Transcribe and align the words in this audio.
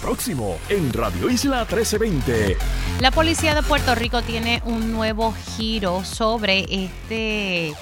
Próximo 0.00 0.58
en 0.70 0.92
Radio 0.94 1.28
Isla 1.28 1.58
1320. 1.58 2.56
La 3.00 3.10
policía 3.10 3.54
de 3.54 3.62
Puerto 3.62 3.94
Rico 3.94 4.22
tiene 4.22 4.62
un 4.64 4.92
nuevo 4.92 5.34
giro 5.56 6.04
sobre 6.04 6.66
este 6.70 7.74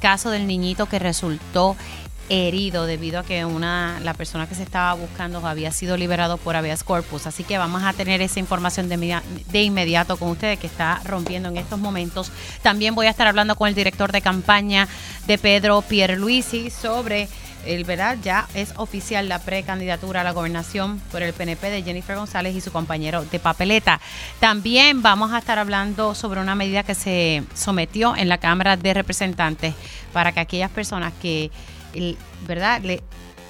caso 0.00 0.30
del 0.30 0.46
niñito 0.46 0.86
que 0.86 0.98
resultó 0.98 1.76
herido 2.28 2.86
debido 2.86 3.20
a 3.20 3.24
que 3.24 3.44
una 3.44 4.00
la 4.00 4.14
persona 4.14 4.48
que 4.48 4.54
se 4.54 4.62
estaba 4.62 4.94
buscando 4.94 5.46
había 5.46 5.70
sido 5.70 5.98
liberado 5.98 6.38
por 6.38 6.56
habeas 6.56 6.82
corpus. 6.82 7.26
Así 7.26 7.44
que 7.44 7.58
vamos 7.58 7.82
a 7.84 7.92
tener 7.92 8.22
esa 8.22 8.40
información 8.40 8.88
de, 8.88 9.20
de, 9.46 9.62
inmediato 9.62 10.16
con 10.16 10.30
ustedes 10.30 10.58
que 10.58 10.66
está 10.66 11.00
rompiendo 11.04 11.50
en 11.50 11.58
estos 11.58 11.78
momentos. 11.78 12.32
También 12.62 12.94
voy 12.94 13.06
a 13.06 13.10
estar 13.10 13.26
hablando 13.26 13.54
con 13.54 13.68
el 13.68 13.74
director 13.74 14.12
de 14.12 14.22
campaña 14.22 14.88
de 15.26 15.38
Pedro 15.38 15.82
Pierluisi 15.82 16.70
sobre 16.70 17.28
el 17.66 17.84
verdad 17.84 18.16
ya 18.22 18.48
es 18.54 18.72
oficial 18.76 19.28
la 19.28 19.38
precandidatura 19.38 20.20
a 20.20 20.24
la 20.24 20.32
gobernación 20.32 21.00
por 21.12 21.22
el 21.22 21.32
PNP 21.32 21.70
de 21.70 21.82
Jennifer 21.82 22.16
González 22.16 22.54
y 22.54 22.60
su 22.60 22.72
compañero 22.72 23.24
de 23.24 23.38
papeleta. 23.38 24.00
También 24.40 25.02
vamos 25.02 25.32
a 25.32 25.38
estar 25.38 25.58
hablando 25.58 26.14
sobre 26.14 26.40
una 26.40 26.54
medida 26.54 26.82
que 26.82 26.94
se 26.94 27.42
sometió 27.54 28.16
en 28.16 28.28
la 28.28 28.38
Cámara 28.38 28.76
de 28.76 28.94
Representantes 28.94 29.74
para 30.12 30.32
que 30.32 30.40
aquellas 30.40 30.70
personas 30.70 31.12
que, 31.20 31.50
verdad, 32.46 32.80
le 32.82 33.02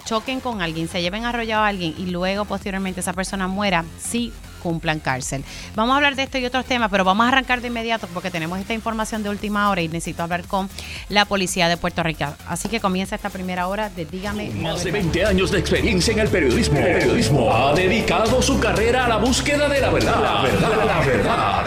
choquen 0.04 0.40
con 0.40 0.62
alguien, 0.62 0.88
se 0.88 1.02
lleven 1.02 1.24
arrollado 1.24 1.64
a 1.64 1.68
alguien 1.68 1.94
y 1.98 2.06
luego 2.06 2.44
posteriormente 2.44 3.00
esa 3.00 3.12
persona 3.12 3.48
muera, 3.48 3.84
sí 3.98 4.32
cumplan 4.66 4.98
cárcel. 4.98 5.44
Vamos 5.76 5.92
a 5.92 5.96
hablar 5.96 6.16
de 6.16 6.24
esto 6.24 6.38
y 6.38 6.44
otros 6.44 6.64
temas, 6.64 6.90
pero 6.90 7.04
vamos 7.04 7.24
a 7.24 7.28
arrancar 7.28 7.60
de 7.60 7.68
inmediato 7.68 8.08
porque 8.12 8.32
tenemos 8.32 8.58
esta 8.58 8.74
información 8.74 9.22
de 9.22 9.30
última 9.30 9.70
hora 9.70 9.80
y 9.80 9.86
necesito 9.86 10.24
hablar 10.24 10.42
con 10.44 10.68
la 11.08 11.24
policía 11.24 11.68
de 11.68 11.76
Puerto 11.76 12.02
Rico. 12.02 12.24
Así 12.48 12.68
que 12.68 12.80
comienza 12.80 13.14
esta 13.14 13.30
primera 13.30 13.68
hora 13.68 13.88
de 13.90 14.04
Dígame. 14.04 14.50
Más 14.50 14.82
de 14.82 14.90
20 14.90 15.24
años 15.24 15.52
de 15.52 15.60
experiencia 15.60 16.12
en 16.12 16.18
el 16.18 16.28
periodismo. 16.28 16.78
El 16.78 16.98
periodismo 16.98 17.54
ha 17.54 17.74
dedicado 17.74 18.42
su 18.42 18.58
carrera 18.58 19.04
a 19.04 19.08
la 19.08 19.16
búsqueda 19.18 19.68
de 19.68 19.80
la 19.80 19.90
verdad. 19.90 20.20
La 20.20 20.42
verdad, 20.42 20.84
la 20.84 21.06
verdad. 21.06 21.64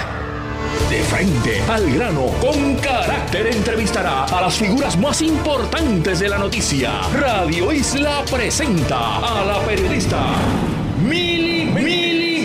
De 0.89 1.01
frente 1.03 1.61
al 1.69 1.89
grano, 1.93 2.25
con 2.41 2.75
carácter 2.75 3.47
entrevistará 3.47 4.25
a 4.25 4.41
las 4.41 4.57
figuras 4.57 4.97
más 4.97 5.21
importantes 5.21 6.19
de 6.19 6.29
la 6.29 6.37
noticia. 6.37 7.01
Radio 7.13 7.71
Isla 7.71 8.23
presenta 8.29 9.17
a 9.17 9.45
la 9.45 9.59
periodista 9.65 10.19
Mili 11.07 11.65
Mili 11.65 11.98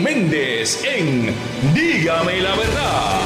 Méndez 0.05 0.85
en 0.85 1.35
Dígame 1.73 2.39
la 2.43 2.55
verdad. 2.55 3.25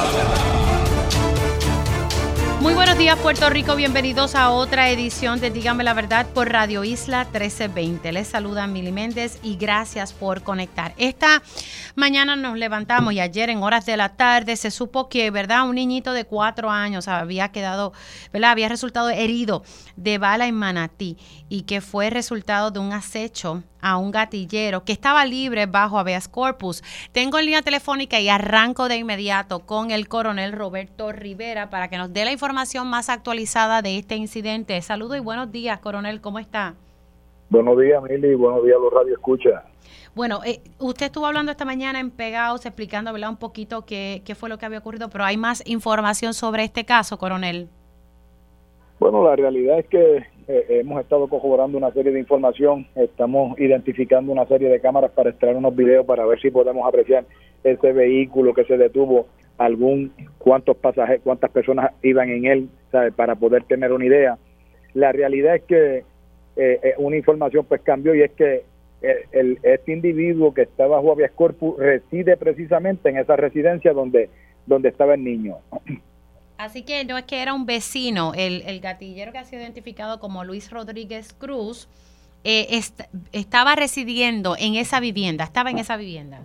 Muy 2.60 2.74
buenos 2.74 2.96
días 2.96 3.18
Puerto 3.18 3.50
Rico, 3.50 3.74
bienvenidos 3.74 4.36
a 4.36 4.50
otra 4.50 4.88
edición 4.88 5.40
de 5.40 5.50
Dígame 5.50 5.82
la 5.82 5.94
Verdad 5.94 6.26
por 6.34 6.52
Radio 6.52 6.84
Isla 6.84 7.24
1320. 7.24 8.12
Les 8.12 8.28
saluda 8.28 8.68
Mili 8.68 8.92
Méndez 8.92 9.40
y 9.42 9.56
gracias 9.56 10.12
por 10.12 10.42
conectar. 10.42 10.94
Esta 10.98 11.42
mañana 11.96 12.36
nos 12.36 12.56
levantamos 12.56 13.12
y 13.12 13.20
ayer 13.20 13.50
en 13.50 13.62
horas 13.64 13.84
de 13.84 13.96
la 13.96 14.10
tarde 14.10 14.54
se 14.54 14.70
supo 14.70 15.08
que, 15.08 15.32
¿verdad? 15.32 15.68
Un 15.68 15.74
niñito 15.76 16.12
de 16.12 16.26
cuatro 16.26 16.70
años 16.70 17.08
había 17.08 17.48
quedado, 17.50 17.92
¿verdad? 18.32 18.52
Había 18.52 18.68
resultado 18.68 19.10
herido 19.10 19.64
de 19.96 20.18
bala 20.18 20.46
en 20.46 20.54
Manatí 20.54 21.16
y 21.48 21.62
que 21.62 21.80
fue 21.80 22.10
resultado 22.10 22.70
de 22.70 22.78
un 22.78 22.92
acecho 22.92 23.64
a 23.80 23.96
un 23.96 24.10
gatillero 24.10 24.84
que 24.84 24.92
estaba 24.92 25.24
libre 25.24 25.66
bajo 25.66 25.98
habeas 25.98 26.28
corpus. 26.28 26.82
Tengo 27.12 27.38
en 27.38 27.46
línea 27.46 27.62
telefónica 27.62 28.20
y 28.20 28.28
arranco 28.28 28.88
de 28.88 28.96
inmediato 28.96 29.60
con 29.60 29.90
el 29.90 30.08
coronel 30.08 30.52
Roberto 30.52 31.12
Rivera 31.12 31.70
para 31.70 31.88
que 31.88 31.98
nos 31.98 32.12
dé 32.12 32.24
la 32.24 32.32
información 32.32 32.88
más 32.88 33.08
actualizada 33.08 33.82
de 33.82 33.98
este 33.98 34.16
incidente. 34.16 34.80
Saludos 34.82 35.16
y 35.16 35.20
buenos 35.20 35.52
días, 35.52 35.80
coronel, 35.80 36.20
¿cómo 36.20 36.38
está? 36.38 36.74
Buenos 37.50 37.78
días, 37.78 38.02
Mili, 38.02 38.34
buenos 38.34 38.64
días, 38.64 38.76
los 38.80 38.92
radio 38.92 39.14
escucha. 39.14 39.64
Bueno, 40.14 40.40
eh, 40.44 40.60
usted 40.78 41.06
estuvo 41.06 41.26
hablando 41.26 41.52
esta 41.52 41.64
mañana 41.64 42.00
en 42.00 42.10
Pegados, 42.10 42.66
explicando 42.66 43.12
un 43.12 43.36
poquito 43.36 43.86
qué, 43.86 44.22
qué 44.24 44.34
fue 44.34 44.48
lo 44.48 44.58
que 44.58 44.66
había 44.66 44.80
ocurrido, 44.80 45.08
pero 45.08 45.24
hay 45.24 45.36
más 45.36 45.62
información 45.66 46.34
sobre 46.34 46.64
este 46.64 46.84
caso, 46.84 47.18
coronel. 47.18 47.68
Bueno, 48.98 49.22
la 49.22 49.36
realidad 49.36 49.78
es 49.78 49.86
que 49.86 50.16
eh, 50.48 50.66
hemos 50.70 51.00
estado 51.00 51.28
corroborando 51.28 51.78
una 51.78 51.92
serie 51.92 52.10
de 52.10 52.18
información, 52.18 52.86
estamos 52.96 53.58
identificando 53.60 54.32
una 54.32 54.46
serie 54.46 54.68
de 54.68 54.80
cámaras 54.80 55.12
para 55.12 55.30
extraer 55.30 55.56
unos 55.56 55.76
videos 55.76 56.04
para 56.04 56.26
ver 56.26 56.40
si 56.40 56.50
podemos 56.50 56.86
apreciar 56.86 57.24
ese 57.62 57.92
vehículo 57.92 58.54
que 58.54 58.64
se 58.64 58.76
detuvo, 58.76 59.26
algún 59.56 60.12
cuántos 60.38 60.76
pasajeros, 60.78 61.22
cuántas 61.22 61.50
personas 61.50 61.92
iban 62.02 62.28
en 62.30 62.46
él, 62.46 62.68
para 63.14 63.36
poder 63.36 63.64
tener 63.64 63.92
una 63.92 64.04
idea. 64.04 64.38
La 64.94 65.12
realidad 65.12 65.56
es 65.56 65.62
que 65.62 65.98
eh, 65.98 66.04
eh, 66.56 66.94
una 66.98 67.16
información 67.16 67.66
pues 67.68 67.82
cambió 67.82 68.16
y 68.16 68.22
es 68.22 68.32
que 68.32 68.64
el, 69.30 69.60
este 69.62 69.92
individuo 69.92 70.52
que 70.52 70.62
está 70.62 70.88
bajo 70.88 71.12
habeas 71.12 71.30
corpus 71.30 71.78
reside 71.78 72.36
precisamente 72.36 73.08
en 73.08 73.18
esa 73.18 73.36
residencia 73.36 73.92
donde 73.92 74.28
donde 74.66 74.88
estaba 74.90 75.14
el 75.14 75.24
niño. 75.24 75.58
Así 76.58 76.82
que 76.82 77.04
no 77.04 77.16
es 77.16 77.24
que 77.24 77.40
era 77.40 77.54
un 77.54 77.66
vecino, 77.66 78.32
el, 78.34 78.62
el 78.66 78.80
gatillero 78.80 79.30
que 79.30 79.38
ha 79.38 79.44
sido 79.44 79.62
identificado 79.62 80.18
como 80.18 80.44
Luis 80.44 80.70
Rodríguez 80.70 81.32
Cruz, 81.32 81.88
eh, 82.42 82.80
estaba 83.32 83.76
residiendo 83.76 84.56
en 84.58 84.74
esa 84.74 84.98
vivienda, 84.98 85.44
estaba 85.44 85.70
en 85.70 85.78
esa 85.78 85.96
vivienda. 85.96 86.40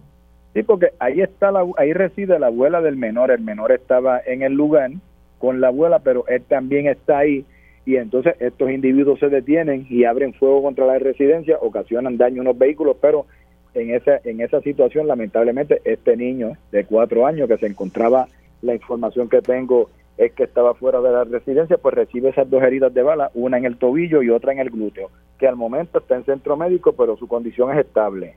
Sí, 0.53 0.61
porque 0.61 0.91
ahí 0.99 1.21
está 1.21 1.51
la, 1.51 1.65
ahí 1.77 1.93
reside 1.93 2.37
la 2.37 2.47
abuela 2.47 2.81
del 2.81 2.95
menor, 2.95 3.31
el 3.31 3.41
menor 3.41 3.71
estaba 3.71 4.19
en 4.23 4.43
el 4.43 4.53
lugar 4.53 4.91
con 5.39 5.61
la 5.61 5.69
abuela, 5.69 5.99
pero 5.99 6.27
él 6.27 6.43
también 6.43 6.87
está 6.87 7.17
ahí 7.17 7.43
y 7.85 7.95
entonces 7.95 8.35
estos 8.39 8.69
individuos 8.69 9.19
se 9.19 9.29
detienen 9.29 9.87
y 9.89 10.05
abren 10.05 10.33
fuego 10.33 10.61
contra 10.61 10.85
la 10.85 10.99
residencia, 10.99 11.57
ocasionan 11.59 12.17
daño 12.17 12.41
a 12.41 12.43
unos 12.43 12.57
vehículos, 12.57 12.97
pero 13.01 13.25
en 13.73 13.95
esa 13.95 14.21
en 14.23 14.41
esa 14.41 14.61
situación 14.61 15.07
lamentablemente 15.07 15.81
este 15.83 16.15
niño 16.15 16.53
de 16.71 16.85
cuatro 16.85 17.25
años 17.25 17.47
que 17.47 17.57
se 17.57 17.65
encontraba 17.65 18.27
la 18.61 18.75
información 18.75 19.27
que 19.27 19.41
tengo 19.41 19.89
es 20.17 20.31
que 20.33 20.43
estaba 20.43 20.73
fuera 20.75 21.01
de 21.01 21.11
la 21.11 21.23
residencia, 21.23 21.77
pues 21.77 21.95
recibe 21.95 22.29
esas 22.29 22.49
dos 22.49 22.61
heridas 22.61 22.93
de 22.93 23.01
bala, 23.01 23.31
una 23.33 23.57
en 23.57 23.65
el 23.65 23.77
tobillo 23.77 24.21
y 24.21 24.29
otra 24.29 24.53
en 24.53 24.59
el 24.59 24.69
glúteo, 24.69 25.09
que 25.39 25.47
al 25.47 25.55
momento 25.55 25.99
está 25.99 26.15
en 26.15 26.25
centro 26.25 26.55
médico, 26.55 26.93
pero 26.93 27.17
su 27.17 27.27
condición 27.27 27.71
es 27.71 27.85
estable. 27.85 28.35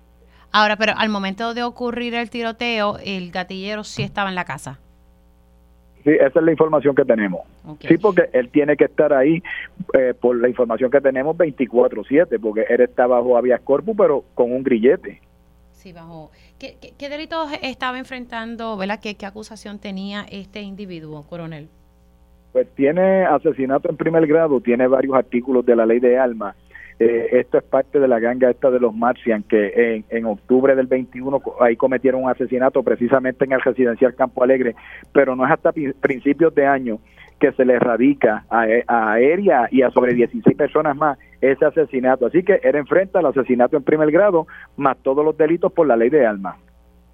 Ahora, 0.53 0.77
pero 0.77 0.93
al 0.97 1.09
momento 1.09 1.55
de 1.55 1.63
ocurrir 1.63 2.15
el 2.15 2.31
tiroteo, 2.31 2.99
el 3.05 3.31
gatillero 3.31 3.85
sí 3.85 4.03
estaba 4.03 4.31
en 4.31 4.35
la 4.35 4.45
casa. 4.45 4.79
Sí, 6.03 6.13
esa 6.13 6.39
es 6.39 6.45
la 6.45 6.53
información 6.53 6.95
que 6.95 7.05
tenemos. 7.05 7.41
Sí, 7.81 7.99
porque 7.99 8.31
él 8.33 8.49
tiene 8.49 8.77
que 8.77 8.85
estar 8.85 9.13
ahí 9.13 9.43
eh, 9.93 10.15
por 10.19 10.37
la 10.37 10.49
información 10.49 10.89
que 10.89 11.01
tenemos 11.01 11.37
24/7, 11.37 12.41
porque 12.41 12.65
él 12.69 12.81
está 12.81 13.09
bajo 13.09 13.37
habeas 13.37 13.61
corpus, 13.63 13.97
pero 13.99 14.25
con 14.35 14.53
un 14.53 14.63
grillete. 14.63 15.21
Sí, 15.73 15.93
bajo. 15.93 16.31
¿Qué, 16.59 17.09
delitos 17.09 17.51
estaba 17.63 17.99
enfrentando, 17.99 18.77
¿verdad? 18.77 18.99
¿Qué, 19.03 19.15
¿Qué 19.15 19.27
acusación 19.27 19.79
tenía 19.79 20.25
este 20.31 20.63
individuo, 20.63 21.27
coronel? 21.29 21.69
Pues 22.53 22.67
tiene 22.75 23.27
asesinato 23.27 23.91
en 23.91 23.99
primer 23.99 24.27
grado, 24.27 24.61
tiene 24.61 24.87
varios 24.87 25.15
artículos 25.15 25.67
de 25.67 25.77
la 25.77 25.85
ley 25.85 26.01
de 26.01 26.19
armas. 26.19 26.57
Eh, 26.99 27.29
esto 27.33 27.59
es 27.59 27.65
parte 27.65 28.01
de 28.01 28.09
la 28.09 28.19
ganga 28.19 28.49
esta 28.49 28.71
de 28.71 28.81
los 28.81 28.95
Marcian, 28.95 29.43
que 29.43 29.97
en, 29.97 30.05
en, 30.09 30.25
octubre 30.25 30.75
del 30.75 30.87
21 30.87 31.43
ahí 31.61 31.77
cometieron 31.77 32.25
un 32.25 32.31
asesinato 32.31 32.83
precisamente 32.83 33.45
en 33.45 33.53
el 33.53 33.61
residencial 33.61 34.15
Campo 34.15 34.43
Alegre, 34.43 34.75
pero 35.13 35.37
no 35.37 35.45
es 35.45 35.53
hasta 35.53 35.73
principios 36.01 36.55
de 36.55 36.65
año 36.65 36.99
que 37.41 37.53
se 37.53 37.65
le 37.65 37.79
radica 37.79 38.45
a, 38.49 38.67
a 38.87 39.13
Aérea 39.13 39.69
y 39.71 39.83
a 39.83 39.91
sobre 39.91 40.15
16 40.15 40.57
personas 40.57 40.97
más 40.97 41.19
ese 41.41 41.65
asesinato. 41.65 42.27
Así 42.27 42.43
que 42.43 42.61
él 42.63 42.77
enfrenta 42.77 43.21
el 43.21 43.27
asesinato 43.27 43.77
en 43.77 43.83
primer 43.83 44.11
grado 44.11 44.47
más 44.77 44.97
todos 44.99 45.25
los 45.25 45.37
delitos 45.37 45.73
por 45.73 45.87
la 45.87 45.97
ley 45.97 46.11
de 46.11 46.27
armas. 46.27 46.57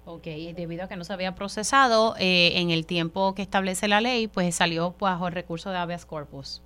Ok, 0.05 0.25
debido 0.55 0.83
a 0.83 0.87
que 0.87 0.97
no 0.97 1.05
se 1.05 1.13
había 1.13 1.33
procesado 1.33 2.15
eh, 2.19 2.59
en 2.59 2.71
el 2.71 2.85
tiempo 2.85 3.33
que 3.35 3.41
establece 3.41 3.87
la 3.87 4.01
ley, 4.01 4.27
pues 4.27 4.53
salió 4.53 4.93
bajo 4.99 5.27
el 5.27 5.33
recurso 5.33 5.71
de 5.71 5.77
habeas 5.77 6.05
corpus. 6.05 6.61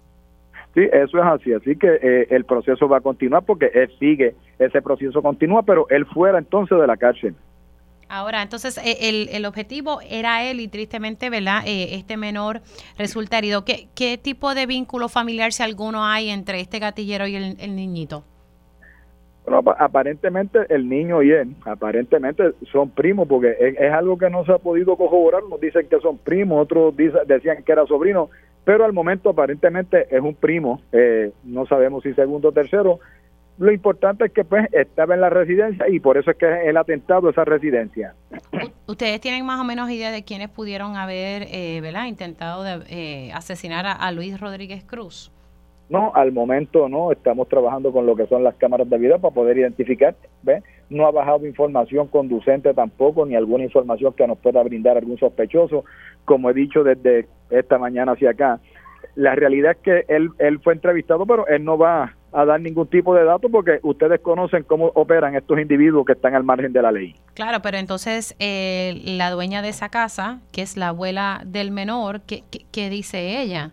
Sí, 0.74 0.82
eso 0.92 1.18
es 1.20 1.24
así. 1.24 1.54
Así 1.54 1.76
que 1.76 1.88
eh, 2.02 2.28
el 2.32 2.46
proceso 2.46 2.88
va 2.88 2.98
a 2.98 3.02
continuar 3.02 3.44
porque 3.46 3.70
él 3.74 3.92
sigue, 4.00 4.36
ese 4.58 4.82
proceso 4.82 5.22
continúa, 5.22 5.64
pero 5.64 5.88
él 5.90 6.06
fuera 6.08 6.40
entonces 6.40 6.80
de 6.80 6.88
la 6.88 6.98
cárcel. 6.98 7.36
Ahora, 8.10 8.42
entonces, 8.42 8.78
eh, 8.78 9.10
el, 9.10 9.30
el 9.30 9.46
objetivo 9.46 10.00
era 10.10 10.44
él 10.44 10.60
y 10.62 10.68
tristemente, 10.68 11.30
¿verdad? 11.30 11.64
Eh, 11.66 11.96
este 11.96 12.16
menor 12.16 12.62
resulta 12.98 13.38
herido. 13.38 13.66
¿Qué, 13.66 13.90
¿Qué 13.96 14.18
tipo 14.18 14.56
de 14.56 14.66
vínculo 14.66 15.10
familiar, 15.10 15.52
si 15.52 15.64
alguno 15.64 16.06
hay, 16.06 16.30
entre 16.30 16.62
este 16.62 16.80
gatillero 16.80 17.28
y 17.28 17.36
el, 17.36 17.76
niñito? 17.76 18.24
Bueno, 19.46 19.62
aparentemente 19.78 20.60
el 20.70 20.88
niño 20.88 21.22
y 21.22 21.32
él, 21.32 21.56
aparentemente 21.66 22.52
son 22.72 22.90
primos, 22.90 23.28
porque 23.28 23.56
es, 23.60 23.92
algo 23.92 24.18
que 24.18 24.30
no 24.30 24.46
se 24.46 24.54
ha 24.54 24.58
podido 24.58 24.96
corroborar. 24.96 25.44
Nos 25.50 25.60
dicen 25.60 25.88
que 25.90 26.00
son 26.00 26.18
primos, 26.18 26.62
otros 26.62 26.96
decían 26.96 27.64
que 27.64 27.72
era 27.72 27.86
sobrino, 27.86 28.30
pero 28.64 28.86
al 28.86 28.94
momento 28.94 29.30
aparentemente 29.30 30.08
es 30.16 30.22
un 30.22 30.36
primo. 30.36 30.82
Eh, 30.94 31.32
no 31.44 31.66
sabemos 31.66 32.04
si 32.04 32.14
segundo 32.14 32.50
o 32.50 32.52
tercero, 32.54 33.00
lo 33.58 33.72
importante 33.72 34.26
es 34.26 34.32
que 34.32 34.44
pues 34.44 34.68
estaba 34.72 35.16
en 35.16 35.22
la 35.22 35.30
residencia 35.30 35.88
y 35.90 36.00
por 36.00 36.18
eso 36.18 36.32
es 36.32 36.38
que 36.38 36.70
el 36.70 36.78
atentado 36.78 37.28
a 37.28 37.32
esa 37.32 37.44
residencia. 37.44 38.14
¿Ustedes 38.88 39.20
tienen 39.20 39.46
más 39.46 39.60
o 39.60 39.64
menos 39.64 39.90
idea 39.90 40.12
de 40.12 40.24
quiénes 40.24 40.50
pudieron 40.50 40.96
haber 40.96 41.44
eh, 41.52 41.80
¿verdad? 41.82 42.06
intentado 42.06 42.64
de, 42.64 42.84
eh, 42.90 43.32
asesinar 43.34 43.86
a, 43.88 44.12
Luis 44.12 44.40
Rodríguez 44.40 44.84
Cruz? 44.84 45.32
No, 45.90 46.12
al 46.14 46.34
momento 46.34 46.90
no, 46.90 47.12
estamos 47.12 47.48
trabajando 47.48 47.92
con 47.92 48.06
lo 48.06 48.16
que 48.16 48.28
son 48.28 48.44
las 48.44 48.56
cámaras 48.56 48.90
de 48.90 48.98
video 48.98 49.20
para 49.20 49.34
poder 49.34 49.58
identificar, 49.58 50.16
¿ves? 50.44 50.64
no 50.90 51.08
ha 51.08 51.12
bajado 51.12 51.48
información 51.48 52.08
conducente 52.08 52.74
tampoco, 52.74 53.26
ni 53.26 53.36
alguna 53.36 53.64
información 53.64 54.14
que 54.14 54.28
nos 54.28 54.38
pueda 54.38 54.62
brindar 54.64 54.98
algún 54.98 55.18
sospechoso, 55.18 55.86
como 56.26 56.50
he 56.50 56.54
dicho 56.54 56.84
desde 56.84 57.28
esta 57.50 57.78
mañana 57.78 58.14
hacia 58.14 58.32
acá. 58.32 58.60
La 59.16 59.34
realidad 59.34 59.72
es 59.72 59.78
que 59.78 60.06
él, 60.14 60.30
él 60.40 60.60
fue 60.60 60.74
entrevistado, 60.74 61.26
pero 61.26 61.48
él 61.48 61.64
no 61.64 61.78
va 61.78 62.17
a 62.34 62.46
dar 62.46 62.60
ningún 62.60 62.88
tipo 62.88 63.16
de 63.16 63.24
datos 63.24 63.50
porque 63.52 63.80
ustedes 63.84 64.20
conocen 64.20 64.64
cómo 64.64 64.92
operan 64.96 65.36
estos 65.36 65.60
individuos 65.60 66.06
que 66.06 66.14
están 66.14 66.36
al 66.36 66.44
margen 66.44 66.74
de 66.74 66.82
la 66.82 66.92
ley. 66.92 67.16
Claro, 67.34 67.62
pero 67.62 67.78
entonces 67.78 68.36
eh, 68.40 69.02
la 69.06 69.32
dueña 69.32 69.62
de 69.62 69.70
esa 69.70 69.90
casa, 69.90 70.42
que 70.52 70.62
es 70.62 70.78
la 70.78 70.90
abuela 70.90 71.42
del 71.46 71.72
menor, 71.72 72.22
¿qué, 72.22 72.44
qué, 72.72 72.90
dice 72.90 73.42
ella? 73.42 73.72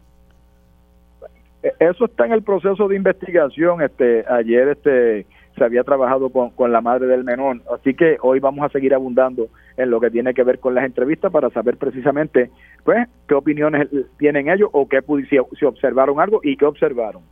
E, 1.63 1.73
eso 1.81 2.05
está 2.05 2.27
en 2.27 2.33
el 2.33 2.43
proceso 2.43 2.87
de 2.89 2.97
investigación. 2.97 3.83
Este, 3.83 4.25
ayer 4.29 4.69
este, 4.69 5.27
se 5.57 5.65
había 5.65 5.83
trabajado 5.83 6.31
con, 6.31 6.51
con 6.51 6.73
la 6.73 6.81
madre 6.81 7.07
del 7.07 7.25
menor, 7.25 7.61
así 7.75 7.95
que 7.95 8.19
hoy 8.23 8.39
vamos 8.39 8.65
a 8.65 8.69
seguir 8.69 8.95
abundando 8.95 9.49
en 9.77 9.91
lo 9.91 10.01
que 10.01 10.11
tiene 10.11 10.33
que 10.33 10.45
ver 10.45 10.61
con 10.61 10.75
las 10.75 10.85
entrevistas 10.85 11.33
para 11.33 11.51
saber 11.51 11.77
precisamente 11.77 12.51
pues 12.85 13.09
qué 13.27 13.35
opiniones 13.35 13.89
tienen 14.19 14.49
ellos 14.49 14.69
o 14.73 14.89
qué 14.89 15.01
si, 15.29 15.37
si 15.59 15.65
observaron 15.65 16.21
algo 16.21 16.41
y 16.45 16.57
qué 16.57 16.65
observaron 16.65 17.23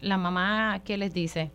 la 0.00 0.16
mamá, 0.16 0.80
¿qué 0.84 0.96
les 0.96 1.12
dice? 1.12 1.50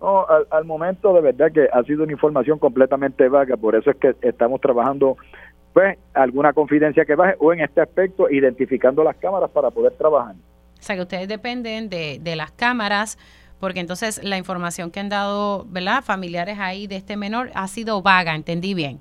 No, 0.00 0.26
al, 0.50 0.64
momento 0.64 1.14
de 1.14 1.20
verdad 1.20 1.52
que 1.52 1.68
ha 1.72 1.82
sido 1.84 2.02
una 2.02 2.12
información 2.12 2.58
completamente 2.58 3.28
vaga, 3.28 3.56
por 3.56 3.76
eso 3.76 3.90
es 3.90 3.96
que 3.96 4.16
estamos 4.22 4.60
trabajando 4.60 5.16
pues 5.72 5.96
alguna 6.12 6.52
confidencia 6.52 7.04
que 7.04 7.14
baje 7.14 7.36
o 7.38 7.52
en 7.52 7.60
este 7.60 7.80
aspecto 7.80 8.28
identificando 8.28 9.04
las 9.04 9.16
cámaras 9.16 9.50
para 9.50 9.70
poder 9.70 9.92
trabajar. 9.92 10.34
O 10.34 10.82
sea 10.82 10.96
que 10.96 11.02
ustedes 11.02 11.28
dependen 11.28 11.88
de, 11.88 12.18
de 12.20 12.36
las 12.36 12.50
cámaras 12.50 13.16
porque 13.60 13.78
entonces 13.78 14.24
la 14.24 14.38
información 14.38 14.90
que 14.90 14.98
han 14.98 15.08
dado, 15.08 15.64
¿verdad? 15.68 16.02
Familiares 16.02 16.58
ahí 16.58 16.88
de 16.88 16.96
este 16.96 17.16
menor 17.16 17.50
ha 17.54 17.68
sido 17.68 18.02
vaga, 18.02 18.34
entendí 18.34 18.74
bien. 18.74 19.00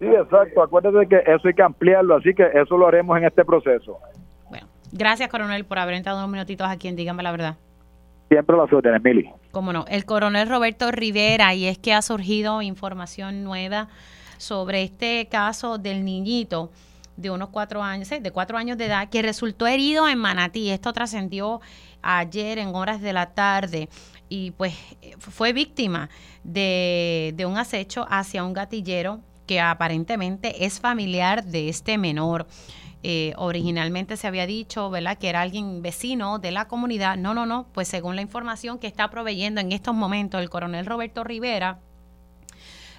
Sí, 0.00 0.06
exacto. 0.06 0.60
Acuérdate 0.60 1.06
que 1.06 1.18
eso 1.18 1.46
hay 1.46 1.54
que 1.54 1.62
ampliarlo, 1.62 2.16
así 2.16 2.34
que 2.34 2.44
eso 2.54 2.76
lo 2.76 2.88
haremos 2.88 3.16
en 3.16 3.26
este 3.26 3.44
proceso. 3.44 3.98
Gracias, 4.92 5.28
coronel, 5.28 5.64
por 5.64 5.78
haber 5.78 5.94
entrado 5.94 6.18
unos 6.18 6.30
minutitos 6.30 6.68
aquí 6.68 6.88
en 6.88 6.96
Dígame 6.96 7.22
la 7.22 7.30
Verdad. 7.30 7.56
Siempre 8.28 8.56
lo 8.56 8.64
órdenes, 8.64 9.02
Mili. 9.02 9.30
Cómo 9.50 9.72
no. 9.72 9.84
El 9.88 10.04
coronel 10.04 10.48
Roberto 10.48 10.90
Rivera, 10.90 11.54
y 11.54 11.66
es 11.66 11.78
que 11.78 11.94
ha 11.94 12.02
surgido 12.02 12.60
información 12.60 13.42
nueva 13.42 13.88
sobre 14.36 14.82
este 14.82 15.26
caso 15.30 15.78
del 15.78 16.04
niñito 16.04 16.70
de 17.16 17.30
unos 17.30 17.48
cuatro 17.48 17.82
años, 17.82 18.08
de 18.08 18.30
cuatro 18.30 18.58
años 18.58 18.78
de 18.78 18.86
edad, 18.86 19.08
que 19.08 19.22
resultó 19.22 19.66
herido 19.66 20.08
en 20.08 20.18
Manatí. 20.18 20.70
Esto 20.70 20.92
trascendió 20.92 21.60
ayer 22.02 22.58
en 22.58 22.68
horas 22.74 23.00
de 23.00 23.12
la 23.12 23.34
tarde 23.34 23.88
y 24.28 24.52
pues 24.52 24.74
fue 25.18 25.52
víctima 25.52 26.10
de, 26.44 27.32
de 27.34 27.46
un 27.46 27.56
acecho 27.56 28.06
hacia 28.08 28.44
un 28.44 28.52
gatillero 28.52 29.20
que 29.46 29.60
aparentemente 29.60 30.64
es 30.64 30.78
familiar 30.78 31.44
de 31.44 31.68
este 31.70 31.98
menor. 31.98 32.46
Eh, 33.04 33.32
originalmente 33.36 34.16
se 34.16 34.26
había 34.26 34.46
dicho, 34.46 34.90
¿verdad?, 34.90 35.18
que 35.18 35.28
era 35.28 35.42
alguien 35.42 35.82
vecino 35.82 36.38
de 36.38 36.50
la 36.50 36.66
comunidad. 36.66 37.16
No, 37.16 37.32
no, 37.32 37.46
no, 37.46 37.66
pues 37.72 37.88
según 37.88 38.16
la 38.16 38.22
información 38.22 38.78
que 38.78 38.88
está 38.88 39.08
proveyendo 39.08 39.60
en 39.60 39.72
estos 39.72 39.94
momentos 39.94 40.40
el 40.40 40.50
coronel 40.50 40.84
Roberto 40.84 41.22
Rivera, 41.22 41.78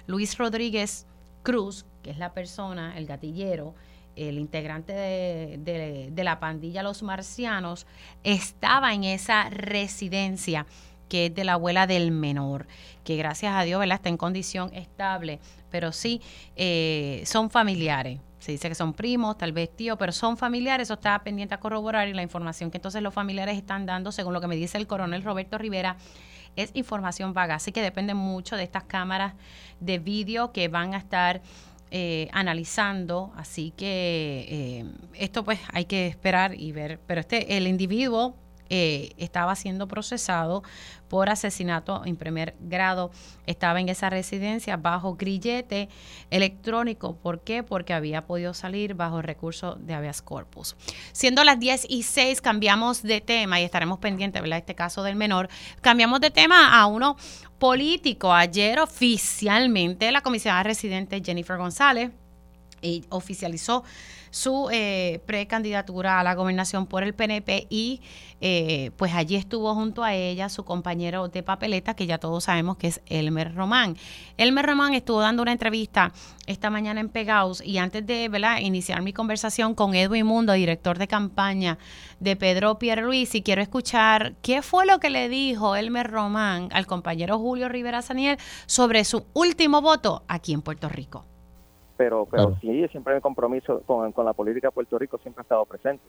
Luis 0.06 0.38
Rodríguez 0.38 1.06
Cruz, 1.42 1.84
que 2.02 2.10
es 2.10 2.18
la 2.18 2.32
persona, 2.32 2.96
el 2.96 3.06
gatillero, 3.06 3.74
el 4.16 4.38
integrante 4.38 4.92
de, 4.92 6.12
la 6.16 6.40
pandilla 6.40 6.82
Los 6.82 7.02
Marcianos, 7.02 7.86
estaba 8.24 8.94
en 8.94 9.04
esa 9.04 9.50
residencia 9.50 10.66
que 11.08 11.26
es 11.26 11.34
de 11.34 11.44
la 11.44 11.54
abuela 11.54 11.86
del 11.86 12.10
menor, 12.10 12.66
que 13.04 13.16
gracias 13.16 13.54
a 13.54 13.62
Dios 13.64 13.80
¿verdad? 13.80 13.96
está 13.96 14.08
en 14.08 14.16
condición 14.16 14.72
estable, 14.74 15.40
pero 15.70 15.92
sí 15.92 16.22
eh, 16.56 17.22
son 17.26 17.50
familiares 17.50 18.20
se 18.40 18.52
dice 18.52 18.68
que 18.68 18.74
son 18.74 18.94
primos, 18.94 19.38
tal 19.38 19.52
vez 19.52 19.70
tíos, 19.76 19.96
pero 19.98 20.12
son 20.12 20.36
familiares, 20.36 20.86
eso 20.86 20.94
está 20.94 21.22
pendiente 21.22 21.54
a 21.54 21.60
corroborar 21.60 22.08
y 22.08 22.14
la 22.14 22.22
información 22.22 22.70
que 22.70 22.78
entonces 22.78 23.02
los 23.02 23.14
familiares 23.14 23.56
están 23.56 23.86
dando, 23.86 24.10
según 24.10 24.32
lo 24.32 24.40
que 24.40 24.48
me 24.48 24.56
dice 24.56 24.78
el 24.78 24.86
coronel 24.86 25.22
Roberto 25.22 25.58
Rivera, 25.58 25.96
es 26.56 26.70
información 26.74 27.32
vaga, 27.32 27.54
así 27.56 27.70
que 27.70 27.82
depende 27.82 28.14
mucho 28.14 28.56
de 28.56 28.64
estas 28.64 28.84
cámaras 28.84 29.34
de 29.78 29.98
vídeo 29.98 30.52
que 30.52 30.68
van 30.68 30.94
a 30.94 30.96
estar 30.96 31.42
eh, 31.90 32.28
analizando, 32.32 33.32
así 33.36 33.72
que 33.76 34.46
eh, 34.48 34.84
esto 35.14 35.44
pues 35.44 35.60
hay 35.72 35.84
que 35.84 36.06
esperar 36.06 36.54
y 36.58 36.72
ver, 36.72 36.98
pero 37.06 37.20
este, 37.20 37.56
el 37.56 37.66
individuo 37.66 38.36
eh, 38.70 39.12
estaba 39.18 39.56
siendo 39.56 39.88
procesado 39.88 40.62
por 41.08 41.28
asesinato 41.28 42.02
en 42.04 42.16
primer 42.16 42.54
grado. 42.60 43.10
Estaba 43.46 43.80
en 43.80 43.88
esa 43.88 44.10
residencia 44.10 44.76
bajo 44.76 45.16
grillete 45.16 45.88
electrónico. 46.30 47.16
¿Por 47.16 47.40
qué? 47.40 47.64
Porque 47.64 47.92
había 47.92 48.26
podido 48.26 48.54
salir 48.54 48.94
bajo 48.94 49.22
recurso 49.22 49.74
de 49.74 49.94
habeas 49.94 50.22
corpus. 50.22 50.76
Siendo 51.10 51.42
las 51.42 51.58
10 51.58 51.86
y 51.88 52.04
6, 52.04 52.40
cambiamos 52.40 53.02
de 53.02 53.20
tema 53.20 53.60
y 53.60 53.64
estaremos 53.64 53.98
pendientes, 53.98 54.40
¿verdad? 54.40 54.58
Este 54.58 54.76
caso 54.76 55.02
del 55.02 55.16
menor. 55.16 55.48
Cambiamos 55.80 56.20
de 56.20 56.30
tema 56.30 56.80
a 56.80 56.86
uno 56.86 57.16
político. 57.58 58.32
Ayer 58.32 58.78
oficialmente 58.78 60.12
la 60.12 60.20
comisionada 60.20 60.62
residente 60.62 61.20
Jennifer 61.24 61.58
González 61.58 62.12
oficializó 63.08 63.84
su 64.30 64.68
eh, 64.72 65.20
precandidatura 65.26 66.20
a 66.20 66.24
la 66.24 66.34
gobernación 66.34 66.86
por 66.86 67.02
el 67.02 67.14
PNP 67.14 67.66
y 67.68 68.00
eh, 68.40 68.90
pues 68.96 69.12
allí 69.14 69.36
estuvo 69.36 69.74
junto 69.74 70.02
a 70.02 70.14
ella 70.14 70.48
su 70.48 70.64
compañero 70.64 71.28
de 71.28 71.42
papeleta 71.42 71.94
que 71.94 72.06
ya 72.06 72.18
todos 72.18 72.44
sabemos 72.44 72.76
que 72.76 72.88
es 72.88 73.00
Elmer 73.06 73.54
Román. 73.54 73.96
Elmer 74.36 74.66
Román 74.66 74.94
estuvo 74.94 75.20
dando 75.20 75.42
una 75.42 75.52
entrevista 75.52 76.12
esta 76.46 76.70
mañana 76.70 77.00
en 77.00 77.08
Pegaus 77.08 77.62
y 77.64 77.78
antes 77.78 78.06
de 78.06 78.28
¿verdad? 78.28 78.58
iniciar 78.60 79.02
mi 79.02 79.12
conversación 79.12 79.74
con 79.74 79.94
Edwin 79.94 80.26
Mundo, 80.26 80.52
director 80.52 80.98
de 80.98 81.08
campaña 81.08 81.78
de 82.18 82.36
Pedro 82.36 82.78
Pierluisi, 82.78 83.42
quiero 83.42 83.62
escuchar 83.62 84.34
qué 84.42 84.62
fue 84.62 84.86
lo 84.86 85.00
que 85.00 85.10
le 85.10 85.28
dijo 85.28 85.76
Elmer 85.76 86.10
Román 86.10 86.68
al 86.72 86.86
compañero 86.86 87.38
Julio 87.38 87.68
Rivera 87.68 88.02
Saniel 88.02 88.38
sobre 88.66 89.04
su 89.04 89.26
último 89.32 89.80
voto 89.82 90.24
aquí 90.28 90.52
en 90.52 90.62
Puerto 90.62 90.88
Rico 90.88 91.26
pero, 92.00 92.24
pero 92.24 92.56
sí, 92.62 92.88
siempre 92.88 93.14
el 93.14 93.20
compromiso 93.20 93.82
con, 93.82 94.10
la 94.24 94.32
política 94.32 94.68
de 94.68 94.72
Puerto 94.72 94.98
Rico 94.98 95.18
siempre 95.18 95.42
ha 95.42 95.44
estado 95.44 95.66
presente. 95.66 96.02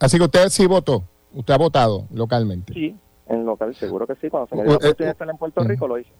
Así 0.00 0.16
que 0.16 0.24
usted 0.24 0.48
sí 0.48 0.66
votó, 0.66 1.02
usted 1.34 1.52
ha 1.52 1.58
votado 1.58 2.06
localmente. 2.10 2.72
Sí, 2.72 2.96
en 3.26 3.44
local, 3.44 3.74
seguro 3.74 4.06
que 4.06 4.14
sí. 4.14 4.30
Cuando 4.30 4.48
se 4.48 4.56
me 4.56 4.62
dio 4.62 4.70
la 4.70 4.76
oportunidad 4.78 5.08
de 5.08 5.12
estar 5.12 5.28
en 5.28 5.36
Puerto 5.36 5.62
Rico, 5.62 5.86
lo 5.88 5.98
hice. 5.98 6.10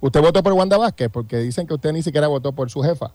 ¿Usted 0.00 0.20
votó 0.20 0.42
por 0.42 0.54
Wanda 0.54 0.76
Vázquez? 0.76 1.08
Porque 1.08 1.36
dicen 1.36 1.68
que 1.68 1.74
usted 1.74 1.92
ni 1.92 2.02
siquiera 2.02 2.26
votó 2.26 2.52
por 2.52 2.68
su 2.68 2.82
jefa. 2.82 3.12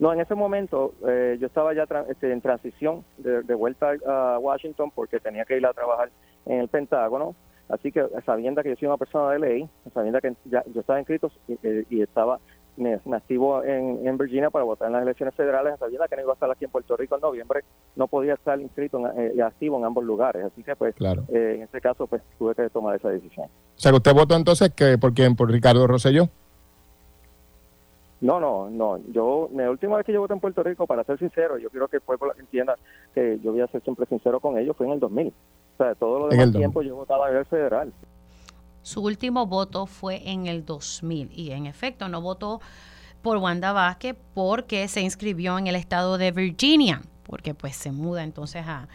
No, 0.00 0.12
en 0.12 0.18
ese 0.18 0.34
momento 0.34 0.92
eh, 1.06 1.38
yo 1.40 1.46
estaba 1.46 1.72
ya 1.72 1.86
este, 2.08 2.32
en 2.32 2.40
transición 2.40 3.04
de, 3.18 3.54
vuelta 3.54 3.92
a 4.08 4.40
Washington 4.40 4.90
porque 4.92 5.20
tenía 5.20 5.44
que 5.44 5.56
ir 5.56 5.64
a 5.64 5.72
trabajar 5.72 6.10
en 6.46 6.58
el 6.58 6.66
Pentágono. 6.66 7.36
Así 7.68 7.92
que 7.92 8.04
sabiendo 8.26 8.60
que 8.64 8.70
yo 8.70 8.74
soy 8.74 8.88
una 8.88 8.96
persona 8.96 9.30
de 9.30 9.38
ley, 9.38 9.68
sabiendo 9.94 10.20
que 10.20 10.34
ya, 10.46 10.64
yo 10.74 10.80
estaba 10.80 10.98
inscrito 10.98 11.30
y, 11.46 11.56
y 11.90 12.02
estaba 12.02 12.40
me, 12.76 13.00
activo 13.14 13.62
en, 13.62 14.06
en, 14.06 14.18
Virginia 14.18 14.50
para 14.50 14.64
votar 14.64 14.88
en 14.88 14.94
las 14.94 15.02
elecciones 15.02 15.34
federales, 15.34 15.78
sabiendo 15.78 16.06
que 16.08 16.16
no 16.16 16.22
iba 16.22 16.32
a 16.32 16.34
estar 16.34 16.50
aquí 16.50 16.64
en 16.64 16.70
Puerto 16.70 16.96
Rico 16.96 17.14
en 17.14 17.20
noviembre, 17.20 17.60
no 17.96 18.08
podía 18.08 18.34
estar 18.34 18.60
inscrito 18.60 19.00
y 19.00 19.38
eh, 19.38 19.42
activo 19.42 19.78
en 19.78 19.84
ambos 19.84 20.04
lugares. 20.04 20.44
Así 20.44 20.62
que, 20.62 20.74
pues, 20.74 20.94
eh, 21.00 21.54
en 21.56 21.62
este 21.62 21.80
caso, 21.80 22.06
pues, 22.06 22.22
tuve 22.38 22.54
que 22.54 22.68
tomar 22.70 22.96
esa 22.96 23.10
decisión. 23.10 23.46
O 23.46 23.78
sea, 23.78 23.92
que 23.92 23.96
usted 23.96 24.14
votó 24.14 24.34
entonces 24.34 24.72
que 24.74 24.98
por 24.98 25.14
quién, 25.14 25.36
por 25.36 25.50
Ricardo 25.50 25.86
Rosselló. 25.86 26.28
No, 28.20 28.40
no, 28.40 28.70
no. 28.70 28.98
Yo, 29.12 29.50
la 29.54 29.70
última 29.70 29.96
vez 29.96 30.06
que 30.06 30.12
yo 30.12 30.20
voté 30.20 30.32
en 30.32 30.40
Puerto 30.40 30.62
Rico, 30.62 30.86
para 30.86 31.04
ser 31.04 31.18
sincero, 31.18 31.58
yo 31.58 31.68
quiero 31.68 31.88
que 31.88 31.96
el 31.96 32.02
pueblo 32.02 32.32
entienda 32.38 32.76
que 33.14 33.38
yo 33.40 33.52
voy 33.52 33.60
a 33.60 33.66
ser 33.66 33.82
siempre 33.82 34.06
sincero 34.06 34.40
con 34.40 34.56
ellos, 34.56 34.76
fue 34.76 34.86
en 34.86 34.94
el 34.94 35.00
2000. 35.00 35.28
O 35.28 35.76
sea, 35.76 35.94
todo 35.94 36.20
lo 36.20 36.28
demás 36.28 36.52
tiempo 36.52 36.82
yo 36.82 36.96
votaba 36.96 37.26
a 37.26 37.30
nivel 37.30 37.44
federal. 37.44 37.92
Su 38.84 39.00
último 39.00 39.46
voto 39.46 39.86
fue 39.86 40.20
en 40.30 40.46
el 40.46 40.66
2000 40.66 41.30
y 41.32 41.52
en 41.52 41.64
efecto 41.64 42.06
no 42.10 42.20
votó 42.20 42.60
por 43.22 43.38
Wanda 43.38 43.72
Vázquez 43.72 44.14
porque 44.34 44.88
se 44.88 45.00
inscribió 45.00 45.58
en 45.58 45.66
el 45.68 45.74
estado 45.74 46.18
de 46.18 46.32
Virginia, 46.32 47.00
porque 47.26 47.54
pues 47.54 47.76
se 47.76 47.92
muda 47.92 48.22
entonces 48.22 48.62
a, 48.66 48.86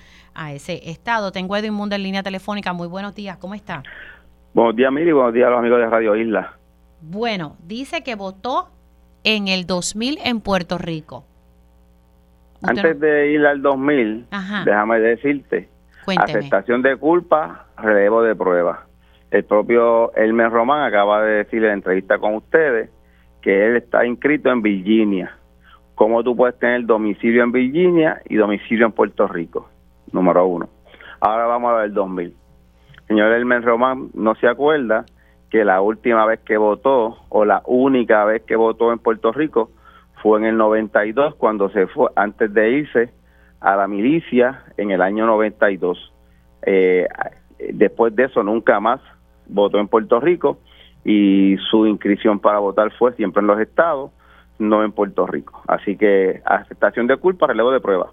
ese 0.51 0.91
estado. 0.91 1.31
Tengo 1.31 1.55
a 1.55 1.59
Edwin 1.59 1.73
Mundo 1.73 1.95
en 1.95 2.03
línea 2.03 2.21
telefónica. 2.21 2.71
Muy 2.71 2.87
buenos 2.87 3.15
días, 3.15 3.37
¿cómo 3.37 3.55
está? 3.55 3.81
Buenos 4.53 4.75
días, 4.75 4.91
Miri, 4.91 5.11
buenos 5.11 5.33
días 5.33 5.47
a 5.47 5.49
los 5.49 5.59
amigos 5.59 5.79
de 5.79 5.87
Radio 5.87 6.15
Isla. 6.15 6.53
Bueno, 7.01 7.57
dice 7.65 8.03
que 8.03 8.13
votó 8.13 8.69
en 9.23 9.47
el 9.47 9.65
2000 9.65 10.19
en 10.23 10.39
Puerto 10.39 10.77
Rico. 10.77 11.25
Antes 12.61 12.99
de 12.99 13.31
ir 13.31 13.43
al 13.43 13.63
2000, 13.63 14.27
déjame 14.65 14.99
decirte, 14.99 15.67
aceptación 16.15 16.83
de 16.83 16.95
culpa, 16.95 17.65
relevo 17.75 18.21
de 18.21 18.35
prueba 18.35 18.88
el 19.31 19.43
propio 19.45 20.13
Elmer 20.15 20.49
Román 20.49 20.83
acaba 20.83 21.21
de 21.23 21.43
decir 21.43 21.59
en 21.63 21.69
la 21.69 21.73
entrevista 21.73 22.17
con 22.17 22.35
ustedes 22.35 22.89
que 23.41 23.67
él 23.67 23.77
está 23.77 24.05
inscrito 24.05 24.49
en 24.49 24.61
Virginia. 24.61 25.35
¿Cómo 25.95 26.23
tú 26.23 26.35
puedes 26.35 26.57
tener 26.57 26.85
domicilio 26.85 27.43
en 27.43 27.51
Virginia 27.51 28.21
y 28.27 28.35
domicilio 28.37 28.85
en 28.85 28.91
Puerto 28.91 29.27
Rico? 29.27 29.69
Número 30.11 30.45
uno. 30.45 30.69
Ahora 31.19 31.45
vamos 31.45 31.71
a 31.71 31.75
ver 31.75 31.85
el 31.85 31.93
2000. 31.93 32.33
Señor 33.07 33.31
Elmer 33.33 33.63
Román 33.63 34.09
no 34.13 34.35
se 34.35 34.47
acuerda 34.47 35.05
que 35.49 35.65
la 35.65 35.81
última 35.81 36.25
vez 36.25 36.39
que 36.41 36.57
votó 36.57 37.17
o 37.29 37.45
la 37.45 37.61
única 37.65 38.23
vez 38.23 38.43
que 38.43 38.55
votó 38.55 38.91
en 38.91 38.99
Puerto 38.99 39.31
Rico 39.31 39.71
fue 40.21 40.39
en 40.39 40.45
el 40.45 40.57
92 40.57 41.35
cuando 41.35 41.69
se 41.69 41.87
fue 41.87 42.09
antes 42.15 42.53
de 42.53 42.71
irse 42.71 43.09
a 43.59 43.75
la 43.75 43.87
milicia 43.87 44.63
en 44.77 44.91
el 44.91 45.01
año 45.01 45.25
92. 45.25 46.13
Eh, 46.63 47.07
después 47.73 48.15
de 48.15 48.25
eso 48.25 48.43
nunca 48.43 48.79
más 48.79 49.01
votó 49.49 49.79
en 49.79 49.87
Puerto 49.87 50.19
Rico 50.19 50.59
y 51.03 51.57
su 51.69 51.85
inscripción 51.87 52.39
para 52.39 52.59
votar 52.59 52.91
fue 52.97 53.13
siempre 53.13 53.41
en 53.41 53.47
los 53.47 53.59
estados, 53.59 54.11
no 54.57 54.83
en 54.83 54.91
Puerto 54.91 55.25
Rico. 55.25 55.61
Así 55.67 55.97
que 55.97 56.41
aceptación 56.45 57.07
de 57.07 57.17
culpa, 57.17 57.47
relevo 57.47 57.71
de 57.71 57.79
prueba. 57.79 58.11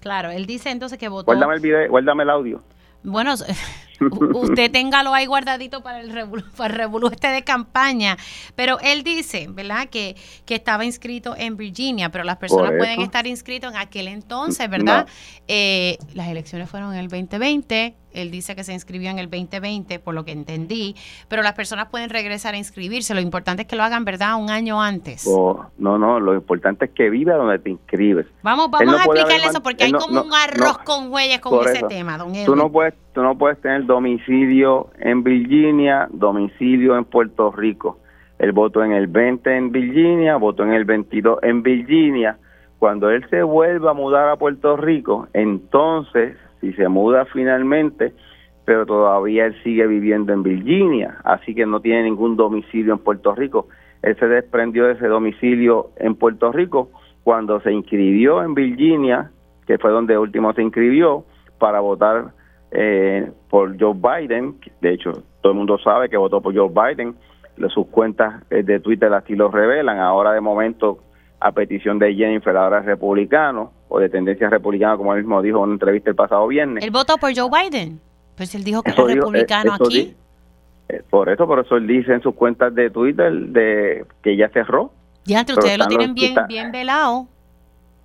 Claro, 0.00 0.30
él 0.30 0.46
dice 0.46 0.70
entonces 0.70 0.98
que 0.98 1.08
votó. 1.08 1.26
Guárdame 1.26 1.54
el 1.54 1.60
video, 1.60 1.90
guárdame 1.90 2.24
el 2.24 2.30
audio. 2.30 2.60
Bueno, 3.02 3.34
usted 4.00 4.70
téngalo 4.70 5.14
ahí 5.14 5.26
guardadito 5.26 5.82
para 5.82 6.00
el 6.00 6.10
revolú, 6.10 7.08
este 7.08 7.28
de 7.28 7.42
campaña. 7.42 8.16
Pero 8.56 8.78
él 8.80 9.02
dice, 9.02 9.46
¿verdad? 9.50 9.88
Que, 9.88 10.16
que 10.44 10.54
estaba 10.54 10.84
inscrito 10.84 11.34
en 11.36 11.56
Virginia, 11.56 12.10
pero 12.10 12.24
las 12.24 12.36
personas 12.36 12.72
pueden 12.78 13.00
estar 13.00 13.26
inscritos 13.26 13.72
en 13.72 13.78
aquel 13.78 14.08
entonces, 14.08 14.68
¿verdad? 14.68 15.06
Eh, 15.48 15.98
las 16.14 16.28
elecciones 16.28 16.70
fueron 16.70 16.92
en 16.94 17.00
el 17.00 17.08
2020, 17.08 17.94
él 18.14 18.30
dice 18.30 18.54
que 18.54 18.64
se 18.64 18.72
inscribió 18.72 19.10
en 19.10 19.18
el 19.18 19.28
2020, 19.28 19.98
por 19.98 20.14
lo 20.14 20.24
que 20.24 20.32
entendí, 20.32 20.94
pero 21.28 21.42
las 21.42 21.52
personas 21.52 21.88
pueden 21.88 22.10
regresar 22.10 22.54
a 22.54 22.56
inscribirse. 22.56 23.14
Lo 23.14 23.20
importante 23.20 23.62
es 23.62 23.68
que 23.68 23.76
lo 23.76 23.82
hagan, 23.82 24.04
¿verdad?, 24.04 24.36
un 24.36 24.50
año 24.50 24.80
antes. 24.80 25.26
Oh, 25.28 25.66
no, 25.78 25.98
no, 25.98 26.20
lo 26.20 26.34
importante 26.34 26.86
es 26.86 26.90
que 26.92 27.10
viva 27.10 27.34
donde 27.34 27.58
te 27.58 27.70
inscribes. 27.70 28.26
Vamos, 28.42 28.70
vamos 28.70 28.94
a 28.94 29.04
explicarle 29.04 29.46
eso 29.46 29.62
porque 29.62 29.84
hay 29.84 29.92
como 29.92 30.22
un 30.22 30.32
arroz 30.32 30.78
con 30.78 31.12
huellas 31.12 31.40
con 31.40 31.66
ese 31.68 31.82
tema, 31.88 32.16
don 32.16 32.32
Tú 32.44 32.56
no, 32.56 32.70
puedes, 32.70 32.94
tú 33.12 33.22
no 33.22 33.36
puedes 33.36 33.60
tener 33.60 33.83
domicilio 33.86 34.88
en 34.98 35.22
Virginia, 35.22 36.08
domicilio 36.10 36.96
en 36.96 37.04
Puerto 37.04 37.52
Rico. 37.52 37.98
Él 38.38 38.52
votó 38.52 38.82
en 38.82 38.92
el 38.92 39.06
20 39.06 39.56
en 39.56 39.72
Virginia, 39.72 40.36
votó 40.36 40.64
en 40.64 40.72
el 40.72 40.84
22 40.84 41.38
en 41.42 41.62
Virginia. 41.62 42.38
Cuando 42.78 43.10
él 43.10 43.24
se 43.30 43.42
vuelva 43.42 43.92
a 43.92 43.94
mudar 43.94 44.28
a 44.28 44.36
Puerto 44.36 44.76
Rico, 44.76 45.28
entonces 45.32 46.36
y 46.64 46.72
se 46.72 46.88
muda 46.88 47.26
finalmente, 47.26 48.14
pero 48.64 48.86
todavía 48.86 49.46
él 49.46 49.54
sigue 49.62 49.86
viviendo 49.86 50.32
en 50.32 50.42
Virginia, 50.42 51.18
así 51.24 51.54
que 51.54 51.66
no 51.66 51.80
tiene 51.80 52.04
ningún 52.04 52.36
domicilio 52.36 52.94
en 52.94 52.98
Puerto 52.98 53.34
Rico. 53.34 53.68
Él 54.02 54.16
se 54.18 54.26
desprendió 54.26 54.86
de 54.86 54.94
ese 54.94 55.06
domicilio 55.06 55.90
en 55.96 56.14
Puerto 56.14 56.52
Rico 56.52 56.90
cuando 57.22 57.60
se 57.60 57.72
inscribió 57.72 58.42
en 58.42 58.54
Virginia, 58.54 59.30
que 59.66 59.78
fue 59.78 59.90
donde 59.90 60.18
último 60.18 60.52
se 60.54 60.62
inscribió, 60.62 61.24
para 61.58 61.80
votar 61.80 62.32
eh, 62.74 63.30
por 63.48 63.80
Joe 63.80 63.94
Biden. 63.94 64.56
De 64.80 64.92
hecho, 64.92 65.12
todo 65.40 65.52
el 65.52 65.58
mundo 65.58 65.78
sabe 65.78 66.08
que 66.08 66.16
votó 66.16 66.40
por 66.40 66.54
Joe 66.54 66.68
Biden. 66.68 67.14
Sus 67.68 67.86
cuentas 67.86 68.42
eh, 68.50 68.62
de 68.62 68.80
Twitter 68.80 69.12
así 69.14 69.36
lo 69.36 69.48
revelan. 69.48 69.98
Ahora, 70.00 70.32
de 70.32 70.40
momento, 70.40 70.98
a 71.40 71.52
petición 71.52 71.98
de 71.98 72.14
Jennifer, 72.14 72.56
ahora 72.56 72.80
es 72.80 72.86
republicano 72.86 73.72
o 73.88 74.00
de 74.00 74.08
tendencia 74.08 74.50
republicana, 74.50 74.96
como 74.96 75.14
él 75.14 75.20
mismo 75.20 75.40
dijo 75.40 75.58
en 75.58 75.64
una 75.64 75.72
entrevista 75.74 76.10
el 76.10 76.16
pasado 76.16 76.46
viernes. 76.48 76.82
¿Él 76.82 76.90
votó 76.90 77.16
por 77.16 77.32
Joe 77.34 77.48
Biden? 77.48 78.00
Pues 78.36 78.54
él 78.54 78.64
dijo 78.64 78.82
que 78.82 78.90
es 78.90 78.96
republicano 78.96 79.72
eh, 79.72 79.78
aquí. 79.80 80.16
Eh, 80.88 81.02
por 81.08 81.28
eso, 81.28 81.46
por 81.46 81.60
eso 81.60 81.76
él 81.76 81.86
dice 81.86 82.12
en 82.12 82.22
sus 82.22 82.34
cuentas 82.34 82.74
de 82.74 82.90
Twitter 82.90 83.32
de 83.32 84.04
que 84.22 84.36
ya 84.36 84.48
cerró. 84.48 84.92
Ya, 85.24 85.40
entre 85.40 85.54
ustedes 85.54 85.78
lo 85.78 85.86
tienen 85.86 86.14
bien, 86.14 86.34
bien 86.48 86.72
velado. 86.72 87.28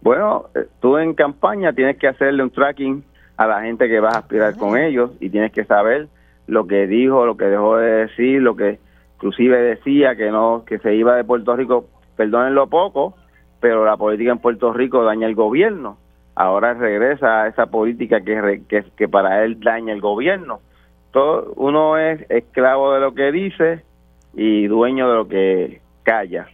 Bueno, 0.01 0.45
eh, 0.55 0.67
tú 0.79 0.97
en 0.97 1.13
campaña 1.13 1.73
tienes 1.73 1.97
que 1.97 2.07
hacerle 2.07 2.43
un 2.43 2.51
tracking 2.51 3.03
a 3.39 3.47
la 3.47 3.61
gente 3.61 3.87
que 3.87 4.01
vas 4.01 4.15
a 4.15 4.19
aspirar 4.19 4.57
con 4.57 4.77
ellos 4.77 5.11
y 5.21 5.29
tienes 5.29 5.53
que 5.53 5.63
saber 5.63 6.09
lo 6.45 6.67
que 6.67 6.87
dijo, 6.87 7.25
lo 7.25 7.37
que 7.37 7.45
dejó 7.45 7.77
de 7.77 8.07
decir, 8.07 8.41
lo 8.41 8.57
que 8.57 8.79
inclusive 9.15 9.61
decía 9.61 10.17
que 10.17 10.29
no 10.29 10.65
que 10.67 10.77
se 10.79 10.93
iba 10.93 11.15
de 11.15 11.23
Puerto 11.23 11.55
Rico, 11.55 11.85
perdónenlo 12.17 12.67
poco, 12.67 13.15
pero 13.61 13.85
la 13.85 13.95
política 13.95 14.31
en 14.31 14.39
Puerto 14.39 14.73
Rico 14.73 15.05
daña 15.05 15.25
el 15.25 15.35
gobierno. 15.35 15.97
Ahora 16.35 16.73
regresa 16.73 17.43
a 17.43 17.47
esa 17.47 17.67
política 17.67 18.19
que, 18.19 18.61
que, 18.97 19.07
para 19.07 19.45
él 19.45 19.61
daña 19.61 19.93
el 19.93 20.01
gobierno. 20.01 20.59
Todo, 21.11 21.53
uno 21.55 21.97
es 21.97 22.29
esclavo 22.29 22.93
de 22.93 22.99
lo 22.99 23.13
que 23.13 23.31
dice 23.31 23.85
y 24.33 24.67
dueño 24.67 25.09
de 25.09 25.15
lo 25.15 25.27
que 25.29 25.79
calla. 26.03 26.49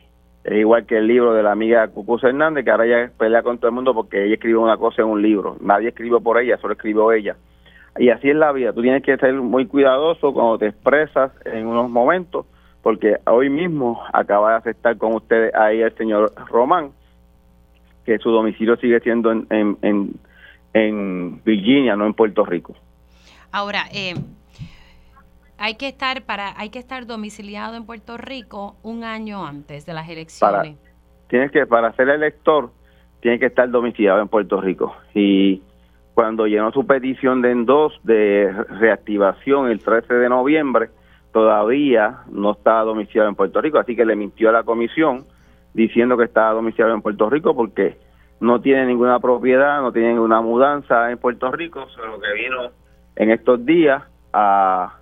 Es 0.46 0.54
igual 0.54 0.86
que 0.86 0.98
el 0.98 1.08
libro 1.08 1.34
de 1.34 1.44
la 1.44 1.52
amiga 1.52 1.88
Cucuz 1.90 2.24
Hernández, 2.24 2.64
que 2.64 2.72
ahora 2.72 2.86
ella 2.86 3.12
pelea 3.18 3.44
con 3.44 3.58
todo 3.58 3.68
el 3.68 3.76
mundo 3.76 3.94
porque 3.94 4.24
ella 4.24 4.36
escribió 4.36 4.62
una 4.62 4.78
cosa 4.78 5.02
en 5.02 5.10
un 5.10 5.22
libro. 5.22 5.58
Nadie 5.60 5.90
escribió 5.90 6.22
por 6.22 6.40
ella, 6.40 6.58
solo 6.58 6.74
escribió 6.74 7.12
ella. 7.12 7.36
Y 7.98 8.10
así 8.10 8.30
es 8.30 8.36
la 8.36 8.52
vida. 8.52 8.72
Tú 8.72 8.82
tienes 8.82 9.04
que 9.04 9.18
ser 9.18 9.34
muy 9.34 9.66
cuidadoso 9.66 10.34
cuando 10.34 10.58
te 10.60 10.68
expresas 10.68 11.32
en 11.46 11.66
unos 11.66 11.90
momentos 11.90 12.46
porque 12.86 13.18
hoy 13.26 13.50
mismo 13.50 14.00
acaba 14.14 14.52
de 14.52 14.58
aceptar 14.58 14.96
con 15.00 15.16
ustedes 15.16 15.56
ahí 15.56 15.82
el 15.82 15.98
señor 15.98 16.32
Román, 16.52 16.92
que 18.06 18.20
su 18.20 18.30
domicilio 18.30 18.78
sigue 18.78 19.00
siendo 19.00 19.32
en, 19.32 19.48
en, 19.50 20.14
en, 20.72 21.42
Virginia, 21.44 21.96
no 21.96 22.06
en 22.06 22.14
Puerto 22.14 22.46
Rico. 22.46 22.76
Ahora, 23.52 23.86
eh, 23.92 24.14
hay 25.58 25.76
que 25.76 25.88
estar 25.88 26.24
para 26.24 26.60
hay 26.60 26.70
que 26.70 26.80
estar 26.80 27.06
domiciliado 27.06 27.76
en 27.76 27.86
Puerto 27.86 28.18
Rico 28.18 28.76
un 28.84 29.04
año 29.04 29.46
antes 29.46 29.86
de 29.86 29.94
las 29.94 30.10
elecciones. 30.10 30.78
tienes 31.28 31.52
que 31.52 31.66
para 31.66 31.94
ser 31.94 32.10
elector 32.10 32.72
tiene 33.22 33.40
que 33.40 33.48
estar 33.48 33.70
domiciliado 33.70 34.22
en 34.22 34.28
Puerto 34.28 34.62
Rico. 34.62 34.96
Y 35.16 35.64
cuando 36.14 36.46
llenó 36.46 36.72
su 36.72 36.86
petición 36.86 37.42
de 37.42 37.52
endos 37.52 38.00
de 38.04 38.52
reactivación 38.80 39.70
el 39.72 39.80
13 39.80 40.14
de 40.14 40.30
noviembre 40.30 40.90
todavía 41.32 42.20
no 42.30 42.52
está 42.52 42.80
domiciliado 42.82 43.28
en 43.28 43.36
Puerto 43.36 43.60
Rico, 43.60 43.80
así 43.80 43.96
que 43.96 44.06
le 44.06 44.16
mintió 44.16 44.50
a 44.50 44.54
la 44.54 44.64
comisión 44.64 45.26
diciendo 45.74 46.18
que 46.18 46.24
estaba 46.26 46.54
domiciliado 46.54 46.94
en 46.94 47.02
Puerto 47.02 47.30
Rico 47.30 47.56
porque 47.56 47.98
no 48.40 48.62
tiene 48.62 48.86
ninguna 48.86 49.20
propiedad, 49.20 49.82
no 49.82 49.92
tiene 49.92 50.14
ninguna 50.14 50.42
mudanza 50.42 51.12
en 51.12 51.18
Puerto 51.18 51.52
Rico, 51.52 51.88
solo 51.90 52.20
que 52.20 52.32
vino 52.42 52.70
en 53.16 53.32
estos 53.32 53.66
días 53.66 54.04
a, 54.32 55.00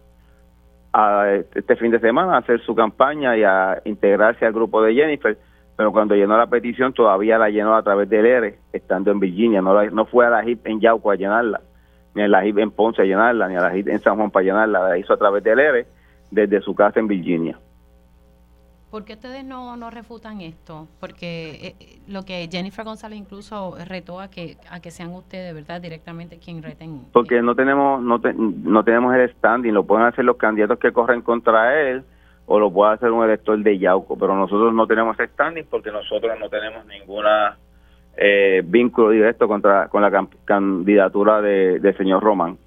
este 1.56 1.76
fin 1.76 1.92
de 1.92 2.00
semana 2.00 2.36
a 2.36 2.40
hacer 2.40 2.62
su 2.62 2.76
campaña 2.76 3.36
y 3.36 3.44
a 3.44 3.82
integrarse 3.86 4.46
al 4.46 4.54
grupo 4.54 4.82
de 4.82 4.94
Jennifer, 4.94 5.38
pero 5.76 5.92
cuando 5.92 6.16
llenó 6.16 6.38
la 6.38 6.48
petición 6.48 6.94
todavía 6.94 7.38
la 7.38 7.50
llenó 7.50 7.76
a 7.76 7.82
través 7.82 8.08
del 8.10 8.26
ERE, 8.26 8.60
estando 8.72 9.12
en 9.12 9.20
Virginia, 9.20 9.62
no, 9.62 9.84
no 9.90 10.06
fue 10.06 10.28
a 10.28 10.30
la 10.30 10.46
HIP 10.46 10.68
en 10.68 10.80
Yauco 10.80 11.10
a 11.10 11.16
llenarla, 11.16 11.62
ni 12.14 12.22
a 12.22 12.28
la 12.28 12.46
HIP 12.46 12.60
en 12.60 12.72
Ponce 12.72 13.02
a 13.02 13.06
llenarla, 13.06 13.48
ni 13.48 13.56
a 13.56 13.62
la 13.62 13.76
HIP 13.76 13.88
en 13.88 14.00
San 14.00 14.16
Juan 14.18 14.30
para 14.30 14.46
llenarla, 14.46 14.90
la 14.90 14.98
hizo 14.98 15.14
a 15.14 15.18
través 15.18 15.44
del 15.44 15.60
ERE 15.60 15.88
desde 16.30 16.62
su 16.62 16.76
casa 16.76 17.00
en 17.00 17.08
Virginia. 17.08 17.58
¿Por 18.94 19.06
qué 19.06 19.14
ustedes 19.14 19.44
no, 19.44 19.76
no 19.76 19.90
refutan 19.90 20.40
esto? 20.42 20.88
Porque 21.00 21.74
eh, 21.80 22.00
lo 22.08 22.26
que 22.26 22.48
Jennifer 22.52 22.86
González 22.86 23.18
incluso 23.18 23.76
retó 23.88 24.20
a 24.20 24.30
que 24.30 24.58
a 24.70 24.82
que 24.82 24.92
sean 24.92 25.10
ustedes, 25.14 25.52
¿verdad? 25.56 25.82
Directamente 25.82 26.38
quien 26.38 26.62
reten. 26.62 27.02
Porque 27.12 27.42
no 27.42 27.56
tenemos 27.56 28.04
no, 28.04 28.22
no 28.36 28.84
tenemos 28.84 29.16
el 29.16 29.32
standing, 29.32 29.74
lo 29.74 29.84
pueden 29.84 30.06
hacer 30.06 30.24
los 30.24 30.38
candidatos 30.38 30.78
que 30.78 30.92
corren 30.92 31.24
contra 31.24 31.82
él 31.82 32.04
o 32.46 32.60
lo 32.60 32.72
puede 32.72 32.94
hacer 32.94 33.10
un 33.10 33.24
elector 33.24 33.58
de 33.58 33.80
Yauco, 33.80 34.16
pero 34.16 34.36
nosotros 34.36 34.72
no 34.76 34.86
tenemos 34.86 35.18
standing 35.18 35.66
porque 35.72 35.92
nosotros 35.92 36.38
no 36.40 36.48
tenemos 36.48 36.86
ninguna 36.86 37.58
eh, 38.16 38.62
vínculo 38.64 39.10
directo 39.10 39.48
contra 39.48 39.88
con 39.88 40.04
la 40.04 40.28
candidatura 40.46 41.42
de, 41.42 41.80
del 41.80 41.98
señor 41.98 42.22
Román. 42.22 42.60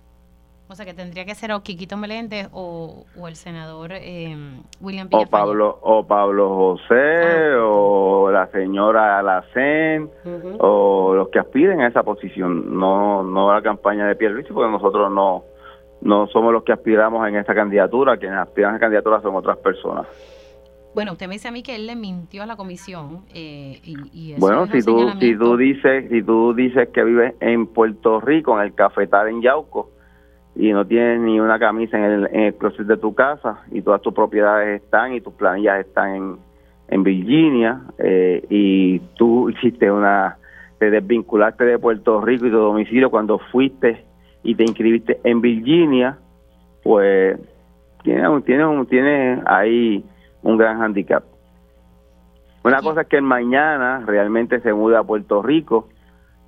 O 0.68 0.75
sea, 0.75 0.85
que 0.85 0.94
tendría 0.94 1.25
que 1.25 1.35
ser 1.37 1.52
o 1.52 1.62
Quiquito 1.62 1.96
Meléndez 1.96 2.49
o, 2.52 3.04
el 3.28 3.37
senador 3.37 3.92
eh, 3.92 4.37
William 4.80 5.08
O 5.12 5.26
Pablo, 5.26 5.78
o 5.80 6.04
Pablo 6.04 6.56
José, 6.56 7.54
ah, 7.54 7.62
o 7.62 8.30
la 8.32 8.49
señora 8.49 9.18
Alacén, 9.20 10.11
o 10.58 11.14
los 11.14 11.28
que 11.28 11.38
aspiren 11.38 11.82
a 11.82 11.88
esa 11.88 12.02
posición, 12.02 12.76
no 12.76 13.23
no 13.23 13.52
la 13.52 13.62
campaña 13.62 14.08
de 14.08 14.16
Pierre 14.16 14.42
porque 14.42 14.70
nosotros 14.70 15.11
no 15.12 15.44
no 16.00 16.26
somos 16.28 16.52
los 16.52 16.64
que 16.64 16.73
aspiramos 16.73 17.26
en 17.28 17.37
esa 17.37 17.54
candidatura, 17.54 18.16
quienes 18.16 18.38
aspiran 18.38 18.73
a 18.73 18.76
esa 18.76 18.80
candidatura 18.80 19.20
son 19.23 19.37
otras 19.37 19.58
personas. 19.58 20.06
Bueno, 20.94 21.12
usted 21.12 21.28
me 21.28 21.35
dice 21.35 21.49
a 21.49 21.52
mí 21.52 21.62
que 21.62 21.76
él 21.76 21.87
le 21.87 21.94
mintió 21.94 22.42
a 22.42 22.46
la 22.46 22.56
comisión. 22.56 23.26
Eh, 23.35 23.80
y, 23.85 24.35
bueno, 24.38 24.66
si 24.66 24.82
tú, 24.82 25.11
si 25.20 25.37
tú 25.37 25.56
dices 25.56 26.08
si 26.11 26.23
tú 26.23 26.54
dices 26.54 26.88
que 26.88 27.04
vives 27.04 27.35
en 27.40 27.66
Puerto 27.66 28.18
Rico, 28.20 28.58
en 28.58 28.64
el 28.64 28.75
cafetal 28.75 29.28
en 29.28 29.42
Yauco, 29.42 29.90
y 30.56 30.72
no 30.72 30.86
tienes 30.86 31.20
ni 31.20 31.38
una 31.38 31.58
camisa 31.58 31.98
en 31.98 32.04
el, 32.04 32.28
en 32.32 32.52
closet 32.54 32.86
de 32.86 32.96
tu 32.96 33.14
casa 33.14 33.60
y 33.70 33.82
todas 33.82 34.00
tus 34.00 34.14
propiedades 34.14 34.82
están 34.82 35.12
y 35.12 35.20
tus 35.20 35.34
planillas 35.34 35.80
están 35.80 36.14
en, 36.14 36.36
en 36.88 37.02
Virginia 37.02 37.82
eh, 37.98 38.44
y 38.48 38.98
tú 39.16 39.50
hiciste 39.50 39.90
una, 39.90 40.38
te 40.78 40.90
desvinculaste 40.90 41.64
de 41.64 41.78
Puerto 41.78 42.20
Rico 42.22 42.46
y 42.46 42.50
tu 42.50 42.56
domicilio 42.56 43.10
cuando 43.10 43.38
fuiste 43.38 44.04
y 44.42 44.54
te 44.54 44.62
inscribiste 44.62 45.20
en 45.25 45.40
Virginia, 45.40 46.18
pues 46.82 47.38
tiene, 48.02 48.22
tiene, 48.42 48.84
tiene 48.86 49.42
ahí 49.44 50.04
un 50.42 50.56
gran 50.56 50.80
handicap. 50.80 51.25
Una 52.62 52.80
cosa 52.80 53.02
es 53.02 53.08
que 53.08 53.20
mañana 53.20 54.02
realmente 54.06 54.60
se 54.60 54.72
muda 54.72 55.00
a 55.00 55.04
Puerto 55.04 55.42
Rico 55.42 55.88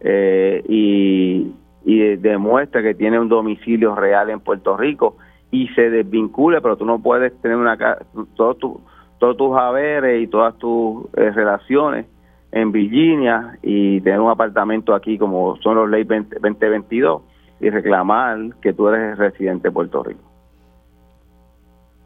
eh, 0.00 0.62
y 0.68 1.52
y 1.84 2.16
demuestra 2.16 2.82
que 2.82 2.94
tiene 2.94 3.18
un 3.18 3.28
domicilio 3.28 3.94
real 3.94 4.30
en 4.30 4.40
Puerto 4.40 4.76
Rico 4.76 5.16
y 5.50 5.68
se 5.68 5.90
desvincule, 5.90 6.60
pero 6.60 6.76
tú 6.76 6.84
no 6.84 6.98
puedes 7.00 7.38
tener 7.40 7.56
una 7.56 7.76
todo 8.34 8.54
tu, 8.54 8.80
todos 9.18 9.36
tus 9.36 9.56
haberes 9.56 10.22
y 10.22 10.26
todas 10.26 10.56
tus 10.58 11.06
eh, 11.16 11.30
relaciones 11.30 12.06
en 12.52 12.72
Virginia 12.72 13.58
y 13.62 14.00
tener 14.00 14.20
un 14.20 14.30
apartamento 14.30 14.94
aquí 14.94 15.18
como 15.18 15.56
son 15.58 15.76
los 15.76 15.90
leyes 15.90 16.08
2022 16.08 17.22
y 17.60 17.70
reclamar 17.70 18.38
que 18.62 18.72
tú 18.72 18.88
eres 18.88 19.18
residente 19.18 19.68
de 19.68 19.72
Puerto 19.72 20.02
Rico. 20.02 20.20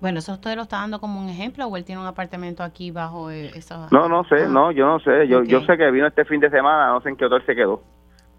Bueno, 0.01 0.19
¿eso 0.19 0.33
usted 0.33 0.57
lo 0.57 0.63
está 0.63 0.79
dando 0.79 0.99
como 0.99 1.21
un 1.21 1.29
ejemplo 1.29 1.67
o 1.67 1.77
él 1.77 1.85
tiene 1.85 2.01
un 2.01 2.09
apartamento 2.09 2.65
aquí 2.65 2.91
bajo 2.91 3.31
eh, 3.31 3.53
esa... 3.55 3.87
No, 3.93 4.09
no 4.09 4.25
sé, 4.25 4.47
ah. 4.47 4.49
no, 4.49 4.73
yo 4.73 4.85
no 4.85 4.99
sé. 4.99 5.29
Yo, 5.29 5.45
yo 5.45 5.61
sé 5.61 5.77
que 5.77 5.91
vino 5.93 6.09
este 6.09 6.25
fin 6.25 6.41
de 6.41 6.51
semana, 6.51 6.89
no 6.89 7.01
sé 7.03 7.11
en 7.11 7.17
qué 7.17 7.27
hotel 7.27 7.47
se 7.47 7.55
quedó, 7.55 7.85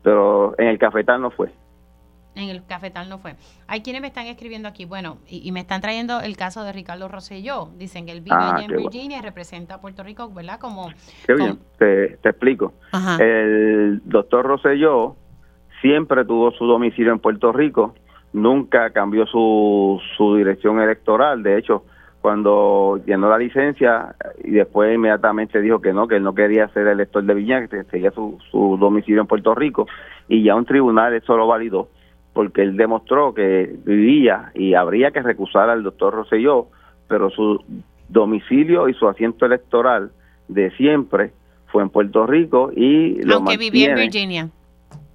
pero 0.04 0.54
en 0.60 0.68
el 0.68 0.78
cafetal 0.78 1.22
no 1.22 1.32
fue. 1.32 1.52
En 2.36 2.50
el 2.50 2.66
cafetal 2.66 3.10
no 3.10 3.20
fue. 3.20 3.36
Hay 3.68 3.82
quienes 3.82 4.02
me 4.02 4.08
están 4.08 4.26
escribiendo 4.26 4.68
aquí, 4.68 4.86
bueno, 4.86 5.20
y, 5.28 5.52
me 5.52 5.60
están 5.60 5.82
trayendo 5.82 6.20
el 6.20 6.36
caso 6.36 6.64
de 6.64 6.74
Ricardo 6.74 7.08
Rosselló. 7.08 7.70
Dicen 7.78 8.06
que 8.06 8.12
él 8.12 8.22
vive 8.22 8.36
ah, 8.40 8.56
allá 8.56 8.66
en 8.66 8.76
Virginia 8.76 9.20
y 9.20 9.22
representa 9.22 9.76
a 9.76 9.82
Puerto 9.82 10.04
Rico, 10.04 10.32
¿verdad? 10.34 10.60
Como, 10.60 10.90
qué 11.28 11.34
bien, 11.36 11.60
te, 11.78 12.18
te, 12.18 12.30
explico. 12.30 12.74
El 13.20 14.02
doctor 14.06 14.46
Rosselló 14.46 15.16
siempre 15.82 16.26
tuvo 16.26 16.52
su 16.52 16.66
domicilio 16.66 17.12
en 17.12 17.20
Puerto 17.20 17.52
Rico, 17.52 17.94
nunca 18.32 18.90
cambió 18.90 19.28
su, 19.28 20.02
su 20.18 20.36
dirección 20.36 20.82
electoral. 20.82 21.44
De 21.44 21.60
hecho, 21.60 21.86
cuando 22.24 23.02
llenó 23.06 23.30
la 23.30 23.38
licencia 23.38 24.16
y 24.42 24.52
después 24.52 24.96
inmediatamente 24.96 25.60
dijo 25.60 25.82
que 25.82 25.92
no, 25.92 26.08
que 26.08 26.16
él 26.16 26.24
no 26.24 26.34
quería 26.34 26.70
ser 26.70 26.88
elector 26.88 27.22
de 27.22 27.34
Virginia, 27.34 27.68
que 27.68 27.84
seguía 27.84 28.12
su, 28.12 28.40
su 28.50 28.78
domicilio 28.80 29.20
en 29.20 29.28
Puerto 29.28 29.54
Rico, 29.54 29.88
y 30.30 30.42
ya 30.42 30.56
un 30.56 30.64
tribunal 30.64 31.14
eso 31.14 31.36
lo 31.36 31.48
validó 31.48 31.90
porque 32.32 32.62
él 32.62 32.78
demostró 32.78 33.34
que 33.34 33.76
vivía 33.86 34.54
y 34.56 34.74
habría 34.74 35.12
que 35.12 35.22
recusar 35.22 35.70
al 35.70 35.84
doctor 35.84 36.14
Rosselló, 36.14 36.68
pero 37.10 37.30
su 37.30 37.62
domicilio 38.08 38.88
y 38.88 38.94
su 38.94 39.06
asiento 39.06 39.46
electoral 39.46 40.12
de 40.48 40.72
siempre 40.78 41.34
fue 41.68 41.84
en 41.84 41.90
Puerto 41.90 42.26
Rico 42.26 42.72
y 42.74 43.22
lo 43.24 43.36
aunque 43.36 43.58
vivía 43.58 43.90
en 43.90 43.96
Virginia. 43.96 44.50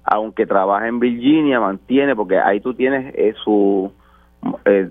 Aunque 0.03 0.45
trabaja 0.45 0.87
en 0.87 0.99
Virginia 0.99 1.59
mantiene 1.59 2.15
porque 2.15 2.37
ahí 2.37 2.61
tú 2.61 2.75
tienes 2.75 3.15
eh, 3.15 3.33
su 3.43 3.91
eh, 4.65 4.89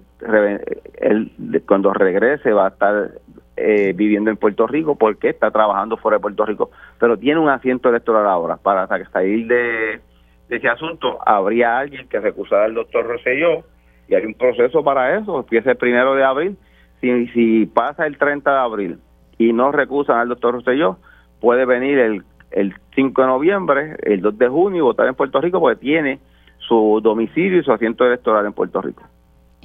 cuando 1.66 1.92
regrese 1.92 2.52
va 2.52 2.66
a 2.66 2.68
estar 2.68 3.10
eh, 3.56 3.92
viviendo 3.94 4.30
en 4.30 4.36
Puerto 4.36 4.66
Rico 4.66 4.96
porque 4.96 5.30
está 5.30 5.50
trabajando 5.50 5.96
fuera 5.96 6.18
de 6.18 6.22
Puerto 6.22 6.44
Rico 6.44 6.70
pero 6.98 7.16
tiene 7.16 7.40
un 7.40 7.48
asiento 7.48 7.88
electoral 7.88 8.26
ahora 8.26 8.56
para 8.56 8.86
salir 8.86 9.46
de 9.46 10.00
de 10.48 10.56
ese 10.56 10.68
asunto, 10.68 11.18
habría 11.26 11.78
alguien 11.78 12.08
que 12.08 12.20
recusara 12.20 12.64
al 12.64 12.74
doctor 12.74 13.06
Rosselló 13.06 13.64
y 14.08 14.14
hay 14.14 14.24
un 14.24 14.34
proceso 14.34 14.82
para 14.82 15.18
eso, 15.18 15.40
empieza 15.40 15.72
el 15.72 15.76
primero 15.76 16.14
de 16.14 16.24
abril. 16.24 16.56
Si, 17.00 17.26
si 17.28 17.66
pasa 17.66 18.06
el 18.06 18.16
30 18.16 18.50
de 18.50 18.58
abril 18.58 18.98
y 19.36 19.52
no 19.52 19.70
recusan 19.70 20.18
al 20.18 20.28
doctor 20.28 20.54
Rosselló, 20.54 20.96
puede 21.40 21.66
venir 21.66 21.98
el, 21.98 22.22
el 22.50 22.74
5 22.94 23.20
de 23.20 23.28
noviembre, 23.28 23.96
el 24.02 24.20
2 24.22 24.38
de 24.38 24.48
junio 24.48 24.78
y 24.78 24.82
votar 24.82 25.06
en 25.06 25.14
Puerto 25.14 25.40
Rico 25.40 25.60
porque 25.60 25.80
tiene 25.80 26.18
su 26.66 27.00
domicilio 27.02 27.60
y 27.60 27.64
su 27.64 27.72
asiento 27.72 28.06
electoral 28.06 28.46
en 28.46 28.52
Puerto 28.54 28.80
Rico. 28.80 29.02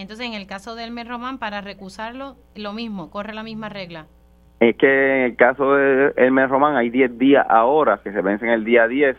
Entonces, 0.03 0.27
en 0.27 0.33
el 0.33 0.48
caso 0.48 0.75
de 0.75 0.83
Elmer 0.83 1.07
Román, 1.07 1.38
para 1.38 1.62
recusarlo, 1.62 2.36
lo 2.55 2.74
mismo, 2.74 3.10
corre 3.10 3.33
la 3.33 3.41
misma 3.41 3.69
regla. 3.69 4.05
Es 4.60 4.75
que 4.75 4.86
en 4.86 5.24
el 5.24 5.38
caso 5.38 5.75
de 5.75 6.12
Elmer 6.17 6.50
Román 6.50 6.75
hay 6.75 6.89
10 6.89 7.17
días 7.17 7.45
ahora, 7.48 8.01
que 8.03 8.12
se 8.12 8.22
vencen 8.22 8.50
el 8.50 8.65
día 8.65 8.86
10, 8.86 9.15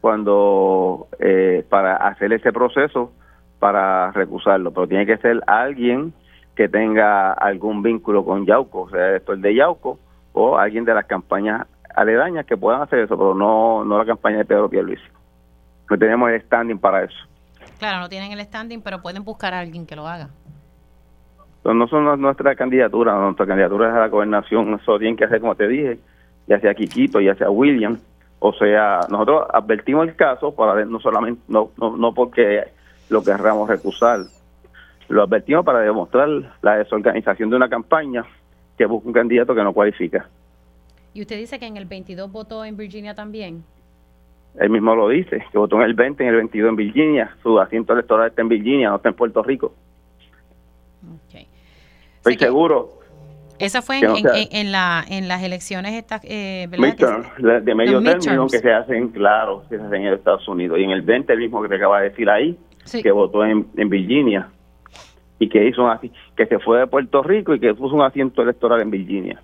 cuando 0.00 1.06
eh, 1.20 1.64
para 1.68 1.94
hacer 1.94 2.32
ese 2.32 2.52
proceso 2.52 3.12
para 3.60 4.10
recusarlo, 4.10 4.72
pero 4.72 4.88
tiene 4.88 5.06
que 5.06 5.18
ser 5.18 5.40
alguien 5.46 6.12
que 6.56 6.68
tenga 6.68 7.32
algún 7.32 7.84
vínculo 7.84 8.24
con 8.24 8.44
Yauco, 8.44 8.82
o 8.82 8.90
sea, 8.90 9.14
el 9.14 9.40
de 9.40 9.54
Yauco 9.54 10.00
o 10.32 10.58
alguien 10.58 10.84
de 10.84 10.94
las 10.94 11.06
campañas 11.06 11.64
aledañas 11.94 12.44
que 12.44 12.56
puedan 12.56 12.82
hacer 12.82 12.98
eso, 12.98 13.16
pero 13.16 13.36
no, 13.36 13.84
no 13.84 13.98
la 13.98 14.04
campaña 14.04 14.38
de 14.38 14.46
Pedro 14.46 14.68
Pierluisi. 14.68 15.04
No 15.88 15.96
tenemos 15.96 16.28
el 16.28 16.42
standing 16.42 16.78
para 16.78 17.04
eso. 17.04 17.28
Claro, 17.78 18.00
no 18.00 18.08
tienen 18.08 18.32
el 18.32 18.40
standing, 18.40 18.80
pero 18.80 19.02
pueden 19.02 19.24
buscar 19.24 19.54
a 19.54 19.60
alguien 19.60 19.86
que 19.86 19.96
lo 19.96 20.06
haga. 20.06 20.30
no 21.64 21.86
son 21.88 22.20
nuestra 22.20 22.54
candidatura, 22.54 23.14
nuestra 23.18 23.46
candidatura 23.46 23.88
es 23.88 23.94
a 23.94 24.00
la 24.00 24.08
gobernación, 24.08 24.74
eso 24.74 24.98
tienen 24.98 25.16
que 25.16 25.24
hacer 25.24 25.40
como 25.40 25.54
te 25.54 25.68
dije, 25.68 25.98
ya 26.46 26.60
sea 26.60 26.74
Quiquito, 26.74 27.20
ya 27.20 27.34
sea 27.34 27.50
William, 27.50 27.98
o 28.38 28.52
sea, 28.52 29.00
nosotros 29.08 29.46
advertimos 29.52 30.06
el 30.06 30.16
caso 30.16 30.54
para 30.54 30.74
ver, 30.74 30.86
no 30.86 31.00
solamente, 31.00 31.40
no, 31.48 31.70
no, 31.78 31.96
no 31.96 32.12
porque 32.12 32.64
lo 33.08 33.22
querramos 33.22 33.68
recusar, 33.68 34.20
lo 35.08 35.22
advertimos 35.22 35.64
para 35.64 35.80
demostrar 35.80 36.28
la 36.62 36.76
desorganización 36.76 37.50
de 37.50 37.56
una 37.56 37.68
campaña 37.68 38.24
que 38.76 38.86
busca 38.86 39.06
un 39.08 39.14
candidato 39.14 39.54
que 39.54 39.62
no 39.62 39.72
cualifica. 39.72 40.28
¿Y 41.12 41.22
usted 41.22 41.38
dice 41.38 41.58
que 41.58 41.66
en 41.66 41.76
el 41.76 41.86
22 41.86 42.30
votó 42.30 42.64
en 42.64 42.76
Virginia 42.76 43.14
también? 43.14 43.64
Él 44.58 44.70
mismo 44.70 44.94
lo 44.94 45.08
dice, 45.08 45.44
que 45.50 45.58
votó 45.58 45.76
en 45.76 45.82
el 45.82 45.94
20, 45.94 46.22
en 46.22 46.28
el 46.28 46.36
22 46.36 46.68
en 46.70 46.76
Virginia. 46.76 47.36
Su 47.42 47.58
asiento 47.58 47.92
electoral 47.92 48.28
está 48.28 48.42
en 48.42 48.48
Virginia, 48.48 48.90
no 48.90 48.96
está 48.96 49.08
en 49.08 49.14
Puerto 49.14 49.42
Rico. 49.42 49.74
Okay. 51.28 51.48
Estoy 52.18 52.38
seguro 52.38 53.04
esa 53.58 53.82
fue 53.82 54.00
en, 54.00 54.72
la, 54.72 55.04
en 55.08 55.28
las 55.28 55.42
elecciones 55.42 55.94
estas, 55.94 56.20
eh, 56.24 56.66
de 56.68 57.74
medio 57.74 58.02
término 58.02 58.46
que 58.48 58.58
se 58.58 58.72
hacen, 58.72 59.08
claro, 59.10 59.62
que 59.68 59.78
se 59.78 59.82
hacen 59.82 60.06
en 60.06 60.14
Estados 60.14 60.46
Unidos. 60.48 60.78
Y 60.78 60.84
en 60.84 60.90
el 60.90 61.02
20, 61.02 61.32
el 61.32 61.38
mismo 61.38 61.62
que 61.62 61.68
te 61.68 61.76
acaba 61.76 62.00
de 62.00 62.10
decir 62.10 62.28
ahí, 62.28 62.58
que 63.02 63.12
votó 63.12 63.44
en, 63.44 63.66
Virginia 63.88 64.48
y 65.38 65.48
que 65.48 65.66
hizo 65.66 65.88
así, 65.88 66.12
que 66.36 66.46
se 66.46 66.58
fue 66.58 66.80
de 66.80 66.86
Puerto 66.86 67.22
Rico 67.22 67.54
y 67.54 67.60
que 67.60 67.74
puso 67.74 67.94
un 67.94 68.02
asiento 68.02 68.42
electoral 68.42 68.80
en 68.80 68.90
Virginia. 68.90 69.40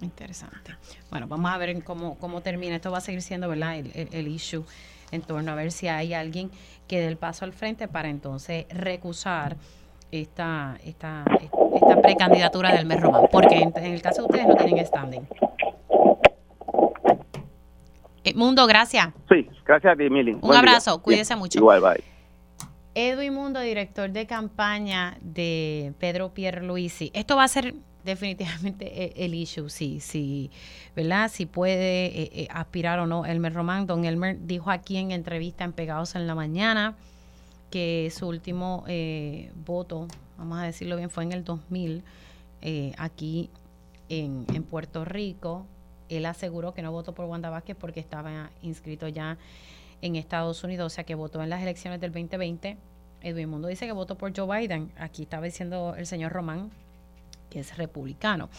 Interesante. 0.00 0.74
Bueno, 1.10 1.26
vamos 1.28 1.50
a 1.50 1.58
ver 1.58 1.82
cómo, 1.84 2.18
cómo 2.18 2.40
termina. 2.40 2.76
Esto 2.76 2.90
va 2.90 2.98
a 2.98 3.00
seguir 3.00 3.22
siendo 3.22 3.48
¿verdad? 3.48 3.76
El, 3.76 4.08
el, 4.12 4.28
issue 4.28 4.64
en 5.12 5.22
torno 5.22 5.52
a 5.52 5.54
ver 5.54 5.72
si 5.72 5.88
hay 5.88 6.14
alguien 6.14 6.50
que 6.88 7.00
dé 7.00 7.06
el 7.06 7.16
paso 7.16 7.44
al 7.44 7.52
frente 7.52 7.88
para 7.88 8.08
entonces 8.08 8.66
recusar 8.70 9.56
esta, 10.10 10.78
esta, 10.84 11.24
esta 11.74 12.00
precandidatura 12.00 12.72
del 12.72 12.86
mes 12.86 13.00
román, 13.00 13.26
porque 13.30 13.56
en, 13.56 13.72
el 13.76 14.02
caso 14.02 14.22
de 14.22 14.26
ustedes 14.26 14.46
no 14.46 14.56
tienen 14.56 14.84
standing. 14.86 15.26
Eh, 18.24 18.34
Mundo, 18.34 18.66
gracias. 18.66 19.08
Sí, 19.28 19.48
gracias 19.64 19.92
a 19.92 19.96
ti. 19.96 20.06
Un 20.06 20.54
abrazo, 20.54 21.00
cuídese 21.02 21.36
mucho. 21.36 21.58
Igual, 21.58 21.80
bye. 21.80 22.04
Edwin 22.94 23.34
Mundo, 23.34 23.60
director 23.60 24.10
de 24.10 24.26
campaña 24.26 25.18
de 25.20 25.92
Pedro 25.98 26.32
Pierluisi. 26.32 27.10
Esto 27.14 27.36
va 27.36 27.44
a 27.44 27.48
ser 27.48 27.74
definitivamente 28.06 28.86
e, 29.04 29.24
el 29.24 29.34
issue, 29.34 29.68
sí, 29.68 30.00
sí, 30.00 30.50
¿verdad? 30.94 31.30
Si 31.30 31.44
puede 31.44 32.06
eh, 32.06 32.30
eh, 32.32 32.48
aspirar 32.50 32.98
o 33.00 33.06
no 33.06 33.26
Elmer 33.26 33.52
Román. 33.52 33.86
Don 33.86 34.06
Elmer 34.06 34.38
dijo 34.46 34.70
aquí 34.70 34.96
en 34.96 35.10
entrevista 35.10 35.64
en 35.64 35.72
Pegados 35.72 36.14
en 36.14 36.26
la 36.26 36.34
Mañana 36.34 36.96
que 37.70 38.10
su 38.14 38.28
último 38.28 38.84
eh, 38.86 39.52
voto, 39.54 40.08
vamos 40.38 40.58
a 40.58 40.62
decirlo 40.62 40.96
bien, 40.96 41.10
fue 41.10 41.24
en 41.24 41.32
el 41.32 41.44
2000, 41.44 42.02
eh, 42.62 42.92
aquí 42.98 43.50
en, 44.08 44.44
Puerto 44.64 45.04
Rico. 45.04 45.66
Él 46.08 46.26
aseguró 46.26 46.72
que 46.72 46.82
no 46.82 46.92
votó 46.92 47.12
por 47.12 47.26
Wanda 47.26 47.50
Vázquez 47.50 47.76
porque 47.78 48.00
estaba 48.00 48.50
inscrito 48.62 49.08
ya 49.08 49.38
en 50.02 50.16
Estados 50.16 50.62
Unidos, 50.62 50.92
o 50.92 50.94
sea 50.94 51.04
que 51.04 51.14
votó 51.14 51.42
en 51.42 51.50
las 51.50 51.62
elecciones 51.62 52.00
del 52.00 52.12
2020. 52.12 52.76
Edwin 53.22 53.48
Mundo 53.48 53.68
dice 53.68 53.86
que 53.86 53.92
votó 53.92 54.16
por 54.16 54.36
Joe 54.36 54.60
Biden. 54.60 54.92
Aquí 54.96 55.24
estaba 55.24 55.44
diciendo 55.44 55.94
el 55.96 56.06
señor 56.06 56.32
Román 56.32 56.70
que 57.56 57.60
es 57.60 57.78
republicano, 57.78 58.50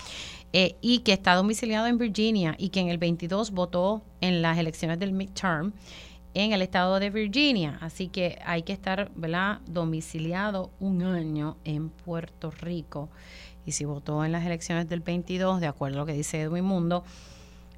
eh, 0.54 0.76
y 0.82 1.00
que 1.00 1.14
está 1.14 1.36
domiciliado 1.36 1.86
en 1.86 2.00
Virginia 2.00 2.56
y 2.58 2.70
que 2.70 2.80
en 2.80 2.90
el 2.90 2.98
22 2.98 3.52
votó 3.52 4.02
en 4.22 4.42
las 4.42 4.58
elecciones 4.58 4.98
del 4.98 5.12
midterm 5.12 5.72
en 6.34 6.52
el 6.52 6.64
estado 6.64 7.00
de 7.00 7.12
Virginia. 7.12 7.78
Así 7.80 8.08
que 8.08 8.40
hay 8.44 8.64
que 8.64 8.74
estar 8.74 9.12
domiciliado 9.68 10.72
un 10.80 11.04
año 11.04 11.58
en 11.64 11.90
Puerto 11.90 12.50
Rico. 12.50 13.10
Y 13.68 13.74
si 13.74 13.86
votó 13.86 14.26
en 14.26 14.32
las 14.32 14.44
elecciones 14.44 14.90
del 14.90 15.02
22, 15.02 15.62
de 15.62 15.68
acuerdo 15.68 15.98
a 15.98 16.00
lo 16.00 16.06
que 16.08 16.14
dice 16.14 16.42
Edwin 16.42 16.66
Mundo, 16.66 17.04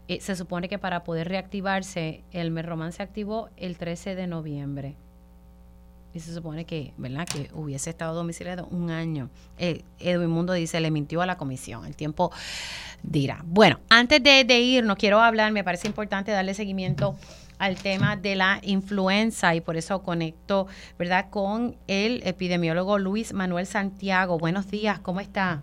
eh, 0.07 0.21
se 0.21 0.37
supone 0.37 0.69
que 0.69 0.79
para 0.79 1.03
poder 1.03 1.27
reactivarse, 1.27 2.23
el 2.31 2.51
Merromán 2.51 2.93
se 2.93 3.03
activó 3.03 3.49
el 3.57 3.77
13 3.77 4.15
de 4.15 4.27
noviembre. 4.27 4.95
Se 6.19 6.33
supone 6.33 6.65
que, 6.65 6.93
¿verdad? 6.97 7.27
Que 7.27 7.49
hubiese 7.53 7.89
estado 7.89 8.15
domiciliado 8.15 8.67
un 8.67 8.91
año. 8.91 9.29
Eh, 9.57 9.83
Edwin 9.99 10.29
Mundo 10.29 10.53
dice, 10.53 10.79
le 10.79 10.91
mintió 10.91 11.21
a 11.21 11.25
la 11.25 11.37
comisión. 11.37 11.85
El 11.85 11.95
tiempo 11.95 12.31
dirá. 13.03 13.41
Bueno, 13.45 13.79
antes 13.89 14.21
de, 14.21 14.43
de 14.43 14.59
irnos, 14.59 14.97
quiero 14.97 15.21
hablar, 15.21 15.51
me 15.51 15.63
parece 15.63 15.87
importante 15.87 16.31
darle 16.31 16.53
seguimiento 16.53 17.15
al 17.57 17.75
tema 17.75 18.15
de 18.15 18.35
la 18.35 18.59
influenza 18.63 19.53
y 19.53 19.61
por 19.61 19.77
eso 19.77 20.01
conecto, 20.01 20.67
¿verdad?, 20.97 21.29
con 21.29 21.77
el 21.87 22.21
epidemiólogo 22.25 22.97
Luis 22.97 23.33
Manuel 23.33 23.67
Santiago. 23.67 24.37
Buenos 24.37 24.71
días, 24.71 24.99
¿cómo 24.99 25.19
está? 25.19 25.61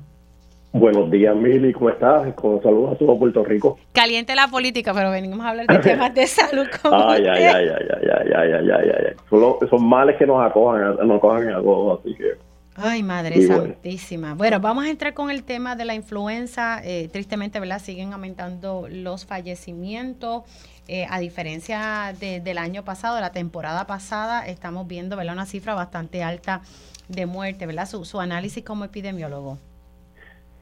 Buenos 0.78 1.10
días, 1.10 1.34
Mili, 1.34 1.72
¿cómo 1.72 1.88
estás? 1.88 2.34
Con 2.34 2.62
saludos 2.62 2.92
a 2.92 2.98
todo 2.98 3.18
Puerto 3.18 3.42
Rico. 3.42 3.78
Caliente 3.92 4.34
la 4.34 4.46
política, 4.48 4.92
pero 4.92 5.10
venimos 5.10 5.40
a 5.40 5.48
hablar 5.48 5.66
de 5.66 5.78
temas 5.78 6.14
de 6.14 6.26
salud. 6.26 6.66
ay, 6.84 7.24
ay, 7.24 7.44
ay, 7.44 7.44
ay, 7.44 7.68
ay, 7.70 8.08
ay, 8.12 8.32
ay, 8.36 8.52
ay, 8.52 8.70
ay, 8.70 9.04
ay, 9.08 9.14
Son, 9.30 9.56
son 9.70 9.88
males 9.88 10.16
que 10.18 10.26
nos 10.26 10.44
acojan, 10.44 10.96
nos 11.08 11.16
acojan 11.16 11.48
a 11.48 11.62
todos, 11.62 12.00
así 12.00 12.14
que 12.14 12.32
Ay, 12.74 13.02
Madre 13.02 13.40
Santísima. 13.46 14.34
Bueno. 14.34 14.60
vamos 14.60 14.84
a 14.84 14.90
entrar 14.90 15.14
con 15.14 15.30
el 15.30 15.44
tema 15.44 15.76
de 15.76 15.86
la 15.86 15.94
influenza. 15.94 16.82
Eh, 16.84 17.08
tristemente, 17.10 17.58
¿verdad? 17.58 17.80
Siguen 17.80 18.12
aumentando 18.12 18.86
los 18.90 19.24
fallecimientos. 19.24 20.42
Eh, 20.88 21.06
a 21.08 21.18
diferencia 21.20 22.14
del 22.20 22.58
año 22.58 22.84
pasado, 22.84 23.18
la 23.18 23.32
temporada 23.32 23.86
pasada, 23.86 24.46
estamos 24.46 24.86
viendo, 24.86 25.16
¿verdad? 25.16 25.32
Una 25.32 25.46
cifra 25.46 25.74
bastante 25.74 26.22
alta 26.22 26.60
de 27.08 27.24
muerte, 27.24 27.64
¿verdad? 27.64 27.88
Su, 27.88 28.04
su 28.04 28.20
análisis 28.20 28.62
como 28.62 28.84
epidemiólogo. 28.84 29.58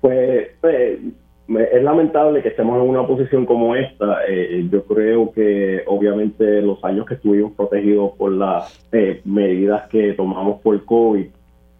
Pues, 0.05 0.49
pues 0.61 0.99
es 1.49 1.83
lamentable 1.83 2.43
que 2.43 2.51
estemos 2.51 2.77
en 2.77 2.91
una 2.91 3.07
posición 3.07 3.47
como 3.47 3.75
esta. 3.75 4.19
Eh, 4.29 4.69
yo 4.71 4.85
creo 4.85 5.33
que 5.33 5.83
obviamente 5.87 6.61
los 6.61 6.85
años 6.85 7.07
que 7.07 7.15
estuvimos 7.15 7.53
protegidos 7.53 8.13
por 8.19 8.31
las 8.33 8.87
medidas 9.25 9.89
que 9.89 10.13
tomamos 10.13 10.61
por 10.61 10.85
COVID, 10.85 11.25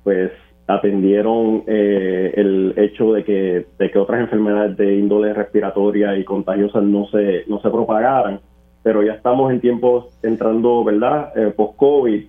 pues 0.05 0.33
atendieron 0.67 1.65
eh, 1.67 2.33
el 2.35 2.73
hecho 2.79 3.13
de 3.13 3.25
que, 3.25 3.67
de 3.79 3.91
que 3.91 3.99
otras 3.99 4.21
enfermedades 4.23 4.75
de 4.79 4.97
índole 4.97 5.35
respiratoria 5.35 6.17
y 6.17 6.25
contagiosas 6.25 6.83
no 6.83 7.07
se, 7.09 7.45
no 7.47 7.61
se 7.61 7.69
propagaran, 7.69 8.41
pero 8.83 9.03
ya 9.03 9.13
estamos 9.13 9.53
en 9.53 9.61
tiempos 9.61 10.19
entrando, 10.23 10.83
¿verdad?, 10.83 11.31
eh, 11.37 11.53
post-COVID 11.55 12.25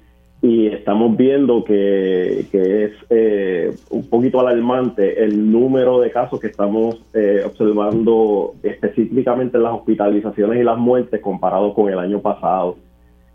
y 0.45 0.67
estamos 0.67 1.15
viendo 1.17 1.63
que, 1.63 2.39
es 2.51 2.91
eh, 3.10 3.75
un 3.89 4.10
poquito 4.10 4.39
alarmante 4.39 5.23
el 5.23 5.51
número 5.51 5.99
de 5.99 6.12
casos 6.12 6.39
que 6.39 6.47
estamos 6.47 7.01
observando 7.45 8.53
específicamente 8.63 9.58
en 9.58 9.63
las 9.63 9.73
hospitalizaciones 9.73 10.60
y 10.60 10.63
las 10.63 10.77
muertes 10.77 11.21
comparado 11.21 11.73
con 11.73 11.91
el 11.91 11.99
año 11.99 12.21
pasado. 12.21 12.77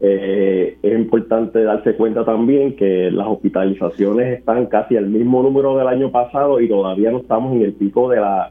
Eh, 0.02 0.78
es 0.82 0.98
importante 0.98 1.62
darse 1.62 1.94
cuenta 1.94 2.24
también 2.24 2.74
que 2.74 3.10
las 3.10 3.26
hospitalizaciones 3.26 4.38
están 4.38 4.64
casi 4.66 4.96
al 4.96 5.06
mismo 5.06 5.42
número 5.42 5.76
del 5.76 5.88
año 5.88 6.10
pasado 6.10 6.58
y 6.58 6.68
todavía 6.68 7.10
no 7.10 7.18
estamos 7.18 7.54
en 7.54 7.62
el 7.62 7.74
pico 7.74 8.08
de 8.08 8.16
la 8.16 8.50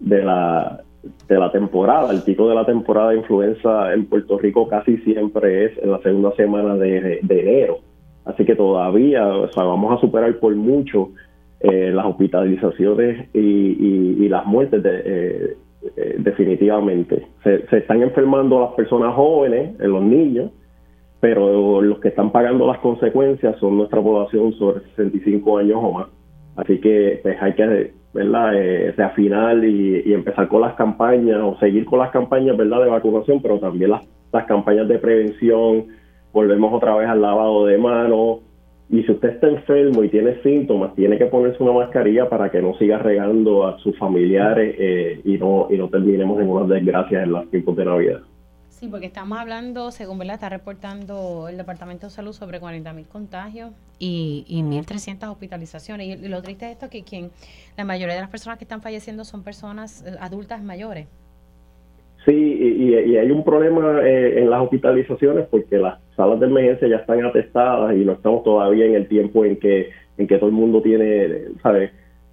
de 0.00 0.22
la 0.22 0.80
de 1.28 1.38
la 1.38 1.52
temporada. 1.52 2.10
El 2.12 2.22
pico 2.22 2.48
de 2.48 2.54
la 2.54 2.64
temporada 2.64 3.10
de 3.10 3.18
influenza 3.18 3.92
en 3.92 4.06
Puerto 4.06 4.38
Rico 4.38 4.66
casi 4.68 4.96
siempre 4.98 5.66
es 5.66 5.78
en 5.82 5.92
la 5.92 5.98
segunda 5.98 6.34
semana 6.34 6.76
de, 6.76 7.20
enero. 7.28 7.80
Así 8.26 8.44
que 8.44 8.54
todavía 8.54 9.26
o 9.26 9.50
sea, 9.52 9.62
vamos 9.62 9.96
a 9.96 10.00
superar 10.00 10.38
por 10.38 10.54
mucho 10.54 11.10
eh, 11.60 11.90
las 11.92 12.04
hospitalizaciones 12.06 13.28
y, 13.34 14.28
las 14.28 14.44
muertes 14.44 14.82
eh, 14.84 15.56
definitivamente. 16.18 17.26
Se, 17.42 17.66
se 17.68 17.78
están 17.78 18.02
enfermando 18.02 18.60
las 18.60 18.72
personas 18.72 19.14
jóvenes, 19.14 19.78
los 19.78 20.02
niños, 20.02 20.50
pero 21.20 21.80
los 21.80 21.98
que 22.00 22.08
están 22.08 22.30
pagando 22.32 22.66
las 22.66 22.78
consecuencias 22.78 23.56
son 23.58 23.78
nuestra 23.78 24.02
población 24.02 24.52
sobre 24.54 24.80
65 24.96 25.58
años 25.58 25.78
o 25.80 25.92
más. 25.92 26.08
Así 26.56 26.78
que 26.80 27.20
pues, 27.22 27.40
hay 27.40 27.54
que 27.54 27.92
¿verdad? 28.12 28.54
Eh, 28.54 28.94
reafinar 28.96 29.62
y, 29.62 30.12
empezar 30.12 30.48
con 30.48 30.62
las 30.62 30.74
campañas 30.74 31.38
o 31.42 31.58
seguir 31.58 31.84
con 31.84 31.98
las 31.98 32.10
campañas 32.10 32.56
¿verdad? 32.56 32.82
de 32.82 32.90
vacunación, 32.90 33.40
pero 33.42 33.58
también 33.58 33.90
las 33.90 34.44
campañas 34.46 34.88
de 34.88 34.98
prevención. 34.98 35.86
Volvemos 36.36 36.70
otra 36.70 36.94
vez 36.94 37.08
al 37.08 37.22
lavado 37.22 37.64
de 37.64 37.78
manos. 37.78 38.40
Y 38.90 39.02
si 39.04 39.10
usted 39.10 39.30
está 39.30 39.48
enfermo 39.48 40.04
y 40.04 40.10
tiene 40.10 40.42
síntomas, 40.42 40.94
tiene 40.94 41.16
que 41.16 41.24
ponerse 41.24 41.62
una 41.62 41.72
mascarilla 41.72 42.28
para 42.28 42.50
que 42.50 42.60
no 42.60 42.76
siga 42.76 42.98
regando 42.98 43.66
a 43.66 43.78
sus 43.78 43.98
familiares 43.98 44.76
eh, 44.78 45.22
y, 45.24 45.38
no, 45.38 45.68
y 45.70 45.78
no 45.78 45.88
terminemos 45.88 46.38
en 46.42 46.50
unas 46.50 46.68
desgracias 46.68 47.22
en 47.22 47.32
los 47.32 47.50
tiempos 47.50 47.74
de 47.78 47.86
Navidad. 47.86 48.20
Sí, 48.68 48.86
porque 48.88 49.06
estamos 49.06 49.38
hablando, 49.38 49.90
según 49.90 50.18
¿verdad? 50.18 50.34
está 50.34 50.50
reportando 50.50 51.48
el 51.48 51.56
Departamento 51.56 52.08
de 52.08 52.10
Salud 52.10 52.34
sobre 52.34 52.60
40.000 52.60 53.08
contagios 53.08 53.70
y, 53.98 54.44
y 54.46 54.60
1.300 54.62 55.30
hospitalizaciones. 55.30 56.22
Y, 56.22 56.28
lo 56.28 56.42
triste 56.42 56.66
es 56.66 56.72
esto 56.72 56.90
que 56.90 57.02
quien 57.02 57.30
la 57.78 57.86
mayoría 57.86 58.14
de 58.14 58.20
las 58.20 58.28
personas 58.28 58.58
que 58.58 58.64
están 58.64 58.82
falleciendo 58.82 59.24
son 59.24 59.42
personas 59.42 60.04
eh, 60.06 60.14
adultas 60.20 60.62
mayores. 60.62 61.06
Sí, 62.26 62.32
y, 62.32 62.94
y 62.94 63.16
hay 63.16 63.30
un 63.30 63.44
problema 63.44 64.00
eh, 64.02 64.40
en 64.40 64.50
las 64.50 64.60
hospitalizaciones 64.60 65.46
porque 65.48 65.78
las 65.78 66.00
salas 66.16 66.40
de 66.40 66.46
emergencia 66.46 66.88
ya 66.88 66.96
están 66.96 67.24
atestadas 67.24 67.96
y 67.96 68.04
no 68.04 68.12
estamos 68.12 68.42
todavía 68.42 68.84
en 68.84 68.96
el 68.96 69.06
tiempo 69.06 69.44
en 69.44 69.56
que 69.56 69.90
en 70.18 70.26
que 70.26 70.38
todo 70.38 70.48
el 70.48 70.54
mundo 70.54 70.82
tiene, 70.82 71.42
¿sabes? 71.62 71.92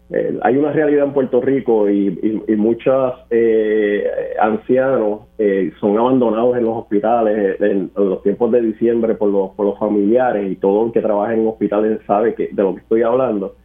Eh, 0.10 0.38
hay 0.44 0.58
una 0.58 0.72
realidad 0.72 1.06
en 1.06 1.14
Puerto 1.14 1.42
Rico 1.42 1.90
y, 1.90 2.44
y, 2.48 2.56
muchos 2.56 3.14
eh, 3.30 4.06
ancianos 4.40 5.22
eh, 5.38 5.72
son 5.80 5.98
abandonados 5.98 6.58
en 6.58 6.66
los 6.66 6.78
hospitales 6.78 7.60
en, 7.62 7.90
los 7.96 8.22
tiempos 8.22 8.52
de 8.52 8.62
diciembre 8.62 9.16
por 9.16 9.30
los, 9.30 9.52
por 9.52 9.66
los 9.66 9.80
familiares 9.80 10.52
y 10.52 10.56
todo 10.58 10.86
el 10.86 10.92
que 10.92 11.02
trabaja 11.02 11.34
en 11.34 11.48
hospitales 11.48 12.00
sabe 12.06 12.36
que, 12.36 12.50
de 12.52 12.64
lo 12.64 12.76
que 12.76 12.82
estoy 12.82 13.02
hablando. 13.02 13.56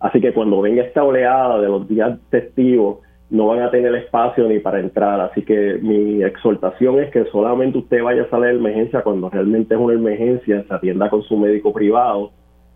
Así 0.00 0.20
que 0.20 0.32
cuando 0.32 0.60
venga 0.60 0.82
esta 0.82 1.02
oleada 1.02 1.60
de 1.60 1.68
los 1.68 1.86
días 1.88 2.18
festivos, 2.30 2.98
no 3.30 3.46
van 3.46 3.60
a 3.60 3.70
tener 3.70 3.94
espacio 3.94 4.48
ni 4.48 4.58
para 4.58 4.80
entrar. 4.80 5.20
Así 5.20 5.42
que 5.42 5.78
mi 5.82 6.22
exhortación 6.22 7.00
es 7.00 7.10
que 7.10 7.24
solamente 7.26 7.78
usted 7.78 8.02
vaya 8.02 8.22
a 8.22 8.30
salir 8.30 8.52
de 8.52 8.58
emergencia 8.58 9.02
cuando 9.02 9.28
realmente 9.28 9.74
es 9.74 9.80
una 9.80 9.94
emergencia, 9.94 10.64
se 10.66 10.74
atienda 10.74 11.10
con 11.10 11.22
su 11.22 11.36
médico 11.36 11.72
privado 11.72 12.30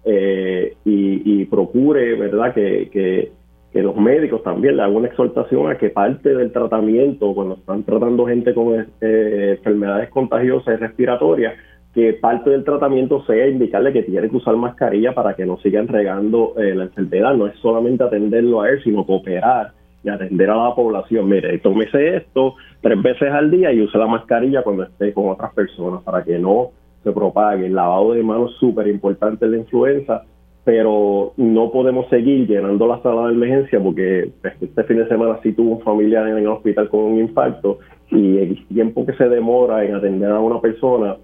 eh, 0.04 0.76
y, 0.84 1.44
procure, 1.46 2.14
¿verdad?, 2.16 2.54
que, 2.54 2.88
que, 2.90 3.32
los 3.74 3.96
médicos 3.96 4.42
también 4.42 4.76
le 4.76 4.82
hagan 4.82 4.96
una 4.96 5.08
exhortación 5.08 5.70
a 5.70 5.78
que 5.78 5.88
parte 5.88 6.34
del 6.34 6.52
tratamiento, 6.52 7.34
cuando 7.34 7.54
están 7.54 7.82
tratando 7.84 8.26
gente 8.26 8.52
con 8.52 8.86
eh, 9.00 9.56
enfermedades 9.56 10.10
contagiosas 10.10 10.74
y 10.74 10.76
respiratorias, 10.76 11.54
que 11.94 12.12
parte 12.14 12.50
del 12.50 12.64
tratamiento 12.64 13.24
sea 13.24 13.48
indicarle 13.48 13.92
que 13.92 14.02
tiene 14.02 14.28
que 14.28 14.36
usar 14.36 14.56
mascarilla 14.56 15.14
para 15.14 15.34
que 15.34 15.46
no 15.46 15.56
sigan 15.58 15.88
regando 15.88 16.54
eh, 16.58 16.74
la 16.74 16.84
enfermedad. 16.84 17.34
No 17.34 17.46
es 17.46 17.56
solamente 17.60 18.04
atenderlo 18.04 18.60
a 18.60 18.70
él, 18.70 18.82
sino 18.82 19.06
cooperar 19.06 19.72
y 20.04 20.08
atender 20.08 20.50
a 20.50 20.56
la 20.56 20.74
población. 20.74 21.28
Mire, 21.28 21.58
tómese 21.58 22.16
esto 22.16 22.54
tres 22.80 23.00
veces 23.00 23.30
al 23.30 23.50
día 23.50 23.72
y 23.72 23.80
use 23.80 23.96
la 23.96 24.06
mascarilla 24.06 24.62
cuando 24.62 24.84
esté 24.84 25.12
con 25.12 25.28
otras 25.28 25.52
personas 25.54 26.02
para 26.02 26.24
que 26.24 26.38
no 26.38 26.70
se 27.02 27.12
propague. 27.12 27.66
El 27.66 27.74
lavado 27.74 28.12
de 28.12 28.22
manos 28.22 28.52
es 28.52 28.58
súper 28.58 28.88
importante 28.88 29.44
en 29.44 29.52
la 29.52 29.58
influenza, 29.58 30.22
pero 30.64 31.32
no 31.36 31.70
podemos 31.70 32.08
seguir 32.08 32.46
llenando 32.48 32.86
la 32.86 33.00
sala 33.02 33.28
de 33.28 33.34
emergencia 33.34 33.80
porque 33.80 34.30
este 34.60 34.84
fin 34.84 34.98
de 34.98 35.08
semana 35.08 35.38
sí 35.42 35.52
tuvo 35.52 35.76
un 35.76 35.82
familiar 35.82 36.28
en 36.28 36.38
el 36.38 36.46
hospital 36.48 36.88
con 36.88 37.00
un 37.00 37.18
infarto 37.18 37.78
y 38.10 38.38
el 38.38 38.66
tiempo 38.68 39.06
que 39.06 39.14
se 39.14 39.28
demora 39.28 39.84
en 39.84 39.94
atender 39.94 40.30
a 40.30 40.40
una 40.40 40.60
persona 40.60 41.16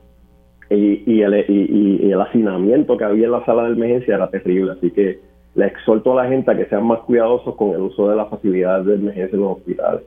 y, 0.71 1.23
el, 1.23 1.45
y, 1.49 2.11
el 2.11 2.21
hacinamiento 2.21 2.97
que 2.97 3.05
había 3.05 3.27
en 3.27 3.33
la 3.33 3.45
sala 3.45 3.65
de 3.65 3.73
emergencia 3.73 4.17
era 4.17 4.29
terrible. 4.29 4.73
Así 4.73 4.91
que 4.91 5.19
le 5.55 5.67
exhorto 5.67 6.19
a 6.19 6.25
la 6.25 6.31
gente 6.31 6.51
a 6.51 6.57
que 6.57 6.67
sean 6.67 6.87
más 6.87 7.01
cuidadosos 7.01 7.55
con 7.57 7.71
el 7.71 7.83
uso 7.83 8.09
de 8.09 8.17
las 8.17 8.29
facilidades 8.29 8.87
de 8.87 8.95
emergencia 8.95 9.35
en 9.35 9.43
los 9.43 9.57
hospitales. 9.59 10.03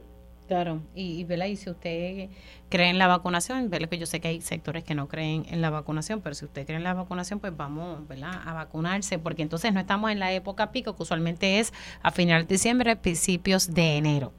Claro, 0.47 0.79
y, 0.93 1.25
y, 1.25 1.33
y 1.33 1.55
si 1.55 1.69
usted 1.69 2.29
cree 2.67 2.89
en 2.89 2.97
la 2.97 3.07
vacunación, 3.07 3.69
¿verdad? 3.69 3.87
que 3.87 3.97
yo 3.97 4.05
sé 4.05 4.19
que 4.19 4.27
hay 4.27 4.41
sectores 4.41 4.83
que 4.83 4.95
no 4.95 5.07
creen 5.07 5.45
en 5.49 5.61
la 5.61 5.69
vacunación, 5.69 6.19
pero 6.19 6.35
si 6.35 6.43
usted 6.43 6.65
cree 6.65 6.77
en 6.77 6.83
la 6.83 6.93
vacunación, 6.93 7.39
pues 7.39 7.55
vamos 7.55 8.05
¿verdad? 8.07 8.33
a 8.45 8.53
vacunarse, 8.53 9.17
porque 9.17 9.43
entonces 9.43 9.73
no 9.73 9.79
estamos 9.79 10.11
en 10.11 10.19
la 10.19 10.33
época 10.33 10.73
pico, 10.73 10.93
que 10.95 11.03
usualmente 11.03 11.59
es 11.59 11.71
a 12.03 12.11
finales 12.11 12.49
de 12.49 12.55
diciembre, 12.55 12.97
principios 12.97 13.73
de 13.73 13.97
enero. 13.97 14.33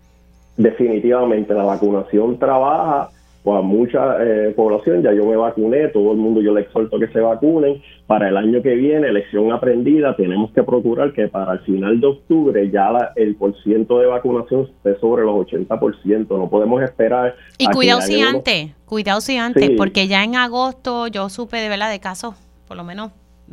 Definitivamente, 0.58 1.54
la 1.54 1.64
vacunación 1.64 2.38
trabaja 2.38 3.08
pues 3.42 3.58
a 3.58 3.62
mucha 3.62 4.22
eh, 4.22 4.52
población, 4.54 5.02
ya 5.02 5.12
yo 5.12 5.26
me 5.26 5.36
vacuné, 5.36 5.88
todo 5.88 6.12
el 6.12 6.18
mundo 6.18 6.40
yo 6.40 6.54
le 6.54 6.60
exhorto 6.60 6.98
que 6.98 7.08
se 7.08 7.20
vacunen. 7.20 7.82
Para 8.06 8.28
el 8.28 8.36
año 8.36 8.62
que 8.62 8.74
viene, 8.74 9.08
elección 9.08 9.50
aprendida, 9.52 10.14
tenemos 10.14 10.52
que 10.52 10.62
procurar 10.62 11.12
que 11.12 11.28
para 11.28 11.54
el 11.54 11.60
final 11.60 12.00
de 12.00 12.06
octubre 12.06 12.70
ya 12.70 13.12
el 13.16 13.34
porciento 13.34 13.98
de 13.98 14.06
vacunación 14.06 14.68
esté 14.76 14.98
sobre 15.00 15.24
los 15.24 15.34
80%. 15.46 16.28
No 16.28 16.48
podemos 16.48 16.82
esperar. 16.82 17.34
Y 17.58 17.66
cuidado 17.66 18.00
si 18.02 18.20
antes, 18.20 18.70
cuidado 18.84 19.20
si 19.20 19.36
antes, 19.38 19.70
porque 19.76 20.06
ya 20.06 20.22
en 20.22 20.36
agosto 20.36 21.08
yo 21.08 21.28
supe 21.28 21.56
de 21.56 21.68
verdad 21.68 21.90
de 21.90 21.98
casos, 21.98 22.36
por 22.68 22.76
lo 22.76 22.84
menos 22.84 23.10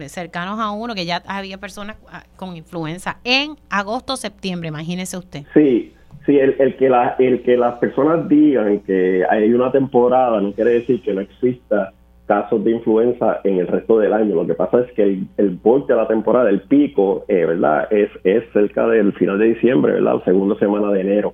cercanos 0.08 0.60
a 0.60 0.71
uno, 0.71 0.93
que 0.93 1.06
ya 1.06 1.23
había 1.25 1.58
personas 1.58 1.97
ah, 2.10 2.23
con 2.36 2.56
influenza 2.56 3.17
en 3.23 3.56
agosto, 3.69 4.17
septiembre, 4.17 4.69
imagínese 4.69 5.17
usted. 5.17 5.43
Sí, 5.54 5.93
Sí, 6.25 6.38
el, 6.38 6.55
el, 6.60 6.75
que 6.75 6.89
la, 6.89 7.15
el 7.17 7.41
que 7.43 7.58
las 7.58 7.79
personas 7.79 8.27
digan 8.27 8.79
que 8.82 9.23
hay 9.29 9.51
una 9.53 9.71
temporada 9.71 10.39
no 10.41 10.51
quiere 10.51 10.71
decir 10.71 11.01
que 11.01 11.13
no 11.13 11.21
exista 11.21 11.93
casos 12.27 12.63
de 12.63 12.71
influenza 12.71 13.41
en 13.43 13.58
el 13.58 13.67
resto 13.67 13.97
del 13.97 14.13
año. 14.13 14.36
Lo 14.36 14.45
que 14.45 14.53
pasa 14.53 14.82
es 14.82 14.91
que 14.91 15.03
el, 15.03 15.27
el 15.38 15.60
de 15.88 15.95
la 15.95 16.08
temporada, 16.08 16.49
el 16.49 16.62
pico, 16.62 17.25
eh, 17.27 17.45
¿verdad? 17.45 17.88
Es, 17.91 18.10
es 18.23 18.43
cerca 18.53 18.88
del 18.88 19.13
final 19.13 19.39
de 19.39 19.45
diciembre, 19.45 19.93
¿verdad? 19.93 20.23
Segunda 20.25 20.55
semana 20.60 20.91
de 20.91 21.01
enero. 21.01 21.34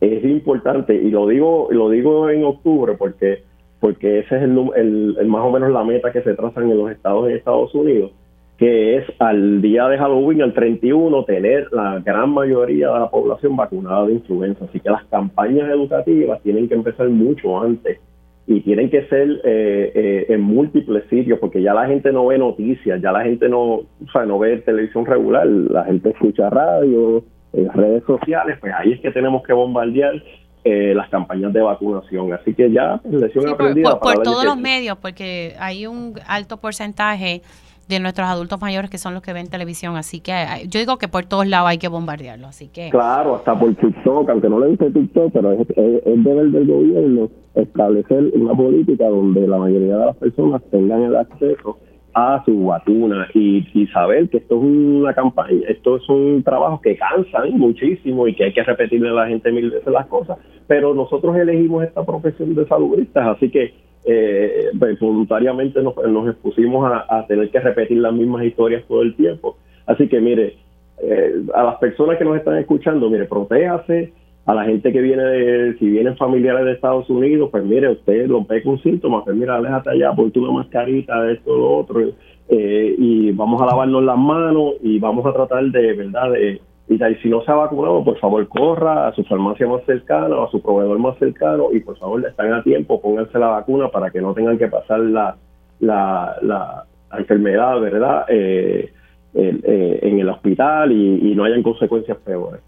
Es 0.00 0.22
importante, 0.22 0.94
y 0.94 1.10
lo 1.10 1.26
digo, 1.28 1.68
lo 1.70 1.88
digo 1.88 2.28
en 2.28 2.44
octubre 2.44 2.94
porque, 2.98 3.42
porque 3.80 4.18
ese 4.18 4.36
es 4.36 4.42
el, 4.42 5.16
el 5.18 5.26
más 5.28 5.46
o 5.46 5.50
menos 5.50 5.70
la 5.70 5.82
meta 5.82 6.12
que 6.12 6.20
se 6.20 6.34
trazan 6.34 6.70
en 6.70 6.76
los 6.76 6.90
estados 6.90 7.30
en 7.30 7.36
Estados 7.36 7.74
Unidos 7.74 8.10
que 8.58 8.96
es 8.96 9.04
al 9.18 9.60
día 9.60 9.88
de 9.88 9.98
Halloween, 9.98 10.40
el 10.40 10.54
31, 10.54 11.24
tener 11.24 11.72
la 11.72 11.98
gran 11.98 12.30
mayoría 12.30 12.88
de 12.92 13.00
la 13.00 13.10
población 13.10 13.56
vacunada 13.56 14.06
de 14.06 14.14
influenza. 14.14 14.64
Así 14.64 14.80
que 14.80 14.90
las 14.90 15.04
campañas 15.06 15.68
educativas 15.68 16.40
tienen 16.42 16.68
que 16.68 16.74
empezar 16.74 17.08
mucho 17.08 17.60
antes 17.60 17.98
y 18.46 18.60
tienen 18.60 18.90
que 18.90 19.06
ser 19.06 19.40
eh, 19.44 19.92
eh, 19.94 20.26
en 20.28 20.42
múltiples 20.42 21.04
sitios 21.08 21.38
porque 21.40 21.62
ya 21.62 21.74
la 21.74 21.86
gente 21.86 22.12
no 22.12 22.26
ve 22.26 22.38
noticias, 22.38 23.00
ya 23.00 23.10
la 23.10 23.24
gente 23.24 23.48
no, 23.48 23.62
o 23.64 23.86
sea, 24.12 24.24
no 24.24 24.38
ve 24.38 24.58
televisión 24.58 25.06
regular, 25.06 25.46
la 25.46 25.84
gente 25.84 26.10
escucha 26.10 26.50
radio, 26.50 27.24
redes 27.52 28.04
sociales, 28.04 28.58
pues 28.60 28.72
ahí 28.76 28.92
es 28.92 29.00
que 29.00 29.10
tenemos 29.10 29.42
que 29.44 29.52
bombardear 29.52 30.22
eh, 30.64 30.94
las 30.94 31.10
campañas 31.10 31.52
de 31.52 31.60
vacunación. 31.60 32.32
Así 32.32 32.54
que 32.54 32.70
ya, 32.70 33.00
lección 33.04 33.48
aprendida. 33.48 34.00
Por, 34.00 34.22
todos 34.22 34.44
los 34.44 34.56
medios, 34.56 34.96
porque 34.96 35.54
hay 35.58 35.86
un 35.86 36.14
alto 36.26 36.56
porcentaje 36.56 37.42
de 37.88 38.00
nuestros 38.00 38.28
adultos 38.28 38.60
mayores 38.60 38.90
que 38.90 38.98
son 38.98 39.14
los 39.14 39.22
que 39.22 39.32
ven 39.32 39.48
televisión, 39.48 39.96
así 39.96 40.20
que 40.20 40.32
eh, 40.32 40.68
yo 40.68 40.80
digo 40.80 40.96
que 40.98 41.08
por 41.08 41.24
todos 41.26 41.46
lados 41.46 41.68
hay 41.68 41.78
que 41.78 41.88
bombardearlo, 41.88 42.46
así 42.46 42.68
que... 42.68 42.90
Claro, 42.90 43.36
hasta 43.36 43.58
por 43.58 43.74
TikTok, 43.74 44.28
aunque 44.28 44.48
no 44.48 44.60
le 44.60 44.68
guste 44.68 44.90
TikTok, 44.90 45.32
pero 45.32 45.52
es, 45.52 45.66
deber 45.66 46.46
del 46.46 46.66
gobierno 46.66 47.28
establecer 47.54 48.30
una 48.34 48.54
política 48.54 49.08
donde 49.08 49.46
la 49.46 49.58
mayoría 49.58 49.96
de 49.96 50.06
las 50.06 50.16
personas 50.16 50.62
tengan 50.70 51.02
el 51.02 51.16
acceso 51.16 51.78
a 52.14 52.42
su 52.44 52.66
vacuna 52.66 53.26
y, 53.34 53.66
y, 53.74 53.86
saber 53.88 54.28
que 54.28 54.38
esto 54.38 54.56
es 54.56 54.62
una 54.62 55.12
campaña, 55.14 55.66
esto 55.68 55.96
es 55.96 56.08
un 56.08 56.42
trabajo 56.44 56.80
que 56.80 56.96
cansan 56.96 57.58
muchísimo 57.58 58.28
y 58.28 58.34
que 58.34 58.44
hay 58.44 58.52
que 58.52 58.62
repetirle 58.62 59.08
a 59.08 59.12
la 59.12 59.26
gente 59.26 59.50
mil 59.50 59.70
veces 59.70 59.92
las 59.92 60.06
cosas, 60.06 60.38
pero 60.68 60.94
nosotros 60.94 61.36
elegimos 61.36 61.84
esta 61.84 62.04
profesión 62.04 62.54
de 62.54 62.66
saludistas, 62.66 63.36
así 63.36 63.50
que 63.50 63.74
eh, 64.04 64.70
pues, 64.78 64.98
voluntariamente 65.00 65.82
nos, 65.82 66.28
expusimos 66.28 66.90
a, 67.08 67.26
tener 67.26 67.50
que 67.50 67.60
repetir 67.60 67.98
las 67.98 68.12
mismas 68.12 68.44
historias 68.44 68.84
todo 68.86 69.02
el 69.02 69.14
tiempo. 69.16 69.56
Así 69.86 70.08
que 70.08 70.20
mire, 70.20 70.56
eh, 71.02 71.42
a 71.54 71.62
las 71.64 71.76
personas 71.76 72.18
que 72.18 72.24
nos 72.24 72.36
están 72.36 72.58
escuchando, 72.58 73.08
mire, 73.08 73.24
protéjase, 73.24 74.12
a 74.46 74.54
la 74.54 74.64
gente 74.64 74.92
que 74.92 75.00
viene 75.00 75.22
de, 75.22 75.78
si 75.78 75.88
vienen 75.88 76.16
familiares 76.16 76.66
de 76.66 76.72
Estados 76.72 77.08
Unidos, 77.08 77.48
pues 77.50 77.64
mire, 77.64 77.88
usted 77.88 78.26
lo 78.26 78.44
ve 78.44 78.62
con 78.62 78.78
síntomas, 78.82 79.24
pues 79.24 79.36
mira, 79.36 79.56
aléjate 79.56 79.90
allá, 79.90 80.12
ponte 80.12 80.38
una 80.38 80.52
mascarita, 80.52 81.30
esto, 81.30 81.56
lo 81.56 81.76
otro, 81.78 82.00
eh, 82.48 82.94
y 82.98 83.32
vamos 83.32 83.62
a 83.62 83.66
lavarnos 83.66 84.04
las 84.04 84.18
manos 84.18 84.74
y 84.82 84.98
vamos 84.98 85.24
a 85.24 85.32
tratar 85.32 85.64
de, 85.64 85.94
¿verdad?, 85.94 86.30
de, 86.32 86.60
y 86.88 86.98
si 87.22 87.28
no 87.28 87.42
se 87.42 87.50
ha 87.50 87.54
vacunado, 87.54 88.04
por 88.04 88.18
favor 88.18 88.46
corra 88.48 89.08
a 89.08 89.14
su 89.14 89.24
farmacia 89.24 89.66
más 89.66 89.82
cercana 89.84 90.36
o 90.36 90.46
a 90.46 90.50
su 90.50 90.60
proveedor 90.60 90.98
más 90.98 91.18
cercano 91.18 91.68
y 91.72 91.80
por 91.80 91.98
favor 91.98 92.24
están 92.26 92.52
a 92.52 92.62
tiempo, 92.62 93.00
pónganse 93.00 93.38
la 93.38 93.48
vacuna 93.48 93.88
para 93.88 94.10
que 94.10 94.20
no 94.20 94.34
tengan 94.34 94.58
que 94.58 94.68
pasar 94.68 95.00
la, 95.00 95.36
la, 95.80 96.36
la, 96.42 96.84
enfermedad, 97.18 97.80
¿verdad?, 97.80 98.26
eh, 98.28 98.92
eh, 99.34 99.98
en 100.02 100.18
el 100.18 100.28
hospital 100.28 100.92
y 100.92 101.34
no 101.34 101.44
hayan 101.44 101.62
consecuencias 101.62 102.18
peores. 102.18 102.60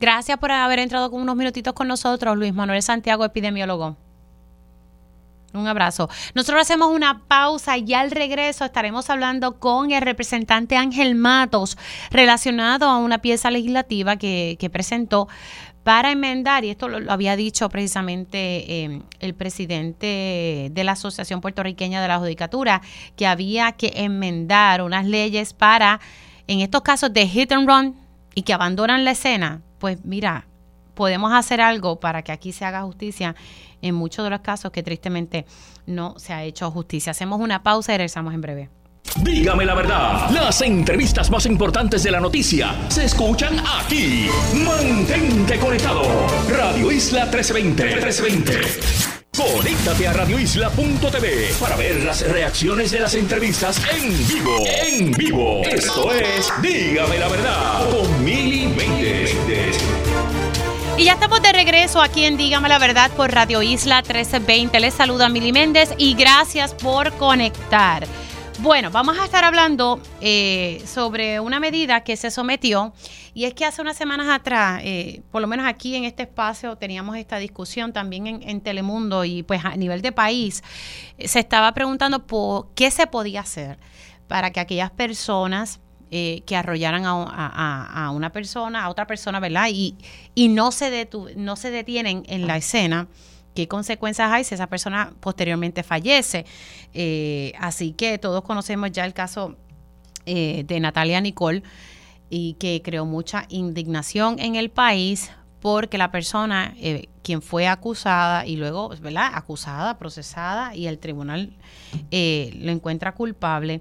Gracias 0.00 0.36
por 0.38 0.50
haber 0.50 0.80
entrado 0.80 1.10
con 1.10 1.22
unos 1.22 1.36
minutitos 1.36 1.72
con 1.72 1.88
nosotros, 1.88 2.36
Luis 2.36 2.52
Manuel 2.52 2.82
Santiago, 2.82 3.24
epidemiólogo. 3.24 3.96
Un 5.54 5.68
abrazo. 5.68 6.10
Nosotros 6.34 6.62
hacemos 6.62 6.90
una 6.90 7.22
pausa 7.28 7.78
y 7.78 7.94
al 7.94 8.10
regreso 8.10 8.64
estaremos 8.64 9.08
hablando 9.08 9.60
con 9.60 9.92
el 9.92 10.02
representante 10.02 10.76
Ángel 10.76 11.14
Matos 11.14 11.78
relacionado 12.10 12.88
a 12.88 12.98
una 12.98 13.18
pieza 13.18 13.52
legislativa 13.52 14.16
que, 14.16 14.70
presentó 14.72 15.28
para 15.84 16.10
enmendar, 16.10 16.64
y 16.64 16.70
esto 16.70 16.88
lo, 16.88 17.12
había 17.12 17.36
dicho 17.36 17.68
precisamente 17.68 18.82
em, 18.82 19.02
el 19.20 19.34
presidente 19.34 20.70
de 20.72 20.84
la 20.84 20.92
Asociación 20.92 21.40
Puertorriqueña 21.40 22.02
de 22.02 22.08
la 22.08 22.18
Judicatura, 22.18 22.80
que 23.14 23.26
había 23.26 23.72
que 23.72 23.92
enmendar 23.96 24.82
unas 24.82 25.06
leyes 25.06 25.52
para, 25.52 26.00
en 26.48 26.60
estos 26.60 26.82
casos 26.82 27.12
de 27.12 27.28
hit 27.28 27.52
and 27.52 27.68
run 27.68 27.94
y 28.34 28.42
que 28.42 28.54
abandonan 28.54 29.04
la 29.04 29.12
escena, 29.12 29.60
pues 29.78 30.04
mira, 30.04 30.46
podemos 30.94 31.32
hacer 31.32 31.60
algo 31.60 32.00
para 32.00 32.22
que 32.22 32.32
aquí 32.32 32.52
se 32.52 32.64
haga 32.64 32.82
justicia 32.82 33.34
en 33.84 33.94
muchos 33.94 34.24
de 34.24 34.30
los 34.30 34.40
casos 34.40 34.72
que 34.72 34.82
tristemente 34.82 35.44
no 35.86 36.18
se 36.18 36.32
ha 36.32 36.42
hecho 36.42 36.70
justicia. 36.70 37.12
Hacemos 37.12 37.40
una 37.40 37.62
pausa 37.62 37.92
y 37.92 37.98
regresamos 37.98 38.32
en 38.34 38.40
breve. 38.40 38.70
Dígame 39.22 39.64
la 39.64 39.74
verdad, 39.74 40.30
las 40.30 40.62
entrevistas 40.62 41.30
más 41.30 41.44
importantes 41.46 42.02
de 42.02 42.10
la 42.10 42.20
noticia 42.20 42.74
se 42.88 43.04
escuchan 43.04 43.60
aquí. 43.60 44.28
Mantente 44.64 45.58
conectado. 45.58 46.02
Radio 46.48 46.90
Isla 46.90 47.26
1320. 47.26 47.84
1320. 47.84 49.14
Conéctate 49.36 50.06
a 50.06 50.12
radioisla.tv 50.12 51.54
para 51.60 51.76
ver 51.76 52.04
las 52.04 52.26
reacciones 52.28 52.92
de 52.92 53.00
las 53.00 53.14
entrevistas 53.14 53.82
en 53.92 54.28
vivo. 54.28 54.64
En 54.66 55.10
vivo. 55.10 55.62
Esto 55.64 56.12
es 56.12 56.52
Dígame 56.62 57.18
la 57.18 57.28
verdad 57.28 57.90
con 57.90 58.24
Mili 58.24 58.68
y 60.96 61.04
ya 61.04 61.14
estamos 61.14 61.42
de 61.42 61.52
regreso 61.52 62.00
aquí 62.00 62.24
en 62.24 62.36
Dígame 62.36 62.68
la 62.68 62.78
Verdad 62.78 63.10
por 63.12 63.32
Radio 63.32 63.62
Isla 63.62 64.02
1320. 64.02 64.78
Les 64.78 64.94
saluda 64.94 65.28
Mili 65.28 65.52
Méndez 65.52 65.92
y 65.98 66.14
gracias 66.14 66.72
por 66.74 67.12
conectar. 67.14 68.06
Bueno, 68.60 68.90
vamos 68.92 69.18
a 69.18 69.24
estar 69.24 69.42
hablando 69.42 70.00
eh, 70.20 70.80
sobre 70.86 71.40
una 71.40 71.58
medida 71.58 72.04
que 72.04 72.16
se 72.16 72.30
sometió 72.30 72.92
y 73.34 73.44
es 73.44 73.54
que 73.54 73.64
hace 73.64 73.82
unas 73.82 73.96
semanas 73.96 74.28
atrás, 74.28 74.82
eh, 74.84 75.22
por 75.32 75.42
lo 75.42 75.48
menos 75.48 75.66
aquí 75.66 75.96
en 75.96 76.04
este 76.04 76.22
espacio 76.22 76.76
teníamos 76.76 77.16
esta 77.16 77.38
discusión 77.38 77.92
también 77.92 78.28
en, 78.28 78.48
en 78.48 78.60
Telemundo 78.60 79.24
y 79.24 79.42
pues 79.42 79.64
a 79.64 79.76
nivel 79.76 80.00
de 80.00 80.12
país 80.12 80.62
eh, 81.18 81.26
se 81.26 81.40
estaba 81.40 81.72
preguntando 81.72 82.26
por 82.26 82.72
qué 82.74 82.92
se 82.92 83.08
podía 83.08 83.40
hacer 83.40 83.78
para 84.28 84.52
que 84.52 84.60
aquellas 84.60 84.92
personas 84.92 85.80
eh, 86.16 86.44
que 86.46 86.54
arrollaran 86.54 87.02
a, 87.06 88.12
una 88.14 88.30
persona, 88.30 88.84
a 88.84 88.88
otra 88.88 89.04
persona, 89.04 89.40
¿verdad? 89.40 89.66
Y, 89.72 89.96
y 90.36 90.46
no, 90.46 90.70
se 90.70 91.08
no 91.34 91.56
se 91.56 91.72
detienen 91.72 92.22
en 92.28 92.46
la 92.46 92.56
escena. 92.56 93.08
¿Qué 93.52 93.66
consecuencias 93.66 94.30
hay 94.30 94.44
si 94.44 94.54
esa 94.54 94.68
persona 94.68 95.12
posteriormente 95.18 95.82
fallece? 95.82 96.46
Eh, 96.92 97.52
así 97.58 97.94
que 97.94 98.18
todos 98.18 98.44
conocemos 98.44 98.92
ya 98.92 99.04
el 99.04 99.12
caso 99.12 99.56
eh, 100.24 100.62
de 100.68 100.78
Natalia 100.78 101.20
Nicole 101.20 101.64
y 102.30 102.52
que 102.60 102.80
creó 102.84 103.06
mucha 103.06 103.46
indignación 103.48 104.38
en 104.38 104.54
el 104.54 104.70
país 104.70 105.32
porque 105.58 105.98
la 105.98 106.12
persona 106.12 106.76
quien 107.22 107.42
fue 107.42 107.66
acusada 107.66 108.46
y 108.46 108.54
luego, 108.54 108.90
¿verdad? 109.00 109.32
Acusada, 109.34 109.98
procesada 109.98 110.76
y 110.76 110.86
el 110.86 111.00
tribunal 111.00 111.56
lo 112.12 112.70
encuentra 112.70 113.14
culpable, 113.16 113.80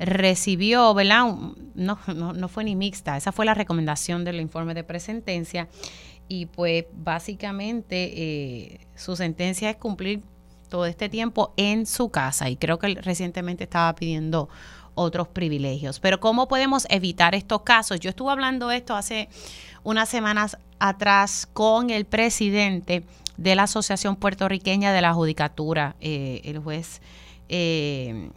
recibió, 0.00 0.92
¿verdad? 0.94 1.26
No, 1.74 1.98
no, 2.06 2.32
no, 2.32 2.48
fue 2.48 2.64
ni 2.64 2.74
mixta, 2.74 3.16
esa 3.16 3.32
fue 3.32 3.44
la 3.44 3.54
recomendación 3.54 4.24
del 4.24 4.40
informe 4.40 4.74
de 4.74 4.82
presentencia 4.82 5.68
y 6.26 6.46
pues 6.46 6.86
básicamente 6.92 8.12
eh, 8.14 8.80
su 8.96 9.14
sentencia 9.14 9.68
es 9.68 9.76
cumplir 9.76 10.22
todo 10.68 10.86
este 10.86 11.08
tiempo 11.08 11.52
en 11.56 11.84
su 11.84 12.08
casa 12.10 12.48
y 12.48 12.56
creo 12.56 12.78
que 12.78 12.94
recientemente 12.94 13.64
estaba 13.64 13.94
pidiendo 13.94 14.48
otros 14.94 15.28
privilegios. 15.28 16.00
Pero 16.00 16.18
¿cómo 16.18 16.48
podemos 16.48 16.86
evitar 16.88 17.34
estos 17.34 17.62
casos? 17.62 18.00
Yo 18.00 18.10
estuve 18.10 18.32
hablando 18.32 18.70
esto 18.70 18.94
hace 18.94 19.28
unas 19.82 20.08
semanas 20.08 20.56
atrás 20.78 21.46
con 21.52 21.90
el 21.90 22.06
presidente 22.06 23.04
de 23.36 23.54
la 23.54 23.64
Asociación 23.64 24.16
Puertorriqueña 24.16 24.92
de 24.92 25.02
la 25.02 25.12
Judicatura, 25.12 25.96
eh, 26.00 26.40
el 26.44 26.58
juez 26.58 27.00
eh, 27.48 28.30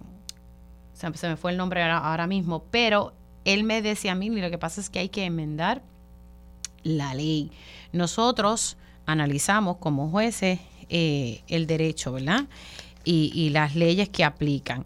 se 1.13 1.27
me 1.27 1.37
fue 1.37 1.51
el 1.51 1.57
nombre 1.57 1.83
ahora, 1.83 2.27
mismo, 2.27 2.63
pero 2.71 3.13
él 3.45 3.63
me 3.63 3.81
decía 3.81 4.13
a 4.13 4.15
mí, 4.15 4.29
lo 4.29 4.49
que 4.49 4.57
pasa 4.57 4.81
es 4.81 4.89
que 4.89 4.99
hay 4.99 5.09
que 5.09 5.25
enmendar 5.25 5.81
la 6.83 7.13
ley. 7.13 7.51
Nosotros 7.91 8.77
analizamos 9.05 9.77
como 9.77 10.09
jueces 10.09 10.59
eh, 10.89 11.41
el 11.47 11.67
derecho, 11.67 12.13
¿verdad? 12.13 12.45
Y, 13.05 13.49
las 13.49 13.75
leyes 13.75 14.07
que 14.07 14.23
aplican. 14.23 14.85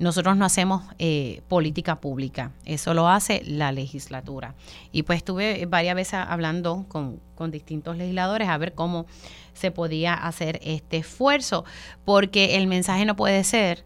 Nosotros 0.00 0.36
no 0.36 0.44
hacemos 0.44 0.82
eh, 0.98 1.42
política 1.46 2.00
pública, 2.00 2.50
eso 2.64 2.92
lo 2.92 3.06
hace 3.06 3.40
la 3.46 3.70
legislatura. 3.70 4.56
Y 4.90 5.04
pues 5.04 5.18
estuve 5.18 5.64
varias 5.66 5.94
veces 5.94 6.14
hablando 6.14 6.86
con, 6.88 7.20
con 7.36 7.52
distintos 7.52 7.96
legisladores 7.96 8.48
a 8.48 8.58
ver 8.58 8.74
cómo 8.74 9.06
se 9.54 9.70
podía 9.70 10.14
hacer 10.14 10.58
este 10.64 10.96
esfuerzo, 10.96 11.64
porque 12.04 12.56
el 12.56 12.66
mensaje 12.66 13.04
no 13.04 13.14
puede 13.14 13.44
ser 13.44 13.84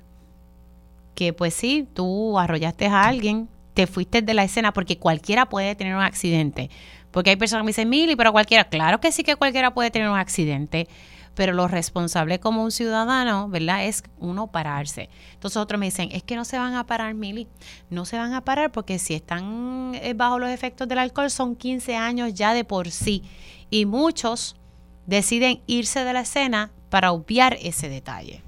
que 1.16 1.33
pues 1.33 1.55
sí, 1.55 1.88
tú 1.94 2.38
arrollaste 2.38 2.87
a 2.87 3.07
alguien, 3.09 3.48
te 3.74 3.88
fuiste 3.88 4.22
de 4.22 4.35
la 4.35 4.44
escena, 4.44 4.72
porque 4.72 4.98
cualquiera 4.98 5.48
puede 5.48 5.74
tener 5.74 5.96
un 5.96 6.02
accidente. 6.02 6.70
Porque 7.11 7.31
hay 7.31 7.37
personas 7.37 7.62
que 7.62 7.64
me 7.64 7.70
dicen, 7.70 7.88
Mili, 7.88 8.14
pero 8.14 8.31
cualquiera, 8.31 8.64
claro 8.68 9.00
que 9.00 9.11
sí 9.11 9.24
que 9.24 9.35
cualquiera 9.35 9.72
puede 9.74 9.90
tener 9.90 10.09
un 10.09 10.18
accidente, 10.18 10.87
pero 11.35 11.55
lo 11.55 11.68
responsable 11.68 12.38
como 12.38 12.62
un 12.62 12.70
ciudadano, 12.70 13.48
¿verdad? 13.48 13.87
Es 13.87 14.05
uno 14.18 14.46
pararse. 14.46 15.09
Entonces 15.33 15.57
otros 15.57 15.81
me 15.81 15.87
dicen, 15.87 16.11
es 16.12 16.22
que 16.22 16.37
no 16.37 16.44
se 16.44 16.59
van 16.59 16.74
a 16.74 16.87
parar, 16.87 17.14
Mili, 17.14 17.48
no 17.88 18.05
se 18.05 18.18
van 18.18 18.35
a 18.35 18.44
parar 18.44 18.70
porque 18.70 18.98
si 18.98 19.14
están 19.14 19.92
eh, 19.94 20.12
bajo 20.14 20.38
los 20.38 20.50
efectos 20.50 20.87
del 20.87 20.98
alcohol 20.98 21.31
son 21.31 21.57
15 21.57 21.96
años 21.96 22.35
ya 22.35 22.52
de 22.52 22.64
por 22.64 22.90
sí. 22.90 23.22
Y 23.70 23.87
muchos 23.87 24.57
deciden 25.07 25.62
irse 25.66 26.05
de 26.05 26.12
la 26.12 26.20
escena 26.20 26.70
para 26.90 27.12
obviar 27.12 27.57
ese 27.62 27.88
detalle. 27.88 28.42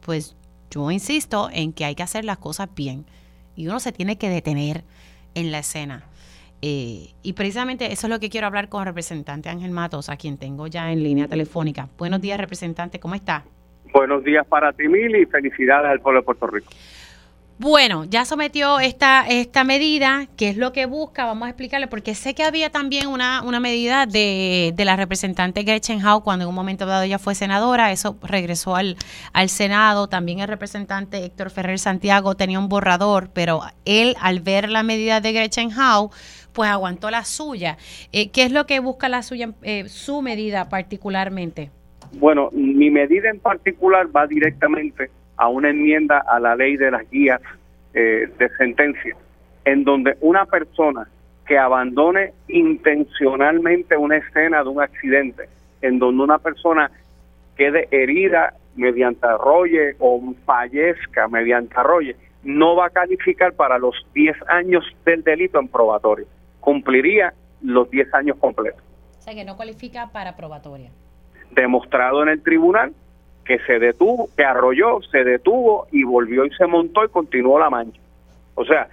Pues 0.00 0.36
yo 0.70 0.90
insisto 0.90 1.48
en 1.52 1.72
que 1.72 1.84
hay 1.84 1.94
que 1.94 2.02
hacer 2.02 2.24
las 2.24 2.38
cosas 2.38 2.68
bien 2.74 3.04
y 3.56 3.66
uno 3.66 3.80
se 3.80 3.92
tiene 3.92 4.16
que 4.16 4.28
detener 4.28 4.84
en 5.34 5.52
la 5.52 5.58
escena. 5.58 6.04
Eh, 6.62 7.14
y 7.22 7.32
precisamente 7.32 7.92
eso 7.92 8.06
es 8.06 8.10
lo 8.10 8.20
que 8.20 8.28
quiero 8.28 8.46
hablar 8.46 8.68
con 8.68 8.80
el 8.82 8.86
representante 8.86 9.48
Ángel 9.48 9.70
Matos, 9.70 10.08
a 10.08 10.16
quien 10.16 10.36
tengo 10.36 10.66
ya 10.66 10.92
en 10.92 11.02
línea 11.02 11.26
telefónica. 11.26 11.88
Buenos 11.98 12.20
días, 12.20 12.38
representante, 12.38 13.00
¿cómo 13.00 13.14
está? 13.14 13.44
Buenos 13.92 14.22
días 14.22 14.46
para 14.46 14.72
ti, 14.72 14.86
Mili, 14.86 15.22
y 15.22 15.26
felicidades 15.26 15.90
al 15.90 16.00
pueblo 16.00 16.20
de 16.20 16.24
Puerto 16.24 16.46
Rico. 16.46 16.68
Bueno, 17.62 18.06
ya 18.08 18.24
sometió 18.24 18.80
esta, 18.80 19.26
esta 19.28 19.64
medida, 19.64 20.26
¿qué 20.38 20.48
es 20.48 20.56
lo 20.56 20.72
que 20.72 20.86
busca? 20.86 21.26
Vamos 21.26 21.44
a 21.44 21.50
explicarle, 21.50 21.88
porque 21.88 22.14
sé 22.14 22.34
que 22.34 22.42
había 22.42 22.70
también 22.70 23.06
una, 23.06 23.42
una 23.42 23.60
medida 23.60 24.06
de, 24.06 24.72
de 24.74 24.84
la 24.86 24.96
representante 24.96 25.62
Gretchen 25.62 26.02
Howe 26.02 26.22
cuando 26.22 26.44
en 26.44 26.48
un 26.48 26.54
momento 26.54 26.86
dado 26.86 27.02
ella 27.02 27.18
fue 27.18 27.34
senadora, 27.34 27.92
eso 27.92 28.16
regresó 28.22 28.76
al, 28.76 28.96
al 29.34 29.50
Senado, 29.50 30.08
también 30.08 30.40
el 30.40 30.48
representante 30.48 31.22
Héctor 31.22 31.50
Ferrer 31.50 31.78
Santiago 31.78 32.34
tenía 32.34 32.58
un 32.58 32.70
borrador, 32.70 33.28
pero 33.34 33.60
él 33.84 34.16
al 34.22 34.40
ver 34.40 34.70
la 34.70 34.82
medida 34.82 35.20
de 35.20 35.34
Gretchen 35.34 35.68
Howe, 35.70 36.08
pues 36.54 36.70
aguantó 36.70 37.10
la 37.10 37.26
suya. 37.26 37.76
Eh, 38.12 38.30
¿Qué 38.30 38.44
es 38.44 38.52
lo 38.52 38.64
que 38.64 38.80
busca 38.80 39.10
la 39.10 39.22
suya, 39.22 39.50
eh, 39.60 39.86
su 39.90 40.22
medida 40.22 40.70
particularmente? 40.70 41.70
Bueno, 42.12 42.48
mi 42.52 42.88
medida 42.88 43.28
en 43.28 43.38
particular 43.38 44.06
va 44.16 44.26
directamente 44.26 45.10
a 45.40 45.48
una 45.48 45.70
enmienda 45.70 46.22
a 46.28 46.38
la 46.38 46.54
ley 46.54 46.76
de 46.76 46.90
las 46.90 47.10
guías 47.10 47.40
eh, 47.94 48.28
de 48.38 48.48
sentencia, 48.58 49.16
en 49.64 49.84
donde 49.84 50.14
una 50.20 50.44
persona 50.44 51.08
que 51.46 51.56
abandone 51.56 52.34
intencionalmente 52.48 53.96
una 53.96 54.18
escena 54.18 54.62
de 54.62 54.68
un 54.68 54.82
accidente, 54.82 55.48
en 55.80 55.98
donde 55.98 56.24
una 56.24 56.38
persona 56.38 56.90
quede 57.56 57.88
herida 57.90 58.52
mediante 58.76 59.26
arroye 59.26 59.96
o 59.98 60.22
fallezca 60.44 61.26
mediante 61.28 61.74
arroye, 61.74 62.16
no 62.42 62.76
va 62.76 62.86
a 62.86 62.90
calificar 62.90 63.54
para 63.54 63.78
los 63.78 63.94
10 64.14 64.36
años 64.46 64.84
del 65.06 65.24
delito 65.24 65.58
en 65.58 65.68
probatorio. 65.68 66.26
Cumpliría 66.60 67.32
los 67.62 67.90
10 67.90 68.12
años 68.12 68.36
completos. 68.36 68.82
O 69.18 69.22
sea 69.22 69.34
que 69.34 69.46
no 69.46 69.56
cualifica 69.56 70.10
para 70.12 70.36
probatoria. 70.36 70.90
Demostrado 71.50 72.22
en 72.22 72.28
el 72.28 72.42
tribunal 72.42 72.92
que 73.50 73.58
se 73.66 73.80
detuvo, 73.80 74.28
que 74.36 74.44
arrolló, 74.44 75.02
se 75.10 75.24
detuvo 75.24 75.88
y 75.90 76.04
volvió 76.04 76.44
y 76.44 76.50
se 76.50 76.68
montó 76.68 77.04
y 77.04 77.08
continuó 77.08 77.58
la 77.58 77.68
mancha. 77.68 78.00
O 78.54 78.64
sea, 78.64 78.86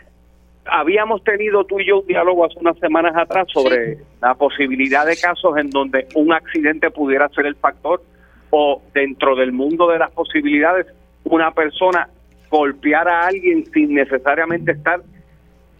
habíamos 0.65 1.23
tenido 1.23 1.63
tú 1.65 1.79
y 1.79 1.85
yo 1.85 1.99
un 1.99 2.07
diálogo 2.07 2.43
hace 2.43 2.57
unas 2.57 2.75
semanas 2.79 3.15
atrás 3.15 3.45
sobre 3.53 3.99
la 4.19 4.33
posibilidad 4.33 5.05
de 5.05 5.15
casos 5.15 5.57
en 5.57 5.69
donde 5.69 6.07
un 6.15 6.33
accidente 6.33 6.89
pudiera 6.89 7.29
ser 7.29 7.45
el 7.45 7.55
factor 7.55 8.01
o 8.49 8.81
dentro 8.95 9.35
del 9.35 9.51
mundo 9.51 9.87
de 9.89 9.99
las 9.99 10.09
posibilidades 10.09 10.87
una 11.25 11.51
persona 11.51 12.09
golpear 12.49 13.07
a 13.07 13.27
alguien 13.27 13.63
sin 13.71 13.93
necesariamente 13.93 14.71
estar 14.71 15.01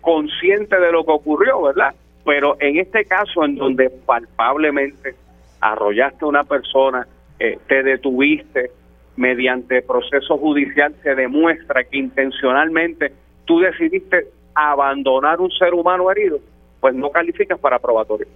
consciente 0.01 0.79
de 0.79 0.91
lo 0.91 1.03
que 1.03 1.13
ocurrió, 1.13 1.63
¿verdad? 1.63 1.95
Pero 2.23 2.57
en 2.59 2.77
este 2.77 3.05
caso 3.05 3.43
en 3.43 3.55
donde 3.55 3.89
palpablemente 3.89 5.15
arrollaste 5.61 6.25
a 6.25 6.27
una 6.27 6.43
persona, 6.43 7.07
eh, 7.39 7.59
te 7.67 7.83
detuviste, 7.83 8.71
mediante 9.15 9.81
proceso 9.81 10.37
judicial 10.37 10.93
se 11.03 11.15
demuestra 11.15 11.83
que 11.83 11.97
intencionalmente 11.97 13.11
tú 13.45 13.59
decidiste 13.59 14.27
abandonar 14.53 15.39
un 15.39 15.51
ser 15.51 15.73
humano 15.73 16.09
herido, 16.11 16.39
pues 16.79 16.93
no 16.93 17.09
calificas 17.09 17.59
para 17.59 17.79
probatorio. 17.79 18.27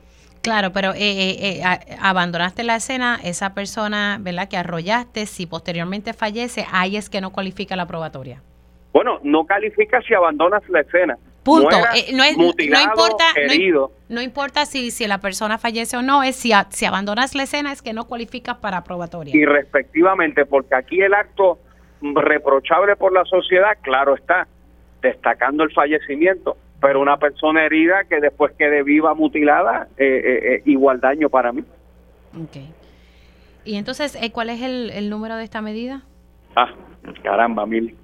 Claro, 0.42 0.72
pero 0.74 0.94
eh, 0.94 1.60
eh, 1.60 1.62
abandonaste 2.02 2.64
la 2.64 2.78
escena, 2.78 3.20
esa 3.24 3.54
persona, 3.54 4.18
¿verdad? 4.20 4.50
Que 4.50 4.58
arrollaste, 4.58 5.28
si 5.28 5.46
posteriormente 5.46 6.14
fallece, 6.14 6.66
ahí 6.72 6.98
es 6.98 7.12
que 7.12 7.22
no 7.22 7.32
cualifica 7.32 7.76
la 7.76 7.86
probatoria. 7.86 8.42
Bueno, 8.92 9.20
no 9.24 9.46
califica 9.46 10.02
si 10.02 10.16
abandonas 10.16 10.68
la 10.70 10.82
escena. 10.82 11.18
Punto. 11.44 11.76
Eh, 11.96 12.14
no, 12.14 12.24
es, 12.24 12.38
no 12.38 12.46
importa, 12.46 13.26
No, 14.10 14.22
importa 14.22 14.66
si, 14.66 14.92
si 14.92 15.08
la 15.08 15.20
persona 15.20 15.58
fallece 15.58 15.98
o 15.98 16.02
no, 16.04 16.22
es 16.22 16.36
si, 16.36 16.52
si 16.70 16.86
abandonas 16.86 17.34
la 17.34 17.44
escena 17.44 17.72
es 17.72 17.82
que 17.82 17.94
no 17.94 18.06
cualificas 18.06 18.58
para 18.58 18.84
probatoria. 18.84 19.36
Y 19.36 19.46
respectivamente, 19.46 20.46
porque 20.46 20.76
aquí 20.76 21.02
el 21.02 21.14
acto 21.14 21.60
reprochable 22.02 22.96
por 22.96 23.12
la 23.12 23.26
sociedad, 23.26 23.78
claro 23.82 24.16
está, 24.16 24.48
destacando 25.02 25.64
el 25.64 25.72
fallecimiento, 25.74 26.58
pero 26.80 27.02
una 27.02 27.18
persona 27.18 27.66
herida 27.66 28.04
que 28.08 28.20
después 28.20 28.54
quede 28.58 28.84
viva, 28.84 29.16
mutilada, 29.16 29.88
eh, 29.98 30.58
eh, 30.58 30.62
igual 30.66 31.00
daño 31.00 31.30
para 31.30 31.52
mí. 31.52 31.64
Ok. 32.36 32.58
¿Y 33.66 33.76
entonces 33.76 34.18
cuál 34.32 34.52
es 34.52 34.62
el, 34.62 34.92
el 34.92 35.10
número 35.10 35.38
de 35.38 35.44
esta 35.44 35.62
medida? 35.62 36.04
Ah, 36.56 36.72
caramba, 37.24 37.66
mil. 37.66 37.96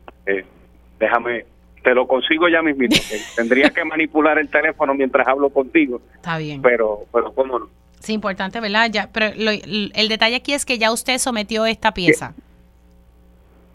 déjame 1.00 1.46
te 1.88 1.96
lo 1.96 2.06
consigo 2.06 2.50
ya 2.50 2.62
mismo. 2.62 2.86
Tendría 3.38 3.70
que 3.70 3.86
manipular 3.86 4.38
el 4.38 4.50
teléfono 4.50 4.94
mientras 4.94 5.26
hablo 5.26 5.50
contigo. 5.50 6.02
Está 6.16 6.38
bien. 6.38 6.62
Pero, 6.62 7.06
pero 7.14 7.32
cómo 7.32 7.60
no. 7.60 7.70
Sí, 8.00 8.12
importante, 8.12 8.60
¿verdad? 8.60 8.90
Ya, 8.92 9.08
pero 9.14 9.28
el 9.28 10.10
detalle 10.10 10.36
aquí 10.36 10.52
es 10.52 10.66
que 10.66 10.78
ya 10.78 10.92
usted 10.92 11.18
sometió 11.18 11.66
esta 11.66 11.94
pieza. 11.94 12.34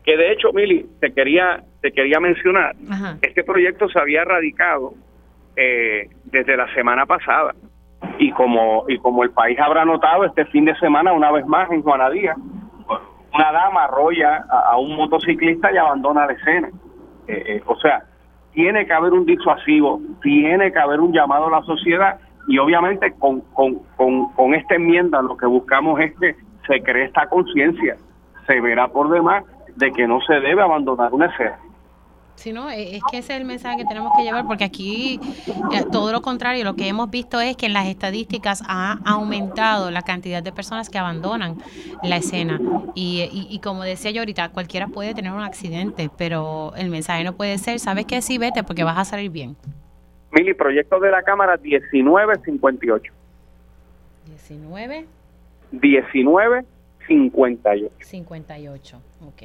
Que, 0.05 0.15
de 0.19 0.33
hecho, 0.33 0.53
Mili, 0.53 0.87
te 1.01 1.15
quería, 1.15 1.65
te 1.81 1.91
quería 1.91 2.21
mencionar, 2.21 2.77
este 3.23 3.45
proyecto 3.45 3.89
se 3.89 3.99
había 3.99 4.25
radicado 4.25 4.93
eh, 5.57 6.11
desde 6.25 6.55
la 6.55 6.73
semana 6.75 7.07
pasada. 7.07 7.55
Y 8.19 8.31
como, 8.33 8.85
y 8.89 8.99
como 8.99 9.23
el 9.23 9.31
país 9.31 9.59
habrá 9.59 9.87
notado, 9.87 10.27
este 10.27 10.45
fin 10.47 10.67
de 10.67 10.77
semana, 10.77 11.15
una 11.15 11.33
vez 11.33 11.47
más, 11.47 11.71
en 11.71 11.81
Juanadía, 11.83 12.35
una 13.33 13.53
dama 13.53 13.85
arrolla 13.85 14.45
a 14.51 14.77
un 14.77 14.97
motociclista 14.97 15.73
y 15.73 15.79
abandona 15.79 16.27
la 16.27 16.35
escena. 16.35 16.69
Eh, 17.33 17.45
eh, 17.47 17.63
o 17.67 17.77
sea, 17.77 18.03
tiene 18.53 18.87
que 18.87 18.93
haber 18.93 19.15
un 19.15 19.25
disuasivo, 19.25 20.03
tiene 20.21 20.71
que 20.71 20.79
haber 20.79 21.01
un 21.01 21.13
llamado 21.13 21.47
a 21.47 21.61
la 21.61 21.63
sociedad 21.63 22.21
y 22.47 22.59
obviamente 22.59 23.13
con, 23.19 23.41
con, 23.55 23.77
con, 23.97 24.55
esta 24.55 24.75
enmienda 24.75 25.23
lo 25.23 25.35
que 25.37 25.47
buscamos 25.47 25.99
es 26.01 26.13
que 26.19 26.37
se 26.67 26.83
cree 26.83 27.07
esta 27.07 27.27
conciencia, 27.29 27.97
se 28.47 28.61
verá 28.61 28.89
por 28.89 29.09
demás 29.09 29.45
de 29.77 29.91
que 29.93 30.07
no 30.07 30.21
se 30.21 30.35
debe 30.35 30.61
abandonar 30.61 31.15
una 31.15 31.27
escena. 31.27 31.59
Sí, 32.37 32.53
no, 32.53 32.71
e, 32.71 32.97
es 32.97 33.03
que 33.11 33.19
ese 33.19 33.35
es 33.35 33.41
el 33.41 33.47
mensaje 33.47 33.79
que 33.79 33.85
tenemos 33.85 34.13
que 34.17 34.23
llevar, 34.25 34.47
porque 34.47 34.65
aquí 34.65 35.21
eh, 35.73 35.85
todo 35.93 36.13
lo 36.13 36.23
contrario, 36.23 36.65
lo 36.65 36.75
que 36.75 36.89
hemos 36.89 37.11
visto 37.11 37.41
es 37.41 37.57
que 37.57 37.67
en 37.67 37.73
las 37.73 37.87
estadísticas 37.87 38.63
ha 38.67 38.99
aumentado 39.05 39.91
la 39.91 40.03
cantidad 40.03 40.43
de 40.43 40.53
personas 40.53 40.91
que 40.91 40.99
abandonan 40.99 41.57
la 42.03 42.17
escena. 42.17 42.61
Y, 42.95 43.49
y, 43.51 43.59
como 43.61 43.85
decía 43.85 44.11
yo 44.11 44.23
ahorita, 44.23 44.49
cualquiera 44.51 44.89
puede 44.89 45.15
tener 45.15 45.33
un 45.33 45.43
accidente, 45.43 46.11
pero 46.19 46.73
el 46.77 46.91
mensaje 46.91 47.25
no 47.25 47.35
puede 47.35 47.59
ser, 47.59 47.79
¿sabes 47.79 48.07
qué? 48.07 48.21
Sí, 48.23 48.39
vete 48.39 48.65
porque 48.65 48.85
vas 48.85 48.99
a 48.99 49.05
salir 49.05 49.31
bien. 49.31 49.57
Mili, 50.33 50.55
proyecto 50.55 50.99
de 50.99 51.11
la 51.11 51.23
Cámara 51.23 51.59
1958. 51.59 53.13
19. 54.27 55.07
1958. 55.73 57.93
58, 58.01 59.03
ok. 59.27 59.43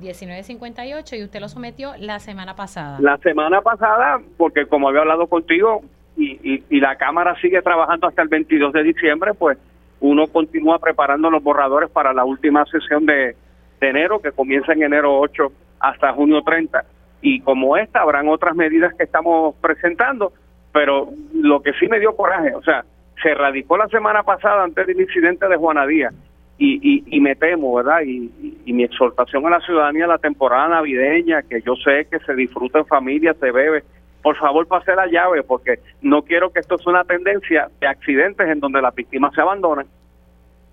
1958 0.00 1.16
y 1.16 1.24
usted 1.24 1.40
lo 1.40 1.48
sometió 1.48 1.92
la 1.98 2.18
semana 2.18 2.54
pasada. 2.54 2.98
La 3.00 3.16
semana 3.18 3.60
pasada, 3.60 4.20
porque 4.36 4.66
como 4.66 4.88
había 4.88 5.00
hablado 5.00 5.26
contigo 5.26 5.82
y, 6.16 6.62
la 6.80 6.96
Cámara 6.96 7.36
sigue 7.40 7.60
trabajando 7.62 8.06
hasta 8.06 8.22
el 8.22 8.28
22 8.28 8.72
de 8.72 8.82
diciembre, 8.82 9.32
pues 9.34 9.58
uno 10.00 10.26
continúa 10.26 10.78
preparando 10.78 11.30
los 11.30 11.42
borradores 11.42 11.90
para 11.90 12.12
la 12.12 12.24
última 12.24 12.64
sesión 12.66 13.06
de, 13.06 13.34
enero, 13.80 14.20
que 14.20 14.32
comienza 14.32 14.72
en 14.72 14.82
enero 14.82 15.18
8 15.18 15.52
hasta 15.80 16.12
junio 16.12 16.42
30. 16.42 16.84
Y 17.22 17.40
como 17.40 17.76
esta, 17.76 18.00
habrán 18.00 18.28
otras 18.28 18.54
medidas 18.54 18.94
que 18.94 19.04
estamos 19.04 19.54
presentando, 19.56 20.32
pero 20.72 21.08
lo 21.34 21.62
que 21.62 21.72
sí 21.74 21.86
me 21.88 21.98
dio 21.98 22.14
coraje, 22.14 22.54
o 22.54 22.62
sea, 22.62 22.84
se 23.22 23.34
radicó 23.34 23.76
la 23.76 23.88
semana 23.88 24.22
pasada 24.22 24.64
antes 24.64 24.86
del 24.86 25.00
incidente 25.00 25.48
de 25.48 25.56
Juana 25.56 25.86
Díaz 25.86 26.14
y, 26.58 27.04
y, 27.14 27.20
me 27.20 27.36
temo, 27.36 27.74
¿verdad? 27.74 28.00
Y, 28.02 28.72
mi 28.72 28.82
exhortación 28.82 29.46
a 29.46 29.50
la 29.50 29.60
ciudadanía, 29.60 30.06
la 30.06 30.18
temporada 30.18 30.68
navideña, 30.68 31.42
que 31.42 31.60
yo 31.62 31.74
sé 31.76 32.06
que 32.10 32.18
se 32.20 32.34
disfruta 32.34 32.78
en 32.78 32.86
familia, 32.86 33.34
se 33.34 33.50
bebe, 33.50 33.84
por 34.22 34.36
favor 34.36 34.66
pase 34.66 34.94
la 34.94 35.06
llave, 35.06 35.42
porque 35.42 35.80
no 36.02 36.22
quiero 36.22 36.50
que 36.50 36.60
esto 36.60 36.78
sea 36.78 36.92
una 36.92 37.04
tendencia 37.04 37.70
de 37.80 37.86
accidentes 37.86 38.48
en 38.48 38.60
donde 38.60 38.82
las 38.82 38.94
víctimas 38.94 39.34
se 39.34 39.40
abandonan. 39.40 39.86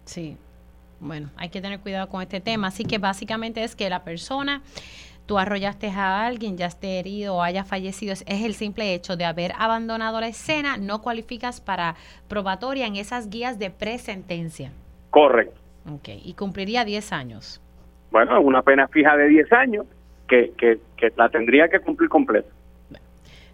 Sí, 0.05 0.37
bueno, 0.99 1.29
hay 1.35 1.49
que 1.49 1.61
tener 1.61 1.79
cuidado 1.79 2.07
con 2.09 2.21
este 2.21 2.39
tema. 2.39 2.67
Así 2.67 2.85
que 2.85 2.97
básicamente 2.97 3.63
es 3.63 3.75
que 3.75 3.89
la 3.89 4.03
persona, 4.03 4.61
tú 5.25 5.37
arrollaste 5.37 5.89
a 5.89 6.25
alguien, 6.25 6.57
ya 6.57 6.65
esté 6.65 6.99
herido 6.99 7.35
o 7.35 7.41
haya 7.41 7.63
fallecido, 7.65 8.13
es 8.13 8.23
el 8.25 8.53
simple 8.53 8.93
hecho 8.93 9.17
de 9.17 9.25
haber 9.25 9.51
abandonado 9.57 10.19
la 10.19 10.27
escena, 10.27 10.77
no 10.77 11.01
cualificas 11.01 11.61
para 11.61 11.95
probatoria 12.27 12.87
en 12.87 12.95
esas 12.95 13.29
guías 13.29 13.59
de 13.59 13.69
presentencia. 13.69 14.71
Correcto. 15.09 15.62
Ok, 15.89 16.09
y 16.23 16.33
cumpliría 16.33 16.85
10 16.85 17.11
años. 17.13 17.61
Bueno, 18.11 18.39
una 18.41 18.61
pena 18.61 18.87
fija 18.87 19.17
de 19.17 19.27
10 19.27 19.51
años 19.53 19.85
que, 20.27 20.53
que, 20.57 20.79
la 21.17 21.29
tendría 21.29 21.67
que 21.67 21.79
cumplir 21.79 22.09
completa. 22.09 22.47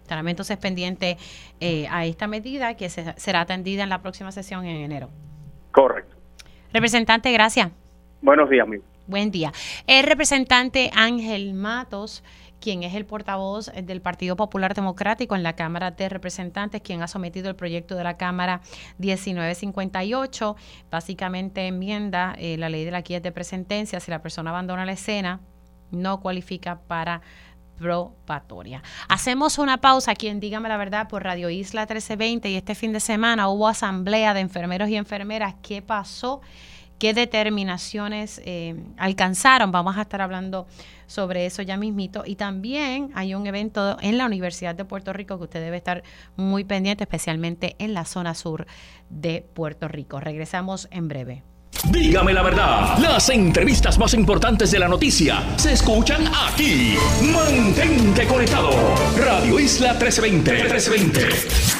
Estará 0.02 0.28
entonces 0.28 0.56
pendiente 0.56 1.16
eh, 1.60 1.86
a 1.88 2.04
esta 2.04 2.26
medida 2.26 2.76
que 2.76 2.88
será 2.88 3.42
atendida 3.42 3.82
en 3.82 3.88
la 3.88 4.02
próxima 4.02 4.32
sesión 4.32 4.64
en 4.64 4.76
enero. 4.76 5.08
Correcto. 5.70 6.16
Representante, 6.72 7.32
gracias. 7.32 7.70
Buenos 8.20 8.50
días, 8.50 8.64
amigo. 8.64 8.84
Buen 9.06 9.30
día. 9.30 9.52
El 9.86 10.04
representante 10.04 10.90
Ángel 10.94 11.54
Matos 11.54 12.22
quien 12.60 12.82
es 12.82 12.94
el 12.94 13.06
portavoz 13.06 13.70
del 13.72 14.00
Partido 14.00 14.36
Popular 14.36 14.74
Democrático 14.74 15.34
en 15.34 15.42
la 15.42 15.56
Cámara 15.56 15.90
de 15.90 16.08
Representantes, 16.08 16.82
quien 16.82 17.02
ha 17.02 17.08
sometido 17.08 17.48
el 17.48 17.56
proyecto 17.56 17.96
de 17.96 18.04
la 18.04 18.16
Cámara 18.16 18.60
1958. 18.98 20.56
Básicamente 20.90 21.66
enmienda 21.66 22.34
eh, 22.38 22.56
la 22.58 22.68
ley 22.68 22.84
de 22.84 22.90
la 22.90 23.00
guía 23.00 23.20
de 23.20 23.32
presentencia. 23.32 24.00
Si 24.00 24.10
la 24.10 24.22
persona 24.22 24.50
abandona 24.50 24.84
la 24.84 24.92
escena, 24.92 25.40
no 25.90 26.20
cualifica 26.20 26.80
para 26.80 27.22
probatoria. 27.78 28.82
Hacemos 29.08 29.58
una 29.58 29.80
pausa 29.80 30.12
aquí 30.12 30.28
en 30.28 30.38
Dígame 30.38 30.68
la 30.68 30.76
Verdad 30.76 31.08
por 31.08 31.24
Radio 31.24 31.48
Isla 31.48 31.82
1320 31.82 32.50
y 32.50 32.56
este 32.56 32.74
fin 32.74 32.92
de 32.92 33.00
semana 33.00 33.48
hubo 33.48 33.66
asamblea 33.66 34.34
de 34.34 34.40
enfermeros 34.40 34.90
y 34.90 34.96
enfermeras. 34.96 35.54
¿Qué 35.62 35.80
pasó? 35.80 36.42
Qué 37.00 37.14
determinaciones 37.14 38.40
eh, 38.44 38.76
alcanzaron. 38.98 39.72
Vamos 39.72 39.96
a 39.96 40.02
estar 40.02 40.20
hablando 40.20 40.68
sobre 41.06 41.46
eso 41.46 41.62
ya 41.62 41.76
mismito. 41.76 42.22
Y 42.24 42.36
también 42.36 43.10
hay 43.14 43.34
un 43.34 43.44
evento 43.46 43.96
en 44.00 44.18
la 44.18 44.26
Universidad 44.26 44.76
de 44.76 44.84
Puerto 44.84 45.12
Rico 45.12 45.38
que 45.38 45.44
usted 45.44 45.60
debe 45.60 45.78
estar 45.78 46.04
muy 46.36 46.62
pendiente, 46.62 47.02
especialmente 47.02 47.74
en 47.80 47.94
la 47.94 48.04
zona 48.04 48.34
sur 48.34 48.66
de 49.08 49.44
Puerto 49.54 49.88
Rico. 49.88 50.20
Regresamos 50.20 50.86
en 50.92 51.08
breve. 51.08 51.42
Dígame 51.90 52.34
la 52.34 52.42
verdad, 52.42 52.98
las 52.98 53.30
entrevistas 53.30 53.98
más 53.98 54.12
importantes 54.12 54.70
de 54.70 54.78
la 54.78 54.86
noticia 54.86 55.42
se 55.56 55.72
escuchan 55.72 56.24
aquí. 56.28 56.94
Mantente 57.32 58.26
conectado. 58.26 58.70
Radio 59.16 59.58
Isla 59.58 59.94
1320. 59.94 60.52
1320. 60.52 61.79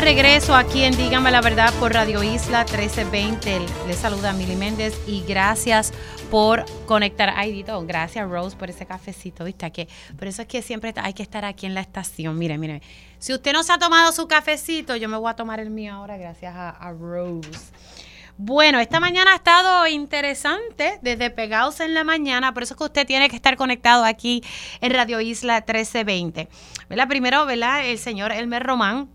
Regreso 0.00 0.54
aquí 0.54 0.84
en 0.84 0.96
Dígame 0.96 1.30
la 1.30 1.42
Verdad 1.42 1.74
por 1.74 1.92
Radio 1.92 2.22
Isla 2.22 2.64
1320. 2.64 3.60
Les 3.86 3.98
saluda 3.98 4.32
Mili 4.32 4.56
Méndez 4.56 4.98
y 5.06 5.22
gracias 5.22 5.92
por 6.30 6.64
conectar. 6.86 7.34
Ay, 7.36 7.52
Dito, 7.52 7.84
gracias 7.84 8.28
Rose 8.28 8.56
por 8.56 8.70
ese 8.70 8.86
cafecito, 8.86 9.44
¿viste? 9.44 9.70
Que, 9.70 9.88
por 10.18 10.28
eso 10.28 10.42
es 10.42 10.48
que 10.48 10.62
siempre 10.62 10.94
hay 10.96 11.12
que 11.12 11.22
estar 11.22 11.44
aquí 11.44 11.66
en 11.66 11.74
la 11.74 11.82
estación. 11.82 12.38
Mire, 12.38 12.56
mire. 12.56 12.80
Si 13.18 13.34
usted 13.34 13.52
no 13.52 13.62
se 13.62 13.72
ha 13.72 13.78
tomado 13.78 14.10
su 14.12 14.26
cafecito, 14.26 14.96
yo 14.96 15.08
me 15.08 15.18
voy 15.18 15.30
a 15.30 15.34
tomar 15.34 15.60
el 15.60 15.68
mío 15.68 15.94
ahora 15.94 16.16
gracias 16.16 16.54
a, 16.56 16.92
Rose. 16.98 17.50
Bueno, 18.38 18.80
esta 18.80 19.00
mañana 19.00 19.32
ha 19.32 19.36
estado 19.36 19.86
interesante, 19.86 20.98
desde 21.02 21.28
Pegados 21.28 21.80
en 21.80 21.92
la 21.92 22.04
mañana, 22.04 22.54
por 22.54 22.62
eso 22.62 22.72
es 22.72 22.78
que 22.78 22.84
usted 22.84 23.06
tiene 23.06 23.28
que 23.28 23.36
estar 23.36 23.56
conectado 23.56 24.04
aquí 24.04 24.42
en 24.80 24.94
Radio 24.94 25.20
Isla 25.20 25.56
1320. 25.56 26.48
¿Verdad? 26.88 27.06
Primero, 27.06 27.44
¿verdad? 27.44 27.84
El 27.84 27.98
señor 27.98 28.32
Elmer 28.32 28.62
Román, 28.62 29.10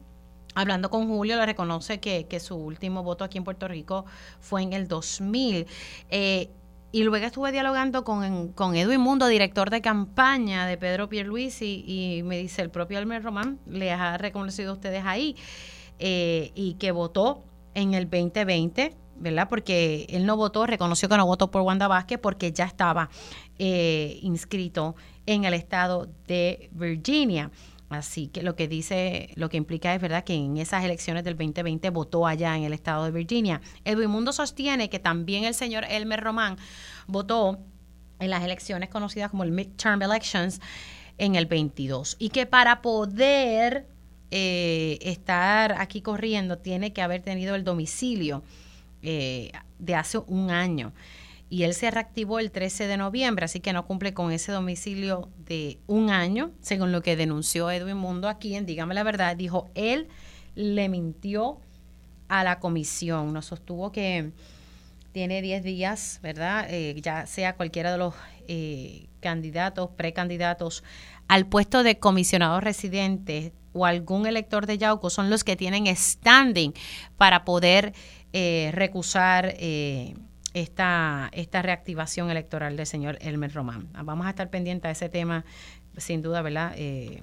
hablando 0.55 0.89
con 0.89 1.07
Julio, 1.07 1.35
le 1.35 1.45
reconoce 1.45 1.99
que, 1.99 2.39
su 2.39 2.55
último 2.55 3.03
voto 3.03 3.23
aquí 3.23 3.37
en 3.37 3.43
Puerto 3.43 3.67
Rico 3.67 4.05
fue 4.39 4.63
en 4.63 4.73
el 4.73 4.87
2000. 4.87 5.67
Eh, 6.09 6.49
y 6.91 7.03
luego 7.03 7.25
estuve 7.25 7.51
dialogando 7.51 8.05
con, 8.05 8.53
con 8.53 8.75
Edwin 8.75 9.01
Mundo, 9.01 9.27
director 9.27 9.69
de 9.69 9.81
campaña 9.81 10.65
de 10.65 10.77
Pedro 10.77 11.09
Pierluisi, 11.09 11.83
y, 11.85 12.17
y 12.17 12.23
me 12.23 12.37
dice, 12.37 12.61
el 12.61 12.69
propio 12.69 12.97
Almer 12.97 13.21
Román 13.21 13.59
les 13.67 13.91
ha 13.91 14.17
reconocido 14.17 14.71
a 14.71 14.73
ustedes 14.73 15.03
ahí, 15.05 15.35
eh, 15.99 16.51
y 16.55 16.73
que 16.75 16.91
votó 16.91 17.43
en 17.73 17.93
el 17.93 18.09
2020, 18.09 18.95
¿verdad? 19.17 19.47
Porque 19.47 20.05
él 20.09 20.25
no 20.25 20.35
votó, 20.35 20.65
reconoció 20.65 21.07
que 21.07 21.17
no 21.17 21.25
votó 21.25 21.51
por 21.51 21.61
Wanda 21.61 21.87
Vázquez 21.87 22.19
porque 22.19 22.51
ya 22.51 22.65
estaba 22.65 23.09
eh, 23.59 24.19
inscrito 24.21 24.95
en 25.25 25.45
el 25.45 25.53
estado 25.53 26.09
de 26.27 26.69
Virginia. 26.73 27.51
Así 27.89 28.27
que 28.27 28.41
lo 28.41 28.55
que 28.55 28.67
dice, 28.67 29.29
lo 29.35 29.49
que 29.49 29.57
implica 29.57 29.93
es 29.93 30.01
verdad 30.01 30.23
que 30.23 30.33
en 30.33 30.57
esas 30.57 30.83
elecciones 30.83 31.23
del 31.23 31.35
2020 31.35 31.89
votó 31.91 32.25
allá 32.25 32.57
en 32.57 32.63
el 32.63 32.73
estado 32.73 33.05
de 33.05 33.11
Virginia. 33.11 33.61
Edwin 33.83 34.09
Mundo 34.09 34.33
sostiene 34.33 34.89
que 34.89 34.99
también 34.99 35.43
el 35.43 35.53
señor 35.53 35.85
Elmer 35.87 36.21
Román 36.21 36.57
votó 37.07 37.59
en 38.19 38.29
las 38.29 38.43
elecciones 38.43 38.89
conocidas 38.89 39.29
como 39.29 39.43
el 39.43 39.51
midterm 39.51 40.01
elections 40.01 40.61
en 41.17 41.35
el 41.35 41.45
22 41.45 42.15
y 42.17 42.29
que 42.29 42.45
para 42.45 42.81
poder 42.81 43.87
eh, 44.31 44.97
estar 45.01 45.73
aquí 45.79 46.01
corriendo 46.01 46.57
tiene 46.57 46.91
que 46.91 47.01
haber 47.01 47.21
tenido 47.21 47.55
el 47.55 47.63
domicilio 47.63 48.43
eh, 49.03 49.51
de 49.77 49.95
hace 49.95 50.17
un 50.17 50.49
año 50.49 50.93
y 51.55 51.63
él 51.63 51.73
se 51.73 51.89
reactivó 51.89 52.39
el 52.39 52.51
13 52.51 52.85
de 52.85 52.97
noviembre, 52.97 53.45
así 53.45 53.61
que 53.61 53.71
no 53.71 53.85
cumple 53.85 54.13
con 54.13 54.29
ese 54.33 54.51
domicilio 54.51 55.29
de 55.37 55.79
un 55.87 56.09
año, 56.09 56.51
según 56.59 56.91
lo 56.91 57.01
que 57.01 57.15
denunció 57.15 57.71
Edwin 57.71 57.95
Mundo 57.95 58.27
aquí 58.27 58.55
en 58.55 58.65
Dígame 58.65 58.93
la 58.93 59.03
Verdad. 59.03 59.37
Dijo, 59.37 59.69
él 59.73 60.09
le 60.55 60.89
mintió 60.89 61.61
a 62.27 62.43
la 62.43 62.59
comisión, 62.59 63.31
nos 63.31 63.45
sostuvo 63.45 63.93
que 63.93 64.31
tiene 65.13 65.41
10 65.41 65.63
días, 65.63 66.19
¿verdad? 66.21 66.67
Eh, 66.69 66.93
ya 67.01 67.25
sea 67.25 67.55
cualquiera 67.55 67.93
de 67.93 67.99
los 67.99 68.13
eh, 68.49 69.07
candidatos, 69.21 69.91
precandidatos 69.95 70.83
al 71.29 71.45
puesto 71.45 71.83
de 71.83 71.99
comisionado 71.99 72.59
residente 72.59 73.53
o 73.71 73.85
algún 73.85 74.25
elector 74.25 74.65
de 74.65 74.77
Yauco 74.77 75.09
son 75.09 75.29
los 75.29 75.45
que 75.45 75.55
tienen 75.55 75.87
standing 75.95 76.73
para 77.15 77.45
poder 77.45 77.93
eh, 78.33 78.71
recusar 78.73 79.53
eh, 79.57 80.15
esta, 80.55 81.29
esta 81.33 81.61
reactivación 81.61 82.31
electoral 82.31 82.77
del 82.77 82.87
señor 82.87 83.17
Elmer 83.19 83.53
Román. 83.53 83.89
Vamos 84.03 84.25
a 84.25 84.29
estar 84.29 84.49
pendientes 84.49 84.87
a 84.87 84.91
ese 84.91 85.09
tema, 85.09 85.43
sin 85.97 86.21
duda, 86.21 86.41
¿verdad? 86.41 86.73
Eh, 86.77 87.21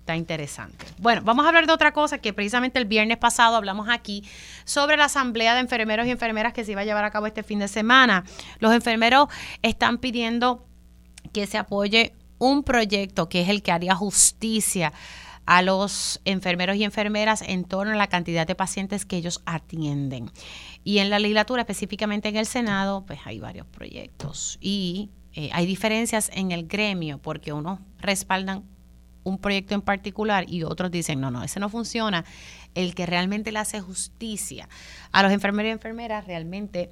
está 0.00 0.16
interesante. 0.16 0.86
Bueno, 0.96 1.20
vamos 1.22 1.44
a 1.44 1.48
hablar 1.48 1.66
de 1.66 1.74
otra 1.74 1.92
cosa 1.92 2.16
que 2.18 2.32
precisamente 2.32 2.78
el 2.78 2.86
viernes 2.86 3.18
pasado 3.18 3.54
hablamos 3.54 3.90
aquí 3.90 4.24
sobre 4.64 4.96
la 4.96 5.04
asamblea 5.04 5.52
de 5.52 5.60
enfermeros 5.60 6.06
y 6.06 6.10
enfermeras 6.10 6.54
que 6.54 6.64
se 6.64 6.72
iba 6.72 6.80
a 6.80 6.84
llevar 6.86 7.04
a 7.04 7.10
cabo 7.10 7.26
este 7.26 7.42
fin 7.42 7.58
de 7.58 7.68
semana. 7.68 8.24
Los 8.60 8.72
enfermeros 8.72 9.28
están 9.60 9.98
pidiendo 9.98 10.64
que 11.34 11.46
se 11.46 11.58
apoye 11.58 12.14
un 12.38 12.64
proyecto 12.64 13.28
que 13.28 13.42
es 13.42 13.50
el 13.50 13.62
que 13.62 13.72
haría 13.72 13.94
justicia 13.94 14.94
a 15.48 15.62
los 15.62 16.20
enfermeros 16.26 16.76
y 16.76 16.84
enfermeras 16.84 17.40
en 17.40 17.64
torno 17.64 17.94
a 17.94 17.96
la 17.96 18.08
cantidad 18.08 18.46
de 18.46 18.54
pacientes 18.54 19.06
que 19.06 19.16
ellos 19.16 19.40
atienden. 19.46 20.30
Y 20.84 20.98
en 20.98 21.08
la 21.08 21.18
legislatura, 21.18 21.62
específicamente 21.62 22.28
en 22.28 22.36
el 22.36 22.44
Senado, 22.44 23.06
pues 23.06 23.20
hay 23.24 23.40
varios 23.40 23.66
proyectos 23.66 24.58
y 24.60 25.08
eh, 25.32 25.48
hay 25.54 25.64
diferencias 25.64 26.30
en 26.34 26.52
el 26.52 26.68
gremio 26.68 27.16
porque 27.16 27.54
unos 27.54 27.80
respaldan 27.98 28.64
un 29.24 29.38
proyecto 29.38 29.74
en 29.74 29.80
particular 29.80 30.44
y 30.46 30.64
otros 30.64 30.90
dicen, 30.90 31.18
no, 31.18 31.30
no, 31.30 31.42
ese 31.42 31.60
no 31.60 31.70
funciona. 31.70 32.26
El 32.74 32.94
que 32.94 33.06
realmente 33.06 33.50
le 33.50 33.58
hace 33.58 33.80
justicia 33.80 34.68
a 35.12 35.22
los 35.22 35.32
enfermeros 35.32 35.70
y 35.70 35.72
enfermeras 35.72 36.26
realmente 36.26 36.90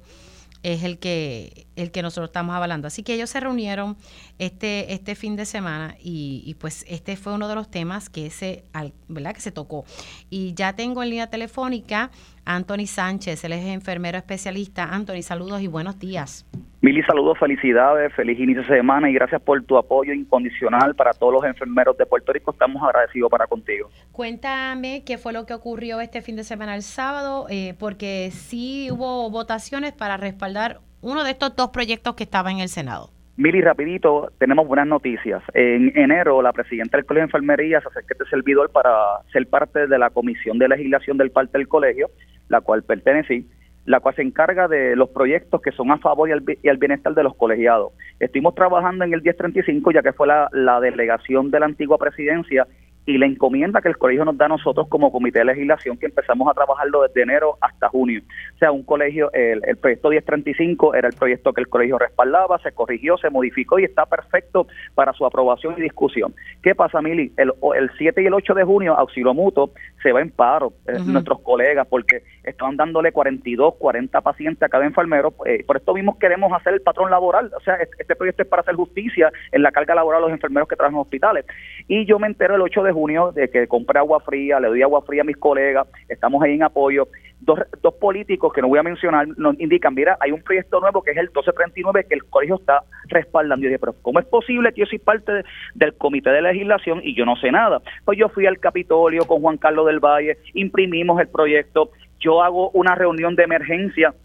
es 0.63 0.81
el 0.81 0.97
que, 0.97 1.66
el 1.77 1.91
que 1.91 2.01
nosotros 2.01 2.29
estamos 2.29 2.55
hablando. 2.55 2.87
Así 2.87 3.03
que 3.03 3.13
ellos 3.13 3.29
se 3.29 3.39
reunieron 3.39 3.95
este, 4.39 4.93
este 4.93 5.15
fin 5.15 5.35
de 5.35 5.45
semana 5.45 5.95
y, 5.99 6.43
y 6.45 6.55
pues 6.55 6.85
este 6.89 7.15
fue 7.15 7.33
uno 7.33 7.47
de 7.47 7.55
los 7.55 7.71
temas 7.71 8.09
que 8.09 8.29
se, 8.29 8.65
¿verdad? 9.07 9.33
que 9.33 9.41
se 9.41 9.51
tocó. 9.51 9.85
Y 10.29 10.53
ya 10.53 10.75
tengo 10.75 11.03
en 11.03 11.09
línea 11.09 11.29
telefónica 11.29 12.11
a 12.45 12.55
Anthony 12.55 12.87
Sánchez, 12.87 13.43
él 13.43 13.53
es 13.53 13.65
enfermero 13.65 14.17
especialista. 14.17 14.83
Anthony, 14.93 15.21
saludos 15.21 15.61
y 15.61 15.67
buenos 15.67 15.99
días. 15.99 16.45
Mili, 16.79 17.01
saludos, 17.03 17.39
felicidades, 17.39 18.13
feliz 18.13 18.39
inicio 18.39 18.61
de 18.61 18.67
semana 18.67 19.09
y 19.09 19.13
gracias 19.13 19.41
por 19.41 19.61
tu 19.63 19.77
apoyo 19.77 20.13
incondicional 20.13 20.95
para 20.95 21.11
todos 21.11 21.33
los 21.33 21.43
enfermeros 21.43 21.97
de 21.97 22.05
Puerto 22.05 22.31
Rico. 22.31 22.51
Estamos 22.51 22.81
agradecidos 22.83 23.31
para 23.31 23.47
contigo. 23.47 23.89
Cuéntame 24.11 25.03
qué 25.03 25.17
fue 25.17 25.33
lo 25.33 25.45
que 25.45 25.55
ocurrió 25.55 25.99
este 26.01 26.21
fin 26.21 26.35
de 26.35 26.43
semana 26.43 26.75
el 26.75 26.83
sábado, 26.83 27.47
eh, 27.49 27.73
porque 27.79 28.29
sí 28.31 28.89
hubo 28.91 29.29
votaciones 29.31 29.93
para 29.93 30.17
respaldar 30.17 30.79
uno 31.01 31.23
de 31.23 31.31
estos 31.31 31.55
dos 31.55 31.69
proyectos 31.69 32.15
que 32.15 32.23
estaba 32.23 32.51
en 32.51 32.59
el 32.59 32.69
Senado. 32.69 33.09
Mili, 33.37 33.61
rapidito, 33.61 34.31
tenemos 34.39 34.67
buenas 34.67 34.87
noticias. 34.87 35.43
En 35.53 35.95
enero, 35.95 36.41
la 36.41 36.51
presidenta 36.53 36.97
del 36.97 37.05
Colegio 37.05 37.21
de 37.21 37.27
Enfermería 37.27 37.81
se 37.81 37.87
acerca 37.87 38.13
a 38.13 38.17
este 38.17 38.29
servidor 38.31 38.71
para 38.71 38.91
ser 39.31 39.47
parte 39.47 39.85
de 39.85 39.99
la 39.99 40.09
comisión 40.09 40.57
de 40.57 40.67
legislación 40.67 41.17
del 41.17 41.29
parte 41.29 41.57
del 41.59 41.67
colegio, 41.67 42.09
la 42.49 42.61
cual 42.61 42.81
pertenecí 42.81 43.47
la 43.87 44.01
cual 44.01 44.15
se 44.15 44.21
encarga 44.21 44.67
de 44.67 44.97
los 44.97 45.09
proyectos 45.09 45.61
que 45.61 45.71
son 45.71 45.91
a 45.91 45.97
favor 45.97 46.29
y 46.29 46.67
al, 46.67 46.77
bienestar 46.77 47.13
de 47.15 47.23
los 47.23 47.35
colegiados. 47.35 47.93
Estuvimos 48.19 48.53
trabajando 48.53 49.05
en 49.05 49.13
el 49.13 49.21
1035, 49.21 49.91
ya 49.91 50.03
que 50.03 50.11
fue 50.11 50.27
la, 50.27 50.79
delegación 50.81 51.51
de 51.51 51.61
la 51.61 51.67
antigua 51.67 51.97
presidencia 51.97 52.67
y 53.07 53.17
la 53.17 53.25
encomienda 53.25 53.81
que 53.81 53.87
el 53.87 53.97
colegio 53.97 54.25
nos 54.25 54.37
da 54.37 54.45
a 54.45 54.49
nosotros 54.49 54.87
como 54.89 55.13
comité 55.13 55.39
de 55.39 55.45
legislación, 55.45 55.97
que 55.97 56.07
empezamos 56.07 56.45
a 56.49 56.53
trabajarlo 56.53 57.03
desde 57.03 57.23
enero 57.23 57.57
hasta 57.61 57.87
junio. 57.87 58.21
O 58.55 58.57
sea, 58.57 58.71
un 58.73 58.83
colegio, 58.83 59.31
el, 59.31 59.61
el 59.65 59.77
proyecto 59.77 60.09
1035 60.09 60.93
era 60.93 61.07
el 61.07 61.15
proyecto 61.15 61.53
que 61.53 61.61
el 61.61 61.69
colegio 61.69 61.97
respaldaba, 61.97 62.59
se 62.59 62.73
corrigió, 62.73 63.17
se 63.17 63.29
modificó 63.29 63.79
y 63.79 63.85
está 63.85 64.05
perfecto 64.05 64.67
para 64.93 65.13
su 65.13 65.25
aprobación 65.25 65.75
y 65.77 65.81
discusión. 65.83 66.35
¿Qué 66.61 66.75
pasa, 66.75 67.01
Mili? 67.01 67.31
El, 67.37 67.53
el 67.77 67.89
7 67.97 68.21
y 68.21 68.25
el 68.25 68.33
8 68.33 68.53
de 68.53 68.65
junio, 68.65 68.93
Auxilio 68.97 69.33
Mutuo 69.33 69.71
se 70.03 70.11
va 70.11 70.21
en 70.21 70.29
paro, 70.29 70.73
eh, 70.85 70.99
nuestros 71.05 71.39
colegas, 71.39 71.87
porque 71.87 72.23
estaban 72.43 72.75
dándole 72.75 73.13
42, 73.13 73.75
40 73.75 74.19
pacientes 74.19 74.63
a 74.63 74.69
cada 74.69 74.85
enfermero. 74.85 75.33
Eh, 75.45 75.63
por 75.65 75.77
esto 75.77 75.93
mismo 75.93 76.19
queremos 76.19 76.51
hacer 76.51 76.73
el 76.73 76.81
patrón 76.81 77.09
laboral. 77.09 77.53
O 77.55 77.61
sea, 77.61 77.75
este 77.75 78.17
proyecto 78.17 78.43
es 78.43 78.49
para 78.49 78.63
hacer 78.63 78.75
justicia 78.75 79.31
en 79.53 79.63
la 79.63 79.71
carga 79.71 79.95
laboral 79.95 80.21
de 80.23 80.27
los 80.27 80.33
enfermeros 80.33 80.67
que 80.67 80.75
trabajan 80.75 80.95
en 80.95 81.01
hospitales. 81.01 81.45
Y 81.87 82.05
yo 82.05 82.19
me 82.19 82.27
entero 82.27 82.55
el 82.55 82.61
8 82.61 82.83
de 82.83 82.96
junio 82.97 83.31
de 83.31 83.47
que 83.49 83.67
compré 83.67 83.99
agua 83.99 84.19
fría, 84.19 84.59
le 84.59 84.69
doy 84.69 84.81
agua 84.81 85.03
fría 85.03 85.21
a 85.21 85.25
mis 85.25 85.37
colegas, 85.37 85.87
estamos 86.09 86.41
ahí 86.41 86.55
en 86.55 86.63
apoyo. 86.63 87.07
Dos, 87.39 87.59
dos 87.83 87.93
políticos 87.93 88.51
que 88.51 88.61
no 88.61 88.67
voy 88.67 88.79
a 88.79 88.83
mencionar 88.83 89.27
nos 89.37 89.59
indican, 89.59 89.93
mira, 89.93 90.17
hay 90.19 90.31
un 90.31 90.41
proyecto 90.41 90.79
nuevo 90.79 91.03
que 91.03 91.11
es 91.11 91.17
el 91.17 91.27
1239 91.27 92.07
que 92.09 92.15
el 92.15 92.23
colegio 92.25 92.55
está 92.55 92.81
respaldando. 93.09 93.63
Yo 93.63 93.69
dije, 93.69 93.79
pero 93.79 93.93
¿cómo 94.01 94.19
es 94.19 94.25
posible 94.25 94.73
que 94.73 94.81
yo 94.81 94.87
soy 94.87 94.97
parte 94.97 95.43
del 95.75 95.93
comité 95.93 96.31
de 96.31 96.41
legislación 96.41 97.01
y 97.03 97.15
yo 97.15 97.25
no 97.25 97.35
sé 97.35 97.51
nada? 97.51 97.81
Pues 98.03 98.17
yo 98.17 98.29
fui 98.29 98.47
al 98.47 98.57
Capitolio 98.57 99.25
con 99.27 99.41
Juan 99.41 99.57
Carlos 99.57 99.85
del 99.85 99.99
Valle, 99.99 100.37
imprimimos 100.55 101.21
el 101.21 101.27
proyecto, 101.27 101.91
yo 102.19 102.41
hago 102.41 102.71
una 102.71 102.95
reunión 102.95 103.35
de 103.35 103.43
emergencia 103.43 104.15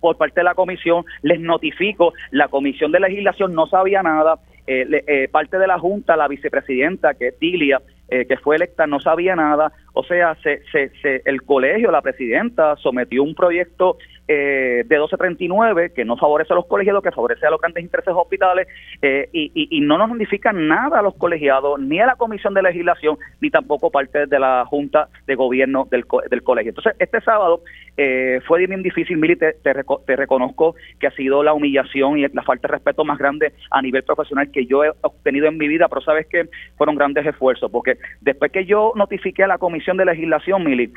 por 0.00 0.16
parte 0.16 0.40
de 0.40 0.44
la 0.44 0.54
comisión, 0.54 1.04
les 1.22 1.40
notifico, 1.40 2.14
la 2.30 2.48
comisión 2.48 2.92
de 2.92 3.00
legislación 3.00 3.54
no 3.54 3.66
sabía 3.66 4.02
nada, 4.02 4.38
eh, 4.66 4.86
eh, 5.06 5.28
parte 5.28 5.58
de 5.58 5.66
la 5.66 5.78
Junta, 5.78 6.16
la 6.16 6.28
vicepresidenta, 6.28 7.14
que 7.14 7.28
es 7.28 7.38
Dilia, 7.38 7.80
eh, 8.10 8.26
que 8.26 8.36
fue 8.36 8.56
electa, 8.56 8.86
no 8.86 9.00
sabía 9.00 9.36
nada. 9.36 9.72
O 9.92 10.02
sea, 10.02 10.36
se, 10.42 10.62
se, 10.72 11.22
el 11.24 11.42
colegio, 11.42 11.90
la 11.90 12.02
presidenta, 12.02 12.76
sometió 12.76 13.22
un 13.22 13.34
proyecto 13.34 13.98
eh, 14.32 14.84
de 14.86 14.94
1239 14.94 15.92
que 15.92 16.04
no 16.04 16.16
favorece 16.16 16.52
a 16.52 16.56
los 16.56 16.66
colegiados, 16.66 17.02
que 17.02 17.10
favorece 17.10 17.44
a 17.44 17.50
los 17.50 17.60
grandes 17.60 17.82
intereses 17.82 18.14
hospitales 18.16 18.68
eh, 19.02 19.28
y, 19.32 19.80
no 19.80 19.98
nos 19.98 20.10
notifica 20.10 20.52
nada 20.52 21.00
a 21.00 21.02
los 21.02 21.16
colegiados, 21.16 21.80
ni 21.80 21.98
a 21.98 22.06
la 22.06 22.14
Comisión 22.14 22.54
de 22.54 22.62
Legislación, 22.62 23.18
ni 23.40 23.50
tampoco 23.50 23.90
parte 23.90 24.26
de 24.26 24.38
la 24.38 24.64
Junta 24.66 25.08
de 25.26 25.34
Gobierno 25.34 25.88
del, 25.90 26.04
del 26.30 26.44
colegio. 26.44 26.70
Entonces, 26.70 26.94
este 27.00 27.20
sábado 27.22 27.62
eh, 27.96 28.40
fue 28.46 28.64
bien 28.64 28.84
difícil, 28.84 29.16
Mili, 29.16 29.34
te, 29.34 29.54
te, 29.54 30.16
reconozco 30.16 30.76
que 31.00 31.08
ha 31.08 31.10
sido 31.10 31.42
la 31.42 31.52
humillación 31.52 32.18
y 32.18 32.28
la 32.28 32.42
falta 32.44 32.68
de 32.68 32.74
respeto 32.74 33.04
más 33.04 33.18
grande 33.18 33.52
a 33.72 33.82
nivel 33.82 34.04
profesional 34.04 34.52
que 34.52 34.64
yo 34.64 34.84
he 34.84 34.92
obtenido 35.00 35.48
en 35.48 35.58
mi 35.58 35.66
vida, 35.66 35.88
pero 35.88 36.02
sabes 36.02 36.28
que 36.28 36.48
fueron 36.76 36.94
grandes 36.94 37.26
esfuerzos, 37.26 37.68
porque 37.68 37.96
después 38.20 38.52
que 38.52 38.64
yo 38.64 38.92
notifiqué 38.94 39.42
a 39.42 39.48
la 39.48 39.58
Comisión 39.58 39.96
de 39.96 40.04
Legislación, 40.04 40.62
Mili, 40.62 40.92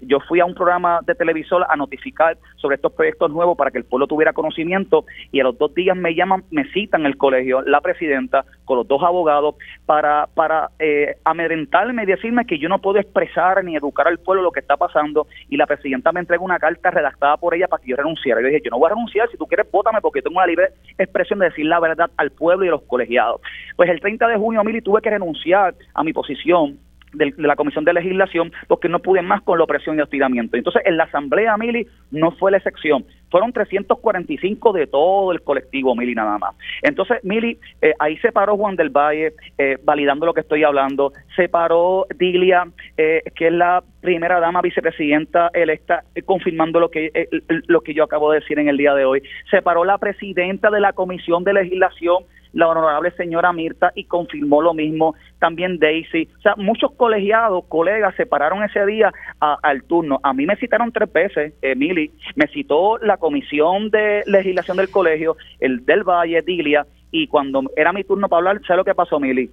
yo 0.00 0.20
fui 0.20 0.40
a 0.40 0.46
un 0.46 0.54
programa 0.54 1.00
de 1.04 1.14
televisor 1.14 1.66
a 1.68 1.76
notificar 1.76 2.37
sobre 2.56 2.76
estos 2.76 2.92
proyectos 2.92 3.30
nuevos 3.30 3.56
para 3.56 3.70
que 3.70 3.78
el 3.78 3.84
pueblo 3.84 4.06
tuviera 4.06 4.32
conocimiento 4.32 5.04
y 5.32 5.40
a 5.40 5.44
los 5.44 5.56
dos 5.58 5.74
días 5.74 5.96
me 5.96 6.14
llaman, 6.14 6.44
me 6.50 6.64
citan 6.72 7.06
el 7.06 7.16
colegio, 7.16 7.62
la 7.62 7.80
presidenta, 7.80 8.44
con 8.64 8.78
los 8.78 8.88
dos 8.88 9.02
abogados, 9.02 9.56
para, 9.86 10.28
para 10.34 10.70
eh, 10.78 11.16
amedrentarme 11.24 12.02
y 12.02 12.06
decirme 12.06 12.46
que 12.46 12.58
yo 12.58 12.68
no 12.68 12.80
puedo 12.80 12.98
expresar 12.98 13.64
ni 13.64 13.76
educar 13.76 14.08
al 14.08 14.18
pueblo 14.18 14.42
lo 14.42 14.52
que 14.52 14.60
está 14.60 14.76
pasando 14.76 15.26
y 15.48 15.56
la 15.56 15.66
presidenta 15.66 16.12
me 16.12 16.20
entrega 16.20 16.42
una 16.42 16.58
carta 16.58 16.90
redactada 16.90 17.36
por 17.36 17.54
ella 17.54 17.68
para 17.68 17.82
que 17.82 17.90
yo 17.90 17.96
renunciara. 17.96 18.40
Yo 18.40 18.48
dije, 18.48 18.62
yo 18.64 18.70
no 18.70 18.78
voy 18.78 18.86
a 18.86 18.94
renunciar, 18.94 19.30
si 19.30 19.36
tú 19.36 19.46
quieres, 19.46 19.70
vótame 19.70 20.00
porque 20.00 20.22
tengo 20.22 20.36
una 20.36 20.46
libre 20.46 20.68
expresión 20.98 21.38
de 21.38 21.46
decir 21.46 21.66
la 21.66 21.80
verdad 21.80 22.10
al 22.16 22.30
pueblo 22.30 22.64
y 22.64 22.68
a 22.68 22.72
los 22.72 22.82
colegiados. 22.82 23.40
Pues 23.76 23.88
el 23.90 24.00
30 24.00 24.26
de 24.28 24.36
junio, 24.36 24.64
Mili, 24.64 24.80
tuve 24.80 25.00
que 25.00 25.10
renunciar 25.10 25.74
a 25.94 26.04
mi 26.04 26.12
posición 26.12 26.78
de, 27.12 27.32
la 27.36 27.56
Comisión 27.56 27.84
de 27.84 27.92
Legislación 27.92 28.52
porque 28.66 28.88
no 28.88 29.00
pude 29.00 29.22
más 29.22 29.42
con 29.42 29.58
la 29.58 29.64
opresión 29.64 29.98
y 29.98 30.02
hostigamiento. 30.02 30.56
Entonces, 30.56 30.82
en 30.84 30.96
la 30.96 31.04
Asamblea, 31.04 31.56
Mili, 31.56 31.86
no 32.10 32.32
fue 32.32 32.50
la 32.50 32.58
excepción. 32.58 33.04
Fueron 33.30 33.52
345 33.52 34.72
de 34.72 34.86
todo 34.86 35.32
el 35.32 35.42
colectivo, 35.42 35.94
Mili, 35.94 36.14
nada 36.14 36.38
más. 36.38 36.54
Entonces, 36.82 37.18
Mili, 37.22 37.58
eh, 37.82 37.92
ahí 37.98 38.16
se 38.18 38.32
paró 38.32 38.56
Juan 38.56 38.76
del 38.76 38.90
Valle, 38.90 39.34
eh, 39.58 39.78
validando 39.82 40.26
lo 40.26 40.34
que 40.34 40.40
estoy 40.40 40.64
hablando. 40.64 41.12
Se 41.36 41.48
paró 41.48 42.06
Dilia, 42.16 42.64
eh, 42.96 43.22
que 43.34 43.48
es 43.48 43.52
la 43.52 43.82
primera 44.00 44.40
dama 44.40 44.62
vicepresidenta 44.62 45.50
electa, 45.52 46.04
confirmando 46.24 46.80
lo 46.80 46.90
que, 46.90 47.28
lo 47.66 47.80
que 47.80 47.94
yo 47.94 48.04
acabo 48.04 48.30
de 48.30 48.40
decir 48.40 48.58
en 48.58 48.68
el 48.68 48.76
día 48.76 48.94
de 48.94 49.04
hoy. 49.04 49.22
Se 49.50 49.60
paró 49.60 49.84
la 49.84 49.98
presidenta 49.98 50.70
de 50.70 50.80
la 50.80 50.92
Comisión 50.92 51.44
de 51.44 51.52
Legislación, 51.52 52.24
la 52.52 52.68
honorable 52.68 53.10
señora 53.12 53.52
Mirta 53.52 53.92
y 53.94 54.04
confirmó 54.04 54.62
lo 54.62 54.74
mismo 54.74 55.14
también 55.38 55.78
Daisy. 55.78 56.28
O 56.38 56.40
sea, 56.40 56.54
muchos 56.56 56.92
colegiados, 56.92 57.64
colegas 57.68 58.14
se 58.16 58.26
pararon 58.26 58.62
ese 58.62 58.84
día 58.86 59.12
al 59.40 59.82
turno. 59.84 60.20
A 60.22 60.32
mí 60.32 60.46
me 60.46 60.56
citaron 60.56 60.92
tres 60.92 61.12
veces, 61.12 61.54
Emily, 61.62 62.10
me 62.36 62.46
citó 62.48 62.98
la 62.98 63.16
comisión 63.16 63.90
de 63.90 64.22
legislación 64.26 64.76
del 64.76 64.90
colegio, 64.90 65.36
el 65.60 65.84
del 65.84 66.04
Valle, 66.04 66.42
Dilia, 66.42 66.86
y 67.10 67.26
cuando 67.26 67.62
era 67.76 67.92
mi 67.92 68.04
turno 68.04 68.28
para 68.28 68.38
hablar, 68.38 68.60
¿sabes 68.66 68.78
lo 68.78 68.84
que 68.84 68.94
pasó, 68.94 69.18
Mili? 69.18 69.50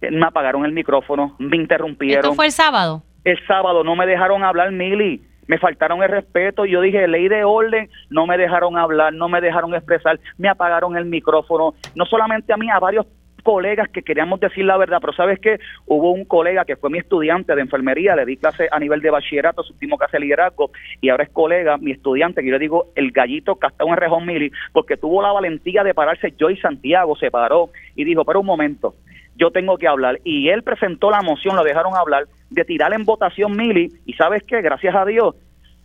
Eh, 0.00 0.10
me 0.10 0.26
apagaron 0.26 0.64
el 0.64 0.72
micrófono, 0.72 1.36
me 1.38 1.56
interrumpieron. 1.56 2.24
¿Esto 2.24 2.34
fue 2.34 2.46
el 2.46 2.52
sábado? 2.52 3.02
El 3.24 3.38
sábado 3.46 3.84
no 3.84 3.96
me 3.96 4.06
dejaron 4.06 4.44
hablar, 4.44 4.72
Mili 4.72 5.22
me 5.46 5.58
faltaron 5.58 6.02
el 6.02 6.08
respeto, 6.08 6.64
yo 6.64 6.80
dije 6.80 7.06
ley 7.08 7.28
de 7.28 7.44
orden, 7.44 7.88
no 8.10 8.26
me 8.26 8.38
dejaron 8.38 8.76
hablar, 8.76 9.12
no 9.12 9.28
me 9.28 9.40
dejaron 9.40 9.74
expresar, 9.74 10.18
me 10.38 10.48
apagaron 10.48 10.96
el 10.96 11.06
micrófono, 11.06 11.74
no 11.94 12.04
solamente 12.04 12.52
a 12.52 12.56
mí, 12.56 12.70
a 12.70 12.78
varios 12.78 13.06
colegas 13.46 13.88
que 13.90 14.02
queríamos 14.02 14.40
decir 14.40 14.64
la 14.64 14.76
verdad, 14.76 14.98
pero 15.00 15.12
sabes 15.12 15.38
que 15.38 15.60
hubo 15.86 16.10
un 16.10 16.24
colega 16.24 16.64
que 16.64 16.74
fue 16.74 16.90
mi 16.90 16.98
estudiante 16.98 17.54
de 17.54 17.60
enfermería, 17.60 18.16
le 18.16 18.26
di 18.26 18.36
clase 18.36 18.66
a 18.72 18.80
nivel 18.80 19.00
de 19.00 19.10
bachillerato, 19.10 19.62
su 19.62 19.72
último 19.72 19.96
clase 19.96 20.16
de 20.16 20.24
liderazgo, 20.24 20.72
y 21.00 21.10
ahora 21.10 21.22
es 21.22 21.30
colega, 21.30 21.78
mi 21.78 21.92
estudiante, 21.92 22.40
que 22.40 22.48
yo 22.48 22.54
le 22.54 22.58
digo 22.58 22.86
el 22.96 23.12
gallito 23.12 23.54
castado 23.54 23.88
en 23.90 23.98
Rejón 23.98 24.26
Mili, 24.26 24.50
porque 24.72 24.96
tuvo 24.96 25.22
la 25.22 25.30
valentía 25.30 25.84
de 25.84 25.94
pararse, 25.94 26.34
yo 26.36 26.50
y 26.50 26.56
Santiago 26.56 27.14
se 27.14 27.30
paró 27.30 27.70
y 27.94 28.02
dijo, 28.02 28.24
pero 28.24 28.40
un 28.40 28.46
momento, 28.46 28.96
yo 29.36 29.50
tengo 29.50 29.78
que 29.78 29.88
hablar. 29.88 30.20
Y 30.24 30.48
él 30.48 30.62
presentó 30.62 31.10
la 31.10 31.22
moción, 31.22 31.56
lo 31.56 31.64
dejaron 31.64 31.94
hablar, 31.94 32.24
de 32.50 32.64
tirar 32.64 32.92
en 32.92 33.04
votación 33.04 33.56
Mili, 33.56 33.92
y 34.04 34.12
sabes 34.14 34.42
qué, 34.44 34.62
gracias 34.62 34.94
a 34.94 35.04
Dios, 35.04 35.34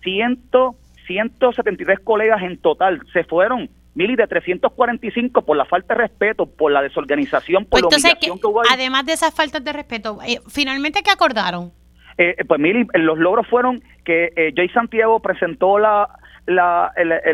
ciento, 0.03 0.75
173 1.07 1.99
colegas 1.99 2.41
en 2.43 2.57
total 2.57 3.01
se 3.13 3.23
fueron. 3.23 3.69
Mili, 3.93 4.15
de 4.15 4.25
345 4.25 5.41
por 5.41 5.57
la 5.57 5.65
falta 5.65 5.93
de 5.93 6.01
respeto, 6.01 6.45
por 6.45 6.71
la 6.71 6.81
desorganización, 6.81 7.65
por 7.65 7.81
pues 7.81 8.03
la 8.03 8.15
que, 8.15 8.31
hubo 8.31 8.61
Además 8.71 9.05
de 9.05 9.13
esas 9.13 9.33
faltas 9.35 9.61
de 9.63 9.73
respeto, 9.73 10.19
eh, 10.25 10.39
¿finalmente 10.47 11.01
qué 11.03 11.11
acordaron? 11.11 11.73
Eh, 12.17 12.35
pues 12.47 12.59
Mili, 12.59 12.85
los 12.93 13.17
logros 13.17 13.47
fueron 13.47 13.81
que 14.05 14.31
eh, 14.35 14.53
Jay 14.55 14.69
Santiago 14.69 15.19
presentó 15.19 15.79
la, 15.79 16.07
la 16.45 16.91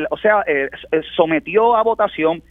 o 0.09 0.18
sea, 0.18 0.43
eh, 0.47 0.70
sometió 1.15 1.76
a 1.76 1.84
votación 1.84 2.41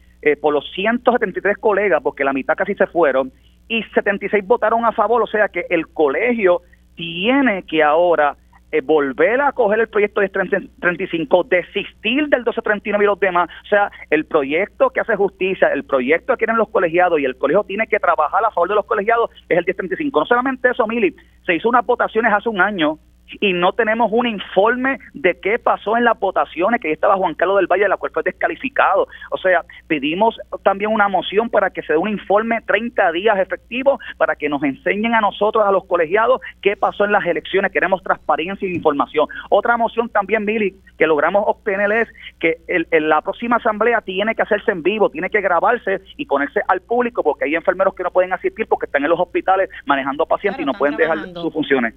por 0.41 0.53
los 0.53 0.69
173 0.75 1.57
colegas, 1.59 2.01
porque 2.03 2.25
la 2.25 2.33
mitad 2.33 2.57
casi 2.57 2.75
se 2.75 2.89
fueron, 2.89 3.33
y 3.69 3.83
76 3.83 4.47
votaron 4.47 4.85
a 4.85 4.93
favor, 4.93 5.23
o 5.23 5.27
sea 5.27 5.49
que 5.49 5.67
el 5.71 5.89
colegio 5.89 6.63
tiene 6.95 7.65
que 7.65 7.83
ahora 7.83 8.37
eh, 8.73 8.81
volver 8.81 9.41
a 9.41 9.53
coger 9.53 9.81
el 9.81 9.89
proyecto 9.89 10.21
de 10.21 10.29
35, 10.29 11.45
desistir 11.45 12.29
del 12.29 12.41
1239 12.41 13.05
y 13.05 13.07
los 13.07 13.21
demás. 13.21 13.49
O 13.65 13.69
sea, 13.69 13.91
el 14.11 14.25
proyecto 14.27 14.91
que 14.91 15.01
hace 15.01 15.15
justicia, 15.15 15.69
el 15.69 15.85
proyecto 15.85 16.33
que 16.33 16.39
quieren 16.39 16.57
los 16.57 16.69
colegiados 16.69 17.21
y 17.21 17.25
el 17.25 17.37
colegio 17.37 17.65
tiene 17.65 17.87
que 17.87 18.01
trabajar 18.01 18.45
a 18.45 18.51
favor 18.51 18.69
de 18.69 18.75
los 18.75 18.87
colegiados 18.87 19.31
es 19.49 19.59
el 19.59 19.65
1035. 19.65 20.21
No 20.21 20.27
solamente 20.27 20.71
eso, 20.71 20.87
Mili, 20.87 21.15
se 21.45 21.55
hizo 21.55 21.69
unas 21.69 21.87
votaciones 21.87 22.33
hace 22.33 22.49
un 22.49 22.61
año 22.61 22.99
y 23.41 23.53
no 23.53 23.73
tenemos 23.73 24.11
un 24.13 24.27
informe 24.27 24.99
de 25.15 25.39
qué 25.41 25.59
pasó 25.59 25.97
en 25.97 26.05
las 26.05 26.19
votaciones, 26.19 26.81
que 26.81 26.89
ahí 26.89 26.95
estaba 26.95 27.17
Juan 27.17 27.35
Carlos 27.35 27.59
del 27.59 27.67
Valle, 27.67 27.89
la 27.89 27.97
cual 27.97 28.13
fue 28.13 28.23
descalificado. 28.23 29.09
O 29.31 29.39
sea, 29.39 29.65
pedimos 29.87 30.39
también 30.63 30.93
una 30.93 31.09
moción 31.09 31.51
para 31.51 31.71
que 31.71 31.83
se 31.83 31.93
dé 31.93 31.99
un 31.99 32.09
informe 32.09 32.61
30 32.67 33.13
días 33.13 33.39
efectivo 33.39 33.99
para 34.17 34.37
que 34.37 34.49
nos 34.49 34.63
enseñen 34.63 35.15
a 35.15 35.21
nosotros, 35.21 35.65
a 35.67 35.73
los 35.73 35.85
colegiados, 35.87 36.41
qué 36.63 36.77
pasó 36.77 37.05
en 37.05 37.13
las 37.13 37.25
elecciones. 37.27 37.73
Queremos 37.73 38.03
transparencia 38.03 38.69
e 38.69 38.73
información. 38.73 39.29
Otra 39.51 39.77
moción 39.77 40.09
también, 40.09 40.45
Billy, 40.47 40.75
que 40.99 41.07
logramos 41.07 41.45
obtener 41.47 41.91
es 41.93 42.09
que 42.41 42.59
el, 42.69 42.87
la 43.09 43.23
próxima 43.23 43.57
asamblea 43.57 44.01
tiene 44.01 44.35
que 44.35 44.43
hacerse 44.43 44.73
en 44.73 44.83
vivo, 44.83 45.11
tiene 45.11 45.31
que 45.31 45.41
grabarse 45.41 46.01
y 46.17 46.27
ponerse 46.27 46.61
al 46.69 46.81
público 46.81 47.23
porque 47.23 47.45
hay 47.45 47.55
enfermeros 47.55 47.95
que 47.95 48.03
no 48.03 48.11
pueden 48.11 48.33
asistir 48.33 48.67
porque 48.67 48.87
están 48.87 49.05
en 49.05 49.11
los 49.11 49.21
hospitales 49.21 49.71
manejando 49.85 50.27
pacientes 50.27 50.63
y 50.63 50.65
no 50.65 50.73
pueden 50.73 50.97
dejar 50.97 51.19
sus 51.19 51.53
funciones. 51.53 51.95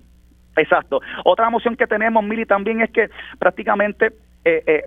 Exacto. 0.59 0.99
Otra 1.23 1.49
moción 1.49 1.75
que 1.75 1.87
tenemos, 1.87 2.23
Mili, 2.23 2.45
también 2.45 2.81
es 2.81 2.91
que 2.91 3.09
prácticamente 3.39 4.11
eh, 4.45 4.63
eh, 4.65 4.83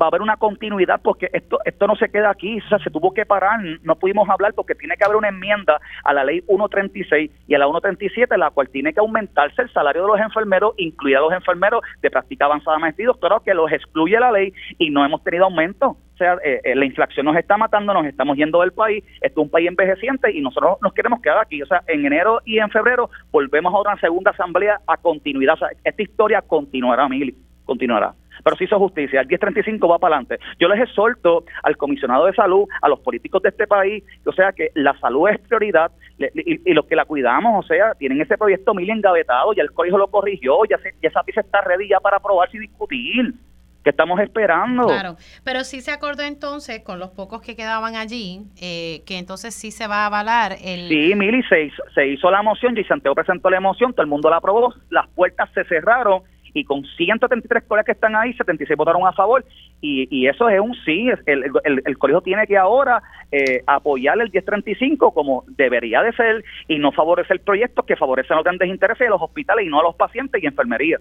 va 0.00 0.06
a 0.06 0.08
haber 0.08 0.20
una 0.20 0.36
continuidad 0.36 1.00
porque 1.02 1.30
esto 1.32 1.58
esto 1.64 1.86
no 1.86 1.94
se 1.94 2.08
queda 2.08 2.30
aquí, 2.30 2.58
o 2.58 2.68
sea, 2.68 2.78
se 2.80 2.90
tuvo 2.90 3.14
que 3.14 3.24
parar, 3.24 3.60
no 3.82 3.96
pudimos 3.96 4.28
hablar 4.28 4.52
porque 4.54 4.74
tiene 4.74 4.96
que 4.96 5.04
haber 5.04 5.16
una 5.16 5.28
enmienda 5.28 5.80
a 6.04 6.12
la 6.12 6.24
ley 6.24 6.40
136 6.42 7.30
y 7.46 7.54
a 7.54 7.58
la 7.58 7.66
137, 7.66 8.36
la 8.36 8.50
cual 8.50 8.68
tiene 8.68 8.92
que 8.92 9.00
aumentarse 9.00 9.62
el 9.62 9.72
salario 9.72 10.02
de 10.02 10.08
los 10.08 10.20
enfermeros, 10.20 10.74
incluidos 10.76 11.22
los 11.22 11.32
enfermeros 11.32 11.82
de 12.02 12.10
práctica 12.10 12.46
avanzada 12.46 12.78
maestría 12.78 13.04
y 13.04 13.06
doctorado, 13.06 13.42
que 13.42 13.54
los 13.54 13.70
excluye 13.70 14.18
la 14.18 14.32
ley 14.32 14.52
y 14.78 14.90
no 14.90 15.04
hemos 15.04 15.22
tenido 15.22 15.44
aumento. 15.44 15.96
sea, 16.18 16.34
eh, 16.44 16.60
eh, 16.64 16.74
la 16.74 16.84
inflación 16.84 17.26
nos 17.26 17.36
está 17.36 17.56
matando, 17.56 17.94
nos 17.94 18.06
estamos 18.06 18.36
yendo 18.36 18.60
del 18.60 18.72
país, 18.72 19.04
esto 19.20 19.40
es 19.40 19.44
un 19.44 19.50
país 19.50 19.68
envejeciente 19.68 20.32
y 20.32 20.40
nosotros 20.40 20.78
nos 20.82 20.92
queremos 20.92 21.20
quedar 21.20 21.38
aquí. 21.38 21.62
O 21.62 21.66
sea, 21.66 21.82
en 21.86 22.04
enero 22.04 22.40
y 22.44 22.58
en 22.58 22.70
febrero 22.70 23.10
volvemos 23.30 23.72
a 23.72 23.80
una 23.80 24.00
segunda 24.00 24.32
asamblea 24.32 24.80
a 24.86 24.96
continuidad. 24.96 25.54
O 25.54 25.58
sea, 25.58 25.68
esta 25.84 26.02
historia 26.02 26.42
continuará, 26.42 27.08
Mili, 27.08 27.36
continuará 27.64 28.14
pero 28.46 28.56
si 28.56 28.62
hizo 28.62 28.78
justicia. 28.78 29.22
El 29.22 29.26
1035 29.26 29.88
va 29.88 29.98
para 29.98 30.14
adelante. 30.14 30.38
Yo 30.60 30.68
les 30.68 30.80
exhorto 30.80 31.44
al 31.64 31.76
comisionado 31.76 32.26
de 32.26 32.32
salud, 32.32 32.68
a 32.80 32.88
los 32.88 33.00
políticos 33.00 33.42
de 33.42 33.48
este 33.48 33.66
país, 33.66 34.04
o 34.24 34.32
sea, 34.32 34.52
que 34.52 34.70
la 34.74 34.96
salud 35.00 35.28
es 35.28 35.40
prioridad 35.40 35.90
y, 36.16 36.72
los 36.72 36.86
que 36.86 36.94
la 36.94 37.06
cuidamos, 37.06 37.64
o 37.64 37.66
sea, 37.66 37.94
tienen 37.94 38.20
ese 38.20 38.38
proyecto 38.38 38.72
mil 38.72 38.88
engavetado, 38.88 39.52
ya 39.52 39.64
el 39.64 39.72
colegio 39.72 39.98
lo 39.98 40.06
corrigió, 40.06 40.64
ya, 40.70 40.76
ya 41.02 41.08
esa 41.08 41.24
pieza 41.24 41.40
está 41.40 41.60
ready 41.62 41.88
ya 41.88 41.98
para 41.98 42.18
aprobarse 42.18 42.56
y 42.56 42.60
discutir. 42.60 43.34
¿Qué 43.82 43.90
estamos 43.90 44.20
esperando? 44.20 44.86
Claro, 44.86 45.16
pero 45.42 45.64
sí 45.64 45.80
se 45.80 45.90
acordó 45.90 46.22
entonces 46.22 46.84
con 46.84 47.00
los 47.00 47.10
pocos 47.10 47.42
que 47.42 47.56
quedaban 47.56 47.96
allí, 47.96 48.42
eh, 48.60 49.02
que 49.06 49.18
entonces 49.18 49.56
sí 49.56 49.72
se 49.72 49.88
va 49.88 50.04
a 50.04 50.06
avalar 50.06 50.56
el... 50.62 50.88
Sí, 50.88 51.14
Mili, 51.16 51.42
se 51.48 51.64
hizo, 51.64 51.82
se 51.96 52.06
hizo 52.06 52.30
la 52.30 52.42
moción, 52.42 52.78
y 52.78 52.84
Santiago 52.84 53.16
presentó 53.16 53.50
la 53.50 53.58
moción, 53.58 53.92
todo 53.92 54.02
el 54.02 54.08
mundo 54.08 54.30
la 54.30 54.36
aprobó, 54.36 54.72
las 54.90 55.08
puertas 55.08 55.50
se 55.52 55.64
cerraron 55.64 56.22
y 56.58 56.64
con 56.64 56.84
173 56.84 57.64
colegas 57.64 57.86
que 57.86 57.92
están 57.92 58.16
ahí, 58.16 58.32
76 58.32 58.76
votaron 58.76 59.06
a 59.06 59.12
favor 59.12 59.44
y, 59.80 60.08
y 60.10 60.26
eso 60.28 60.48
es 60.48 60.60
un 60.60 60.74
sí, 60.84 61.08
el, 61.26 61.44
el, 61.64 61.82
el 61.84 61.98
colegio 61.98 62.20
tiene 62.20 62.46
que 62.46 62.56
ahora 62.56 63.02
eh, 63.30 63.62
apoyar 63.66 64.18
el 64.20 64.30
1035 64.30 65.12
como 65.12 65.44
debería 65.48 66.02
de 66.02 66.12
ser 66.12 66.44
y 66.68 66.78
no 66.78 66.92
favorecer 66.92 67.40
proyectos 67.40 67.84
que 67.84 67.96
favorecen 67.96 68.36
los 68.36 68.44
grandes 68.44 68.68
intereses 68.68 69.06
de 69.06 69.10
los 69.10 69.20
hospitales 69.20 69.66
y 69.66 69.68
no 69.68 69.80
a 69.80 69.82
los 69.82 69.96
pacientes 69.96 70.42
y 70.42 70.46
enfermería. 70.46 70.98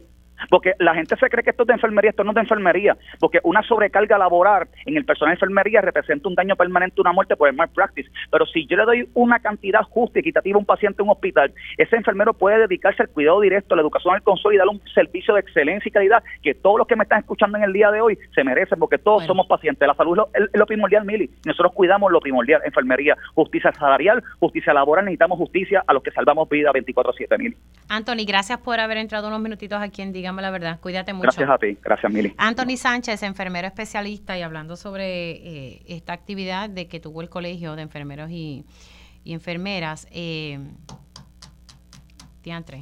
Porque 0.50 0.74
la 0.80 0.94
gente 0.94 1.16
se 1.16 1.30
cree 1.30 1.44
que 1.44 1.52
esto 1.52 1.64
es 1.64 1.68
de 1.68 1.74
enfermería, 1.74 2.10
esto 2.10 2.24
no 2.24 2.32
es 2.32 2.36
de 2.36 2.42
enfermería, 2.42 2.98
porque 3.20 3.40
una 3.44 3.64
sobrecarga 3.64 4.18
laboral 4.18 4.68
en 4.86 4.98
el 4.98 5.06
personal 5.06 5.32
de 5.32 5.36
enfermería 5.36 5.82
representa 5.82 6.28
un 6.28 6.36
daño 6.36 6.56
permanente, 6.56 7.02
una 7.02 7.14
muerte 7.14 7.36
por 7.36 7.50
el 7.50 7.56
malpractice. 7.56 8.10
Pero 8.32 8.46
si 8.46 8.66
yo 8.68 8.78
le 8.78 8.84
doy 8.84 9.10
una 9.14 9.40
cantidad 9.40 9.82
justa 9.84 10.20
y 10.20 10.22
equitativa 10.22 10.56
a 10.56 10.60
un 10.60 10.66
paciente 10.66 11.02
en 11.02 11.08
un 11.08 11.14
hospital, 11.14 11.54
ese 11.78 11.96
enfermero 11.96 12.34
puede 12.34 12.60
dedicarse 12.60 13.04
al 13.04 13.10
cuidado 13.10 13.42
directo, 13.42 13.74
a 13.74 13.78
la 13.78 13.82
educación 13.82 14.14
al 14.14 14.22
darle 14.58 14.72
un 14.72 14.82
servicio 14.94 15.34
de 15.34 15.40
excelencia 15.40 15.90
y 15.90 15.92
calidad 15.92 16.24
que 16.42 16.54
todos 16.54 16.78
los 16.80 16.88
que 16.88 16.96
me 16.96 17.04
están 17.04 17.20
escuchando 17.20 17.58
en 17.58 17.64
el 17.64 17.74
día 17.74 17.92
de 17.92 18.02
hoy 18.02 18.18
se 18.34 18.44
merecen, 18.44 18.65
porque 18.78 18.98
todos 18.98 19.26
somos 19.26 19.48
pacientes. 19.48 19.88
La 19.88 19.94
salud 19.94 20.20
es 20.34 20.50
lo, 20.54 20.66
primordial, 20.66 21.06
Mili. 21.06 21.30
Nosotros 21.46 21.74
cuidamos 21.74 22.12
lo 22.12 22.20
primordial, 22.20 22.62
enfermería, 22.66 23.16
justicia 23.34 23.72
salarial, 23.74 24.24
justicia 24.40 24.74
laboral, 24.74 25.06
necesitamos 25.06 25.38
justicia 25.38 25.84
a 25.86 25.94
los 25.94 26.02
que 26.02 26.12
salvamos 26.12 26.50
vida 26.50 26.72
24-7, 26.72 27.38
Mili. 27.38 27.58
Anthony, 27.90 28.26
gracias 28.28 28.60
por 28.60 28.80
haber 28.80 28.98
entrado 28.98 29.28
unos 29.28 29.42
minutitos 29.42 29.82
aquí 29.82 30.02
en 30.02 30.12
Dígame 30.12 30.42
la 30.42 30.52
Verdad. 30.52 30.80
Cuídate 30.80 31.14
mucho. 31.14 31.24
Gracias 31.26 31.50
a 31.50 31.58
ti, 31.58 31.78
gracias, 31.84 32.12
Mili. 32.12 32.34
Anthony 32.38 32.78
Sánchez, 32.78 33.22
enfermero 33.24 33.68
especialista 33.68 34.38
y 34.38 34.42
hablando 34.42 34.76
sobre 34.76 35.32
eh, 35.32 35.82
esta 35.88 36.14
actividad 36.14 36.70
de 36.70 36.88
que 36.88 37.00
tuvo 37.00 37.22
el 37.22 37.30
Colegio 37.30 37.76
de 37.76 37.82
Enfermeros 37.84 38.32
y, 38.32 38.66
enfermeras. 39.26 40.08
Eh, 40.12 40.60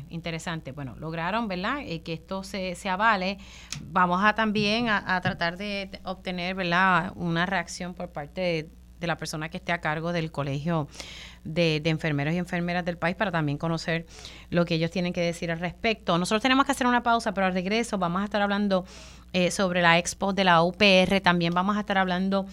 interesante. 0.09 0.72
Bueno, 0.72 0.95
lograron, 0.97 1.47
¿verdad? 1.47 1.80
Eh, 1.82 2.01
que 2.01 2.14
esto 2.14 2.43
se, 2.43 2.76
se, 2.76 2.89
avale. 2.89 3.38
Vamos 3.82 4.24
a 4.24 4.34
también 4.36 4.89
a, 4.89 5.20
tratar 5.22 5.57
de 5.57 5.89
obtener, 6.03 6.55
¿verdad? 6.55 7.14
Una 7.16 7.45
reacción 7.45 7.93
por 7.93 8.09
parte 8.09 8.41
de, 8.41 8.70
la 9.07 9.18
persona 9.18 9.49
que 9.49 9.57
esté 9.57 9.74
a 9.74 9.82
cargo 9.82 10.14
del 10.14 10.32
colegio 10.32 10.88
de, 11.43 11.82
enfermeros 11.84 12.34
y 12.34 12.38
enfermeras 12.38 12.86
del 12.86 12.97
país 12.97 13.18
para 13.18 13.32
también 13.32 13.57
conocer 13.57 14.05
lo 14.49 14.64
que 14.64 14.76
ellos 14.76 14.91
tienen 14.91 15.11
que 15.11 15.20
decir 15.20 15.51
al 15.51 15.59
respecto. 15.59 16.18
Nosotros 16.18 16.41
tenemos 16.41 16.66
que 16.66 16.72
hacer 16.72 16.88
una 16.88 17.03
pausa, 17.03 17.34
pero 17.34 17.47
al 17.47 17.53
regreso 17.53 17.97
vamos 17.97 18.22
a 18.22 18.26
estar 18.26 18.41
hablando 18.41 18.86
eh, 19.34 19.51
sobre 19.51 19.82
la 19.82 19.97
expo 19.97 20.32
de 20.32 20.45
la 20.45 20.64
UPR. 20.64 21.20
También 21.22 21.53
vamos 21.53 21.76
a 21.76 21.82
estar 21.82 21.97
hablando 21.97 22.45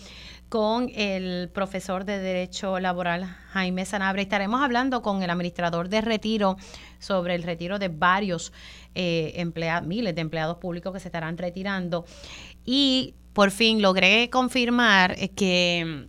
con 0.50 0.90
el 0.96 1.48
profesor 1.48 2.04
de 2.04 2.18
Derecho 2.18 2.80
Laboral 2.80 3.24
Jaime 3.52 3.86
Sanabria. 3.86 4.24
Estaremos 4.24 4.60
hablando 4.60 5.00
con 5.00 5.22
el 5.22 5.30
administrador 5.30 5.88
de 5.88 6.00
retiro 6.00 6.56
sobre 6.98 7.36
el 7.36 7.44
retiro 7.44 7.78
de 7.78 7.86
varios 7.86 8.52
eh, 8.96 9.32
empleados, 9.36 9.86
miles 9.86 10.12
de 10.12 10.20
empleados 10.20 10.56
públicos 10.56 10.92
que 10.92 10.98
se 10.98 11.06
estarán 11.06 11.38
retirando. 11.38 12.04
Y 12.66 13.14
por 13.32 13.52
fin 13.52 13.80
logré 13.80 14.28
confirmar 14.28 15.16
que 15.36 16.08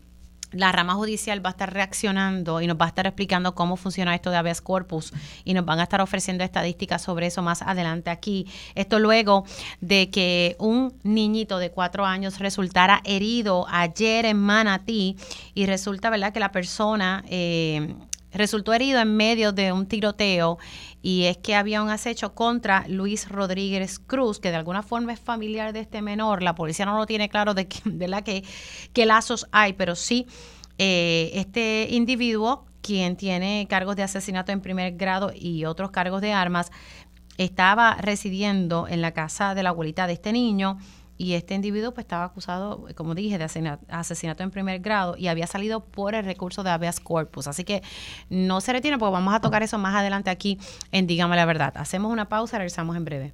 la 0.52 0.72
rama 0.72 0.94
judicial 0.96 1.44
va 1.44 1.50
a 1.50 1.52
estar 1.52 1.74
reaccionando 1.74 2.62
y 2.62 2.68
nos 2.68 2.78
va 2.78 2.86
a 2.86 2.88
estar 2.90 3.08
explicando 3.08 3.56
cómo 3.56 3.78
funciona 3.78 4.14
esto 4.16 4.32
de 4.32 4.38
habeas 4.38 4.62
corpus 4.62 5.14
y 5.44 5.54
nos 5.54 5.66
van 5.66 5.80
a 5.80 5.84
estar 5.84 6.02
ofreciendo 6.02 6.44
estadísticas 6.44 7.02
sobre 7.02 7.28
eso 7.28 7.42
más 7.42 7.62
adelante 7.62 8.10
aquí. 8.10 8.48
Esto 8.76 9.00
luego 9.00 9.46
de 9.80 10.10
que 10.10 10.56
un 10.60 10.94
niñito 11.04 11.58
de 11.58 11.72
cuatro 11.72 12.06
años 12.06 12.40
resultara 12.40 13.02
herido 13.06 13.66
ayer 13.70 14.26
en 14.26 14.38
Manatí 14.38 15.18
y 15.54 15.66
resulta, 15.66 16.10
¿verdad?, 16.10 16.34
que 16.34 16.40
la 16.40 16.52
persona 16.52 17.24
eh, 17.28 17.96
resultó 18.34 18.74
herido 18.74 19.00
en 19.00 19.16
medio 19.16 19.52
de 19.52 19.72
un 19.72 19.88
tiroteo 19.88 20.58
y 21.02 21.24
es 21.24 21.38
que 21.38 21.56
había 21.56 21.82
un 21.82 21.90
acecho 21.90 22.34
contra 22.34 22.86
Luis 22.88 23.28
Rodríguez 23.30 24.00
Cruz, 24.00 24.40
que 24.40 24.50
de 24.50 24.58
alguna 24.58 24.84
forma 24.84 25.14
es 25.14 25.20
familiar 25.20 25.74
de 25.74 25.82
este 25.82 26.02
menor. 26.02 26.44
La 26.44 26.56
policía 26.56 26.86
no 26.86 26.98
lo 26.98 27.06
tiene 27.06 27.30
claro 27.30 27.54
de, 27.54 27.68
la 28.08 28.24
que, 28.24 28.44
qué 28.94 29.06
lazos 29.06 29.48
hay, 29.52 29.74
pero 29.74 29.96
sí 29.96 30.28
eh, 30.78 31.32
este 31.36 31.88
individuo, 31.92 32.66
quien 32.82 33.16
tiene 33.16 33.68
cargos 33.70 33.96
de 33.96 34.04
asesinato 34.04 34.52
en 34.52 34.62
primer 34.62 34.96
grado 34.96 35.32
y 35.36 35.66
otros 35.66 35.92
cargos 35.92 36.22
de 36.22 36.34
armas, 36.34 36.72
estaba 37.38 37.96
residiendo 37.96 38.88
en 38.88 39.02
la 39.02 39.12
casa 39.12 39.56
de 39.56 39.64
la 39.64 39.70
abuelita 39.70 40.08
de 40.08 40.14
este 40.14 40.32
niño 40.32 40.78
y 41.22 41.36
este 41.36 41.54
individuo 41.54 41.94
pues 41.94 42.06
estaba 42.06 42.24
acusado, 42.24 42.88
como 42.96 43.14
dije, 43.14 43.38
de 43.38 43.44
asesinato 43.90 44.42
en 44.42 44.50
primer 44.50 44.80
grado 44.80 45.16
y 45.16 45.28
había 45.28 45.46
salido 45.46 45.86
por 45.86 46.16
el 46.16 46.26
recurso 46.26 46.64
de 46.64 46.72
habeas 46.72 47.00
corpus. 47.00 47.46
Así 47.46 47.64
que 47.64 47.84
no 48.32 48.60
se 48.60 48.74
retiene 48.74 48.98
porque 48.98 49.14
vamos 49.14 49.36
a 49.36 49.40
tocar 49.40 49.62
eso 49.62 49.78
más 49.78 49.94
adelante 49.94 50.32
aquí 50.32 50.58
en 50.92 51.06
Dígame 51.06 51.36
la 51.36 51.46
Verdad. 51.46 51.74
Hacemos 51.76 52.12
una 52.12 52.28
pausa, 52.28 52.58
regresamos 52.58 52.98
en 52.98 53.06
breve. 53.06 53.34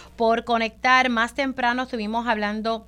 por 0.21 0.43
conectar. 0.43 1.09
Más 1.09 1.33
temprano 1.33 1.81
estuvimos 1.81 2.27
hablando 2.27 2.87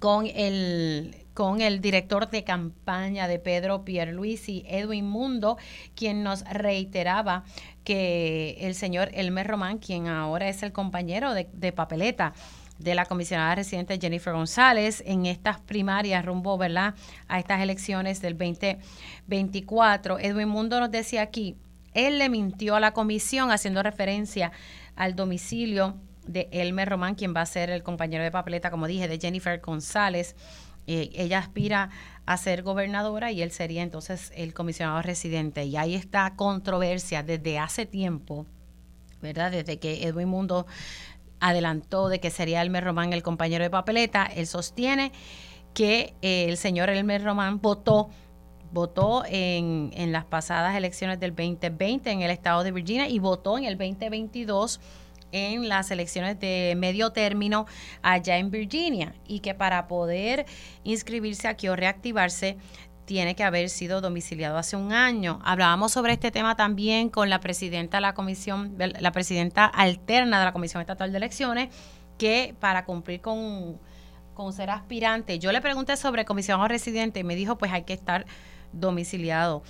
con 0.00 0.26
el 0.26 1.14
con 1.32 1.60
el 1.60 1.80
director 1.80 2.28
de 2.30 2.42
campaña 2.42 3.28
de 3.28 3.38
Pedro 3.38 3.84
Pierluisi, 3.84 4.64
Edwin 4.66 5.06
Mundo, 5.06 5.56
quien 5.94 6.24
nos 6.24 6.42
reiteraba 6.50 7.44
que 7.84 8.56
el 8.58 8.74
señor 8.74 9.08
Elmer 9.14 9.46
Román, 9.46 9.78
quien 9.78 10.08
ahora 10.08 10.48
es 10.48 10.64
el 10.64 10.72
compañero 10.72 11.32
de, 11.32 11.72
papeleta 11.72 12.34
de 12.80 12.96
la 12.96 13.06
comisionada 13.06 13.54
residente 13.54 13.96
Jennifer 14.00 14.32
González 14.32 15.04
en 15.06 15.26
estas 15.26 15.60
primarias 15.60 16.24
rumbo 16.24 16.58
¿verdad? 16.58 16.96
a 17.28 17.38
estas 17.38 17.60
elecciones 17.60 18.20
del 18.20 18.36
2024. 18.36 20.18
Edwin 20.18 20.48
Mundo 20.48 20.80
nos 20.80 20.90
decía 20.90 21.22
aquí, 21.22 21.54
él 21.94 22.18
le 22.18 22.28
mintió 22.28 22.74
a 22.74 22.80
la 22.80 22.94
comisión 22.94 23.52
haciendo 23.52 23.80
referencia 23.84 24.50
al 24.96 25.14
domicilio 25.14 25.94
de 26.28 26.48
Elmer 26.52 26.88
Román, 26.88 27.14
quien 27.14 27.34
va 27.34 27.40
a 27.40 27.46
ser 27.46 27.70
el 27.70 27.82
compañero 27.82 28.22
de 28.22 28.30
papeleta, 28.30 28.70
como 28.70 28.86
dije, 28.86 29.08
de 29.08 29.18
Jennifer 29.18 29.60
González. 29.60 30.36
Eh, 30.86 31.10
ella 31.14 31.38
aspira 31.38 31.90
a 32.24 32.36
ser 32.36 32.62
gobernadora 32.62 33.32
y 33.32 33.42
él 33.42 33.50
sería 33.50 33.82
entonces 33.82 34.32
el 34.36 34.54
comisionado 34.54 35.02
residente. 35.02 35.64
Y 35.64 35.76
ahí 35.76 35.94
está 35.94 36.34
controversia 36.36 37.22
desde 37.22 37.58
hace 37.58 37.86
tiempo, 37.86 38.46
¿verdad? 39.20 39.50
Desde 39.50 39.78
que 39.78 40.06
Edwin 40.06 40.28
Mundo 40.28 40.66
adelantó 41.40 42.08
de 42.08 42.20
que 42.20 42.30
sería 42.30 42.62
Elmer 42.62 42.84
Román 42.84 43.12
el 43.12 43.22
compañero 43.22 43.64
de 43.64 43.70
papeleta, 43.70 44.26
él 44.26 44.46
sostiene 44.46 45.12
que 45.74 46.14
eh, 46.22 46.46
el 46.48 46.56
señor 46.56 46.90
Elmer 46.90 47.22
Román 47.22 47.60
votó 47.60 48.10
votó 48.70 49.24
en, 49.26 49.90
en 49.94 50.12
las 50.12 50.26
pasadas 50.26 50.76
elecciones 50.76 51.18
del 51.20 51.30
2020 51.34 52.10
en 52.10 52.20
el 52.20 52.30
estado 52.30 52.62
de 52.64 52.72
Virginia 52.72 53.08
y 53.08 53.18
votó 53.18 53.56
en 53.56 53.64
el 53.64 53.78
2022 53.78 54.80
en 55.32 55.68
las 55.68 55.90
elecciones 55.90 56.38
de 56.40 56.74
medio 56.76 57.10
término 57.10 57.66
allá 58.02 58.38
en 58.38 58.50
Virginia 58.50 59.14
y 59.26 59.40
que 59.40 59.54
para 59.54 59.88
poder 59.88 60.46
inscribirse 60.84 61.48
aquí 61.48 61.68
o 61.68 61.76
reactivarse 61.76 62.56
tiene 63.04 63.34
que 63.34 63.42
haber 63.42 63.70
sido 63.70 64.00
domiciliado 64.00 64.58
hace 64.58 64.76
un 64.76 64.92
año. 64.92 65.40
Hablábamos 65.42 65.92
sobre 65.92 66.12
este 66.12 66.30
tema 66.30 66.56
también 66.56 67.08
con 67.08 67.30
la 67.30 67.40
presidenta 67.40 67.96
de 67.96 68.02
la 68.02 68.14
comisión, 68.14 68.76
la 68.78 69.12
presidenta 69.12 69.64
alterna 69.64 70.38
de 70.38 70.44
la 70.44 70.52
Comisión 70.52 70.82
Estatal 70.82 71.10
de 71.10 71.16
Elecciones, 71.16 71.74
que 72.18 72.54
para 72.60 72.84
cumplir 72.84 73.22
con 73.22 73.78
con 74.38 74.52
ser 74.52 74.70
aspirante. 74.70 75.40
Yo 75.40 75.50
le 75.50 75.60
pregunté 75.60 75.96
sobre 75.96 76.24
comisionado 76.24 76.68
residente 76.68 77.18
y 77.18 77.24
me 77.24 77.34
dijo, 77.34 77.58
pues 77.58 77.72
hay 77.72 77.82
que 77.82 77.92
estar 77.92 78.24
domiciliado 78.72 79.64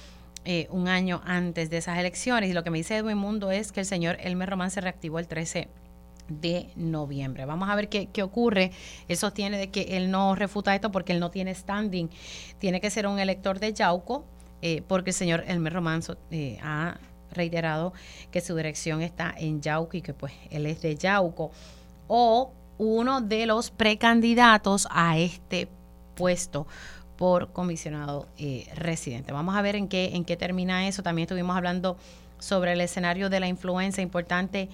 eh, 0.50 0.66
un 0.70 0.88
año 0.88 1.20
antes 1.26 1.68
de 1.68 1.76
esas 1.76 1.98
elecciones. 1.98 2.48
Y 2.48 2.54
lo 2.54 2.64
que 2.64 2.70
me 2.70 2.78
dice 2.78 2.96
Edwin 2.96 3.18
Mundo 3.18 3.50
es 3.50 3.70
que 3.70 3.80
el 3.80 3.86
señor 3.86 4.16
Elmer 4.18 4.48
Román 4.48 4.70
se 4.70 4.80
reactivó 4.80 5.18
el 5.18 5.28
13 5.28 5.68
de 6.30 6.70
noviembre. 6.74 7.44
Vamos 7.44 7.68
a 7.68 7.74
ver 7.74 7.90
qué, 7.90 8.06
qué, 8.06 8.22
ocurre. 8.22 8.72
Él 9.08 9.18
sostiene 9.18 9.58
de 9.58 9.70
que 9.70 9.98
él 9.98 10.10
no 10.10 10.34
refuta 10.34 10.74
esto 10.74 10.90
porque 10.90 11.12
él 11.12 11.20
no 11.20 11.30
tiene 11.30 11.54
standing. 11.54 12.08
Tiene 12.58 12.80
que 12.80 12.88
ser 12.88 13.06
un 13.06 13.18
elector 13.18 13.60
de 13.60 13.74
Yauco, 13.74 14.24
eh, 14.62 14.82
porque 14.88 15.10
el 15.10 15.14
señor 15.14 15.44
Elmer 15.46 15.74
Román 15.74 16.00
eh, 16.30 16.58
ha 16.62 16.96
reiterado 17.30 17.92
que 18.30 18.40
su 18.40 18.56
dirección 18.56 19.02
está 19.02 19.34
en 19.36 19.60
Yauco 19.60 19.98
y 19.98 20.00
que 20.00 20.14
pues 20.14 20.32
él 20.50 20.64
es 20.64 20.80
de 20.80 20.96
Yauco. 20.96 21.50
O 22.06 22.52
uno 22.78 23.20
de 23.20 23.44
los 23.44 23.70
precandidatos 23.70 24.88
a 24.90 25.18
este 25.18 25.68
puesto 26.14 26.66
por 27.18 27.52
comisionado 27.52 28.28
eh, 28.38 28.70
residente. 28.76 29.32
Vamos 29.32 29.56
a 29.56 29.60
ver 29.60 29.74
en 29.74 29.88
qué, 29.88 30.12
en 30.14 30.24
qué 30.24 30.36
termina 30.36 30.86
eso. 30.86 31.02
También 31.02 31.24
estuvimos 31.24 31.56
hablando 31.56 31.96
sobre 32.38 32.72
el 32.72 32.80
escenario 32.80 33.28
de 33.28 33.40
la 33.40 33.48
influenza. 33.48 34.00
Importante, 34.00 34.68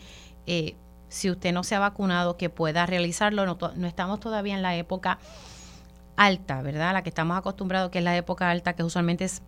eh, 0.47 0.76
si 1.09 1.30
usted 1.30 1.55
no 1.55 1.64
se 1.64 1.74
ha 1.74 1.78
vacunado, 1.78 2.36
que 2.36 2.51
pueda 2.51 2.84
realizarlo. 2.84 3.47
No, 3.47 3.86
estamos 3.86 4.20
todavía 4.20 4.55
en 4.55 4.61
la 4.61 4.76
época 4.76 5.18
alta, 6.16 6.61
¿verdad? 6.61 6.92
La 6.92 7.03
que 7.03 7.09
estamos 7.09 7.34
acostumbrados, 7.38 7.90
que 7.90 7.99
es 7.99 8.05
la 8.05 8.14
época 8.14 8.51
alta, 8.51 8.74
que 8.74 8.82
usualmente 8.82 9.24
es 9.24 9.40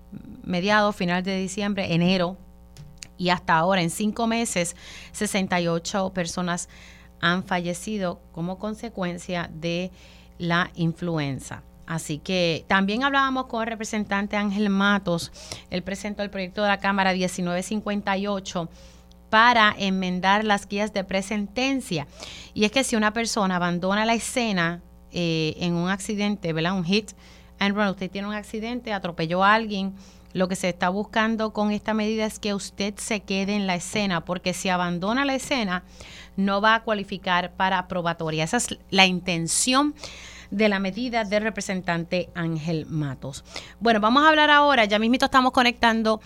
mediados, 0.42 0.96
final 0.96 1.22
de 1.22 1.36
diciembre, 1.36 1.92
enero. 1.92 2.38
Y 3.18 3.28
hasta 3.28 3.58
ahora, 3.58 3.82
en 3.82 3.90
cinco 3.90 4.26
meses, 4.26 4.74
68 5.12 6.14
personas 6.14 6.70
han 7.20 7.44
fallecido 7.44 8.22
como 8.32 8.58
consecuencia 8.58 9.50
de 9.52 9.90
la 10.38 10.70
influenza. 10.76 11.62
Así 11.86 12.18
que 12.18 12.64
también 12.66 13.04
hablábamos 13.04 13.46
con 13.46 13.62
el 13.62 13.68
representante 13.68 14.36
Ángel 14.36 14.70
Matos. 14.70 15.32
Él 15.70 15.82
presentó 15.82 16.22
el 16.22 16.30
proyecto 16.30 16.62
de 16.62 16.68
la 16.68 16.78
Cámara 16.78 17.12
1958 17.12 18.68
para 19.30 19.74
enmendar 19.78 20.44
las 20.44 20.68
guías 20.68 20.92
de 20.92 21.04
presentencia. 21.04 22.06
Y 22.54 22.64
es 22.64 22.72
que 22.72 22.84
si 22.84 22.96
una 22.96 23.12
persona 23.12 23.56
abandona 23.56 24.04
la 24.04 24.14
escena 24.14 24.82
eh, 25.12 25.54
en 25.58 25.74
un 25.74 25.88
accidente, 25.88 26.52
¿verdad? 26.52 26.76
Un 26.76 26.84
hit 26.84 27.12
and 27.58 27.74
run, 27.74 27.88
usted 27.88 28.10
tiene 28.10 28.28
un 28.28 28.34
accidente, 28.34 28.92
atropelló 28.92 29.44
a 29.44 29.54
alguien, 29.54 29.94
lo 30.32 30.48
que 30.48 30.56
se 30.56 30.68
está 30.68 30.90
buscando 30.90 31.52
con 31.52 31.70
esta 31.70 31.94
medida 31.94 32.26
es 32.26 32.38
que 32.38 32.52
usted 32.52 32.94
se 32.98 33.20
quede 33.20 33.54
en 33.54 33.66
la 33.66 33.76
escena, 33.76 34.24
porque 34.24 34.52
si 34.52 34.68
abandona 34.68 35.24
la 35.24 35.34
escena, 35.34 35.82
no 36.36 36.60
va 36.60 36.74
a 36.74 36.82
cualificar 36.82 37.52
para 37.52 37.88
probatoria. 37.88 38.44
Esa 38.44 38.58
es 38.58 38.78
la 38.90 39.06
intención 39.06 39.94
de 40.50 40.68
la 40.68 40.78
medida 40.78 41.24
del 41.24 41.42
representante 41.42 42.30
Ángel 42.34 42.86
Matos. 42.86 43.44
Bueno, 43.80 44.00
vamos 44.00 44.24
a 44.24 44.28
hablar 44.28 44.50
ahora, 44.50 44.84
ya 44.84 44.98
mismito 44.98 45.26
estamos 45.26 45.52
conectando 45.52 46.20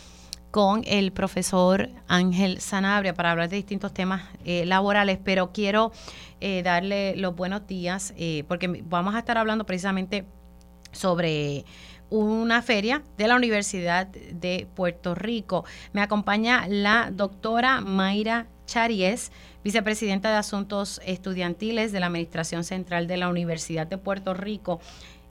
con 0.51 0.83
el 0.87 1.12
profesor 1.12 1.91
Ángel 2.09 2.61
Sanabria 2.61 3.14
para 3.14 3.31
hablar 3.31 3.49
de 3.49 3.57
distintos 3.57 3.95
temas 3.95 4.23
eh, 4.45 4.66
laborales, 4.66 5.18
pero 5.23 5.53
quiero 5.53 5.93
eh, 6.41 6.62
darle 6.62 7.14
los 7.16 7.37
buenos 7.37 7.66
días 7.66 8.14
eh, 8.16 8.45
porque 8.49 8.83
vamos 8.85 9.14
a 9.14 9.21
estar 9.21 9.39
hablando 9.39 9.64
precisamente 9.64 10.25
sobre 10.93 11.64
una 12.11 12.62
feria 12.62 13.03
de 13.16 13.29
la 13.29 13.37
Universidad 13.37 14.09
de 14.09 14.66
Puerto 14.75 15.14
Rico. 15.14 15.64
Me 15.93 16.03
acompaña 16.03 16.66
la 16.68 17.11
doctora 17.12 17.81
Mayra 17.81 18.49
Charies, 18.66 19.31
vicepresidenta 19.65 20.31
de 20.31 20.37
Asuntos 20.37 21.01
Estudiantiles 21.05 21.93
de 21.93 22.01
la 22.01 22.07
Administración 22.07 22.65
Central 22.65 23.07
de 23.07 23.17
la 23.17 23.29
Universidad 23.29 23.87
de 23.87 23.99
Puerto 23.99 24.35
Rico. 24.35 24.81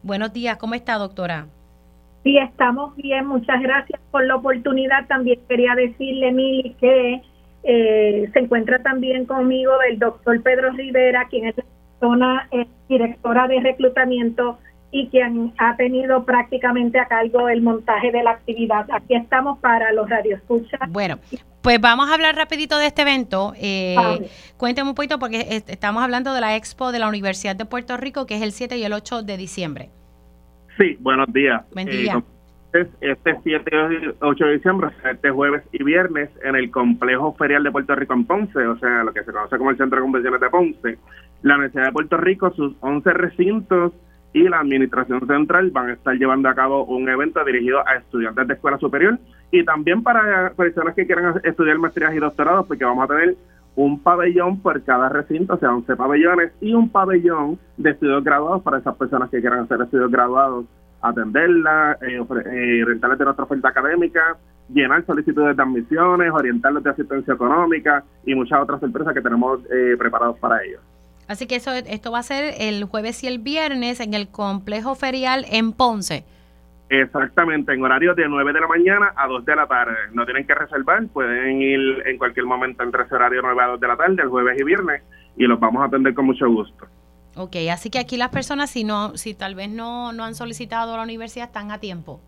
Buenos 0.04 0.34
días, 0.34 0.58
¿cómo 0.58 0.76
está, 0.76 0.96
doctora? 0.98 1.48
Sí, 2.24 2.38
estamos 2.38 2.96
bien, 2.96 3.26
muchas 3.26 3.62
gracias 3.62 4.00
por 4.12 4.26
la 4.26 4.36
oportunidad. 4.36 5.08
También 5.08 5.40
quería 5.48 5.74
decirle, 5.76 6.32
Mili, 6.32 6.76
que 6.80 7.22
eh, 7.64 8.30
se 8.32 8.40
encuentra 8.40 8.80
también 8.80 9.26
conmigo 9.26 9.72
el 9.90 10.00
doctor 10.00 10.42
Pedro 10.42 10.72
Rivera, 10.72 11.28
quien 11.30 11.48
es 11.48 11.58
la 11.58 11.64
persona 12.00 12.48
eh, 12.52 12.68
directora 12.88 13.48
de 13.48 13.60
reclutamiento 13.62 14.58
y 14.92 15.08
quien 15.10 15.54
ha 15.58 15.76
tenido 15.76 16.26
prácticamente 16.26 17.00
a 17.00 17.06
cargo 17.08 17.48
el 17.50 17.62
montaje 17.62 18.12
de 18.12 18.24
la 18.24 18.32
actividad. 18.32 18.88
Aquí 18.92 19.16
estamos 19.16 19.60
para 19.60 19.92
los 19.94 20.10
radioescuchas. 20.10 20.80
Bueno, 20.90 21.20
pues 21.62 21.80
vamos 21.80 22.10
a 22.10 22.16
hablar 22.16 22.36
rapidito 22.36 22.78
de 22.78 22.88
este 22.88 23.04
evento. 23.04 23.54
Eh, 23.58 23.96
cuénteme 24.58 24.90
un 24.90 24.96
poquito 24.96 25.20
porque 25.20 25.64
estamos 25.68 26.02
hablando 26.02 26.34
de 26.34 26.42
la 26.42 26.56
expo 26.56 26.92
de 26.92 27.00
la 27.00 27.08
Universidad 27.08 27.56
de 27.56 27.66
Puerto 27.66 27.98
Rico 27.98 28.26
que 28.26 28.36
es 28.36 28.42
el 28.42 28.52
7 28.52 28.78
y 28.78 28.84
el 28.84 28.94
8 28.94 29.22
de 29.24 29.38
diciembre. 29.38 29.90
Sí, 30.78 30.98
buenos 31.00 31.32
días. 31.32 31.62
Buen 31.74 31.88
eh, 31.90 31.92
día. 31.92 32.24
este 32.74 33.38
7 33.44 33.72
y 33.72 34.16
8 34.22 34.46
de 34.46 34.54
diciembre, 34.54 34.90
este 35.12 35.30
jueves 35.30 35.64
y 35.72 35.84
viernes, 35.84 36.30
en 36.44 36.56
el 36.56 36.72
complejo 36.72 37.34
ferial 37.34 37.64
de 37.64 37.72
Puerto 37.72 37.94
Rico 37.96 38.14
en 38.14 38.26
Ponce, 38.26 38.66
o 38.66 38.78
sea, 38.80 39.04
lo 39.04 39.14
que 39.14 39.24
se 39.24 39.32
conoce 39.32 39.58
como 39.58 39.70
el 39.70 39.78
Centro 39.78 39.98
de 39.98 40.04
Convenciones 40.04 40.42
de 40.42 40.50
Ponce, 40.50 40.98
la 41.44 41.56
Universidad 41.56 41.86
de 41.86 41.92
Puerto 41.92 42.18
Rico, 42.18 42.52
sus 42.56 42.74
11 42.80 43.14
recintos 43.14 43.94
y 44.34 44.44
la 44.48 44.60
Administración 44.60 45.26
Central 45.26 45.72
van 45.72 45.90
a 45.90 45.94
estar 45.94 46.16
llevando 46.16 46.50
a 46.50 46.56
cabo 46.56 46.86
un 46.86 47.10
evento 47.10 47.44
dirigido 47.44 47.80
a 47.88 47.96
estudiantes 47.96 48.48
de 48.48 48.54
escuela 48.54 48.78
superior 48.78 49.18
y 49.52 49.64
también 49.66 50.04
para 50.04 50.52
personas 50.56 50.94
que 50.96 51.06
quieran 51.06 51.42
estudiar 51.44 51.78
maestrías 51.80 52.14
y 52.14 52.20
doctorados, 52.20 52.68
porque 52.68 52.86
vamos 52.86 53.06
a 53.06 53.08
tener 53.08 53.36
un 53.76 54.00
pabellón 54.02 54.60
por 54.62 54.84
cada 54.84 55.10
recinto, 55.10 55.54
o 55.54 55.58
sea, 55.58 55.74
11 55.74 55.96
pabellones 55.96 56.52
y 56.62 56.74
un 56.74 56.90
pabellón 56.90 57.58
de 57.78 57.92
estudios 57.92 58.24
graduados 58.24 58.62
para 58.62 58.80
esas 58.80 58.96
personas 58.96 59.30
que 59.30 59.40
quieran 59.40 59.62
hacer 59.62 59.82
estudios 59.82 60.12
graduados, 60.12 60.66
atenderla, 61.02 61.98
eh, 62.02 62.20
eh, 62.20 62.86
de 62.86 63.26
nuestra 63.26 63.44
oferta 63.44 63.70
académica, 63.70 64.38
llenar 64.68 65.06
solicitudes 65.06 65.56
de 65.56 65.64
admisiones, 65.64 66.32
orientarles 66.32 66.84
de 66.84 66.90
asistencia 66.90 67.34
económica 67.34 68.04
y 68.26 68.36
muchas 68.36 68.62
otras 68.62 68.80
sorpresas 68.80 69.14
que 69.14 69.22
tenemos 69.22 69.62
eh, 69.72 69.96
preparados 69.98 70.38
para 70.40 70.64
ellos. 70.64 70.82
Así 71.30 71.46
que 71.46 71.58
eso, 71.58 71.72
esto 71.72 72.12
va 72.12 72.20
a 72.20 72.24
ser 72.24 72.56
el 72.58 72.86
jueves 72.86 73.24
y 73.24 73.28
el 73.28 73.38
viernes 73.38 74.00
en 74.00 74.16
el 74.16 74.30
complejo 74.30 74.96
ferial 74.96 75.46
en 75.52 75.74
Ponce. 75.74 76.26
Exactamente, 76.90 77.72
en 77.72 77.84
horario 77.84 78.16
de 78.16 78.28
9 78.28 78.52
de 78.52 78.60
la 78.60 78.68
mañana 78.68 79.14
a 79.16 79.28
2 79.28 79.46
de 79.46 79.56
la 79.56 79.68
tarde. 79.68 79.94
No 80.12 80.26
tienen 80.26 80.48
que 80.48 80.56
reservar, 80.56 81.06
pueden 81.14 81.62
ir 81.62 81.80
en 82.08 82.18
cualquier 82.18 82.48
momento 82.48 82.82
entre 82.82 83.04
ese 83.04 83.14
horario 83.14 83.44
9 83.44 83.62
a 83.62 83.68
2 83.68 83.80
de 83.80 83.88
la 83.88 83.96
tarde, 83.96 84.24
el 84.24 84.30
jueves 84.30 84.60
y 84.60 84.64
viernes, 84.64 85.04
y 85.38 85.46
los 85.46 85.60
vamos 85.60 85.84
a 85.84 85.86
atender 85.86 86.16
con 86.16 86.26
mucho 86.26 86.50
gusto. 86.50 86.88
Ok, 87.36 87.58
así 87.72 87.92
que 87.92 88.00
aquí 88.00 88.18
las 88.18 88.30
personas, 88.30 88.72
si 88.72 88.84
no, 88.84 89.16
si 89.16 89.36
tal 89.36 89.54
vez 89.54 89.70
no, 89.70 90.12
no 90.14 90.24
han 90.24 90.34
solicitado 90.34 90.96
a 90.96 90.98
la 90.98 91.04
universidad, 91.04 91.46
están 91.46 91.70
a 91.70 91.78
tiempo. 91.78 92.20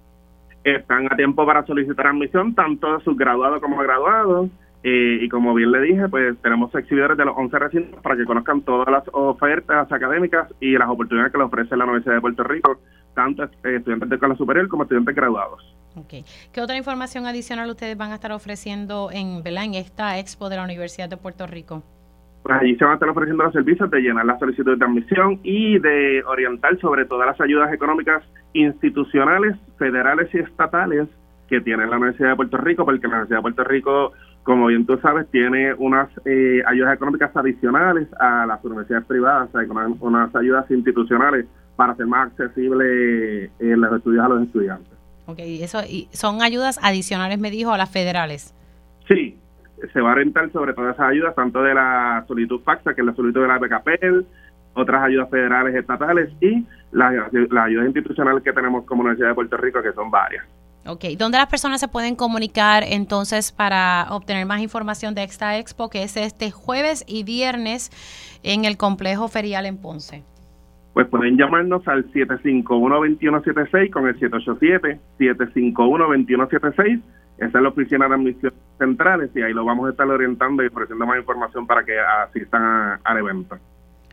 Están 0.64 1.12
a 1.12 1.16
tiempo 1.16 1.44
para 1.44 1.66
solicitar 1.66 2.06
admisión, 2.06 2.54
tanto 2.54 3.00
sus 3.00 3.18
graduados 3.18 3.60
como 3.62 3.78
graduados. 3.78 4.52
Eh, 4.84 5.20
y 5.22 5.30
como 5.30 5.54
bien 5.54 5.72
le 5.72 5.82
dije, 5.82 6.10
pues 6.10 6.36
tenemos 6.42 6.74
exhibidores 6.74 7.16
de 7.16 7.26
los 7.26 7.38
11 7.38 7.60
recintos 7.60 8.02
para 8.02 8.18
que 8.18 8.26
conozcan 8.26 8.62
todas 8.62 8.90
las 8.90 9.04
ofertas 9.14 9.92
académicas 9.92 10.48
y 10.60 10.72
las 10.72 10.90
oportunidades 10.90 11.32
que 11.32 11.38
le 11.38 11.44
ofrece 11.44 11.78
la 11.78 11.84
Universidad 11.84 12.16
de 12.16 12.22
Puerto 12.22 12.44
Rico, 12.44 12.80
tanto 13.14 13.44
estudiantes 13.44 14.10
de 14.10 14.16
escuela 14.16 14.36
superior 14.36 14.68
como 14.68 14.84
estudiantes 14.84 15.16
graduados. 15.16 15.76
Okay. 15.96 16.24
¿Qué 16.52 16.62
otra 16.62 16.78
información 16.78 17.28
adicional 17.28 17.70
ustedes 17.70 17.96
van 17.98 18.12
a 18.12 18.16
estar 18.16 18.32
ofreciendo 18.32 19.10
en, 19.12 19.44
en 19.46 19.74
esta 19.76 20.18
expo 20.18 20.50
de 20.50 20.56
la 20.56 20.64
Universidad 20.64 21.10
de 21.10 21.18
Puerto 21.18 21.46
Rico? 21.46 21.84
Pues 22.42 22.58
allí 22.60 22.76
se 22.76 22.84
van 22.84 22.94
a 22.94 22.96
estar 22.96 23.10
ofreciendo 23.10 23.44
los 23.44 23.54
servicios 23.54 23.92
de 23.92 24.00
llenar 24.00 24.26
las 24.26 24.40
solicitudes 24.40 24.80
de 24.80 24.86
admisión 24.86 25.40
y 25.44 25.78
de 25.78 26.24
orientar 26.24 26.80
sobre 26.80 27.06
todas 27.06 27.28
las 27.28 27.40
ayudas 27.40 27.72
económicas 27.72 28.24
institucionales, 28.54 29.56
federales 29.78 30.34
y 30.34 30.40
estatales 30.40 31.08
que 31.48 31.62
tiene 31.62 31.86
la 31.86 31.98
Universidad 31.98 32.30
de 32.30 32.36
Puerto 32.38 32.58
Rico, 32.58 32.86
porque 32.86 33.08
la 33.08 33.10
Universidad 33.10 33.38
de 33.40 33.42
Puerto 33.42 33.64
Rico 33.66 34.14
como 34.44 34.68
bien 34.68 34.86
tú 34.86 34.98
sabes, 35.02 35.30
tiene 35.30 35.74
unas 35.76 36.10
eh, 36.26 36.62
ayudas 36.66 36.96
económicas 36.96 37.36
adicionales 37.36 38.08
a 38.20 38.46
las 38.46 38.64
universidades 38.64 39.06
privadas, 39.06 39.50
o 39.54 39.60
sea, 39.60 39.68
unas 40.00 40.36
ayudas 40.36 40.70
institucionales 40.72 41.46
para 41.76 41.94
hacer 41.94 42.08
más 42.08 42.28
accesible 42.28 43.46
eh, 43.46 43.52
los 43.60 43.98
estudios 43.98 44.26
a 44.26 44.30
los 44.30 44.44
estudiantes. 44.44 44.92
Ok, 45.28 45.40
eso, 45.40 45.82
y 45.88 46.08
son 46.12 46.42
ayudas 46.42 46.80
adicionales, 46.82 47.40
me 47.40 47.52
dijo, 47.52 47.72
a 47.72 47.78
las 47.78 47.92
federales. 47.92 48.54
Sí, 49.08 49.38
se 49.94 50.02
va 50.02 50.10
a 50.10 50.14
orientar 50.14 50.52
sobre 50.52 50.74
todas 50.74 50.96
esas 50.96 51.10
ayudas, 51.10 51.36
tanto 51.36 51.62
de 51.62 51.74
la 51.74 52.24
solicitud 52.28 52.62
FACSA, 52.62 52.94
que 52.94 53.02
es 53.02 53.08
la 53.08 53.14
solicitud 53.14 53.42
de 53.42 53.48
la 53.48 53.60
BKP, 53.60 54.26
otras 54.74 55.04
ayudas 55.04 55.30
federales, 55.30 55.76
estatales 55.76 56.30
y 56.42 56.66
las, 56.92 57.32
las 57.32 57.66
ayudas 57.66 57.86
institucionales 57.86 58.44
que 58.44 58.54
tenemos 58.54 58.86
como 58.86 59.02
Universidad 59.02 59.30
de 59.30 59.36
Puerto 59.36 59.58
Rico, 59.58 59.82
que 59.82 59.94
son 59.94 60.10
varias. 60.10 60.46
Ok, 60.86 61.06
¿dónde 61.18 61.38
las 61.38 61.48
personas 61.48 61.80
se 61.80 61.88
pueden 61.88 62.16
comunicar 62.16 62.84
entonces 62.84 63.52
para 63.52 64.08
obtener 64.10 64.48
más 64.48 64.62
información 64.62 65.14
de 65.14 65.24
esta 65.24 65.60
expo 65.60 65.90
que 65.92 66.02
es 66.02 66.18
este 66.18 66.50
jueves 66.50 67.04
y 67.08 67.24
viernes 67.24 67.92
en 68.42 68.66
el 68.66 68.78
complejo 68.78 69.28
ferial 69.28 69.68
en 69.68 69.78
Ponce? 69.78 70.24
Pues 70.94 71.08
pueden 71.08 71.38
llamarnos 71.38 71.88
al 71.88 72.12
751-2176 72.12 73.92
con 73.92 74.08
el 74.08 74.20
787-751-2176. 75.20 77.02
Esa 77.38 77.58
es 77.58 77.64
la 77.64 77.70
oficina 77.70 78.08
de 78.08 78.16
admisión 78.16 78.54
centrales 78.78 79.30
y 79.36 79.42
ahí 79.42 79.54
lo 79.54 79.64
vamos 79.64 79.88
a 79.88 79.92
estar 79.92 80.08
orientando 80.08 80.64
y 80.64 80.68
ofreciendo 80.68 81.06
más 81.06 81.20
información 81.20 81.68
para 81.68 81.84
que 81.86 82.00
asistan 82.00 83.00
al 83.04 83.18
evento. 83.18 83.58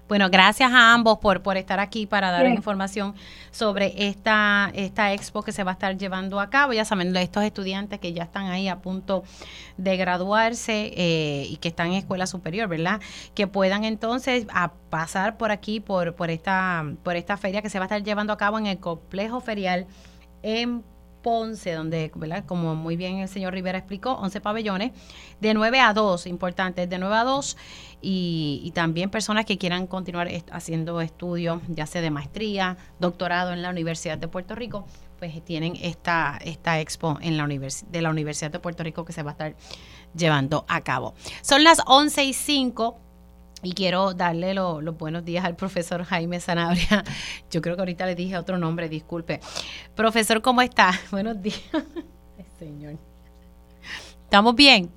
Bueno, 0.09 0.31
gracias 0.31 0.73
a 0.73 0.95
ambos 0.95 1.19
por, 1.19 1.43
por 1.43 1.59
estar 1.59 1.81
aquí 1.81 2.07
para 2.07 2.31
dar 2.31 2.47
información 2.47 3.15
sobre 3.51 3.93
esta, 4.09 4.71
esta 4.75 5.13
expo 5.13 5.43
que 5.43 5.53
se 5.53 5.65
va 5.65 5.73
a 5.73 5.75
estar 5.75 5.99
llevando 5.99 6.41
a 6.41 6.49
cabo. 6.49 6.73
Ya 6.73 6.87
saben, 6.87 7.15
estos 7.15 7.45
estudiantes 7.45 7.99
que 8.01 8.15
ya 8.15 8.23
están 8.23 8.47
ahí 8.47 8.69
a 8.69 8.79
punto 8.79 9.23
de 9.77 9.99
graduarse 9.99 10.95
eh, 10.97 11.47
y 11.51 11.59
que 11.59 11.69
están 11.69 11.89
en 11.89 11.95
escuela 11.95 12.27
superior, 12.27 12.69
¿verdad? 12.69 13.01
Que 13.35 13.47
puedan 13.47 13.85
entonces 13.85 14.47
a 14.51 14.73
pasar 14.89 15.37
por 15.37 15.51
aquí, 15.51 15.79
por, 15.79 16.15
por, 16.15 16.31
esta, 16.31 16.87
por 17.03 17.17
esta 17.17 17.37
feria 17.37 17.61
que 17.61 17.69
se 17.69 17.79
va 17.79 17.85
a 17.85 17.87
estar 17.87 18.03
llevando 18.03 18.33
a 18.33 18.39
cabo 18.39 18.59
en 18.59 18.67
el 18.67 18.79
complejo 18.79 19.41
ferial 19.41 19.87
en 20.43 20.83
Ponce, 21.23 21.73
donde, 21.73 22.11
como 22.47 22.75
muy 22.75 22.97
bien 22.97 23.19
el 23.19 23.29
señor 23.29 23.55
Rivera 23.55 23.79
explicó, 23.79 24.13
11 24.13 24.41
pabellones, 24.41 24.93
de 25.41 25.55
9 25.55 25.81
a 25.81 25.93
2, 25.93 26.27
importante, 26.27 26.87
de 26.87 26.99
9 26.99 27.15
a 27.15 27.25
2, 27.25 27.57
y, 28.01 28.73
también 28.75 29.11
personas 29.11 29.45
que 29.45 29.59
quieran 29.59 29.87
continuar 29.87 30.29
haciendo 30.53 31.01
estudios, 31.01 31.61
ya 31.69 31.87
sea 31.87 32.01
de 32.01 32.11
maestría, 32.11 32.77
doctorado 33.01 33.53
en 33.53 33.63
la 33.63 33.71
Universidad 33.71 34.19
de 34.19 34.29
Puerto 34.29 34.55
Rico, 34.55 34.87
pues 35.19 35.45
tienen 35.45 35.75
esta, 35.83 36.39
esta 36.45 36.81
expo 36.81 37.19
en 37.21 37.37
la 37.37 37.49
de 37.49 38.03
la 38.03 38.11
Universidad 38.11 38.53
de 38.53 38.61
Puerto 38.61 38.85
Rico 38.85 39.05
que 39.05 39.13
se 39.13 39.23
va 39.23 39.31
a 39.31 39.33
estar 39.33 39.57
llevando 40.15 40.65
a 40.69 40.83
cabo. 40.83 41.15
Son 41.43 41.65
las 41.65 41.83
11 41.87 42.25
y 42.25 42.33
5 42.33 43.08
y 43.63 43.73
quiero 43.73 44.15
darle 44.15 44.55
los 44.55 44.97
buenos 44.99 45.25
días 45.25 45.45
al 45.45 45.57
profesor 45.57 46.05
Jaime 46.05 46.41
Sanabria. 46.41 47.05
Yo 47.51 47.61
creo 47.61 47.77
que 47.77 47.83
ahorita 47.83 48.07
le 48.07 48.15
dije 48.15 48.37
otro 48.37 48.59
nombre, 48.59 48.89
disculpe. 48.89 49.41
Profesor, 49.95 50.43
¿cómo 50.43 50.63
está? 50.63 50.93
Buenos 51.11 51.41
días. 51.43 51.61
Señor. 52.59 52.95
¿Estamos 54.25 54.55
bien? 54.55 54.91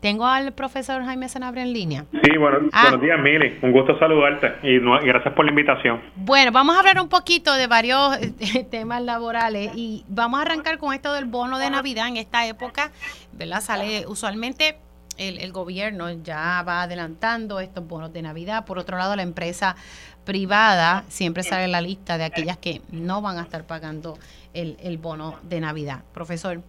Tengo 0.00 0.26
al 0.26 0.52
profesor 0.52 1.04
Jaime 1.04 1.28
Sanabria 1.28 1.64
en 1.64 1.72
línea. 1.72 2.04
Sí, 2.22 2.36
bueno, 2.38 2.68
ah. 2.72 2.82
buenos 2.82 3.00
días, 3.00 3.18
Mili. 3.20 3.58
Un 3.62 3.72
gusto 3.72 3.98
saludarte 3.98 4.46
y, 4.62 4.78
gracias 4.78 5.34
por 5.34 5.44
la 5.44 5.50
invitación. 5.50 6.00
Bueno, 6.14 6.52
vamos 6.52 6.76
a 6.76 6.78
hablar 6.78 7.00
un 7.00 7.08
poquito 7.08 7.52
de 7.54 7.66
varios 7.66 8.16
eh, 8.16 8.64
temas 8.70 9.02
laborales 9.02 9.72
y 9.74 10.04
vamos 10.08 10.38
a 10.38 10.42
arrancar 10.42 10.78
con 10.78 10.94
esto 10.94 11.12
del 11.14 11.24
bono 11.24 11.58
de 11.58 11.68
Navidad 11.70 12.06
en 12.06 12.16
esta 12.16 12.46
época, 12.46 12.92
¿verdad? 13.32 13.60
Sale 13.60 14.06
usualmente 14.06 14.78
el, 15.18 15.52
gobierno 15.52 16.10
ya 16.22 16.62
va 16.66 16.82
adelantando 16.82 17.60
estos 17.60 17.86
bonos 17.86 18.12
de 18.12 18.22
Navidad. 18.22 18.64
Por 18.64 18.78
otro 18.78 18.96
lado, 18.96 19.16
la 19.16 19.22
empresa 19.22 19.76
privada 20.24 21.04
siempre 21.08 21.42
sale 21.42 21.64
en 21.64 21.72
la 21.72 21.80
lista 21.80 22.18
de 22.18 22.24
aquellas 22.24 22.58
que 22.58 22.80
no 22.92 23.22
van 23.22 23.38
a 23.38 23.42
estar 23.42 23.66
pagando 23.66 24.18
el, 24.54 24.76
el 24.82 24.98
bono 24.98 25.38
de 25.42 25.60
Navidad. 25.60 26.02
Profesor. 26.12 26.60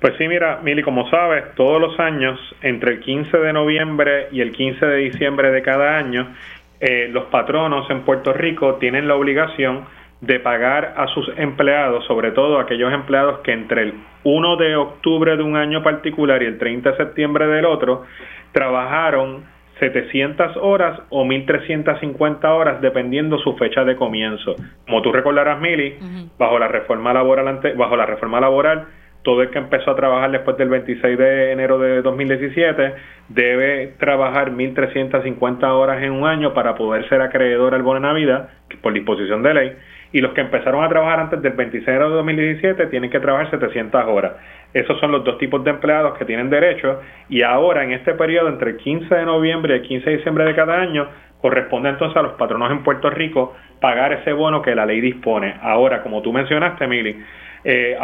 Pues 0.00 0.14
sí, 0.16 0.28
mira, 0.28 0.60
Mili, 0.62 0.82
como 0.82 1.10
sabes, 1.10 1.54
todos 1.56 1.80
los 1.80 1.98
años, 1.98 2.38
entre 2.62 2.92
el 2.92 3.00
15 3.00 3.36
de 3.36 3.52
noviembre 3.52 4.28
y 4.30 4.40
el 4.40 4.52
15 4.52 4.86
de 4.86 4.96
diciembre 4.96 5.50
de 5.50 5.60
cada 5.60 5.96
año, 5.96 6.34
eh, 6.80 7.08
los 7.10 7.24
patronos 7.24 7.90
en 7.90 8.02
Puerto 8.02 8.32
Rico 8.32 8.76
tienen 8.76 9.08
la 9.08 9.16
obligación 9.16 9.86
de 10.20 10.40
pagar 10.40 10.94
a 10.96 11.06
sus 11.08 11.30
empleados, 11.36 12.04
sobre 12.06 12.32
todo 12.32 12.58
aquellos 12.58 12.92
empleados 12.92 13.40
que 13.40 13.52
entre 13.52 13.82
el 13.82 13.94
1 14.24 14.56
de 14.56 14.76
octubre 14.76 15.36
de 15.36 15.42
un 15.42 15.56
año 15.56 15.82
particular 15.82 16.42
y 16.42 16.46
el 16.46 16.58
30 16.58 16.90
de 16.90 16.96
septiembre 16.96 17.46
del 17.46 17.64
otro 17.66 18.04
trabajaron 18.52 19.44
700 19.78 20.56
horas 20.56 21.00
o 21.10 21.24
1350 21.24 22.52
horas 22.52 22.80
dependiendo 22.80 23.38
su 23.38 23.56
fecha 23.56 23.84
de 23.84 23.94
comienzo. 23.94 24.56
Como 24.86 25.02
tú 25.02 25.12
recordarás, 25.12 25.60
Mili, 25.60 25.94
bajo 26.36 26.58
la 26.58 26.66
reforma 26.66 27.12
laboral 27.12 27.60
bajo 27.76 27.96
la 27.96 28.06
reforma 28.06 28.40
laboral 28.40 28.88
todo 29.22 29.42
el 29.42 29.50
que 29.50 29.58
empezó 29.58 29.90
a 29.90 29.96
trabajar 29.96 30.30
después 30.30 30.56
del 30.56 30.68
26 30.68 31.18
de 31.18 31.52
enero 31.52 31.78
de 31.78 32.02
2017 32.02 32.94
debe 33.28 33.94
trabajar 33.98 34.52
1.350 34.52 35.64
horas 35.64 36.02
en 36.02 36.12
un 36.12 36.26
año 36.26 36.54
para 36.54 36.74
poder 36.76 37.08
ser 37.08 37.20
acreedor 37.20 37.74
al 37.74 37.82
bono 37.82 38.00
de 38.00 38.06
Navidad, 38.06 38.48
por 38.80 38.92
disposición 38.92 39.42
de 39.42 39.54
ley, 39.54 39.72
y 40.12 40.20
los 40.20 40.32
que 40.32 40.40
empezaron 40.40 40.84
a 40.84 40.88
trabajar 40.88 41.20
antes 41.20 41.42
del 41.42 41.52
26 41.52 41.84
de 41.84 41.92
enero 41.92 42.10
de 42.10 42.16
2017 42.16 42.86
tienen 42.86 43.10
que 43.10 43.20
trabajar 43.20 43.50
700 43.50 44.04
horas. 44.06 44.32
Esos 44.72 44.98
son 45.00 45.12
los 45.12 45.24
dos 45.24 45.38
tipos 45.38 45.62
de 45.64 45.70
empleados 45.70 46.16
que 46.18 46.24
tienen 46.24 46.50
derecho 46.50 47.00
y 47.28 47.42
ahora 47.42 47.84
en 47.84 47.92
este 47.92 48.14
periodo 48.14 48.48
entre 48.48 48.70
el 48.70 48.76
15 48.76 49.14
de 49.14 49.24
noviembre 49.24 49.74
y 49.74 49.78
el 49.78 49.82
15 49.82 50.10
de 50.10 50.16
diciembre 50.16 50.44
de 50.44 50.54
cada 50.54 50.80
año 50.80 51.08
corresponde 51.40 51.90
entonces 51.90 52.16
a 52.16 52.22
los 52.22 52.32
patronos 52.32 52.70
en 52.70 52.82
Puerto 52.82 53.10
Rico 53.10 53.54
pagar 53.80 54.12
ese 54.12 54.32
bono 54.32 54.62
que 54.62 54.74
la 54.74 54.86
ley 54.86 55.00
dispone. 55.00 55.54
Ahora, 55.62 56.02
como 56.02 56.20
tú 56.22 56.32
mencionaste, 56.32 56.84
Emily, 56.84 57.16
eh, 57.70 57.98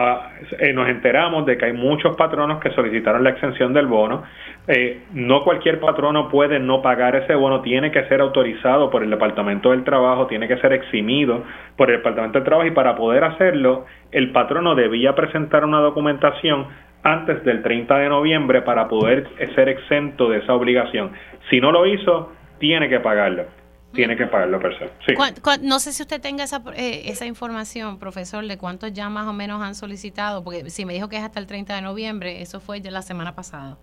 eh, 0.58 0.74
nos 0.74 0.90
enteramos 0.90 1.46
de 1.46 1.56
que 1.56 1.64
hay 1.64 1.72
muchos 1.72 2.14
patronos 2.16 2.60
que 2.60 2.70
solicitaron 2.72 3.24
la 3.24 3.30
exención 3.30 3.72
del 3.72 3.86
bono. 3.86 4.22
Eh, 4.68 5.04
no 5.14 5.42
cualquier 5.42 5.80
patrono 5.80 6.28
puede 6.28 6.58
no 6.58 6.82
pagar 6.82 7.16
ese 7.16 7.34
bono, 7.34 7.62
tiene 7.62 7.90
que 7.90 8.04
ser 8.04 8.20
autorizado 8.20 8.90
por 8.90 9.02
el 9.02 9.08
Departamento 9.08 9.70
del 9.70 9.82
Trabajo, 9.82 10.26
tiene 10.26 10.48
que 10.48 10.58
ser 10.58 10.74
eximido 10.74 11.44
por 11.78 11.90
el 11.90 11.96
Departamento 11.96 12.40
del 12.40 12.44
Trabajo 12.44 12.68
y 12.68 12.72
para 12.72 12.94
poder 12.94 13.24
hacerlo, 13.24 13.86
el 14.12 14.32
patrono 14.32 14.74
debía 14.74 15.14
presentar 15.14 15.64
una 15.64 15.80
documentación 15.80 16.66
antes 17.02 17.42
del 17.44 17.62
30 17.62 18.00
de 18.00 18.08
noviembre 18.10 18.60
para 18.60 18.86
poder 18.86 19.26
ser 19.54 19.70
exento 19.70 20.28
de 20.28 20.40
esa 20.40 20.52
obligación. 20.52 21.12
Si 21.48 21.58
no 21.58 21.72
lo 21.72 21.86
hizo, 21.86 22.34
tiene 22.58 22.90
que 22.90 23.00
pagarlo 23.00 23.63
tiene 23.94 24.16
que 24.16 24.26
pagarlo 24.26 24.60
per 24.60 24.76
se. 24.78 25.14
No 25.62 25.78
sé 25.78 25.92
si 25.92 26.02
usted 26.02 26.20
tenga 26.20 26.44
esa, 26.44 26.62
eh, 26.76 27.02
esa 27.06 27.26
información, 27.26 27.98
profesor, 27.98 28.46
de 28.46 28.58
cuántos 28.58 28.92
ya 28.92 29.08
más 29.08 29.26
o 29.26 29.32
menos 29.32 29.62
han 29.62 29.74
solicitado, 29.74 30.44
porque 30.44 30.70
si 30.70 30.84
me 30.84 30.92
dijo 30.92 31.08
que 31.08 31.16
es 31.16 31.22
hasta 31.22 31.40
el 31.40 31.46
30 31.46 31.74
de 31.76 31.82
noviembre, 31.82 32.42
eso 32.42 32.60
fue 32.60 32.80
de 32.80 32.90
la 32.90 33.02
semana 33.02 33.34
pasada. 33.34 33.76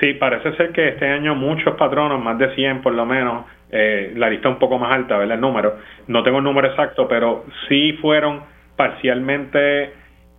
Sí, 0.00 0.14
parece 0.14 0.56
ser 0.56 0.72
que 0.72 0.88
este 0.88 1.06
año 1.06 1.34
muchos 1.34 1.76
patronos, 1.76 2.22
más 2.22 2.38
de 2.38 2.54
100 2.54 2.82
por 2.82 2.94
lo 2.94 3.06
menos, 3.06 3.44
eh, 3.70 4.12
la 4.16 4.28
lista 4.28 4.48
un 4.48 4.58
poco 4.58 4.78
más 4.78 4.94
alta, 4.94 5.16
¿verdad? 5.16 5.36
El 5.36 5.40
número. 5.40 5.78
No 6.06 6.22
tengo 6.22 6.38
el 6.38 6.44
número 6.44 6.68
exacto, 6.68 7.06
pero 7.08 7.44
sí 7.68 7.92
fueron 8.00 8.42
parcialmente 8.76 9.92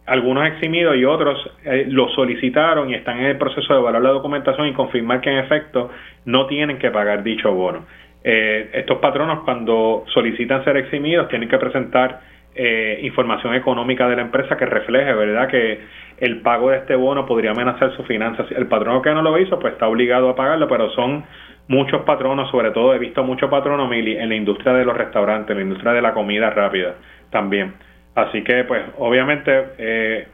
algunos 0.06 0.46
eximidos 0.48 0.98
y 0.98 1.06
otros 1.06 1.40
eh, 1.64 1.86
lo 1.88 2.10
solicitaron 2.10 2.90
y 2.90 2.96
están 2.96 3.20
en 3.20 3.26
el 3.26 3.38
proceso 3.38 3.74
de 3.74 3.80
evaluar 3.80 4.04
la 4.04 4.10
documentación 4.10 4.68
y 4.68 4.74
confirmar 4.74 5.22
que 5.22 5.30
en 5.30 5.38
efecto 5.38 5.90
no 6.26 6.46
tienen 6.48 6.78
que 6.78 6.92
pagar 6.92 7.24
dicho 7.24 7.54
bono. 7.54 7.86
Eh, 8.24 8.70
estos 8.74 9.00
patronos 9.00 9.44
cuando 9.44 10.06
solicitan 10.14 10.64
ser 10.64 10.78
eximidos 10.78 11.28
tienen 11.28 11.50
que 11.50 11.58
presentar 11.58 12.22
eh, 12.56 13.00
información 13.02 13.56
económica 13.56 14.08
de 14.08 14.16
la 14.16 14.22
empresa 14.22 14.56
que 14.56 14.66
refleje, 14.66 15.12
¿verdad?, 15.14 15.48
que 15.48 15.80
el 16.20 16.42
pago 16.42 16.70
de 16.70 16.78
este 16.78 16.96
bono 16.96 17.26
podría 17.26 17.52
amenazar 17.52 17.96
sus 17.96 18.06
finanzas. 18.06 18.46
El 18.52 18.68
patrono 18.68 19.02
que 19.02 19.12
no 19.12 19.22
lo 19.22 19.38
hizo, 19.40 19.60
pues 19.60 19.74
está 19.74 19.88
obligado 19.88 20.30
a 20.30 20.36
pagarlo, 20.36 20.68
pero 20.68 20.90
son 20.92 21.24
muchos 21.68 22.04
patronos, 22.04 22.50
sobre 22.52 22.72
todo 22.72 22.94
he 22.94 23.00
visto 23.00 23.24
muchos 23.24 23.50
patronos, 23.50 23.90
Mili, 23.90 24.18
en 24.18 24.30
la 24.30 24.36
industria 24.36 24.74
de 24.74 24.86
los 24.86 24.96
restaurantes, 24.96 25.50
en 25.52 25.58
la 25.58 25.64
industria 25.64 25.94
de 25.94 26.02
la 26.02 26.14
comida 26.14 26.50
rápida 26.52 26.96
también. 27.32 27.74
Así 28.16 28.44
que, 28.44 28.64
pues, 28.66 28.84
obviamente, 29.00 29.64
eh, 29.80 30.28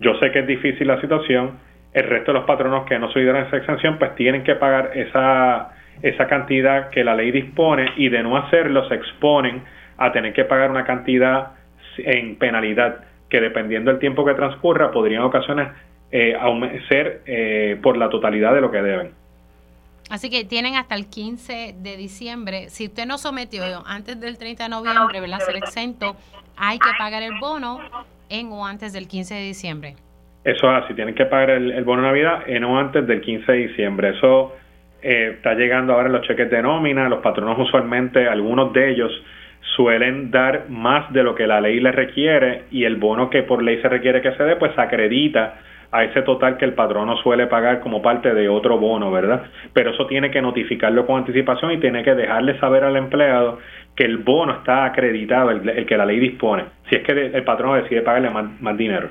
yo 0.00 0.14
sé 0.18 0.30
que 0.32 0.40
es 0.40 0.46
difícil 0.46 0.86
la 0.86 1.00
situación. 1.00 1.58
El 1.92 2.04
resto 2.04 2.32
de 2.32 2.38
los 2.38 2.46
patronos 2.46 2.86
que 2.86 2.98
no 2.98 3.10
solicitaron 3.10 3.46
esa 3.46 3.58
exención, 3.58 3.98
pues 3.98 4.14
tienen 4.14 4.42
que 4.42 4.54
pagar 4.54 4.92
esa 4.94 5.75
esa 6.02 6.26
cantidad 6.26 6.90
que 6.90 7.04
la 7.04 7.14
ley 7.14 7.30
dispone 7.30 7.92
y 7.96 8.08
de 8.08 8.22
no 8.22 8.36
hacerlo 8.36 8.88
se 8.88 8.94
exponen 8.94 9.62
a 9.98 10.12
tener 10.12 10.32
que 10.32 10.44
pagar 10.44 10.70
una 10.70 10.84
cantidad 10.84 11.52
en 11.98 12.36
penalidad 12.36 13.04
que 13.28 13.40
dependiendo 13.40 13.90
del 13.90 14.00
tiempo 14.00 14.24
que 14.24 14.34
transcurra 14.34 14.90
podrían 14.90 15.22
ocasiones 15.22 15.68
eh, 16.10 16.34
ser 16.88 17.22
eh, 17.26 17.78
por 17.82 17.96
la 17.96 18.08
totalidad 18.08 18.54
de 18.54 18.60
lo 18.60 18.70
que 18.70 18.82
deben. 18.82 19.10
Así 20.08 20.30
que 20.30 20.44
tienen 20.44 20.76
hasta 20.76 20.94
el 20.94 21.06
15 21.06 21.74
de 21.78 21.96
diciembre. 21.96 22.68
Si 22.68 22.86
usted 22.86 23.06
no 23.06 23.18
sometió 23.18 23.64
antes 23.86 24.20
del 24.20 24.38
30 24.38 24.64
de 24.64 24.68
noviembre, 24.68 25.20
¿verdad? 25.20 25.40
Ser 25.40 25.56
exento, 25.56 26.16
hay 26.56 26.78
que 26.78 26.90
pagar 26.96 27.24
el 27.24 27.40
bono 27.40 27.80
en 28.28 28.52
o 28.52 28.64
antes 28.64 28.92
del 28.92 29.08
15 29.08 29.34
de 29.34 29.42
diciembre. 29.42 29.96
Eso 30.44 30.70
es 30.70 30.84
así, 30.84 30.94
tienen 30.94 31.16
que 31.16 31.26
pagar 31.26 31.50
el, 31.50 31.72
el 31.72 31.82
bono 31.82 32.02
de 32.02 32.08
Navidad 32.08 32.44
en 32.46 32.62
o 32.62 32.78
antes 32.78 33.04
del 33.04 33.20
15 33.20 33.50
de 33.50 33.58
diciembre. 33.66 34.10
Eso 34.10 34.54
eh, 35.08 35.34
está 35.36 35.54
llegando 35.54 35.92
ahora 35.92 36.08
los 36.08 36.26
cheques 36.26 36.50
de 36.50 36.60
nómina, 36.60 37.08
los 37.08 37.20
patronos 37.20 37.56
usualmente, 37.60 38.26
algunos 38.26 38.72
de 38.72 38.90
ellos 38.90 39.12
suelen 39.76 40.32
dar 40.32 40.64
más 40.68 41.12
de 41.12 41.22
lo 41.22 41.36
que 41.36 41.46
la 41.46 41.60
ley 41.60 41.78
les 41.78 41.94
requiere 41.94 42.64
y 42.72 42.82
el 42.82 42.96
bono 42.96 43.30
que 43.30 43.44
por 43.44 43.62
ley 43.62 43.80
se 43.80 43.88
requiere 43.88 44.20
que 44.20 44.32
se 44.32 44.42
dé, 44.42 44.56
pues 44.56 44.76
acredita 44.76 45.58
a 45.92 46.02
ese 46.02 46.22
total 46.22 46.56
que 46.56 46.64
el 46.64 46.72
patrono 46.72 47.16
suele 47.18 47.46
pagar 47.46 47.78
como 47.78 48.02
parte 48.02 48.34
de 48.34 48.48
otro 48.48 48.78
bono, 48.78 49.12
¿verdad? 49.12 49.44
Pero 49.72 49.90
eso 49.90 50.08
tiene 50.08 50.32
que 50.32 50.42
notificarlo 50.42 51.06
con 51.06 51.18
anticipación 51.18 51.70
y 51.70 51.78
tiene 51.78 52.02
que 52.02 52.16
dejarle 52.16 52.58
saber 52.58 52.82
al 52.82 52.96
empleado 52.96 53.60
que 53.94 54.04
el 54.04 54.18
bono 54.18 54.54
está 54.54 54.86
acreditado, 54.86 55.52
el, 55.52 55.86
que 55.86 55.96
la 55.96 56.04
ley 56.04 56.18
dispone, 56.18 56.64
si 56.90 56.96
es 56.96 57.04
que 57.04 57.12
el 57.12 57.44
patrono 57.44 57.76
decide 57.76 58.02
pagarle 58.02 58.30
más 58.30 58.76
dinero 58.76 59.10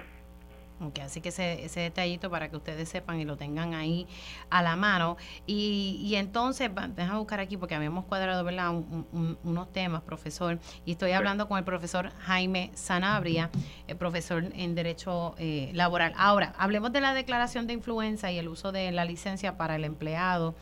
así 1.03 1.21
que 1.21 1.29
ese, 1.29 1.63
ese, 1.65 1.79
detallito 1.81 2.29
para 2.29 2.49
que 2.49 2.57
ustedes 2.57 2.89
sepan 2.89 3.19
y 3.19 3.25
lo 3.25 3.37
tengan 3.37 3.73
ahí 3.73 4.07
a 4.49 4.61
la 4.61 4.75
mano. 4.75 5.17
Y, 5.45 5.99
y 6.03 6.15
entonces, 6.15 6.69
déjame 6.95 7.19
buscar 7.19 7.39
aquí 7.39 7.57
porque 7.57 7.75
habíamos 7.75 8.05
cuadrado 8.05 8.43
¿verdad? 8.43 8.71
unos 8.71 9.71
temas, 9.71 10.01
profesor. 10.01 10.59
Y 10.85 10.93
estoy 10.93 11.11
hablando 11.11 11.47
con 11.47 11.57
el 11.57 11.63
profesor 11.63 12.11
Jaime 12.19 12.71
Sanabria, 12.73 13.49
el 13.87 13.97
profesor 13.97 14.45
en 14.53 14.75
Derecho 14.75 15.35
eh, 15.37 15.71
Laboral. 15.73 16.13
Ahora, 16.17 16.53
hablemos 16.57 16.91
de 16.91 17.01
la 17.01 17.13
declaración 17.13 17.67
de 17.67 17.73
influenza 17.73 18.31
y 18.31 18.37
el 18.37 18.47
uso 18.47 18.71
de 18.71 18.91
la 18.91 19.05
licencia 19.05 19.57
para 19.57 19.75
el 19.75 19.83
empleado 19.83 20.55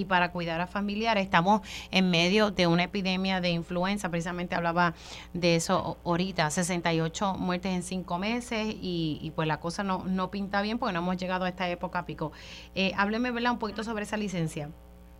y 0.00 0.04
para 0.04 0.32
cuidar 0.32 0.60
a 0.60 0.66
familiares. 0.66 1.22
Estamos 1.24 1.60
en 1.92 2.10
medio 2.10 2.50
de 2.50 2.66
una 2.66 2.84
epidemia 2.84 3.40
de 3.40 3.50
influenza, 3.50 4.10
precisamente 4.10 4.54
hablaba 4.54 4.94
de 5.34 5.56
eso 5.56 5.98
ahorita, 6.04 6.50
68 6.50 7.34
muertes 7.38 7.72
en 7.72 7.82
cinco 7.82 8.18
meses 8.18 8.74
y, 8.80 9.32
pues 9.36 9.46
la 9.46 9.60
cosa 9.60 9.84
no, 9.84 10.04
no 10.06 10.30
pinta 10.30 10.62
bien 10.62 10.78
porque 10.78 10.92
no 10.92 11.00
hemos 11.00 11.16
llegado 11.16 11.44
a 11.44 11.48
esta 11.48 11.68
época 11.68 12.06
pico. 12.06 12.32
Eh, 12.74 12.92
hábleme, 12.96 13.30
¿verdad? 13.30 13.52
Un 13.52 13.58
poquito 13.58 13.84
sobre 13.84 14.02
esa 14.02 14.16
licencia. 14.16 14.68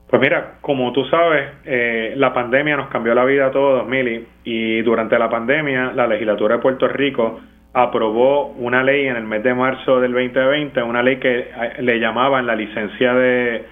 Pues 0.09 0.21
mira, 0.21 0.59
como 0.61 0.93
tú 0.93 1.05
sabes, 1.05 1.51
eh, 1.65 2.15
la 2.17 2.33
pandemia 2.33 2.77
nos 2.77 2.89
cambió 2.89 3.15
la 3.15 3.25
vida 3.25 3.47
a 3.47 3.51
todos, 3.53 3.87
Mili, 3.87 4.27
y 4.43 4.83
durante 4.83 5.17
la 5.19 5.31
pandemia 5.31 5.93
la 5.93 6.09
legislatura 6.09 6.57
de 6.57 6.63
Puerto 6.63 6.89
Rico 6.89 7.41
aprobó 7.73 8.47
una 8.47 8.83
ley 8.83 9.07
en 9.07 9.15
el 9.15 9.25
mes 9.25 9.45
de 9.45 9.55
marzo 9.55 10.01
del 10.01 10.13
2020, 10.13 10.83
una 10.83 11.03
ley 11.03 11.19
que 11.19 11.39
eh, 11.39 11.51
le 11.79 12.01
llamaban 12.01 12.45
la 12.45 12.57
licencia 12.57 13.15
de, 13.15 13.65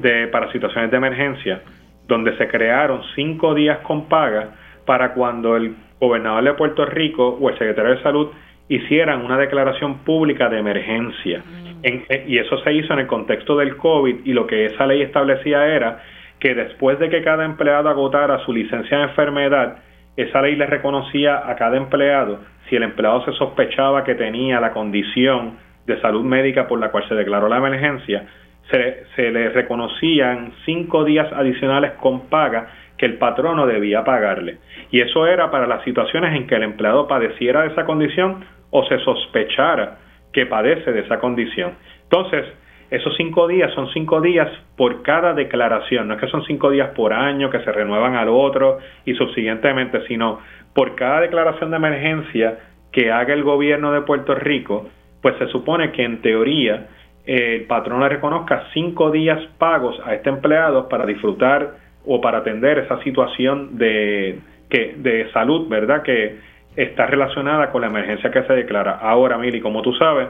de 0.00 0.28
para 0.28 0.50
situaciones 0.52 0.90
de 0.90 0.96
emergencia, 0.96 1.62
donde 2.06 2.36
se 2.36 2.48
crearon 2.48 3.02
cinco 3.14 3.54
días 3.54 3.78
con 3.78 4.08
paga 4.08 4.50
para 4.84 5.12
cuando 5.14 5.56
el 5.56 5.74
gobernador 6.00 6.42
de 6.44 6.54
Puerto 6.54 6.84
Rico 6.86 7.38
o 7.40 7.50
el 7.50 7.58
secretario 7.58 7.96
de 7.96 8.02
salud 8.02 8.28
hicieran 8.68 9.24
una 9.24 9.36
declaración 9.36 9.98
pública 9.98 10.48
de 10.48 10.58
emergencia. 10.58 11.42
Eh, 11.82 12.24
y 12.26 12.38
eso 12.38 12.58
se 12.58 12.72
hizo 12.72 12.92
en 12.92 13.00
el 13.00 13.06
contexto 13.06 13.56
del 13.56 13.76
COVID 13.76 14.24
y 14.24 14.32
lo 14.32 14.46
que 14.46 14.66
esa 14.66 14.86
ley 14.86 15.02
establecía 15.02 15.66
era 15.66 16.02
que 16.38 16.54
después 16.54 16.98
de 16.98 17.10
que 17.10 17.22
cada 17.22 17.44
empleado 17.44 17.88
agotara 17.88 18.38
su 18.44 18.52
licencia 18.52 18.98
de 18.98 19.02
enfermedad, 19.04 19.78
esa 20.16 20.40
ley 20.42 20.56
le 20.56 20.66
reconocía 20.66 21.50
a 21.50 21.56
cada 21.56 21.76
empleado 21.76 22.40
si 22.68 22.76
el 22.76 22.82
empleado 22.84 23.24
se 23.24 23.32
sospechaba 23.32 24.04
que 24.04 24.14
tenía 24.14 24.60
la 24.60 24.72
condición 24.72 25.58
de 25.86 26.00
salud 26.00 26.24
médica 26.24 26.68
por 26.68 26.78
la 26.78 26.90
cual 26.90 27.06
se 27.08 27.14
declaró 27.14 27.48
la 27.48 27.58
emergencia, 27.58 28.26
se, 28.70 29.30
le 29.30 29.50
reconocían 29.50 30.52
cinco 30.64 31.04
días 31.04 31.32
adicionales 31.32 31.92
con 32.00 32.28
paga 32.28 32.68
que 32.96 33.06
el 33.06 33.18
patrono 33.18 33.66
debía 33.66 34.04
pagarle. 34.04 34.58
Y 34.90 35.00
eso 35.00 35.26
era 35.26 35.50
para 35.50 35.66
las 35.66 35.82
situaciones 35.84 36.34
en 36.34 36.46
que 36.46 36.54
el 36.54 36.62
empleado 36.62 37.08
padeciera 37.08 37.62
de 37.62 37.68
esa 37.68 37.84
condición 37.84 38.44
o 38.70 38.84
se 38.84 38.98
sospechara 39.00 39.98
que 40.32 40.46
padece 40.46 40.92
de 40.92 41.00
esa 41.00 41.18
condición. 41.18 41.72
Entonces, 42.04 42.46
esos 42.90 43.16
cinco 43.16 43.46
días 43.46 43.72
son 43.74 43.88
cinco 43.92 44.20
días 44.20 44.48
por 44.76 45.02
cada 45.02 45.32
declaración, 45.32 46.08
no 46.08 46.14
es 46.14 46.20
que 46.20 46.26
son 46.26 46.44
cinco 46.44 46.70
días 46.70 46.90
por 46.90 47.12
año 47.12 47.48
que 47.48 47.60
se 47.60 47.70
renuevan 47.70 48.16
al 48.16 48.28
otro 48.28 48.78
y 49.04 49.14
subsiguientemente, 49.14 50.06
sino 50.08 50.40
por 50.74 50.96
cada 50.96 51.20
declaración 51.20 51.70
de 51.70 51.76
emergencia 51.76 52.58
que 52.92 53.12
haga 53.12 53.32
el 53.32 53.44
gobierno 53.44 53.92
de 53.92 54.02
Puerto 54.02 54.34
Rico, 54.34 54.88
pues 55.22 55.36
se 55.38 55.46
supone 55.48 55.92
que 55.92 56.02
en 56.02 56.20
teoría 56.20 56.88
el 57.26 57.64
patrón 57.64 58.00
le 58.00 58.08
reconozca 58.08 58.64
cinco 58.72 59.10
días 59.10 59.38
pagos 59.58 60.00
a 60.04 60.14
este 60.14 60.30
empleado 60.30 60.88
para 60.88 61.06
disfrutar 61.06 61.74
o 62.06 62.20
para 62.20 62.38
atender 62.38 62.78
esa 62.78 63.02
situación 63.02 63.76
de, 63.78 64.38
que, 64.68 64.94
de 64.96 65.30
salud, 65.32 65.68
¿verdad? 65.68 66.02
Que 66.02 66.38
está 66.76 67.06
relacionada 67.06 67.70
con 67.70 67.82
la 67.82 67.88
emergencia 67.88 68.30
que 68.30 68.42
se 68.44 68.52
declara. 68.54 68.92
Ahora, 68.92 69.36
Mili, 69.36 69.60
como 69.60 69.82
tú 69.82 69.92
sabes, 69.94 70.28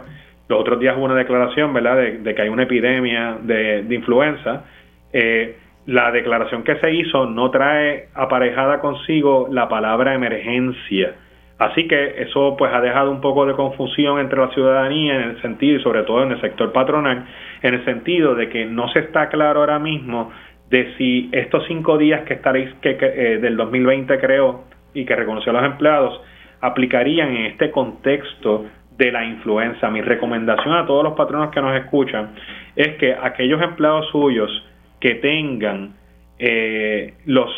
los 0.49 0.61
otros 0.61 0.81
días 0.81 0.97
hubo 0.97 1.05
una 1.05 1.15
declaración, 1.15 1.73
¿verdad?, 1.73 1.97
de, 1.97 2.35
que 2.35 2.43
hay 2.43 2.49
una 2.49 2.65
epidemia 2.65 3.39
de, 3.41 3.87
influenza. 3.91 4.65
Eh, 5.13 5.57
la 5.87 6.11
declaración 6.11 6.63
que 6.63 6.77
se 6.77 6.93
hizo 6.93 7.27
no 7.27 7.51
trae 7.51 8.09
aparejada 8.15 8.81
consigo 8.81 9.49
la 9.51 9.69
palabra 9.69 10.15
emergencia. 10.15 11.15
Así 11.61 11.87
que 11.87 12.23
eso 12.23 12.57
pues 12.57 12.73
ha 12.73 12.81
dejado 12.81 13.11
un 13.11 13.21
poco 13.21 13.45
de 13.45 13.53
confusión 13.53 14.19
entre 14.19 14.41
la 14.41 14.49
ciudadanía 14.49 15.15
en 15.17 15.21
el 15.29 15.43
sentido, 15.43 15.79
y 15.79 15.83
sobre 15.83 16.05
todo 16.05 16.23
en 16.23 16.33
el 16.33 16.41
sector 16.41 16.73
patronal, 16.73 17.27
en 17.61 17.75
el 17.75 17.85
sentido 17.85 18.35
de 18.35 18.49
que 18.49 18.65
no 18.65 18.89
se 18.89 19.01
está 19.01 19.29
claro 19.29 19.61
ahora 19.61 19.79
mismo 19.79 20.33
de 20.71 20.95
si 20.97 21.29
estos 21.33 21.67
cinco 21.69 21.99
días 21.99 22.23
que 22.23 22.33
estaréis 22.33 22.73
que, 22.81 22.97
eh, 22.99 23.39
del 23.43 23.59
2020 23.59 24.19
creo 24.19 24.65
y 24.95 25.05
que 25.05 25.15
reconoció 25.15 25.51
a 25.51 25.61
los 25.61 25.65
empleados 25.71 26.23
aplicarían 26.63 27.37
en 27.37 27.45
este 27.47 27.71
contexto 27.71 28.65
de 28.97 29.13
la 29.13 29.27
influenza. 29.27 29.91
Mi 29.91 30.01
recomendación 30.01 30.75
a 30.75 30.87
todos 30.87 31.05
los 31.05 31.13
patronos 31.13 31.51
que 31.51 31.61
nos 31.61 31.77
escuchan 31.77 32.31
es 32.75 32.97
que 32.97 33.15
aquellos 33.15 33.61
empleados 33.61 34.09
suyos 34.11 34.51
que 34.99 35.17
tengan 35.17 35.93
eh, 36.39 37.13
los 37.27 37.51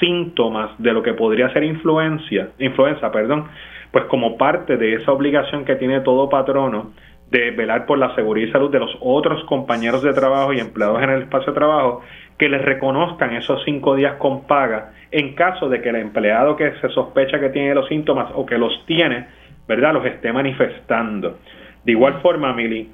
síntomas 0.00 0.70
de 0.78 0.92
lo 0.92 1.02
que 1.02 1.14
podría 1.14 1.52
ser 1.52 1.64
influencia, 1.64 2.50
influenza, 2.58 3.10
perdón, 3.10 3.48
pues 3.90 4.04
como 4.06 4.36
parte 4.36 4.76
de 4.76 4.94
esa 4.94 5.12
obligación 5.12 5.64
que 5.64 5.76
tiene 5.76 6.00
todo 6.00 6.28
patrono 6.28 6.92
de 7.30 7.50
velar 7.50 7.86
por 7.86 7.98
la 7.98 8.14
seguridad 8.14 8.48
y 8.48 8.52
salud 8.52 8.70
de 8.70 8.78
los 8.78 8.96
otros 9.00 9.44
compañeros 9.44 10.02
de 10.02 10.12
trabajo 10.14 10.52
y 10.52 10.60
empleados 10.60 11.02
en 11.02 11.10
el 11.10 11.22
espacio 11.22 11.52
de 11.52 11.58
trabajo, 11.58 12.02
que 12.38 12.48
les 12.48 12.62
reconozcan 12.62 13.34
esos 13.34 13.62
cinco 13.64 13.96
días 13.96 14.14
con 14.14 14.46
paga 14.46 14.92
en 15.10 15.34
caso 15.34 15.68
de 15.68 15.80
que 15.82 15.90
el 15.90 15.96
empleado 15.96 16.56
que 16.56 16.72
se 16.80 16.88
sospecha 16.90 17.40
que 17.40 17.50
tiene 17.50 17.74
los 17.74 17.88
síntomas 17.88 18.30
o 18.34 18.46
que 18.46 18.58
los 18.58 18.84
tiene, 18.86 19.26
¿verdad?, 19.66 19.94
los 19.94 20.04
esté 20.06 20.32
manifestando. 20.32 21.38
De 21.84 21.92
igual 21.92 22.20
forma, 22.20 22.52
Mili, 22.52 22.90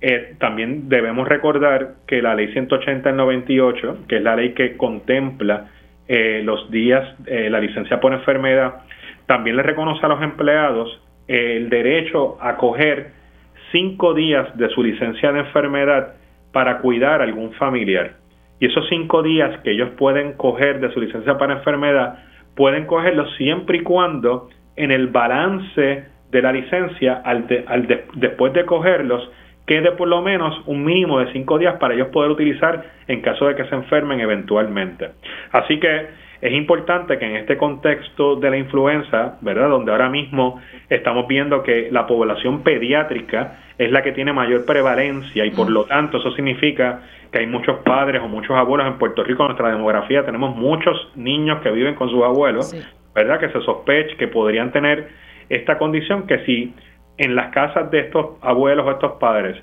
eh, 0.00 0.34
también 0.38 0.88
debemos 0.88 1.26
recordar 1.26 1.94
que 2.06 2.20
la 2.20 2.34
ley 2.34 2.52
180 2.52 3.08
del 3.08 3.16
98, 3.16 3.98
que 4.08 4.16
es 4.16 4.22
la 4.22 4.36
ley 4.36 4.52
que 4.52 4.76
contempla 4.76 5.70
eh, 6.08 6.42
los 6.44 6.70
días, 6.70 7.16
eh, 7.26 7.48
la 7.50 7.60
licencia 7.60 8.00
por 8.00 8.12
enfermedad, 8.12 8.82
también 9.26 9.56
le 9.56 9.62
reconoce 9.62 10.04
a 10.04 10.08
los 10.08 10.22
empleados 10.22 11.00
el 11.26 11.70
derecho 11.70 12.36
a 12.40 12.56
coger 12.56 13.12
cinco 13.72 14.14
días 14.14 14.56
de 14.56 14.68
su 14.68 14.82
licencia 14.82 15.32
de 15.32 15.40
enfermedad 15.40 16.14
para 16.52 16.78
cuidar 16.78 17.20
a 17.20 17.24
algún 17.24 17.52
familiar. 17.54 18.12
Y 18.60 18.66
esos 18.66 18.86
cinco 18.88 19.22
días 19.22 19.58
que 19.62 19.72
ellos 19.72 19.90
pueden 19.98 20.34
coger 20.34 20.80
de 20.80 20.92
su 20.92 21.00
licencia 21.00 21.36
para 21.38 21.54
enfermedad, 21.54 22.18
pueden 22.54 22.86
cogerlos 22.86 23.34
siempre 23.36 23.78
y 23.78 23.80
cuando 23.80 24.48
en 24.76 24.90
el 24.90 25.08
balance 25.08 26.04
de 26.30 26.42
la 26.42 26.52
licencia, 26.52 27.22
al, 27.24 27.46
después 28.14 28.52
de 28.52 28.64
cogerlos, 28.64 29.28
quede 29.66 29.92
por 29.92 30.08
lo 30.08 30.20
menos 30.22 30.60
un 30.66 30.84
mínimo 30.84 31.20
de 31.20 31.32
cinco 31.32 31.58
días 31.58 31.76
para 31.78 31.94
ellos 31.94 32.08
poder 32.08 32.30
utilizar 32.30 32.84
en 33.08 33.20
caso 33.20 33.46
de 33.46 33.54
que 33.54 33.64
se 33.64 33.74
enfermen 33.74 34.20
eventualmente. 34.20 35.10
Así 35.52 35.80
que 35.80 36.06
es 36.40 36.52
importante 36.52 37.18
que 37.18 37.24
en 37.24 37.36
este 37.36 37.56
contexto 37.56 38.36
de 38.36 38.50
la 38.50 38.58
influenza, 38.58 39.38
¿verdad? 39.40 39.70
Donde 39.70 39.92
ahora 39.92 40.10
mismo 40.10 40.60
estamos 40.90 41.26
viendo 41.26 41.62
que 41.62 41.88
la 41.90 42.06
población 42.06 42.62
pediátrica 42.62 43.60
es 43.78 43.90
la 43.90 44.02
que 44.02 44.12
tiene 44.12 44.32
mayor 44.34 44.66
prevalencia 44.66 45.46
y 45.46 45.50
por 45.50 45.70
lo 45.70 45.84
tanto 45.86 46.18
eso 46.18 46.32
significa 46.32 47.00
que 47.32 47.38
hay 47.38 47.46
muchos 47.46 47.78
padres 47.78 48.20
o 48.22 48.28
muchos 48.28 48.54
abuelos 48.56 48.86
en 48.86 48.98
Puerto 48.98 49.24
Rico, 49.24 49.42
en 49.42 49.48
nuestra 49.48 49.70
demografía 49.70 50.24
tenemos 50.24 50.54
muchos 50.54 51.10
niños 51.16 51.60
que 51.62 51.70
viven 51.70 51.94
con 51.94 52.10
sus 52.10 52.22
abuelos, 52.22 52.76
¿verdad? 53.14 53.40
Que 53.40 53.48
se 53.48 53.60
sospecha 53.62 54.14
que 54.18 54.28
podrían 54.28 54.70
tener 54.70 55.08
esta 55.48 55.78
condición 55.78 56.26
que 56.26 56.44
si 56.44 56.74
en 57.18 57.34
las 57.34 57.52
casas 57.52 57.90
de 57.90 58.00
estos 58.00 58.36
abuelos 58.42 58.86
o 58.86 58.90
estos 58.90 59.12
padres 59.12 59.62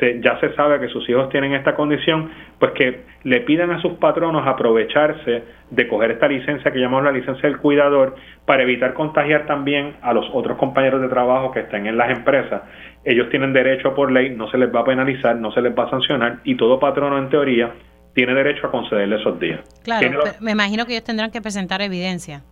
ya 0.00 0.38
se 0.40 0.54
sabe 0.54 0.80
que 0.80 0.88
sus 0.88 1.08
hijos 1.08 1.28
tienen 1.28 1.54
esta 1.54 1.74
condición, 1.74 2.30
pues 2.58 2.72
que 2.72 3.02
le 3.22 3.40
pidan 3.40 3.70
a 3.70 3.80
sus 3.80 3.92
patronos 3.94 4.46
aprovecharse 4.46 5.44
de 5.70 5.88
coger 5.88 6.12
esta 6.12 6.28
licencia 6.28 6.70
que 6.72 6.78
llamamos 6.78 7.04
la 7.04 7.12
licencia 7.12 7.48
del 7.48 7.58
cuidador 7.58 8.16
para 8.44 8.62
evitar 8.62 8.94
contagiar 8.94 9.46
también 9.46 9.94
a 10.02 10.12
los 10.12 10.26
otros 10.32 10.58
compañeros 10.58 11.00
de 11.00 11.08
trabajo 11.08 11.52
que 11.52 11.60
estén 11.60 11.86
en 11.86 11.96
las 11.96 12.10
empresas. 12.10 12.62
Ellos 13.04 13.28
tienen 13.30 13.52
derecho 13.52 13.94
por 13.94 14.10
ley, 14.10 14.30
no 14.30 14.50
se 14.50 14.58
les 14.58 14.74
va 14.74 14.80
a 14.80 14.84
penalizar, 14.84 15.36
no 15.36 15.52
se 15.52 15.60
les 15.60 15.76
va 15.76 15.84
a 15.84 15.90
sancionar 15.90 16.38
y 16.44 16.56
todo 16.56 16.78
patrono 16.78 17.18
en 17.18 17.28
teoría 17.28 17.72
tiene 18.14 18.34
derecho 18.34 18.68
a 18.68 18.70
concederle 18.70 19.16
esos 19.16 19.38
días. 19.40 19.60
Claro, 19.82 20.22
me 20.40 20.52
imagino 20.52 20.86
que 20.86 20.92
ellos 20.92 21.04
tendrán 21.04 21.30
que 21.30 21.40
presentar 21.40 21.82
evidencia. 21.82 22.42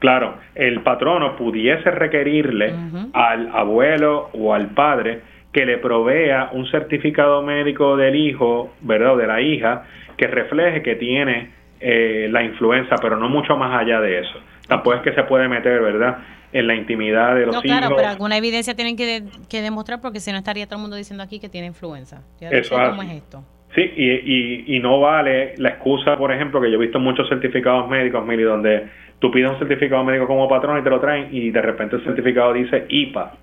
Claro, 0.00 0.38
el 0.54 0.80
patrono 0.80 1.36
pudiese 1.36 1.90
requerirle 1.90 2.74
al 3.12 3.50
abuelo 3.54 4.30
o 4.32 4.54
al 4.54 4.68
padre 4.68 5.20
que 5.52 5.66
le 5.66 5.76
provea 5.76 6.48
un 6.52 6.66
certificado 6.70 7.42
médico 7.42 7.98
del 7.98 8.16
hijo, 8.16 8.72
¿verdad? 8.80 9.12
O 9.12 9.16
de 9.18 9.26
la 9.26 9.42
hija, 9.42 9.84
que 10.16 10.26
refleje 10.26 10.82
que 10.82 10.96
tiene 10.96 11.50
eh, 11.80 12.28
la 12.30 12.42
influenza, 12.42 12.96
pero 12.96 13.18
no 13.18 13.28
mucho 13.28 13.56
más 13.56 13.78
allá 13.78 14.00
de 14.00 14.20
eso. 14.20 14.38
Tampoco 14.66 14.96
es 14.96 15.02
que 15.02 15.12
se 15.12 15.22
puede 15.24 15.48
meter, 15.48 15.82
¿verdad? 15.82 16.16
En 16.50 16.66
la 16.66 16.74
intimidad 16.74 17.34
de 17.34 17.46
los 17.46 17.54
no, 17.54 17.60
Claro, 17.60 17.94
pero 17.94 18.08
alguna 18.08 18.38
evidencia 18.38 18.74
tienen 18.74 18.96
que, 18.96 19.22
demostrar 19.60 20.00
porque 20.00 20.20
si 20.20 20.32
no 20.32 20.38
estaría 20.38 20.64
todo 20.64 20.76
el 20.76 20.82
mundo 20.82 20.96
diciendo 20.96 21.22
aquí 21.22 21.40
que 21.40 21.50
tiene 21.50 21.66
influenza. 21.66 22.22
Eso 22.40 22.74
¿Cómo 22.74 23.02
es 23.02 23.10
esto? 23.10 23.44
Sí, 23.74 23.82
y, 23.96 24.10
y, 24.10 24.76
y, 24.76 24.80
no 24.80 25.00
vale 25.00 25.54
la 25.58 25.70
excusa, 25.70 26.16
por 26.16 26.32
ejemplo, 26.32 26.60
que 26.60 26.70
yo 26.70 26.76
he 26.76 26.80
visto 26.80 26.98
muchos 26.98 27.28
certificados 27.28 27.88
médicos, 27.88 28.26
Mili, 28.26 28.42
donde 28.42 28.88
tú 29.20 29.30
pides 29.30 29.50
un 29.50 29.58
certificado 29.58 30.02
médico 30.02 30.26
como 30.26 30.48
patrón 30.48 30.78
y 30.80 30.82
te 30.82 30.90
lo 30.90 30.98
traen 30.98 31.28
y 31.30 31.50
de 31.50 31.62
repente 31.62 31.96
el 31.96 32.04
certificado 32.04 32.52
dice 32.52 32.86
IPA 32.88 33.34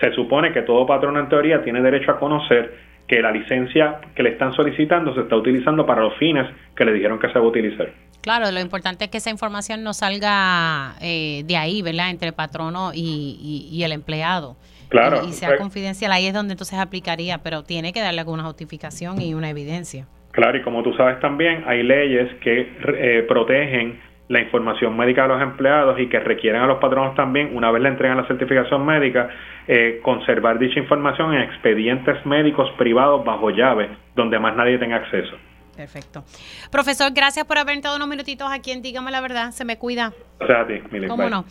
se 0.00 0.12
supone 0.12 0.52
que 0.52 0.62
todo 0.62 0.86
patrón 0.86 1.16
en 1.18 1.28
teoría 1.28 1.62
tiene 1.62 1.80
derecho 1.82 2.12
a 2.12 2.18
conocer 2.18 2.90
que 3.06 3.20
la 3.20 3.30
licencia 3.30 4.00
que 4.14 4.22
le 4.22 4.30
están 4.30 4.54
solicitando 4.54 5.14
se 5.14 5.20
está 5.20 5.36
utilizando 5.36 5.84
para 5.84 6.02
los 6.02 6.14
fines 6.16 6.46
que 6.74 6.84
le 6.84 6.92
dijeron 6.92 7.18
que 7.18 7.28
se 7.28 7.34
va 7.34 7.44
a 7.44 7.48
utilizar. 7.48 7.90
Claro, 8.22 8.50
lo 8.50 8.60
importante 8.60 9.04
es 9.04 9.10
que 9.10 9.18
esa 9.18 9.30
información 9.30 9.82
no 9.82 9.92
salga 9.94 10.94
eh, 11.00 11.42
de 11.44 11.56
ahí, 11.56 11.82
¿verdad? 11.82 12.10
Entre 12.10 12.28
el 12.28 12.34
patrono 12.34 12.92
y, 12.94 13.80
el 13.82 13.92
empleado. 13.92 14.56
Claro. 14.90 15.22
Y, 15.26 15.32
sea 15.32 15.56
confidencial, 15.56 16.12
ahí 16.12 16.26
es 16.26 16.34
donde 16.34 16.52
entonces 16.52 16.78
aplicaría, 16.78 17.38
pero 17.38 17.62
tiene 17.62 17.92
que 17.92 18.00
darle 18.00 18.20
alguna 18.20 18.42
justificación 18.44 19.20
y 19.22 19.34
una 19.34 19.48
evidencia. 19.48 20.06
Claro, 20.32 20.58
y 20.58 20.62
como 20.62 20.82
tú 20.82 20.92
sabes 20.94 21.18
también, 21.20 21.64
hay 21.66 21.82
leyes 21.82 22.28
que 22.40 22.72
eh, 22.98 23.24
protegen 23.26 24.00
la 24.28 24.40
información 24.40 24.96
médica 24.96 25.22
de 25.22 25.28
los 25.28 25.42
empleados 25.42 25.98
y 25.98 26.06
que 26.06 26.20
requieren 26.20 26.62
a 26.62 26.66
los 26.66 26.78
patronos 26.78 27.16
también, 27.16 27.56
una 27.56 27.72
vez 27.72 27.82
le 27.82 27.88
entregan 27.88 28.16
la 28.16 28.26
certificación 28.28 28.86
médica, 28.86 29.28
eh, 29.66 29.98
conservar 30.02 30.58
dicha 30.60 30.78
información 30.78 31.34
en 31.34 31.42
expedientes 31.42 32.24
médicos 32.24 32.70
privados 32.78 33.24
bajo 33.24 33.50
llave, 33.50 33.88
donde 34.14 34.38
más 34.38 34.54
nadie 34.54 34.78
tenga 34.78 34.96
acceso. 34.96 35.36
Perfecto. 35.80 36.24
Profesor, 36.70 37.10
gracias 37.12 37.46
por 37.46 37.56
haber 37.56 37.76
entrado 37.76 37.96
unos 37.96 38.06
minutitos 38.06 38.48
aquí 38.52 38.70
en 38.70 38.82
Dígame 38.82 39.10
la 39.10 39.22
Verdad. 39.22 39.52
Se 39.52 39.64
me 39.64 39.78
cuida. 39.78 40.12
Gracias 40.38 40.82
¿Cómo 41.08 41.30
no? 41.30 41.46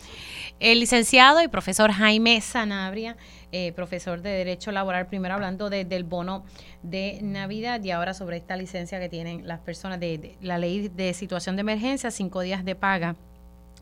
El 0.60 0.78
licenciado 0.78 1.42
y 1.42 1.48
profesor 1.48 1.90
Jaime 1.90 2.40
Sanabria 2.40 3.16
eh, 3.52 3.72
profesor 3.72 4.22
de 4.22 4.30
Derecho 4.30 4.70
Laboral, 4.70 5.08
primero 5.08 5.34
hablando 5.34 5.70
del 5.70 6.04
bono 6.04 6.44
de 6.84 7.18
Navidad 7.20 7.82
y 7.82 7.90
ahora 7.90 8.14
sobre 8.14 8.36
esta 8.36 8.56
licencia 8.56 9.00
que 9.00 9.08
tienen 9.08 9.48
las 9.48 9.58
personas 9.58 9.98
de, 9.98 10.36
la 10.40 10.56
ley 10.58 10.88
de 10.88 11.12
situación 11.14 11.56
de 11.56 11.62
emergencia, 11.62 12.12
cinco 12.12 12.42
días 12.42 12.64
de 12.64 12.76
paga 12.76 13.16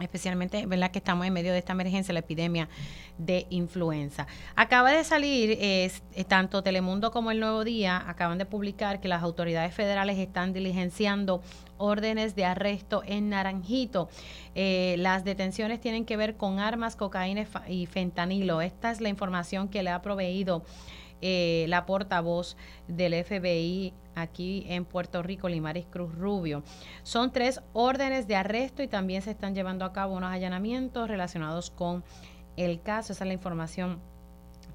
especialmente 0.01 0.67
¿verdad? 0.67 0.91
que 0.91 0.99
estamos 0.99 1.27
en 1.27 1.33
medio 1.33 1.53
de 1.53 1.59
esta 1.59 1.73
emergencia, 1.73 2.13
la 2.13 2.21
epidemia 2.21 2.69
de 3.19 3.47
influenza. 3.51 4.27
Acaba 4.55 4.93
de 4.93 5.05
salir, 5.05 5.57
eh, 5.61 5.91
tanto 6.29 6.63
Telemundo 6.63 7.11
como 7.11 7.31
el 7.31 7.41
Nuevo 7.41 7.65
Día 7.65 8.03
acaban 8.09 8.39
de 8.39 8.47
publicar 8.47 9.01
que 9.01 9.09
las 9.09 9.23
autoridades 9.23 9.75
federales 9.75 10.19
están 10.19 10.53
diligenciando 10.53 11.43
órdenes 11.79 12.35
de 12.35 12.45
arresto 12.45 13.03
en 13.07 13.31
Naranjito. 13.31 14.09
Eh, 14.55 14.97
las 14.99 15.25
detenciones 15.25 15.81
tienen 15.81 16.05
que 16.05 16.17
ver 16.17 16.37
con 16.37 16.59
armas, 16.59 16.97
cocaína 16.97 17.47
y 17.69 17.87
fentanilo. 17.87 18.61
Esta 18.61 18.91
es 18.91 19.01
la 19.01 19.09
información 19.09 19.69
que 19.69 19.83
le 19.83 19.91
ha 19.91 20.03
proveído 20.03 20.65
eh, 21.21 21.67
la 21.69 21.85
portavoz 21.85 22.57
del 22.87 23.25
FBI 23.25 23.93
aquí 24.21 24.65
en 24.69 24.85
Puerto 24.85 25.23
Rico, 25.23 25.49
Limaris 25.49 25.87
Cruz 25.87 26.15
Rubio. 26.15 26.63
Son 27.03 27.33
tres 27.33 27.61
órdenes 27.73 28.27
de 28.27 28.37
arresto 28.37 28.83
y 28.83 28.89
también 28.89 29.23
se 29.23 29.31
están 29.31 29.55
llevando 29.55 29.85
a 29.85 29.93
cabo 29.93 30.17
unos 30.17 30.33
allanamientos 30.33 31.09
relacionados 31.09 31.71
con 31.71 32.05
el 32.57 32.83
caso. 32.83 33.13
Esa 33.13 33.25
es 33.25 33.29
la 33.29 33.35
información 33.35 34.01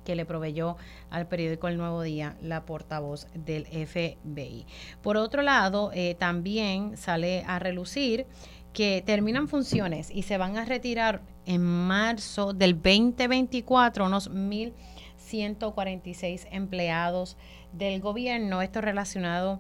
que 0.03 0.15
le 0.15 0.25
proveyó 0.25 0.77
al 1.09 1.27
periódico 1.27 1.67
El 1.67 1.77
Nuevo 1.77 2.01
Día 2.01 2.37
la 2.41 2.65
portavoz 2.65 3.27
del 3.33 3.65
FBI. 3.65 4.65
Por 5.01 5.17
otro 5.17 5.41
lado, 5.41 5.91
eh, 5.93 6.15
también 6.15 6.97
sale 6.97 7.43
a 7.47 7.59
relucir 7.59 8.25
que 8.73 9.01
terminan 9.05 9.47
funciones 9.47 10.11
y 10.11 10.23
se 10.23 10.37
van 10.37 10.57
a 10.57 10.65
retirar 10.65 11.21
en 11.45 11.61
marzo 11.61 12.51
del 12.53 12.73
2024 12.73 14.05
unos 14.05 14.29
1.146 14.31 16.47
empleados 16.51 17.37
del 17.73 18.01
gobierno. 18.01 18.61
Esto 18.61 18.81
relacionado 18.81 19.59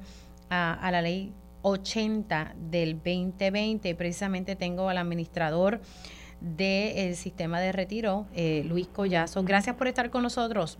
a, 0.49 0.73
a 0.73 0.91
la 0.91 1.01
ley 1.01 1.33
80 1.63 2.53
del 2.69 2.95
2020. 2.95 3.95
Precisamente 3.95 4.55
tengo 4.55 4.89
al 4.89 4.97
administrador 4.97 5.79
del 6.43 7.15
sistema 7.15 7.59
de 7.59 7.71
retiro, 7.71 8.25
eh, 8.35 8.63
Luis 8.67 8.87
Collazo. 8.87 9.43
Gracias 9.43 9.75
por 9.75 9.87
estar 9.87 10.09
con 10.09 10.23
nosotros. 10.23 10.77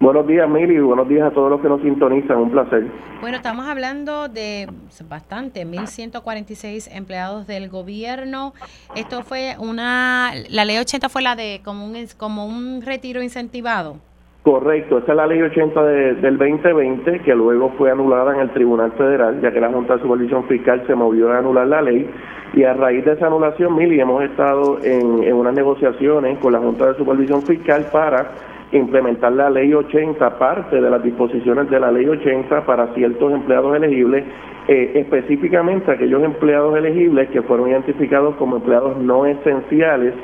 Buenos 0.00 0.26
días, 0.26 0.48
Mili, 0.48 0.80
buenos 0.80 1.08
días 1.08 1.30
a 1.30 1.32
todos 1.32 1.48
los 1.48 1.60
que 1.60 1.68
nos 1.68 1.80
sintonizan, 1.80 2.36
un 2.38 2.50
placer. 2.50 2.90
Bueno, 3.20 3.36
estamos 3.36 3.68
hablando 3.68 4.26
de 4.26 4.68
bastante, 5.08 5.64
1.146 5.64 6.88
empleados 6.92 7.46
del 7.46 7.68
gobierno. 7.68 8.52
Esto 8.96 9.22
fue 9.22 9.54
una, 9.60 10.32
la 10.48 10.64
ley 10.64 10.78
80 10.78 11.08
fue 11.08 11.22
la 11.22 11.36
de 11.36 11.60
como 11.64 11.84
un, 11.84 11.94
como 12.16 12.46
un 12.46 12.82
retiro 12.82 13.22
incentivado. 13.22 13.98
Correcto, 14.42 14.98
esa 14.98 15.12
es 15.12 15.16
la 15.16 15.26
ley 15.28 15.40
80 15.40 15.84
del 15.84 16.36
2020 16.36 17.20
que 17.20 17.32
luego 17.32 17.70
fue 17.78 17.92
anulada 17.92 18.34
en 18.34 18.40
el 18.40 18.50
Tribunal 18.50 18.90
Federal, 18.92 19.40
ya 19.40 19.52
que 19.52 19.60
la 19.60 19.70
Junta 19.70 19.94
de 19.94 20.02
Supervisión 20.02 20.42
Fiscal 20.48 20.82
se 20.88 20.96
movió 20.96 21.30
a 21.30 21.38
anular 21.38 21.68
la 21.68 21.80
ley 21.80 22.10
y 22.52 22.64
a 22.64 22.74
raíz 22.74 23.04
de 23.04 23.12
esa 23.12 23.28
anulación, 23.28 23.76
Mili, 23.76 24.00
hemos 24.00 24.20
estado 24.24 24.78
en, 24.82 25.22
en 25.22 25.34
unas 25.34 25.54
negociaciones 25.54 26.38
con 26.38 26.52
la 26.52 26.58
Junta 26.58 26.88
de 26.88 26.98
Supervisión 26.98 27.42
Fiscal 27.42 27.86
para 27.92 28.32
implementar 28.72 29.32
la 29.32 29.48
ley 29.48 29.72
80, 29.72 30.38
parte 30.38 30.80
de 30.80 30.90
las 30.90 31.02
disposiciones 31.04 31.70
de 31.70 31.78
la 31.78 31.92
ley 31.92 32.08
80 32.08 32.66
para 32.66 32.92
ciertos 32.94 33.32
empleados 33.32 33.76
elegibles, 33.76 34.24
eh, 34.66 34.92
específicamente 34.96 35.92
aquellos 35.92 36.22
empleados 36.24 36.76
elegibles 36.76 37.28
que 37.30 37.42
fueron 37.42 37.70
identificados 37.70 38.34
como 38.36 38.56
empleados 38.56 38.96
no 38.96 39.24
esenciales 39.24 40.14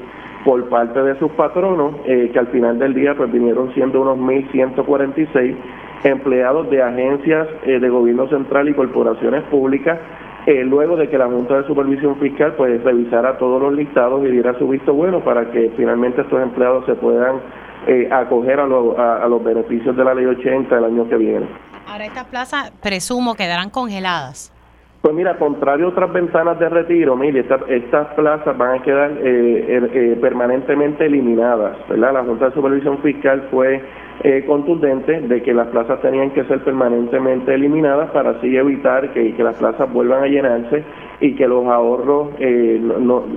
por 0.45 0.69
parte 0.69 1.03
de 1.03 1.19
sus 1.19 1.31
patronos, 1.33 1.95
eh, 2.05 2.31
que 2.33 2.39
al 2.39 2.49
final 2.49 2.79
del 2.79 2.95
día 2.95 3.15
pues 3.17 3.31
vinieron 3.31 3.73
siendo 3.75 4.01
unos 4.01 4.19
1.146 4.19 5.57
empleados 6.05 6.71
de 6.71 6.83
agencias 6.83 7.49
eh, 7.65 7.79
de 7.79 7.89
gobierno 7.89 8.29
central 8.29 8.69
y 8.69 8.75
corporaciones 8.75 9.43
públicas, 9.45 9.99
eh, 10.47 10.65
luego 10.65 10.97
de 10.97 11.09
que 11.09 11.19
la 11.19 11.27
Junta 11.27 11.59
de 11.59 11.67
Supervisión 11.67 12.17
Fiscal 12.17 12.55
pues 12.57 12.83
revisara 12.83 13.37
todos 13.39 13.61
los 13.61 13.75
listados 13.75 14.25
y 14.25 14.31
diera 14.31 14.57
su 14.59 14.69
visto 14.69 14.95
bueno 14.95 15.21
para 15.21 15.51
que 15.51 15.73
finalmente 15.77 16.23
estos 16.23 16.41
empleados 16.43 16.87
se 16.87 16.95
puedan 16.95 17.41
acoger 18.11 18.61
a, 18.61 18.65
a, 18.65 19.29
los 19.29 19.43
beneficios 19.43 19.97
de 19.97 20.05
la 20.05 20.13
Ley 20.13 20.27
80 20.27 20.77
el 20.77 20.85
año 20.85 21.09
que 21.09 21.17
viene. 21.17 21.47
Ahora 21.87 22.05
estas 22.05 22.25
plazas 22.25 22.71
presumo 22.83 23.35
quedarán 23.35 23.71
congeladas. 23.71 24.53
Pues 25.01 25.15
mira, 25.15 25.39
contrario 25.39 25.87
a 25.87 25.89
otras 25.91 26.13
ventanas 26.13 26.59
de 26.59 26.69
retiro, 26.69 27.17
mire, 27.17 27.47
estas 27.69 28.07
plazas 28.15 28.59
van 28.59 28.81
a 28.81 28.83
quedar 28.83 29.13
eh, 29.23 29.77
er, 29.77 29.91
eh, 29.95 30.19
permanentemente 30.21 31.07
eliminadas, 31.07 31.77
¿verdad? 31.89 32.15
La 32.15 32.25
Junta 32.25 32.47
de 32.47 32.55
Supervisión 32.55 32.99
Fiscal 32.99 33.47
fue 33.49 33.81
eh, 34.25 34.45
contundente 34.45 35.21
de 35.21 35.43
que 35.45 35.55
las 35.55 35.69
plazas 35.69 36.01
tenían 36.01 36.31
que 36.33 36.43
ser 36.47 36.65
permanentemente 36.65 37.55
eliminadas 37.55 38.11
para 38.11 38.31
así 38.31 38.57
evitar 38.57 39.13
que, 39.13 39.33
las 39.39 39.57
plazas 39.57 39.93
vuelvan 39.93 40.25
a 40.25 40.27
llenarse 40.27 40.83
y 41.21 41.35
que 41.35 41.49
los 41.49 41.67
ahorros 41.67 42.29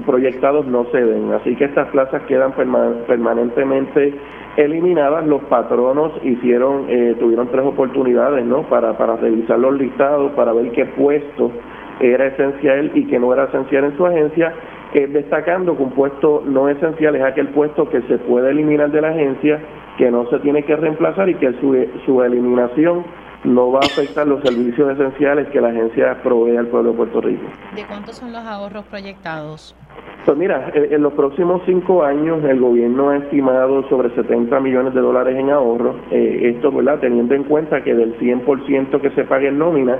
proyectados 0.05 0.67
no 0.67 0.86
se 0.91 1.03
den. 1.03 1.32
Así 1.34 1.55
que 1.55 1.65
estas 1.65 1.88
plazas 1.89 2.21
quedan 2.23 2.53
permanentemente 2.53 4.13
eliminadas, 4.57 5.25
los 5.27 5.41
patronos 5.43 6.11
hicieron, 6.23 6.86
eh, 6.89 7.15
tuvieron 7.19 7.47
tres 7.47 7.65
oportunidades, 7.65 8.45
¿no? 8.45 8.63
Para, 8.63 8.97
para 8.97 9.15
revisar 9.15 9.59
los 9.59 9.77
listados, 9.77 10.32
para 10.34 10.53
ver 10.53 10.71
qué 10.71 10.86
puesto 10.86 11.51
era 11.99 12.27
esencial 12.27 12.91
y 12.93 13.05
que 13.05 13.19
no 13.19 13.34
era 13.34 13.45
esencial 13.45 13.86
en 13.86 13.97
su 13.97 14.05
agencia, 14.05 14.53
eh, 14.93 15.07
destacando 15.07 15.77
que 15.77 15.84
un 15.84 15.91
puesto 15.91 16.43
no 16.45 16.67
esencial 16.67 17.15
es 17.15 17.23
aquel 17.23 17.47
puesto 17.49 17.88
que 17.89 18.01
se 18.03 18.17
puede 18.17 18.51
eliminar 18.51 18.91
de 18.91 19.01
la 19.01 19.09
agencia, 19.09 19.59
que 19.97 20.11
no 20.11 20.25
se 20.29 20.39
tiene 20.39 20.63
que 20.63 20.75
reemplazar 20.75 21.29
y 21.29 21.36
que 21.36 21.53
su, 21.53 21.77
su 22.05 22.21
eliminación 22.21 23.05
no 23.43 23.71
va 23.71 23.79
a 23.79 23.85
afectar 23.85 24.27
los 24.27 24.41
servicios 24.43 24.91
esenciales 24.91 25.47
que 25.49 25.61
la 25.61 25.69
agencia 25.69 26.21
provee 26.21 26.57
al 26.57 26.67
pueblo 26.67 26.91
de 26.91 26.97
Puerto 26.97 27.21
Rico. 27.21 27.43
¿De 27.75 27.85
cuántos 27.85 28.17
son 28.17 28.31
los 28.31 28.43
ahorros 28.43 28.85
proyectados? 28.85 29.75
Pues 30.25 30.37
mira, 30.37 30.71
en 30.75 31.01
los 31.01 31.13
próximos 31.13 31.63
cinco 31.65 32.03
años 32.03 32.43
el 32.43 32.59
gobierno 32.59 33.09
ha 33.09 33.17
estimado 33.17 33.87
sobre 33.89 34.13
70 34.13 34.59
millones 34.59 34.93
de 34.93 35.01
dólares 35.01 35.35
en 35.35 35.49
ahorros. 35.49 35.95
Eh, 36.11 36.53
esto, 36.55 36.71
¿verdad? 36.71 36.99
Teniendo 36.99 37.33
en 37.33 37.43
cuenta 37.43 37.83
que 37.83 37.95
del 37.95 38.15
100% 38.19 39.01
que 39.01 39.09
se 39.11 39.23
pague 39.23 39.47
en 39.47 39.57
nómina, 39.57 39.97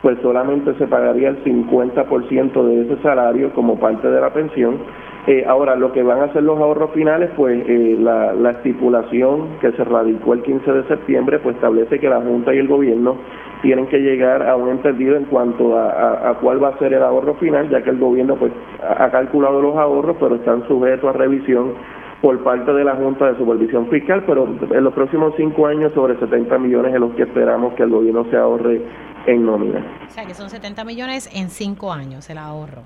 pues 0.00 0.16
solamente 0.22 0.74
se 0.74 0.86
pagaría 0.86 1.30
el 1.30 1.42
50% 1.42 2.62
de 2.62 2.82
ese 2.82 3.02
salario 3.02 3.52
como 3.52 3.80
parte 3.80 4.08
de 4.08 4.20
la 4.20 4.32
pensión. 4.32 4.78
Eh, 5.26 5.42
ahora, 5.46 5.74
lo 5.74 5.90
que 5.90 6.02
van 6.02 6.20
a 6.20 6.32
ser 6.34 6.42
los 6.42 6.58
ahorros 6.58 6.90
finales, 6.90 7.30
pues 7.34 7.64
eh, 7.66 7.96
la, 7.98 8.34
la, 8.34 8.50
estipulación 8.50 9.58
que 9.58 9.72
se 9.72 9.82
radicó 9.82 10.34
el 10.34 10.42
15 10.42 10.70
de 10.70 10.84
septiembre, 10.86 11.38
pues 11.38 11.56
establece 11.56 11.98
que 11.98 12.10
la 12.10 12.20
Junta 12.20 12.54
y 12.54 12.58
el 12.58 12.68
gobierno 12.68 13.16
tienen 13.64 13.86
que 13.86 13.98
llegar 13.98 14.46
a 14.46 14.54
un 14.56 14.68
entendido 14.68 15.16
en 15.16 15.24
cuanto 15.24 15.78
a, 15.78 16.36
cuál 16.42 16.62
va 16.62 16.68
a 16.68 16.78
ser 16.78 16.92
el 16.92 17.02
ahorro 17.02 17.34
final, 17.36 17.70
ya 17.70 17.82
que 17.82 17.88
el 17.88 17.98
gobierno 17.98 18.36
pues 18.36 18.52
ha 18.82 19.10
calculado 19.10 19.62
los 19.62 19.74
ahorros, 19.76 20.18
pero 20.20 20.34
están 20.34 20.68
sujetos 20.68 21.08
a 21.08 21.16
revisión 21.16 21.72
por 22.20 22.44
parte 22.44 22.74
de 22.74 22.84
la 22.84 22.94
Junta 22.94 23.32
de 23.32 23.38
Supervisión 23.38 23.88
Fiscal, 23.88 24.24
pero 24.26 24.46
en 24.46 24.84
los 24.84 24.92
próximos 24.92 25.32
cinco 25.38 25.66
años 25.66 25.92
sobre 25.94 26.18
70 26.18 26.58
millones 26.58 26.92
es 26.92 27.00
los 27.00 27.14
que 27.14 27.22
esperamos 27.22 27.72
que 27.72 27.84
el 27.84 27.90
gobierno 27.90 28.26
se 28.30 28.36
ahorre 28.36 28.82
en 29.26 29.46
nómina. 29.46 29.82
O 30.06 30.10
sea, 30.10 30.26
que 30.26 30.34
son 30.34 30.50
70 30.50 30.84
millones 30.84 31.30
en 31.34 31.48
cinco 31.48 31.90
años 31.90 32.28
el 32.28 32.36
ahorro. 32.36 32.82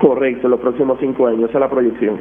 Correcto, 0.00 0.48
los 0.48 0.60
próximos 0.60 0.98
cinco 1.00 1.26
años, 1.26 1.48
esa 1.48 1.58
es 1.58 1.60
la 1.60 1.70
proyección. 1.70 2.20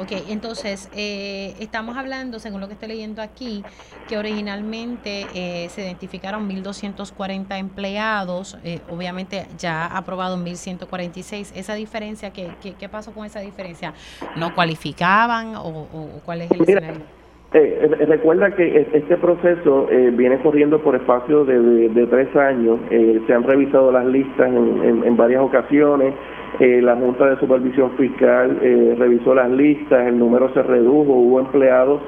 Ok, 0.00 0.12
entonces 0.28 0.88
eh, 0.96 1.54
estamos 1.60 1.98
hablando, 1.98 2.38
según 2.38 2.62
lo 2.62 2.68
que 2.68 2.72
estoy 2.72 2.88
leyendo 2.88 3.20
aquí, 3.20 3.62
que 4.08 4.16
originalmente 4.16 5.26
eh, 5.34 5.68
se 5.68 5.82
identificaron 5.82 6.48
1.240 6.48 7.58
empleados, 7.58 8.56
eh, 8.64 8.80
obviamente 8.88 9.46
ya 9.58 9.84
aprobado 9.84 10.38
1.146. 10.38 11.52
¿Esa 11.54 11.74
diferencia, 11.74 12.32
qué, 12.32 12.52
qué, 12.62 12.88
pasó 12.88 13.12
con 13.12 13.26
esa 13.26 13.40
diferencia? 13.40 13.92
¿No 14.36 14.54
cualificaban 14.54 15.54
o, 15.56 15.86
cuál 16.24 16.42
es 16.42 16.50
el 16.50 16.62
escenario? 16.62 17.19
Recuerda 17.52 18.54
que 18.54 18.86
este 18.92 19.16
proceso 19.16 19.88
viene 20.12 20.38
corriendo 20.38 20.80
por 20.80 20.94
espacio 20.94 21.44
de, 21.44 22.06
tres 22.08 22.34
años. 22.36 22.78
se 22.88 23.32
han 23.32 23.42
revisado 23.42 23.90
las 23.90 24.06
listas 24.06 24.48
en, 24.48 25.02
en 25.04 25.16
varias 25.16 25.42
ocasiones. 25.42 26.14
Eh, 26.58 26.82
la 26.82 26.96
Junta 26.96 27.26
de 27.26 27.38
Supervisión 27.38 27.92
Fiscal 27.96 28.58
eh, 28.60 28.94
revisó 28.98 29.34
las 29.34 29.50
listas, 29.50 30.06
el 30.06 30.18
número 30.18 30.52
se 30.52 30.62
redujo, 30.62 31.12
hubo 31.12 31.40
empleados 31.40 32.02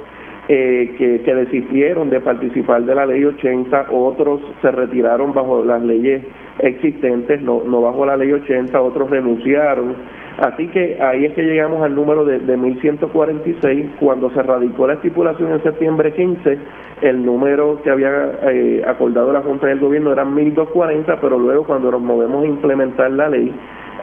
eh, 0.48 0.94
que, 0.98 1.34
desistieron 1.34 2.10
de 2.10 2.20
participar 2.20 2.82
de 2.82 2.94
la 2.94 3.06
ley 3.06 3.24
80, 3.24 3.86
otros 3.90 4.42
se 4.60 4.70
retiraron 4.70 5.32
bajo 5.32 5.64
las 5.64 5.82
leyes 5.82 6.22
existentes, 6.58 7.40
no, 7.40 7.62
no 7.64 7.80
bajo 7.80 8.04
la 8.04 8.16
ley 8.16 8.32
80, 8.32 8.78
otros 8.78 9.08
renunciaron. 9.08 9.94
Así 10.38 10.68
que 10.68 10.98
ahí 11.00 11.26
es 11.26 11.34
que 11.34 11.42
llegamos 11.42 11.82
al 11.82 11.94
número 11.94 12.24
de, 12.24 12.38
de 12.40 12.56
1146. 12.56 13.86
Cuando 14.00 14.30
se 14.30 14.42
radicó 14.42 14.86
la 14.86 14.94
estipulación 14.94 15.52
en 15.52 15.62
septiembre 15.62 16.12
15, 16.12 16.58
el 17.02 17.24
número 17.24 17.80
que 17.82 17.90
había 17.90 18.32
eh, 18.42 18.82
acordado 18.86 19.32
la 19.32 19.42
Junta 19.42 19.66
del 19.66 19.80
Gobierno 19.80 20.12
era 20.12 20.24
1240, 20.24 21.20
pero 21.20 21.38
luego 21.38 21.64
cuando 21.64 21.90
nos 21.90 22.00
movemos 22.00 22.44
a 22.44 22.46
implementar 22.46 23.10
la 23.10 23.28
ley, 23.28 23.52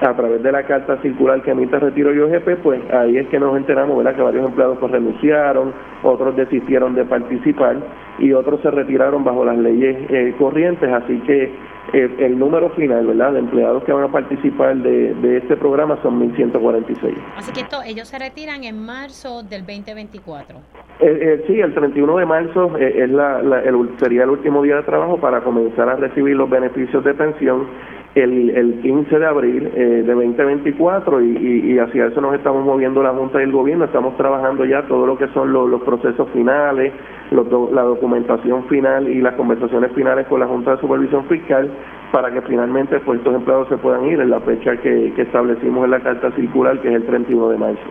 a 0.01 0.13
través 0.15 0.41
de 0.41 0.51
la 0.51 0.63
carta 0.63 1.01
circular 1.01 1.41
que 1.41 1.51
emite 1.51 1.77
Retiro 1.77 2.13
y 2.13 2.19
OGP, 2.19 2.61
pues 2.63 2.81
ahí 2.91 3.17
es 3.17 3.27
que 3.27 3.39
nos 3.39 3.57
enteramos, 3.57 3.97
¿verdad?, 3.97 4.15
que 4.15 4.21
varios 4.21 4.45
empleados 4.45 4.77
pues 4.79 4.91
renunciaron, 4.91 5.73
otros 6.03 6.35
desistieron 6.35 6.95
de 6.95 7.03
participar 7.05 7.77
y 8.17 8.31
otros 8.31 8.61
se 8.61 8.71
retiraron 8.71 9.23
bajo 9.23 9.43
las 9.43 9.57
leyes 9.57 9.97
eh, 10.09 10.33
corrientes, 10.37 10.89
así 10.91 11.17
que 11.21 11.51
eh, 11.93 12.15
el 12.19 12.39
número 12.39 12.69
final, 12.71 13.07
¿verdad?, 13.07 13.33
de 13.33 13.39
empleados 13.39 13.83
que 13.83 13.91
van 13.91 14.05
a 14.05 14.11
participar 14.11 14.77
de, 14.77 15.15
de 15.15 15.37
este 15.37 15.57
programa 15.57 15.97
son 16.01 16.18
1.146. 16.19 17.15
Así 17.37 17.51
que 17.53 17.61
esto, 17.61 17.81
ellos 17.85 18.07
se 18.07 18.19
retiran 18.19 18.63
en 18.63 18.83
marzo 18.83 19.43
del 19.43 19.65
2024. 19.65 20.57
Eh, 20.99 21.43
sí, 21.47 21.59
el 21.59 21.73
31 21.73 22.17
de 22.17 22.25
marzo 22.25 22.77
es 22.77 23.09
la, 23.09 23.39
el, 23.39 23.89
sería 23.99 24.23
el 24.23 24.29
último 24.31 24.61
día 24.63 24.75
de 24.77 24.83
trabajo 24.83 25.17
para 25.17 25.41
comenzar 25.41 25.87
a 25.87 25.95
recibir 25.95 26.35
los 26.35 26.49
beneficios 26.49 27.03
de 27.03 27.13
pensión 27.13 27.67
el, 28.15 28.49
el 28.49 28.81
15 28.81 29.19
de 29.19 29.25
abril 29.25 29.71
eh, 29.75 30.03
de 30.05 30.13
2024 30.13 31.21
y, 31.21 31.73
y, 31.73 31.79
hacia 31.79 32.07
eso 32.07 32.21
nos 32.21 32.33
estamos 32.33 32.65
moviendo 32.65 33.03
la 33.03 33.11
Junta 33.11 33.39
y 33.39 33.43
el 33.43 33.51
Gobierno. 33.51 33.85
Estamos 33.85 34.17
trabajando 34.17 34.65
ya 34.65 34.83
todo 34.87 35.05
lo 35.05 35.17
que 35.17 35.27
son 35.29 35.53
los, 35.53 35.81
procesos 35.83 36.27
finales, 36.31 36.93
la 37.31 37.83
documentación 37.83 38.65
final 38.67 39.07
y 39.07 39.21
las 39.21 39.35
conversaciones 39.35 39.91
finales 39.93 40.27
con 40.27 40.39
la 40.39 40.47
Junta 40.47 40.71
de 40.71 40.81
Supervisión 40.81 41.25
Fiscal 41.25 41.69
para 42.11 42.31
que 42.33 42.41
finalmente 42.41 42.97
estos 42.97 43.35
empleados 43.35 43.67
se 43.69 43.77
puedan 43.77 44.05
ir 44.05 44.19
en 44.19 44.31
la 44.31 44.39
fecha 44.39 44.77
que, 44.77 45.13
que 45.15 45.21
establecimos 45.21 45.85
en 45.85 45.91
la 45.91 45.99
carta 45.99 46.31
circular, 46.31 46.79
que 46.81 46.89
es 46.89 46.95
el 46.95 47.05
31 47.05 47.49
de 47.49 47.57
marzo. 47.57 47.81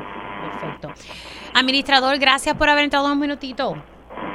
Perfecto. 0.61 0.89
Administrador, 1.55 2.19
gracias 2.19 2.57
por 2.57 2.69
haber 2.69 2.85
entrado 2.85 3.13
un 3.13 3.21
minutito. 3.21 3.77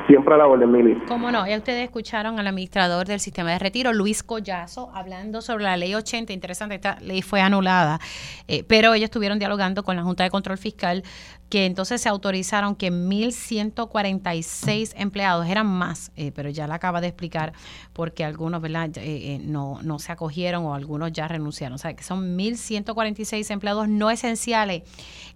Siempre 0.07 0.33
a 0.33 0.37
la 0.37 0.47
orden, 0.47 0.69
Mili. 0.69 0.99
Cómo 1.07 1.31
no, 1.31 1.47
ya 1.47 1.57
ustedes 1.57 1.85
escucharon 1.85 2.37
al 2.37 2.47
administrador 2.47 3.07
del 3.07 3.21
sistema 3.21 3.51
de 3.51 3.59
retiro, 3.59 3.93
Luis 3.93 4.21
Collazo, 4.21 4.91
hablando 4.93 5.41
sobre 5.41 5.63
la 5.63 5.77
ley 5.77 5.95
80. 5.95 6.33
Interesante, 6.33 6.75
esta 6.75 6.99
ley 6.99 7.21
fue 7.21 7.39
anulada, 7.39 8.01
eh, 8.49 8.65
pero 8.67 8.93
ellos 8.93 9.05
estuvieron 9.05 9.39
dialogando 9.39 9.83
con 9.83 9.95
la 9.95 10.03
Junta 10.03 10.25
de 10.25 10.29
Control 10.29 10.57
Fiscal, 10.57 11.03
que 11.49 11.65
entonces 11.65 12.01
se 12.01 12.09
autorizaron 12.09 12.75
que 12.75 12.91
1.146 12.91 14.93
empleados, 14.97 15.47
eran 15.47 15.67
más, 15.67 16.11
eh, 16.17 16.33
pero 16.35 16.49
ya 16.49 16.67
la 16.67 16.75
acaba 16.75 16.99
de 16.99 17.07
explicar 17.07 17.53
porque 17.93 18.25
algunos 18.25 18.61
¿verdad? 18.61 18.89
Eh, 18.95 19.39
no, 19.43 19.79
no 19.83 19.99
se 19.99 20.11
acogieron 20.11 20.65
o 20.65 20.73
algunos 20.73 21.13
ya 21.13 21.27
renunciaron. 21.27 21.75
O 21.75 21.77
sea, 21.77 21.95
que 21.95 22.03
son 22.03 22.37
1.146 22.37 23.51
empleados 23.51 23.87
no 23.87 24.11
esenciales. 24.11 24.83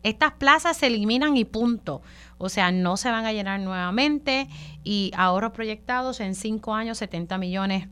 Estas 0.03 0.33
plazas 0.33 0.77
se 0.77 0.87
eliminan 0.87 1.37
y 1.37 1.45
punto. 1.45 2.01
O 2.37 2.49
sea, 2.49 2.71
no 2.71 2.97
se 2.97 3.09
van 3.09 3.25
a 3.25 3.33
llenar 3.33 3.59
nuevamente 3.59 4.47
y 4.83 5.11
ahorros 5.15 5.51
proyectados 5.51 6.19
en 6.19 6.35
cinco 6.35 6.73
años, 6.73 6.97
70 6.99 7.37
millones 7.37 7.87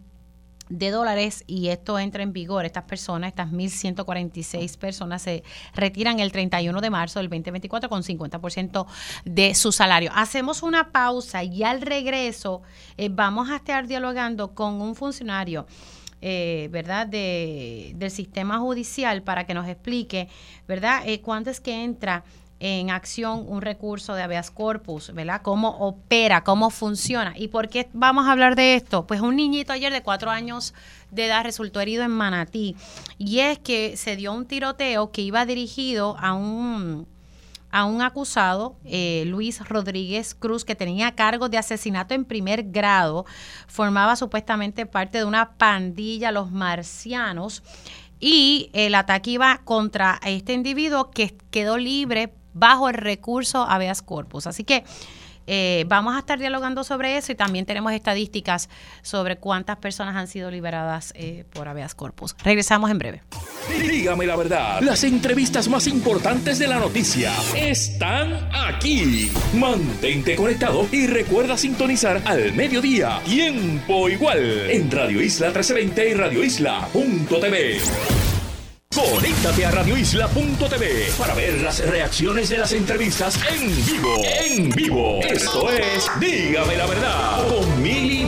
de 0.70 0.90
dólares 0.90 1.44
y 1.48 1.68
esto 1.68 2.00
entra 2.00 2.24
en 2.24 2.34
vigor. 2.34 2.66
Estas 2.66 2.84
personas, 2.86 3.30
estas 3.30 3.52
1.146 3.52 4.78
personas 4.78 5.22
se 5.22 5.44
retiran 5.74 6.20
el 6.20 6.32
31 6.32 6.82
de 6.82 6.90
marzo 6.90 7.20
del 7.20 7.30
2024 7.30 7.90
con 7.90 8.04
50% 8.04 8.86
de 9.26 9.56
su 9.56 9.72
salario. 9.72 10.12
Hacemos 10.14 10.64
una 10.64 10.92
pausa 10.92 11.44
y 11.44 11.64
al 11.64 11.82
regreso 11.82 12.62
eh, 12.98 13.10
vamos 13.10 13.50
a 13.50 13.58
estar 13.58 13.88
dialogando 13.88 14.54
con 14.54 14.82
un 14.82 14.96
funcionario. 14.96 15.66
Eh, 16.22 16.70
¿verdad? 16.72 17.06
De, 17.06 17.92
del 17.98 18.10
sistema 18.10 18.58
judicial 18.58 19.22
para 19.22 19.46
que 19.46 19.54
nos 19.54 19.68
explique, 19.68 20.28
¿verdad? 20.68 21.04
Eh, 21.06 21.22
es 21.46 21.60
que 21.60 21.84
entra 21.84 22.24
en 22.60 22.90
acción 22.90 23.46
un 23.48 23.62
recurso 23.62 24.14
de 24.14 24.24
habeas 24.24 24.50
corpus, 24.50 25.14
¿verdad? 25.14 25.42
¿Cómo 25.42 25.70
opera, 25.80 26.44
cómo 26.44 26.70
funciona? 26.70 27.34
¿Y 27.36 27.50
por 27.50 27.70
qué 27.70 27.90
vamos 27.94 28.28
a 28.28 28.32
hablar 28.32 28.56
de 28.56 28.76
esto? 28.76 29.06
Pues 29.06 29.22
un 29.22 29.36
niñito 29.36 29.74
ayer 29.74 29.92
de 29.92 30.02
cuatro 30.02 30.32
años 30.32 30.74
de 31.12 31.26
edad 31.26 31.44
resultó 31.44 31.80
herido 31.82 32.04
en 32.04 32.12
Manatí 32.12 32.76
y 33.18 33.40
es 33.40 33.60
que 33.60 33.98
se 33.98 34.16
dio 34.16 34.34
un 34.34 34.46
tiroteo 34.46 35.12
que 35.12 35.22
iba 35.22 35.46
dirigido 35.46 36.16
a 36.20 36.34
un 36.34 37.08
a 37.72 37.84
un 37.84 38.02
acusado, 38.02 38.78
eh, 38.86 39.26
Luis 39.28 39.60
Rodríguez 39.68 40.34
Cruz, 40.34 40.64
que 40.64 40.76
tenía 40.76 41.14
cargo 41.14 41.50
de 41.50 41.58
asesinato 41.58 42.14
en 42.14 42.24
primer 42.24 42.64
grado, 42.72 43.26
formaba 43.68 44.16
supuestamente 44.16 44.86
parte 44.86 45.18
de 45.18 45.26
una 45.26 45.58
pandilla, 45.58 46.32
los 46.32 46.52
marcianos, 46.52 47.64
y 48.18 48.70
el 48.72 48.96
ataque 48.96 49.32
iba 49.32 49.60
contra 49.66 50.22
este 50.26 50.54
individuo 50.54 51.12
que 51.12 51.36
quedó 51.52 51.78
libre 51.78 52.34
bajo 52.56 52.90
el 52.90 52.96
recurso 52.96 53.64
habeas 53.70 54.02
corpus. 54.02 54.48
Así 54.48 54.64
que 54.64 54.84
eh, 55.48 55.86
vamos 55.88 56.16
a 56.16 56.20
estar 56.20 56.40
dialogando 56.40 56.84
sobre 56.84 57.18
eso 57.18 57.32
y 57.32 57.36
también 57.36 57.66
tenemos 57.66 57.94
estadísticas 57.94 58.70
sobre 59.04 59.38
cuántas 59.38 59.78
personas 59.78 60.16
han 60.16 60.28
sido 60.28 60.50
liberadas 60.50 61.14
eh, 61.16 61.46
por 61.54 61.68
habeas 61.68 61.94
corpus. 61.94 62.36
Regresamos 62.44 62.90
en 62.90 62.98
breve. 62.98 63.22
Dígame 63.80 64.26
la 64.26 64.36
verdad, 64.36 64.82
las 64.82 65.04
entrevistas 65.04 65.68
más 65.68 65.88
importantes 65.88 66.58
de 66.58 66.68
la 66.68 66.80
noticia 66.80 67.32
están 67.56 68.50
aquí. 68.54 69.32
Mantente 69.54 70.36
conectado 70.36 70.88
y 70.92 71.08
recuerda 71.08 71.58
sintonizar 71.58 72.22
al 72.26 72.54
mediodía, 72.54 73.22
tiempo 73.26 74.10
igual, 74.10 74.70
en 74.70 74.90
Radio 74.90 75.22
Isla 75.22 75.48
1320 75.48 76.10
y 76.10 76.14
Radio 76.14 76.44
Isla.tv. 76.44 78.35
Conéctate 78.96 79.66
a 79.66 79.72
radioisla.tv 79.72 81.12
para 81.18 81.34
ver 81.34 81.62
las 81.62 81.86
reacciones 81.86 82.48
de 82.48 82.60
las 82.60 82.72
entrevistas 82.72 83.38
en 83.52 83.68
vivo. 83.86 84.16
En 84.24 84.70
vivo. 84.70 85.20
Esto 85.22 85.70
es 85.70 86.10
Dígame 86.18 86.78
la 86.78 86.86
verdad 86.86 87.46
con 87.50 87.84
Mili 87.84 88.26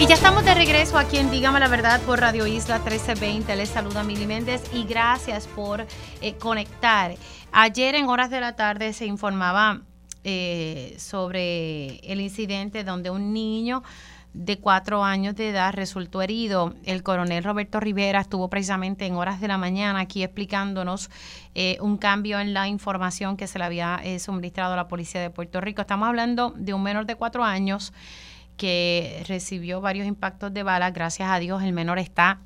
Y 0.00 0.06
ya 0.06 0.14
estamos 0.14 0.46
de 0.46 0.54
regreso 0.54 0.96
aquí 0.96 1.18
en 1.18 1.30
Dígame 1.30 1.60
la 1.60 1.68
verdad 1.68 2.00
por 2.00 2.20
Radio 2.20 2.46
Isla 2.46 2.78
1320. 2.78 3.54
Les 3.54 3.68
saluda 3.68 4.02
Mili 4.02 4.26
Méndez 4.26 4.62
y 4.72 4.84
gracias 4.84 5.46
por 5.46 5.86
eh, 6.22 6.34
conectar. 6.38 7.16
Ayer 7.52 7.96
en 7.96 8.06
horas 8.06 8.30
de 8.30 8.40
la 8.40 8.56
tarde 8.56 8.94
se 8.94 9.04
informaba 9.04 9.82
eh, 10.24 10.96
sobre 10.98 11.98
el 11.98 12.22
incidente 12.22 12.82
donde 12.82 13.10
un 13.10 13.34
niño 13.34 13.82
de 14.38 14.56
cuatro 14.56 15.02
años 15.02 15.34
de 15.34 15.48
edad 15.48 15.74
resultó 15.74 16.22
herido. 16.22 16.74
El 16.84 17.02
coronel 17.02 17.42
Roberto 17.42 17.80
Rivera 17.80 18.20
estuvo 18.20 18.48
precisamente 18.48 19.04
en 19.04 19.16
horas 19.16 19.40
de 19.40 19.48
la 19.48 19.58
mañana 19.58 19.98
aquí 19.98 20.22
explicándonos 20.22 21.10
eh, 21.56 21.76
un 21.80 21.96
cambio 21.98 22.38
en 22.38 22.54
la 22.54 22.68
información 22.68 23.36
que 23.36 23.48
se 23.48 23.58
le 23.58 23.64
había 23.64 24.00
eh, 24.04 24.20
suministrado 24.20 24.74
a 24.74 24.76
la 24.76 24.86
policía 24.86 25.20
de 25.20 25.30
Puerto 25.30 25.60
Rico. 25.60 25.80
Estamos 25.80 26.08
hablando 26.08 26.54
de 26.56 26.72
un 26.72 26.84
menor 26.84 27.04
de 27.04 27.16
cuatro 27.16 27.42
años 27.42 27.92
que 28.56 29.24
recibió 29.26 29.80
varios 29.80 30.06
impactos 30.06 30.54
de 30.54 30.62
bala. 30.62 30.92
Gracias 30.92 31.28
a 31.28 31.40
Dios 31.40 31.64
el 31.64 31.72
menor 31.72 31.98
está 31.98 32.38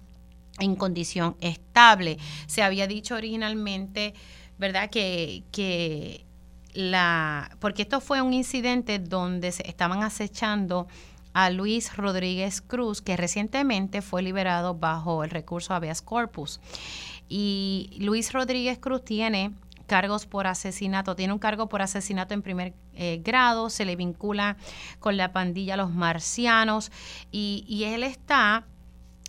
en 0.60 0.77
condición 0.77 1.36
estable. 1.43 2.16
Se 2.47 2.62
había 2.62 2.86
dicho 2.86 3.16
originalmente, 3.16 4.14
¿verdad?, 4.56 4.89
que, 4.89 5.44
que 5.52 6.24
la, 6.73 7.55
porque 7.60 7.82
esto 7.82 8.01
fue 8.01 8.23
un 8.23 8.32
incidente 8.32 8.98
donde 8.98 9.52
se 9.52 9.69
estaban 9.69 10.02
acechando 10.02 10.89
a 11.33 11.51
Luis 11.51 11.97
Rodríguez 11.97 12.61
Cruz, 12.61 13.03
que 13.03 13.17
recientemente 13.17 14.03
fue 14.03 14.23
liberado 14.23 14.75
bajo 14.75 15.25
el 15.25 15.31
recurso 15.31 15.75
habeas 15.75 16.03
corpus. 16.03 16.61
Y 17.29 17.97
Luis 17.99 18.33
Rodríguez 18.33 18.79
Cruz 18.79 19.05
tiene 19.05 19.53
cargos 19.87 20.27
por 20.27 20.47
asesinato, 20.47 21.17
tiene 21.17 21.33
un 21.33 21.39
cargo 21.39 21.69
por 21.69 21.83
asesinato 21.83 22.35
en 22.35 22.43
primer 22.43 22.75
eh, 22.95 23.21
grado, 23.23 23.71
se 23.71 23.85
le 23.85 23.97
vincula 23.97 24.57
con 25.01 25.17
la 25.17 25.33
pandilla 25.33 25.77
Los 25.77 25.91
Marcianos 25.91 26.91
y, 27.31 27.85
él 27.85 28.03
está 28.03 28.65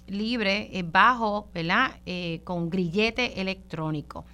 libre 0.08 0.70
eh, 0.72 0.84
bajo, 0.84 1.50
¿verdad? 1.54 1.98
Eh, 2.06 2.42
con 2.44 2.70
grillete 2.70 3.42
electrónico. 3.42 4.26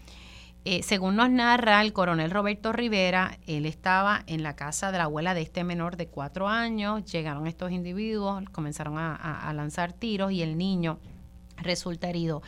Eh, 0.66 0.84
según 0.84 1.16
nos 1.16 1.30
narra 1.30 1.82
el 1.82 1.94
coronel 1.94 2.32
Roberto 2.32 2.74
Rivera, 2.74 3.38
él 3.48 3.66
estaba 3.66 4.24
en 4.28 4.44
la 4.44 4.58
casa 4.58 4.92
de 4.92 4.98
la 4.98 5.06
abuela 5.06 5.34
de 5.34 5.42
este 5.42 5.64
menor 5.64 5.96
de 5.96 6.08
cuatro 6.08 6.50
años, 6.50 7.06
llegaron 7.06 7.48
estos 7.48 7.72
individuos, 7.72 8.44
comenzaron 8.52 8.98
a, 8.98 9.52
lanzar 9.56 9.94
tiros 9.94 10.34
y 10.34 10.42
el 10.42 10.58
niño 10.58 11.00
resulta 11.58 12.10
herido. 12.10 12.42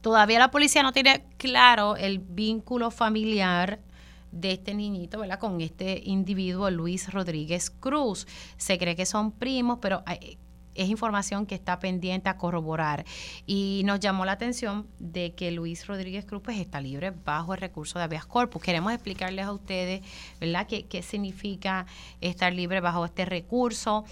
Todavía 0.00 0.40
la 0.40 0.50
policía 0.50 0.82
no 0.82 0.92
tiene 0.92 1.24
claro 1.38 1.96
el 1.96 2.18
vínculo 2.18 2.90
familiar 2.90 3.78
de 4.32 4.52
este 4.52 4.74
niñito, 4.74 5.20
¿verdad? 5.20 5.38
Con 5.38 5.60
este 5.60 6.02
individuo, 6.04 6.70
Luis 6.70 7.12
Rodríguez 7.12 7.70
Cruz. 7.70 8.26
Se 8.56 8.78
cree 8.78 8.96
que 8.96 9.06
son 9.06 9.30
primos, 9.30 9.78
pero 9.80 10.02
es 10.74 10.88
información 10.88 11.46
que 11.46 11.54
está 11.54 11.78
pendiente 11.78 12.28
a 12.28 12.36
corroborar. 12.36 13.04
Y 13.46 13.82
nos 13.84 14.00
llamó 14.00 14.24
la 14.24 14.32
atención 14.32 14.86
de 14.98 15.34
que 15.34 15.50
Luis 15.50 15.86
Rodríguez 15.86 16.24
Cruz 16.24 16.42
pues, 16.42 16.58
está 16.58 16.80
libre 16.80 17.12
bajo 17.24 17.54
el 17.54 17.60
recurso 17.60 17.98
de 17.98 18.04
habeas 18.04 18.26
corpus. 18.26 18.62
Queremos 18.62 18.92
explicarles 18.92 19.46
a 19.46 19.52
ustedes, 19.52 20.02
¿verdad?, 20.40 20.66
qué, 20.66 21.02
significa 21.02 21.86
estar 22.20 22.52
libre 22.52 22.80
bajo 22.80 23.04
este 23.04 23.24
recurso. 23.24 24.04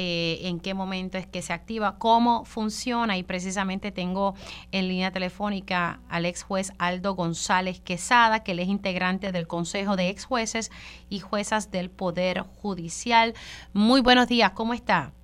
Eh, 0.00 0.46
en 0.46 0.60
qué 0.60 0.74
momento 0.74 1.18
es 1.18 1.26
que 1.26 1.42
se 1.42 1.52
activa, 1.52 1.98
cómo 1.98 2.44
funciona 2.44 3.18
y 3.18 3.24
precisamente 3.24 3.90
tengo 3.90 4.36
en 4.70 4.86
línea 4.86 5.10
telefónica 5.10 5.98
al 6.08 6.24
ex 6.24 6.44
juez 6.44 6.72
Aldo 6.78 7.14
González 7.16 7.80
Quesada, 7.80 8.44
que 8.44 8.52
él 8.52 8.60
es 8.60 8.68
integrante 8.68 9.32
del 9.32 9.48
Consejo 9.48 9.96
de 9.96 10.08
Ex 10.10 10.24
Jueces 10.24 10.70
y 11.08 11.18
Juezas 11.18 11.72
del 11.72 11.90
Poder 11.90 12.42
Judicial. 12.42 13.34
Muy 13.72 14.00
buenos 14.00 14.28
días, 14.28 14.52
¿cómo 14.52 14.72
está? 14.72 15.14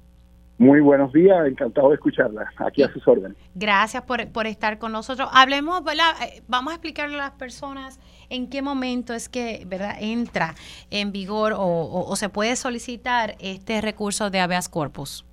Muy 0.57 0.81
buenos 0.81 1.13
días, 1.13 1.49
encantado 1.49 1.89
de 1.89 1.97
escucharla, 1.97 2.49
aquí 2.59 2.85
a 2.85 2.89
sus 2.93 3.07
órdenes. 3.09 3.37
Gracias 3.57 4.05
por, 4.05 4.29
por 4.31 4.47
estar 4.47 4.79
con 4.79 4.93
nosotros. 4.93 5.29
Hablemos, 5.33 5.81
eh, 5.81 6.43
Vamos 6.47 6.73
a 6.73 6.77
explicarle 6.77 7.17
a 7.17 7.25
las 7.25 7.33
personas 7.33 7.99
en 8.31 8.49
qué 8.49 8.63
momento 8.63 9.15
es 9.15 9.29
que 9.29 9.65
¿verdad? 9.67 9.97
entra 10.01 10.55
en 10.91 11.11
vigor 11.11 11.55
o, 11.57 12.15
se 12.15 12.29
puede 12.29 12.55
solicitar 12.55 13.35
este 13.41 13.81
recurso 13.81 14.31
de 14.31 14.39
habeas 14.39 14.69
corpus. 14.69 15.27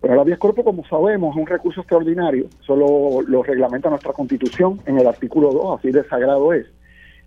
Bueno, 0.00 0.14
el 0.14 0.20
habeas 0.20 0.38
corpus, 0.38 0.64
como 0.64 0.84
sabemos, 0.86 1.36
es 1.36 1.40
un 1.40 1.46
recurso 1.46 1.82
extraordinario, 1.82 2.48
solo 2.60 3.20
lo 3.26 3.42
reglamenta 3.42 3.90
nuestra 3.90 4.14
constitución 4.14 4.80
en 4.86 4.98
el 4.98 5.06
artículo 5.06 5.52
2, 5.52 5.78
así 5.78 5.90
de 5.90 6.04
sagrado 6.08 6.54
es. 6.54 6.66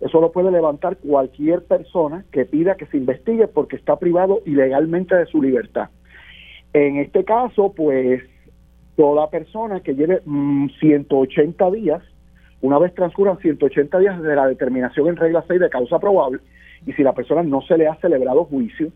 Eso 0.00 0.20
lo 0.20 0.32
puede 0.32 0.50
levantar 0.50 0.98
cualquier 0.98 1.64
persona 1.64 2.24
que 2.32 2.44
pida 2.44 2.74
que 2.74 2.86
se 2.86 2.96
investigue 2.96 3.46
porque 3.46 3.76
está 3.76 3.96
privado 3.96 4.42
ilegalmente 4.44 5.14
de 5.14 5.26
su 5.26 5.40
libertad. 5.40 5.88
En 6.76 6.98
este 6.98 7.24
caso, 7.24 7.72
pues 7.74 8.22
toda 8.96 9.30
persona 9.30 9.80
que 9.80 9.94
lleve 9.94 10.20
180 10.78 11.64
mm, 11.64 11.72
días, 11.72 12.02
una 12.60 12.78
vez 12.78 12.94
transcurran 12.94 13.38
180 13.38 13.98
días 13.98 14.20
de 14.20 14.36
la 14.36 14.46
determinación 14.46 15.08
en 15.08 15.16
regla 15.16 15.42
6 15.48 15.58
de 15.58 15.70
causa 15.70 15.98
probable, 15.98 16.40
y 16.84 16.92
si 16.92 17.02
la 17.02 17.14
persona 17.14 17.42
no 17.42 17.62
se 17.62 17.78
le 17.78 17.88
ha 17.88 17.94
celebrado 17.94 18.44
juicio, 18.44 18.92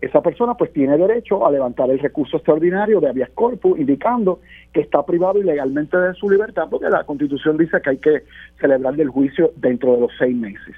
esa 0.00 0.22
persona 0.22 0.54
pues 0.54 0.72
tiene 0.72 0.96
derecho 0.96 1.44
a 1.44 1.50
levantar 1.50 1.90
el 1.90 1.98
recurso 1.98 2.36
extraordinario 2.36 3.00
de 3.00 3.08
habeas 3.08 3.30
corpus 3.30 3.80
indicando 3.80 4.38
que 4.72 4.82
está 4.82 5.04
privado 5.04 5.40
ilegalmente 5.40 5.96
de 5.96 6.14
su 6.14 6.30
libertad 6.30 6.68
porque 6.70 6.88
la 6.88 7.02
constitución 7.02 7.56
dice 7.56 7.80
que 7.82 7.90
hay 7.90 7.98
que 7.98 8.22
celebrar 8.60 8.94
el 9.00 9.08
juicio 9.08 9.50
dentro 9.56 9.94
de 9.94 10.00
los 10.02 10.12
seis 10.20 10.36
meses. 10.36 10.76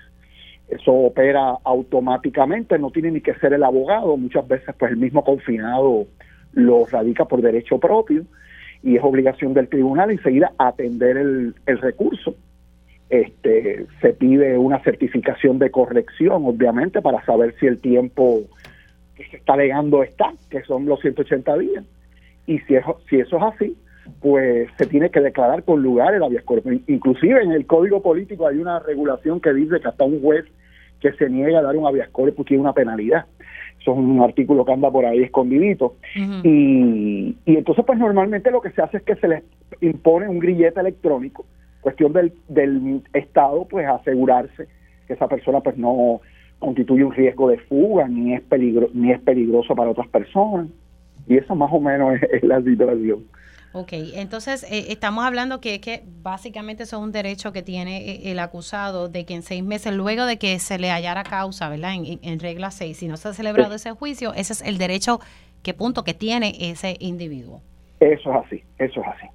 Eso 0.68 0.90
opera 0.90 1.58
automáticamente, 1.64 2.78
no 2.78 2.90
tiene 2.90 3.10
ni 3.10 3.20
que 3.20 3.34
ser 3.34 3.52
el 3.52 3.62
abogado, 3.62 4.16
muchas 4.16 4.48
veces 4.48 4.74
pues 4.78 4.92
el 4.92 4.96
mismo 4.96 5.22
confinado 5.22 6.06
lo 6.56 6.86
radica 6.86 7.26
por 7.26 7.42
derecho 7.42 7.78
propio 7.78 8.24
y 8.82 8.96
es 8.96 9.04
obligación 9.04 9.54
del 9.54 9.68
tribunal 9.68 10.10
enseguida 10.10 10.52
atender 10.58 11.16
el, 11.16 11.54
recurso. 11.66 12.34
Este, 13.08 13.86
se 14.00 14.14
pide 14.14 14.58
una 14.58 14.80
certificación 14.82 15.58
de 15.58 15.70
corrección, 15.70 16.44
obviamente, 16.44 17.02
para 17.02 17.24
saber 17.24 17.54
si 17.60 17.66
el 17.66 17.78
tiempo 17.78 18.40
que 19.14 19.24
se 19.26 19.36
está 19.36 19.52
alegando 19.52 20.02
está, 20.02 20.32
que 20.50 20.62
son 20.62 20.86
los 20.86 21.00
180 21.00 21.58
días. 21.58 21.84
Y 22.46 22.58
si, 22.60 22.74
si 23.08 23.20
eso 23.20 23.36
es 23.36 23.42
así, 23.42 23.76
pues 24.20 24.68
se 24.78 24.86
tiene 24.86 25.10
que 25.10 25.20
declarar 25.20 25.62
con 25.64 25.82
lugar 25.82 26.14
el 26.14 26.22
habeas 26.22 26.44
corpus. 26.44 26.72
Inclusive 26.86 27.42
en 27.42 27.52
el 27.52 27.66
Código 27.66 28.02
Político 28.02 28.46
hay 28.46 28.58
una 28.58 28.78
regulación 28.78 29.40
que 29.40 29.52
dice 29.52 29.80
que 29.80 29.88
hasta 29.88 30.04
un 30.04 30.20
juez 30.20 30.46
que 31.00 31.12
se 31.12 31.28
niega 31.28 31.58
a 31.58 31.62
dar 31.62 31.76
un 31.76 31.86
habeas 31.86 32.08
corpus 32.08 32.46
tiene 32.46 32.62
una 32.62 32.72
penalidad. 32.72 33.26
Es 33.92 33.98
un 33.98 34.20
artículo 34.20 34.64
que 34.64 34.72
anda 34.72 34.90
por 34.90 35.06
ahí 35.06 35.22
escondidito. 35.22 35.94
y, 36.16 37.36
y 37.44 37.56
entonces, 37.56 37.84
pues 37.86 37.98
normalmente 37.98 38.50
lo 38.50 38.60
que 38.60 38.70
se 38.70 38.82
hace 38.82 38.98
es 38.98 39.02
que 39.02 39.16
se 39.16 39.28
les 39.28 39.42
impone 39.80 40.28
un 40.28 40.38
grillete 40.38 40.80
electrónico, 40.80 41.46
cuestión 41.80 42.12
del, 42.12 42.32
del 42.48 43.02
Estado, 43.12 43.66
pues 43.68 43.86
asegurarse 43.86 44.68
que 45.06 45.12
esa 45.12 45.28
persona 45.28 45.60
pues 45.60 45.76
no 45.76 46.20
constituye 46.58 47.04
un 47.04 47.12
riesgo 47.12 47.48
de 47.48 47.58
fuga, 47.58 48.08
ni 48.08 48.34
es, 48.34 48.42
peligro, 48.42 48.88
ni 48.92 49.12
es 49.12 49.20
peligroso 49.20 49.74
para 49.74 49.90
otras 49.90 50.08
personas. 50.08 50.68
Y 51.28 51.36
eso 51.36 51.54
más 51.54 51.70
o 51.72 51.80
menos 51.80 52.20
es 52.32 52.42
la 52.42 52.60
situación. 52.62 53.24
Ok, 53.78 53.92
entonces 53.92 54.62
eh, 54.72 54.86
estamos 54.88 55.26
hablando 55.26 55.60
que, 55.60 55.82
que 55.82 56.02
básicamente 56.22 56.84
eso 56.84 56.96
es 56.96 57.02
un 57.02 57.12
derecho 57.12 57.52
que 57.52 57.60
tiene 57.60 57.98
eh, 58.08 58.32
el 58.32 58.38
acusado 58.38 59.10
de 59.10 59.26
que 59.26 59.34
en 59.34 59.42
seis 59.42 59.62
meses, 59.62 59.92
luego 59.92 60.24
de 60.24 60.38
que 60.38 60.58
se 60.60 60.78
le 60.78 60.90
hallara 60.90 61.24
causa, 61.24 61.68
¿verdad? 61.68 61.92
En, 61.92 62.18
en, 62.22 62.40
regla 62.40 62.70
6, 62.70 62.96
si 62.96 63.06
no 63.06 63.18
se 63.18 63.28
ha 63.28 63.34
celebrado 63.34 63.74
ese 63.74 63.92
juicio, 63.92 64.32
ese 64.32 64.54
es 64.54 64.62
el 64.62 64.78
derecho 64.78 65.20
que 65.62 65.74
punto 65.74 66.04
que 66.04 66.14
tiene 66.14 66.54
ese 66.58 66.96
individuo. 67.00 67.60
Eso 68.00 68.30
es 68.30 68.46
así, 68.46 68.64
eso 68.78 69.02
es 69.02 69.06
así. 69.08 69.26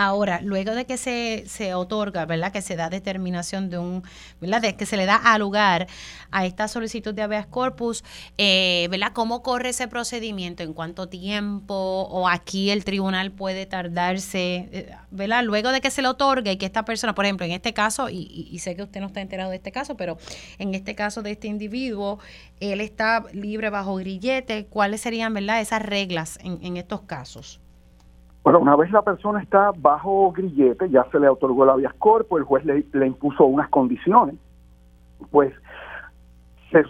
Ahora, 0.00 0.40
luego 0.40 0.76
de 0.76 0.84
que 0.86 0.96
se, 0.96 1.42
se 1.48 1.74
otorga, 1.74 2.24
¿verdad? 2.24 2.52
Que 2.52 2.62
se 2.62 2.76
da 2.76 2.88
determinación 2.88 3.68
de 3.68 3.78
un, 3.78 4.04
¿verdad? 4.40 4.62
De 4.62 4.76
que 4.76 4.86
se 4.86 4.96
le 4.96 5.06
da 5.06 5.16
a 5.16 5.36
lugar 5.38 5.88
a 6.30 6.46
esta 6.46 6.68
solicitud 6.68 7.12
de 7.12 7.22
habeas 7.22 7.48
corpus, 7.48 8.04
eh, 8.36 8.86
¿verdad? 8.92 9.10
¿Cómo 9.12 9.42
corre 9.42 9.70
ese 9.70 9.88
procedimiento? 9.88 10.62
¿En 10.62 10.72
cuánto 10.72 11.08
tiempo? 11.08 11.74
¿O 12.12 12.28
aquí 12.28 12.70
el 12.70 12.84
tribunal 12.84 13.32
puede 13.32 13.66
tardarse, 13.66 14.68
eh, 14.70 14.94
¿verdad? 15.10 15.42
Luego 15.42 15.72
de 15.72 15.80
que 15.80 15.90
se 15.90 16.00
le 16.00 16.06
otorgue 16.06 16.52
y 16.52 16.58
que 16.58 16.66
esta 16.66 16.84
persona, 16.84 17.16
por 17.16 17.24
ejemplo, 17.24 17.44
en 17.44 17.50
este 17.50 17.74
caso, 17.74 18.08
y, 18.08 18.48
y 18.52 18.60
sé 18.60 18.76
que 18.76 18.84
usted 18.84 19.00
no 19.00 19.08
está 19.08 19.20
enterado 19.20 19.50
de 19.50 19.56
este 19.56 19.72
caso, 19.72 19.96
pero 19.96 20.16
en 20.58 20.76
este 20.76 20.94
caso 20.94 21.22
de 21.22 21.32
este 21.32 21.48
individuo, 21.48 22.20
él 22.60 22.80
está 22.80 23.24
libre 23.32 23.68
bajo 23.68 23.96
grillete, 23.96 24.66
¿cuáles 24.66 25.00
serían, 25.00 25.34
¿verdad? 25.34 25.60
Esas 25.60 25.82
reglas 25.82 26.38
en, 26.44 26.60
en 26.62 26.76
estos 26.76 27.00
casos. 27.00 27.60
Bueno, 28.48 28.60
una 28.60 28.76
vez 28.76 28.90
la 28.92 29.02
persona 29.02 29.42
está 29.42 29.72
bajo 29.76 30.32
grillete, 30.32 30.88
ya 30.88 31.04
se 31.12 31.20
le 31.20 31.28
otorgó 31.28 31.64
el 31.64 31.68
habeas 31.68 31.92
corpus, 31.98 32.38
el 32.38 32.44
juez 32.46 32.64
le, 32.64 33.06
impuso 33.06 33.44
unas 33.44 33.68
condiciones, 33.68 34.36
pues 35.30 35.52
se 36.70 36.82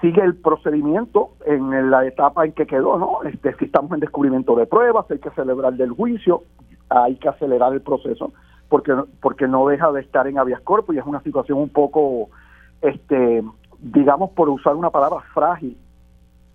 sigue 0.00 0.22
el 0.22 0.34
procedimiento 0.34 1.30
en 1.46 1.88
la 1.88 2.04
etapa 2.04 2.44
en 2.44 2.50
que 2.50 2.66
quedó, 2.66 2.98
¿no? 2.98 3.22
Este, 3.22 3.54
si 3.58 3.66
estamos 3.66 3.92
en 3.92 4.00
descubrimiento 4.00 4.56
de 4.56 4.66
pruebas, 4.66 5.08
hay 5.08 5.20
que 5.20 5.30
celebrar 5.30 5.74
del 5.74 5.92
juicio, 5.92 6.42
hay 6.88 7.14
que 7.14 7.28
acelerar 7.28 7.72
el 7.72 7.82
proceso, 7.82 8.32
porque 8.68 8.92
porque 9.20 9.46
no 9.46 9.68
deja 9.68 9.92
de 9.92 10.00
estar 10.00 10.26
en 10.26 10.36
habeas 10.36 10.62
corpus 10.62 10.96
y 10.96 10.98
es 10.98 11.06
una 11.06 11.20
situación 11.20 11.58
un 11.58 11.68
poco, 11.68 12.30
este, 12.82 13.44
digamos, 13.78 14.30
por 14.30 14.48
usar 14.48 14.74
una 14.74 14.90
palabra 14.90 15.20
frágil 15.32 15.78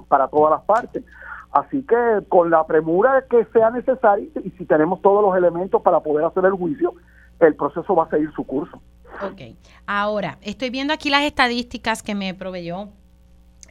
para 0.10 0.28
todas 0.28 0.52
las 0.52 0.64
partes. 0.64 1.06
Así 1.52 1.82
que 1.84 1.96
con 2.28 2.50
la 2.50 2.66
premura 2.68 3.26
que 3.30 3.46
sea 3.54 3.72
necesaria 3.72 4.28
y 4.44 4.50
si 4.52 4.66
tenemos 4.66 5.02
todos 5.02 5.24
los 5.24 5.36
elementos 5.36 5.82
para 5.82 6.00
poder 6.00 6.26
hacer 6.26 6.46
el 6.46 6.52
juicio, 6.52 6.94
el 7.40 7.56
proceso 7.56 7.96
va 7.96 8.06
a 8.06 8.10
seguir 8.10 8.32
su 8.34 8.44
curso. 8.44 8.80
Ok. 9.24 9.56
Ahora, 9.88 10.38
estoy 10.42 10.70
viendo 10.70 10.94
aquí 10.94 11.10
las 11.10 11.24
estadísticas 11.24 12.04
que 12.04 12.14
me 12.14 12.34
proveyó 12.34 12.90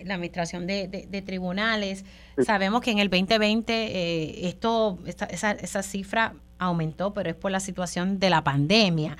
la 0.05 0.15
administración 0.15 0.67
de, 0.67 1.23
tribunales. 1.25 2.05
Sabemos 2.45 2.81
que 2.83 2.91
en 2.91 2.99
el 2.99 3.11
2020 3.11 3.73
eh, 3.73 4.49
esto, 4.49 4.99
esa, 5.07 5.53
esa 5.53 5.83
cifra 5.83 6.35
aumentó, 6.59 7.15
pero 7.15 7.31
es 7.31 7.37
por 7.37 7.51
la 7.51 7.61
situación 7.61 8.19
de 8.19 8.31
la 8.31 8.43
pandemia. 8.43 9.17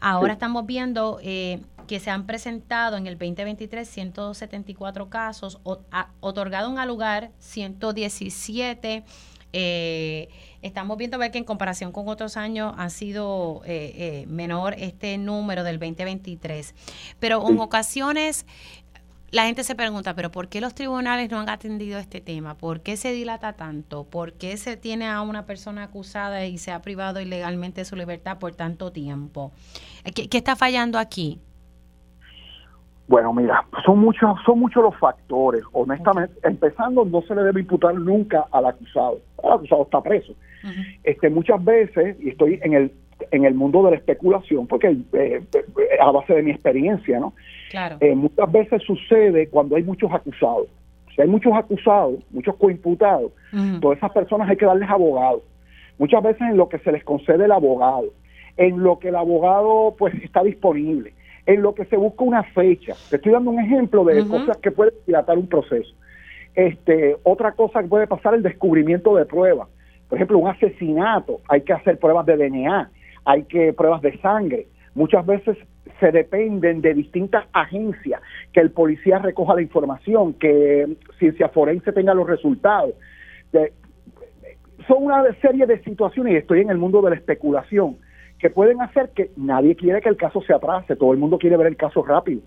Ahora 0.00 0.32
estamos 0.32 0.66
viendo 0.66 1.18
eh, 1.22 1.60
que 1.90 1.98
se 1.98 2.08
han 2.08 2.24
presentado 2.24 2.96
en 2.96 3.08
el 3.08 3.18
2023 3.18 3.88
174 3.88 5.10
casos, 5.10 5.58
o, 5.64 5.80
otorgado 6.20 6.70
un 6.70 6.86
lugar 6.86 7.32
117. 7.40 9.02
Eh, 9.52 10.28
estamos 10.62 10.96
viendo 10.98 11.18
ver 11.18 11.32
que 11.32 11.38
en 11.38 11.44
comparación 11.44 11.90
con 11.90 12.06
otros 12.06 12.36
años 12.36 12.74
ha 12.78 12.90
sido 12.90 13.62
eh, 13.64 13.92
eh, 13.96 14.26
menor 14.28 14.76
este 14.78 15.18
número 15.18 15.64
del 15.64 15.80
2023. 15.80 16.76
Pero 17.18 17.44
en 17.48 17.58
ocasiones 17.58 18.46
la 19.32 19.46
gente 19.46 19.64
se 19.64 19.74
pregunta, 19.74 20.14
pero 20.14 20.30
¿por 20.30 20.46
qué 20.48 20.60
los 20.60 20.76
tribunales 20.76 21.28
no 21.28 21.40
han 21.40 21.48
atendido 21.48 21.98
este 21.98 22.20
tema? 22.20 22.56
¿Por 22.56 22.82
qué 22.82 22.96
se 22.96 23.10
dilata 23.10 23.54
tanto? 23.54 24.04
¿Por 24.04 24.34
qué 24.34 24.56
se 24.58 24.76
tiene 24.76 25.08
a 25.08 25.22
una 25.22 25.44
persona 25.44 25.82
acusada 25.82 26.46
y 26.46 26.56
se 26.56 26.70
ha 26.70 26.82
privado 26.82 27.20
ilegalmente 27.20 27.80
de 27.80 27.84
su 27.84 27.96
libertad 27.96 28.38
por 28.38 28.54
tanto 28.54 28.92
tiempo? 28.92 29.50
qué 30.14 30.38
está 30.38 30.54
fallando 30.54 30.96
aquí? 30.96 31.40
Bueno, 33.10 33.34
mira, 33.34 33.64
son 33.84 33.98
muchos, 33.98 34.38
son 34.46 34.60
muchos 34.60 34.84
los 34.84 34.96
factores. 34.96 35.64
Honestamente, 35.72 36.32
empezando, 36.44 37.04
no 37.04 37.22
se 37.22 37.34
le 37.34 37.42
debe 37.42 37.62
imputar 37.62 37.92
nunca 37.92 38.44
al 38.52 38.66
acusado. 38.66 39.18
El 39.42 39.50
acusado 39.50 39.82
está 39.82 40.00
preso. 40.00 40.32
Este, 41.02 41.28
muchas 41.28 41.64
veces, 41.64 42.16
y 42.20 42.28
estoy 42.28 42.60
en 42.62 42.74
el 42.74 42.92
en 43.32 43.44
el 43.44 43.54
mundo 43.54 43.82
de 43.82 43.90
la 43.90 43.96
especulación, 43.96 44.68
porque 44.68 44.96
eh, 45.12 45.42
a 46.00 46.10
base 46.12 46.34
de 46.34 46.42
mi 46.44 46.52
experiencia, 46.52 47.18
¿no? 47.18 47.34
Claro. 47.70 47.96
Eh, 48.00 48.14
muchas 48.14 48.50
veces 48.50 48.82
sucede 48.84 49.48
cuando 49.48 49.74
hay 49.74 49.82
muchos 49.82 50.10
acusados. 50.12 50.68
Si 51.14 51.20
hay 51.20 51.28
muchos 51.28 51.52
acusados, 51.52 52.14
muchos 52.30 52.54
coimputados, 52.56 53.32
todas 53.80 53.98
esas 53.98 54.12
personas 54.12 54.48
hay 54.48 54.56
que 54.56 54.66
darles 54.66 54.88
abogados. 54.88 55.42
Muchas 55.98 56.22
veces 56.22 56.42
en 56.42 56.56
lo 56.56 56.68
que 56.68 56.78
se 56.78 56.92
les 56.92 57.02
concede 57.02 57.44
el 57.44 57.52
abogado, 57.52 58.06
en 58.56 58.80
lo 58.84 59.00
que 59.00 59.08
el 59.08 59.16
abogado 59.16 59.96
pues 59.98 60.14
está 60.22 60.44
disponible 60.44 61.12
en 61.46 61.62
lo 61.62 61.74
que 61.74 61.84
se 61.86 61.96
busca 61.96 62.24
una 62.24 62.42
fecha. 62.42 62.94
Te 63.08 63.16
estoy 63.16 63.32
dando 63.32 63.50
un 63.50 63.60
ejemplo 63.60 64.04
de 64.04 64.26
cosas 64.26 64.56
que 64.58 64.70
pueden 64.70 64.94
dilatar 65.06 65.38
un 65.38 65.48
proceso. 65.48 65.94
Este, 66.54 67.16
otra 67.22 67.52
cosa 67.52 67.82
que 67.82 67.88
puede 67.88 68.06
pasar 68.06 68.34
el 68.34 68.42
descubrimiento 68.42 69.16
de 69.16 69.24
pruebas. 69.24 69.68
Por 70.08 70.16
ejemplo, 70.16 70.38
un 70.38 70.48
asesinato, 70.48 71.40
hay 71.48 71.62
que 71.62 71.72
hacer 71.72 71.98
pruebas 71.98 72.26
de 72.26 72.36
DNA, 72.36 72.90
hay 73.24 73.44
que 73.44 73.72
pruebas 73.72 74.02
de 74.02 74.18
sangre. 74.18 74.66
Muchas 74.94 75.24
veces 75.24 75.56
se 76.00 76.10
dependen 76.10 76.80
de 76.80 76.94
distintas 76.94 77.44
agencias, 77.52 78.20
que 78.52 78.60
el 78.60 78.70
policía 78.70 79.18
recoja 79.18 79.54
la 79.54 79.62
información, 79.62 80.34
que 80.34 80.96
ciencia 81.18 81.48
forense 81.50 81.92
tenga 81.92 82.14
los 82.14 82.26
resultados. 82.26 82.94
son 84.88 85.04
una 85.04 85.22
serie 85.40 85.66
de 85.66 85.78
situaciones, 85.84 86.32
y 86.32 86.36
estoy 86.36 86.60
en 86.60 86.70
el 86.70 86.78
mundo 86.78 87.02
de 87.02 87.10
la 87.10 87.16
especulación, 87.16 87.98
que 88.40 88.50
pueden 88.50 88.80
hacer 88.80 89.10
que 89.10 89.30
nadie 89.36 89.76
quiere 89.76 90.00
que 90.00 90.08
el 90.08 90.16
caso 90.16 90.40
se 90.42 90.54
atrase, 90.54 90.96
todo 90.96 91.12
el 91.12 91.18
mundo 91.18 91.38
quiere 91.38 91.56
ver 91.56 91.66
el 91.66 91.76
caso 91.76 92.02
rápido, 92.02 92.40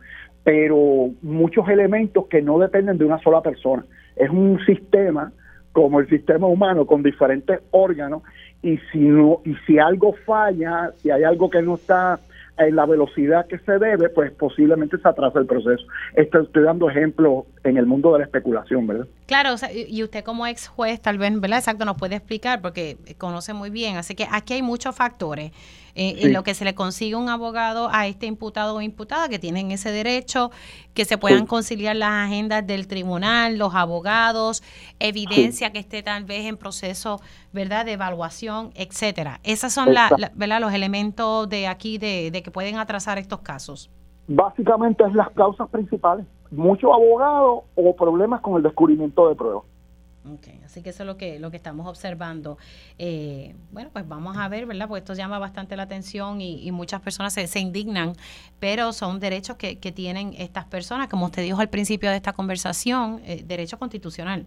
pero 0.43 1.11
muchos 1.21 1.69
elementos 1.69 2.25
que 2.27 2.41
no 2.41 2.57
dependen 2.57 2.97
de 2.97 3.05
una 3.05 3.19
sola 3.19 3.41
persona. 3.41 3.85
Es 4.15 4.29
un 4.29 4.59
sistema 4.65 5.31
como 5.71 5.99
el 5.99 6.09
sistema 6.09 6.47
humano 6.47 6.85
con 6.85 7.03
diferentes 7.03 7.59
órganos 7.71 8.23
y 8.61 8.77
si 8.91 8.99
no 8.99 9.41
y 9.45 9.55
si 9.65 9.79
algo 9.79 10.13
falla, 10.25 10.91
si 10.97 11.11
hay 11.11 11.23
algo 11.23 11.49
que 11.49 11.61
no 11.61 11.75
está 11.75 12.19
en 12.57 12.75
la 12.75 12.85
velocidad 12.85 13.47
que 13.47 13.57
se 13.59 13.79
debe, 13.79 14.09
pues 14.09 14.31
posiblemente 14.31 14.97
se 14.97 15.07
atrasa 15.07 15.39
el 15.39 15.47
proceso. 15.47 15.85
Estoy, 16.15 16.43
estoy 16.43 16.63
dando 16.63 16.89
ejemplos 16.89 17.45
en 17.63 17.77
el 17.77 17.85
mundo 17.85 18.11
de 18.13 18.19
la 18.19 18.25
especulación, 18.25 18.85
¿verdad? 18.87 19.07
Claro, 19.25 19.55
y 19.73 20.03
usted 20.03 20.23
como 20.23 20.45
ex 20.45 20.67
juez 20.67 21.01
tal 21.01 21.17
vez, 21.17 21.39
¿verdad? 21.39 21.59
Exacto, 21.59 21.85
nos 21.85 21.97
puede 21.97 22.15
explicar 22.15 22.61
porque 22.61 22.97
conoce 23.17 23.53
muy 23.53 23.69
bien. 23.69 23.97
Así 23.97 24.15
que 24.15 24.27
aquí 24.29 24.53
hay 24.53 24.61
muchos 24.61 24.95
factores 24.95 25.51
eh, 25.95 26.15
en 26.19 26.33
lo 26.33 26.43
que 26.43 26.53
se 26.55 26.65
le 26.65 26.75
consigue 26.75 27.15
un 27.15 27.29
abogado 27.29 27.89
a 27.91 28.07
este 28.07 28.25
imputado 28.25 28.75
o 28.75 28.81
imputada 28.81 29.29
que 29.29 29.39
tienen 29.39 29.71
ese 29.71 29.91
derecho, 29.91 30.51
que 30.93 31.05
se 31.05 31.17
puedan 31.17 31.45
conciliar 31.45 31.95
las 31.95 32.11
agendas 32.27 32.65
del 32.67 32.87
tribunal, 32.87 33.57
los 33.57 33.75
abogados, 33.75 34.61
evidencia 34.99 35.71
que 35.71 35.79
esté 35.79 36.03
tal 36.03 36.25
vez 36.25 36.45
en 36.45 36.57
proceso, 36.57 37.21
¿verdad?, 37.53 37.85
de 37.85 37.93
evaluación, 37.93 38.71
etcétera. 38.75 39.39
Esos 39.43 39.71
son 39.71 39.93
la, 39.93 40.09
¿verdad? 40.33 40.59
los 40.59 40.73
elementos 40.73 41.47
de 41.47 41.67
aquí 41.67 41.97
de, 41.97 42.29
de 42.31 42.43
que 42.43 42.51
pueden 42.51 42.77
atrasar 42.77 43.17
estos 43.19 43.39
casos. 43.39 43.89
Básicamente 44.27 45.03
es 45.05 45.13
las 45.13 45.29
causas 45.31 45.69
principales 45.69 46.25
muchos 46.55 46.91
abogados 46.93 47.63
o 47.75 47.95
problemas 47.95 48.41
con 48.41 48.55
el 48.57 48.63
descubrimiento 48.63 49.27
de 49.29 49.35
pruebas. 49.35 49.63
Okay, 50.35 50.61
así 50.63 50.81
que 50.81 50.91
eso 50.91 51.03
es 51.03 51.07
lo 51.07 51.17
que, 51.17 51.37
lo 51.37 51.51
que 51.51 51.57
estamos 51.57 51.85
observando. 51.85 52.57
Eh, 52.97 53.55
bueno, 53.73 53.89
pues 53.91 54.07
vamos 54.07 54.37
a 54.37 54.47
ver, 54.47 54.65
¿verdad? 54.65 54.87
Porque 54.87 54.99
esto 54.99 55.13
llama 55.15 55.37
bastante 55.37 55.75
la 55.75 55.83
atención 55.83 56.39
y, 56.39 56.71
muchas 56.71 57.01
personas 57.01 57.33
se, 57.33 57.45
se, 57.47 57.59
indignan, 57.59 58.13
pero 58.59 58.93
son 58.93 59.19
derechos 59.19 59.57
que, 59.57 59.79
que, 59.79 59.91
tienen 59.91 60.33
estas 60.37 60.63
personas, 60.63 61.09
como 61.09 61.25
usted 61.25 61.41
dijo 61.41 61.59
al 61.59 61.67
principio 61.69 62.09
de 62.09 62.15
esta 62.15 62.31
conversación, 62.31 63.19
eh, 63.25 63.43
derecho 63.45 63.77
constitucional. 63.77 64.45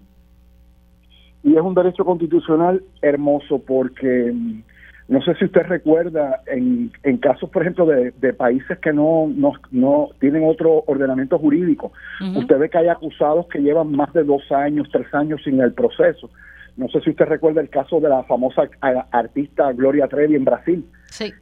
Y 1.42 1.54
es 1.54 1.60
un 1.60 1.74
derecho 1.74 2.06
constitucional 2.06 2.82
hermoso 3.02 3.58
porque 3.58 4.34
no 5.08 5.22
sé 5.22 5.34
si 5.36 5.44
usted 5.44 5.62
recuerda, 5.62 6.42
en, 6.46 6.90
en 7.04 7.18
casos, 7.18 7.48
por 7.50 7.62
ejemplo, 7.62 7.86
de, 7.86 8.32
países 8.32 8.78
que 8.78 8.92
no, 8.92 9.30
no, 9.32 9.52
no, 9.70 10.08
tienen 10.18 10.42
otro 10.44 10.82
ordenamiento 10.86 11.38
jurídico, 11.38 11.92
usted 12.34 12.58
ve 12.58 12.68
que 12.68 12.78
hay 12.78 12.88
acusados 12.88 13.46
que 13.46 13.60
llevan 13.60 13.92
más 13.92 14.12
de 14.12 14.24
dos 14.24 14.50
años, 14.50 14.88
tres 14.90 15.06
años 15.14 15.40
sin 15.44 15.60
el 15.60 15.72
proceso. 15.72 16.28
No 16.76 16.88
sé 16.88 17.00
si 17.00 17.10
usted 17.10 17.24
recuerda 17.26 17.60
el 17.60 17.70
caso 17.70 18.00
de 18.00 18.08
la 18.08 18.24
famosa 18.24 18.68
artista 19.12 19.72
Gloria 19.72 20.08
Trevi 20.08 20.34
en 20.34 20.44
Brasil, 20.44 20.84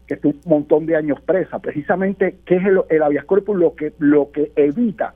que 0.06 0.14
estuvo 0.14 0.32
un 0.32 0.50
montón 0.50 0.86
de 0.86 0.96
años 0.96 1.20
presa. 1.22 1.58
Precisamente, 1.58 2.36
¿qué 2.44 2.56
es 2.56 2.66
el, 2.66 2.82
el 2.90 3.02
habeas 3.02 3.24
corpus? 3.24 3.56
Lo 3.56 3.74
que, 3.74 3.94
lo 3.98 4.30
que 4.30 4.52
evita 4.56 5.14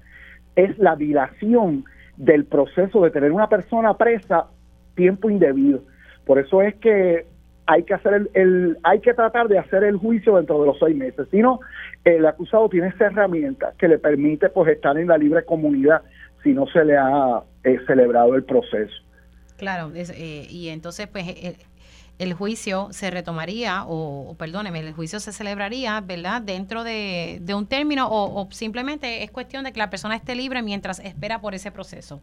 es 0.57 0.77
la 0.79 0.97
dilación 0.97 1.85
del 2.17 2.47
proceso 2.47 3.03
de 3.03 3.11
tener 3.11 3.31
una 3.31 3.49
persona 3.49 3.95
presa 3.95 4.47
tiempo 4.97 5.31
indebido. 5.31 5.83
Por 6.25 6.39
eso 6.41 6.63
es 6.63 6.75
que 6.77 7.27
hay 7.69 7.83
que 7.83 7.93
hacer 7.93 8.31
el, 8.33 8.79
hay 8.83 9.01
que 9.01 9.13
tratar 9.13 9.47
de 9.47 9.59
hacer 9.59 9.85
el 9.85 9.99
juicio 9.99 10.37
dentro 10.37 10.59
de 10.59 10.67
los 10.67 10.79
seis 10.79 10.97
meses. 10.97 11.29
Si 11.31 11.37
no, 11.37 11.61
el 12.03 12.25
acusado 12.25 12.67
tiene 12.71 12.89
esa 12.89 13.07
herramienta 13.07 13.75
que 13.79 13.89
le 13.89 13.99
permite 13.99 14.49
pues 14.49 14.75
estar 14.75 14.97
en 14.97 15.09
la 15.09 15.19
libre 15.19 15.45
comunidad 15.45 16.01
si 16.43 16.55
no 16.55 16.67
se 16.69 16.83
le 16.83 16.97
ha 16.97 17.43
eh, 17.65 17.77
celebrado 17.87 18.35
el 18.35 18.45
proceso. 18.45 18.95
Claro, 19.59 19.93
eh, 19.95 20.47
y 20.49 20.69
entonces 20.69 21.09
pues 21.09 21.29
eh, 21.29 21.57
el, 22.19 22.33
juicio 22.33 22.89
se 22.91 23.11
retomaría 23.11 23.85
o, 23.87 24.35
perdóneme, 24.39 24.81
el 24.81 24.95
juicio 24.95 25.21
se 25.21 25.33
celebraría, 25.33 26.01
¿verdad? 26.01 26.41
Dentro 26.41 26.85
de, 26.85 27.43
un 27.55 27.67
término 27.67 28.09
o, 28.11 28.49
simplemente 28.51 29.25
es 29.25 29.31
cuestión 29.31 29.65
de 29.65 29.73
que 29.73 29.79
la 29.79 29.91
persona 29.91 30.17
esté 30.17 30.35
libre 30.35 30.63
mientras 30.63 31.01
espera 31.01 31.43
por 31.43 31.55
ese 31.55 31.71
proceso. 31.71 32.23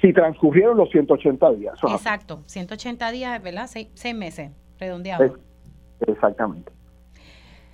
Si 0.00 0.12
transcurrieron 0.12 0.76
los 0.76 0.88
180 0.90 1.50
días. 1.54 1.74
Exacto, 1.82 2.44
180 2.46 3.10
días, 3.10 3.42
¿verdad? 3.42 3.66
seis 3.66 4.14
meses 4.14 4.52
redondeado. 4.78 5.36
exactamente. 6.06 6.72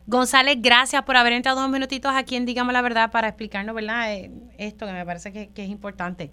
González, 0.06 0.59
gracias 0.60 1.02
por 1.05 1.16
haber 1.16 1.32
entrado 1.32 1.60
dos 1.60 1.70
minutitos 1.70 2.12
aquí 2.14 2.36
en 2.36 2.44
Dígame 2.44 2.72
la 2.74 2.82
Verdad 2.82 3.10
para 3.10 3.28
explicarnos, 3.28 3.74
¿verdad? 3.74 4.12
Eh, 4.12 4.31
esto 4.59 4.86
que 4.86 4.93
me 4.93 5.05
parece 5.06 5.32
que, 5.32 5.62
es 5.62 5.68
importante. 5.70 6.31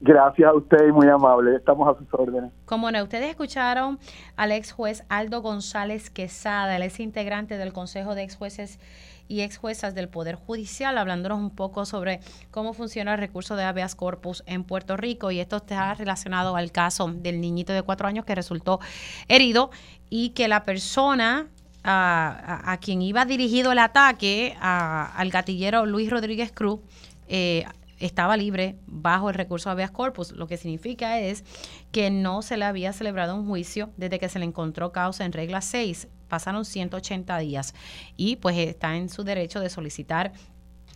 Gracias 0.00 0.48
a 0.48 0.54
usted, 0.54 0.88
muy 0.90 1.08
amable. 1.08 1.54
Estamos 1.56 1.86
a 1.88 1.98
sus 1.98 2.12
órdenes. 2.12 2.50
Como 2.64 2.90
no, 2.90 3.02
ustedes 3.02 3.28
escucharon 3.28 3.98
al 4.36 4.52
ex 4.52 4.72
juez 4.72 5.04
Aldo 5.08 5.42
González 5.42 6.10
Quesada, 6.10 6.76
el 6.76 6.82
ex 6.82 6.98
integrante 7.00 7.58
del 7.58 7.72
Consejo 7.72 8.14
de 8.14 8.22
Ex 8.22 8.36
Jueces 8.36 8.80
y 9.28 9.40
ex 9.40 9.56
juezas 9.56 9.94
del 9.94 10.08
Poder 10.08 10.36
Judicial, 10.36 10.98
hablándonos 10.98 11.38
un 11.38 11.50
poco 11.50 11.86
sobre 11.86 12.20
cómo 12.50 12.72
funciona 12.74 13.14
el 13.14 13.20
recurso 13.20 13.56
de 13.56 13.64
habeas 13.64 13.94
corpus 13.94 14.42
en 14.46 14.64
Puerto 14.64 14.96
Rico. 14.96 15.30
Y 15.30 15.40
esto 15.40 15.56
está 15.56 15.94
relacionado 15.94 16.56
al 16.56 16.72
caso 16.72 17.08
del 17.08 17.40
niñito 17.40 17.72
de 17.72 17.82
cuatro 17.82 18.06
años 18.06 18.24
que 18.24 18.34
resultó 18.34 18.80
herido 19.28 19.70
y 20.10 20.30
que 20.30 20.48
la 20.48 20.64
persona 20.64 21.48
a, 21.84 22.78
quien 22.80 23.02
iba 23.02 23.26
dirigido 23.26 23.72
el 23.72 23.78
ataque, 23.78 24.56
al 24.60 25.30
gatillero 25.30 25.84
Luis 25.84 26.10
Rodríguez 26.10 26.50
Cruz, 26.50 26.80
eh, 27.28 27.66
estaba 27.98 28.36
libre 28.36 28.76
bajo 28.86 29.28
el 29.28 29.34
recurso 29.34 29.70
habeas 29.70 29.90
corpus, 29.90 30.32
lo 30.32 30.46
que 30.46 30.56
significa 30.56 31.18
es 31.20 31.44
que 31.92 32.10
no 32.10 32.42
se 32.42 32.56
le 32.56 32.64
había 32.64 32.92
celebrado 32.92 33.34
un 33.34 33.46
juicio 33.46 33.90
desde 33.96 34.18
que 34.18 34.28
se 34.28 34.38
le 34.38 34.44
encontró 34.44 34.92
causa 34.92 35.24
en 35.24 35.32
regla 35.32 35.60
6 35.60 36.08
pasaron 36.34 36.64
180 36.64 37.38
días 37.38 37.74
y 38.16 38.34
pues 38.34 38.58
está 38.58 38.96
en 38.96 39.08
su 39.08 39.22
derecho 39.22 39.60
de 39.60 39.70
solicitar 39.70 40.32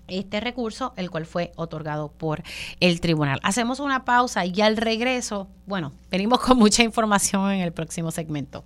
este 0.09 0.41
recurso, 0.41 0.95
el 0.97 1.13
cual 1.13 1.27
fue 1.27 1.53
otorgado 1.55 2.11
por 2.11 2.43
el 2.81 3.01
tribunal. 3.01 3.39
Hacemos 3.45 3.79
una 3.79 4.05
pausa 4.05 4.45
y 4.47 4.61
al 4.63 4.77
regreso, 4.77 5.47
bueno, 5.65 5.93
venimos 6.11 6.41
con 6.41 6.59
mucha 6.59 6.83
información 6.83 7.53
en 7.53 7.61
el 7.61 7.73
próximo 7.73 8.11
segmento. 8.11 8.65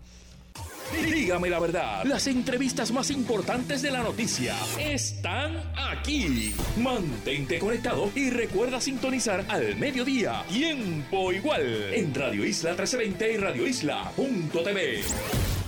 Dígame 1.05 1.51
la 1.51 1.59
verdad, 1.59 2.05
las 2.05 2.27
entrevistas 2.27 2.90
más 2.90 3.11
importantes 3.11 3.82
de 3.82 3.90
la 3.90 4.03
noticia 4.03 4.55
están 4.78 5.59
aquí. 5.77 6.55
Mantente 6.78 7.59
conectado 7.59 8.11
y 8.15 8.31
recuerda 8.31 8.81
sintonizar 8.81 9.44
al 9.49 9.77
mediodía, 9.77 10.43
tiempo 10.49 11.32
igual, 11.32 11.93
en 11.93 12.15
Radio 12.15 12.47
Isla 12.47 12.70
1320 12.70 13.32
y 13.32 13.36
Radio 13.36 13.66
Isla.tv. 13.66 15.61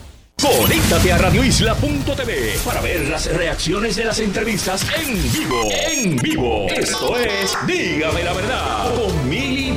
Conéctate 0.45 1.11
a 1.11 1.17
radioisla.tv 1.17 2.59
para 2.67 2.83
ver 2.83 3.09
las 3.09 3.35
reacciones 3.35 3.97
de 3.97 4.05
las 4.05 4.19
entrevistas 4.19 4.87
en 4.95 5.15
vivo. 5.33 5.71
En 5.73 6.17
vivo. 6.17 6.67
Esto 6.69 7.17
es 7.17 7.57
Dígame 7.67 8.23
la 8.23 8.35
verdad 8.35 8.95
con 8.95 9.27
Mili 9.27 9.73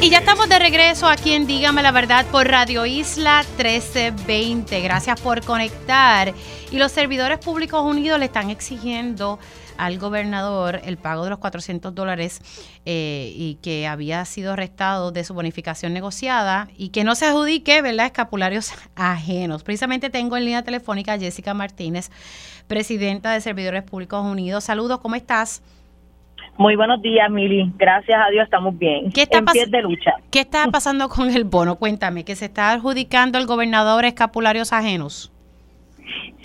Y 0.00 0.10
ya 0.10 0.18
estamos 0.18 0.48
de 0.48 0.58
regreso 0.58 1.06
aquí 1.06 1.34
en 1.34 1.46
Dígame 1.46 1.84
la 1.84 1.92
verdad 1.92 2.26
por 2.32 2.48
Radio 2.48 2.84
Isla 2.84 3.44
1320. 3.56 4.80
Gracias 4.80 5.20
por 5.20 5.40
conectar. 5.44 6.34
Y 6.72 6.78
los 6.78 6.90
servidores 6.90 7.38
públicos 7.38 7.80
unidos 7.84 8.18
le 8.18 8.24
están 8.24 8.50
exigiendo 8.50 9.38
al 9.78 9.98
gobernador 9.98 10.80
el 10.84 10.96
pago 10.96 11.24
de 11.24 11.30
los 11.30 11.38
400 11.38 11.94
dólares 11.94 12.40
eh, 12.84 13.32
y 13.36 13.56
que 13.62 13.86
había 13.86 14.24
sido 14.24 14.52
arrestado 14.52 15.12
de 15.12 15.24
su 15.24 15.34
bonificación 15.34 15.92
negociada 15.92 16.68
y 16.76 16.90
que 16.90 17.04
no 17.04 17.14
se 17.14 17.26
adjudique, 17.26 17.82
¿verdad?, 17.82 18.06
escapularios 18.06 18.72
ajenos. 18.96 19.62
Precisamente 19.62 20.10
tengo 20.10 20.36
en 20.36 20.44
línea 20.44 20.62
telefónica 20.62 21.14
a 21.14 21.18
Jessica 21.18 21.54
Martínez, 21.54 22.10
presidenta 22.68 23.32
de 23.32 23.40
Servidores 23.40 23.82
Públicos 23.82 24.24
Unidos. 24.24 24.64
Saludos, 24.64 25.00
¿cómo 25.00 25.14
estás? 25.14 25.62
Muy 26.58 26.76
buenos 26.76 27.00
días, 27.00 27.30
Mili. 27.30 27.72
Gracias 27.76 28.18
a 28.24 28.30
Dios 28.30 28.44
estamos 28.44 28.78
bien. 28.78 29.10
¿Qué 29.10 29.22
está, 29.22 29.40
de 29.40 29.82
lucha. 29.82 30.12
¿Qué 30.30 30.40
está 30.40 30.66
pasando 30.68 31.08
con 31.08 31.30
el 31.30 31.44
bono? 31.44 31.76
Cuéntame, 31.76 32.24
que 32.24 32.36
se 32.36 32.44
está 32.44 32.72
adjudicando 32.72 33.38
el 33.38 33.46
gobernador 33.46 34.04
escapularios 34.04 34.72
ajenos. 34.72 35.31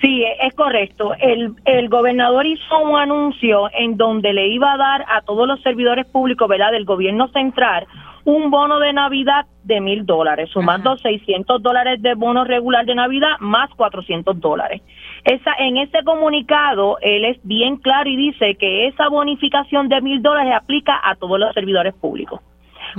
Sí, 0.01 0.23
es 0.41 0.53
correcto. 0.53 1.13
El, 1.19 1.53
el 1.65 1.89
gobernador 1.89 2.45
hizo 2.45 2.79
un 2.79 2.97
anuncio 2.97 3.69
en 3.73 3.97
donde 3.97 4.33
le 4.33 4.47
iba 4.47 4.73
a 4.73 4.77
dar 4.77 5.05
a 5.07 5.21
todos 5.21 5.47
los 5.47 5.61
servidores 5.61 6.05
públicos, 6.05 6.47
¿verdad?, 6.47 6.71
del 6.71 6.85
gobierno 6.85 7.27
central 7.29 7.87
un 8.27 8.51
bono 8.51 8.77
de 8.79 8.91
Navidad 8.91 9.45
de 9.63 9.79
mil 9.79 10.05
dólares, 10.05 10.49
sumando 10.51 10.97
600 10.97 11.63
dólares 11.63 12.01
de 12.01 12.13
bono 12.13 12.43
regular 12.43 12.85
de 12.85 12.93
Navidad 12.93 13.37
más 13.39 13.69
400 13.69 14.37
dólares. 14.41 14.81
Esa, 15.23 15.53
en 15.59 15.77
ese 15.77 16.03
comunicado, 16.03 16.97
él 16.99 17.23
es 17.23 17.39
bien 17.43 17.77
claro 17.77 18.09
y 18.09 18.17
dice 18.17 18.55
que 18.55 18.87
esa 18.87 19.07
bonificación 19.07 19.87
de 19.87 20.01
mil 20.01 20.21
dólares 20.21 20.53
aplica 20.61 20.99
a 21.01 21.15
todos 21.15 21.39
los 21.39 21.53
servidores 21.53 21.93
públicos. 21.93 22.41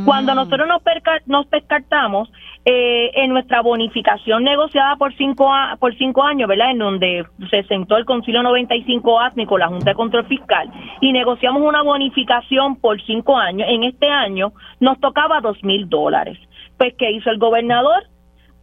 Cuando 0.05 0.33
mm. 0.33 0.37
nosotros 0.37 0.69
nos, 0.69 0.83
nos 1.27 1.51
descartamos 1.51 2.31
eh, 2.65 3.11
en 3.15 3.31
nuestra 3.31 3.63
bonificación 3.63 4.45
negociada 4.45 4.97
por 4.97 5.15
cinco, 5.17 5.51
por 5.79 5.97
cinco 5.97 6.23
años, 6.23 6.49
¿verdad? 6.49 6.73
En 6.73 6.79
donde 6.79 7.25
se 7.51 7.63
sentó 7.65 7.97
el 7.97 8.05
Concilio 8.05 8.43
95 8.43 9.21
ASMI 9.21 9.47
con 9.47 9.61
la 9.61 9.69
Junta 9.69 9.91
de 9.91 9.97
Control 9.97 10.27
Fiscal 10.27 10.71
y 11.01 11.13
negociamos 11.13 11.63
una 11.63 11.83
bonificación 11.83 12.77
por 12.77 13.01
cinco 13.03 13.39
años, 13.39 13.69
en 13.71 13.85
este 13.85 14.09
año 14.09 14.53
nos 14.81 15.01
tocaba 15.01 15.41
dos 15.41 15.63
mil 15.65 15.89
dólares. 15.89 16.39
Pues, 16.77 16.95
¿qué 16.99 17.11
hizo 17.11 17.31
el 17.31 17.39
gobernador? 17.39 18.05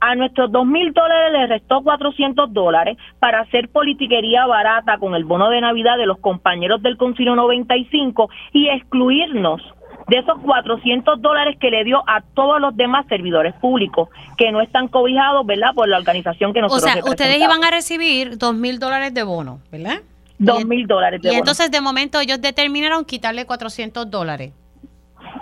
A 0.02 0.14
nuestros 0.14 0.52
dos 0.52 0.66
mil 0.66 0.94
dólares 0.94 1.32
le 1.32 1.48
restó 1.48 1.82
400 1.82 2.54
dólares 2.54 2.98
para 3.20 3.40
hacer 3.40 3.70
politiquería 3.70 4.46
barata 4.46 5.00
con 5.00 5.16
el 5.16 5.24
bono 5.24 5.50
de 5.50 5.62
Navidad 5.62 5.98
de 5.98 6.06
los 6.06 6.20
compañeros 6.20 6.82
del 6.84 6.98
Concilio 6.98 7.36
95 7.36 8.30
y 8.52 8.68
excluirnos 8.68 9.64
de 10.08 10.18
esos 10.18 10.40
400 10.40 11.22
dólares 11.22 11.58
que 11.60 11.70
le 11.70 11.84
dio 11.84 12.04
a 12.08 12.22
todos 12.22 12.62
los 12.62 12.76
demás 12.76 13.06
servidores 13.08 13.54
públicos 13.56 14.10
que 14.38 14.52
no 14.52 14.62
están 14.62 14.88
cobijados, 14.88 15.46
¿verdad? 15.46 15.70
Por 15.74 15.88
la 15.88 15.98
organización 15.98 16.54
que 16.54 16.62
nosotros 16.62 16.90
O 16.90 16.94
sea, 16.94 17.04
ustedes 17.04 17.38
iban 17.38 17.64
a 17.64 17.72
recibir 17.72 18.38
dos 18.38 18.54
mil 18.54 18.80
dólares 18.80 19.14
de 19.14 19.24
bono, 19.24 19.60
¿verdad? 19.72 20.02
Dos 20.38 20.66
mil 20.66 20.86
dólares 20.86 21.22
de 21.22 21.32
y 21.32 21.36
entonces 21.36 21.72
de 21.72 21.82
momento 21.82 22.20
ellos 22.20 22.42
determinaron 22.42 23.06
quitarle 23.06 23.46
400 23.46 24.10
dólares. 24.12 24.54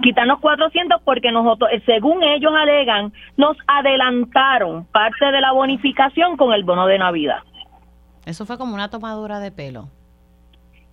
Quitarnos 0.02 0.40
400 0.40 1.02
porque 1.04 1.32
nosotros, 1.32 1.70
eh, 1.74 1.82
según 1.86 2.24
ellos 2.24 2.52
alegan, 2.56 3.12
nos 3.38 3.58
adelantaron 3.68 4.86
parte 4.86 5.26
de 5.26 5.42
la 5.42 5.52
bonificación 5.52 6.38
con 6.38 6.54
el 6.54 6.64
bono 6.64 6.88
de 6.88 6.98
Navidad. 7.00 7.40
Eso 8.26 8.46
fue 8.46 8.58
como 8.58 8.74
una 8.74 8.90
tomadura 8.90 9.40
de 9.40 9.52
pelo 9.52 9.90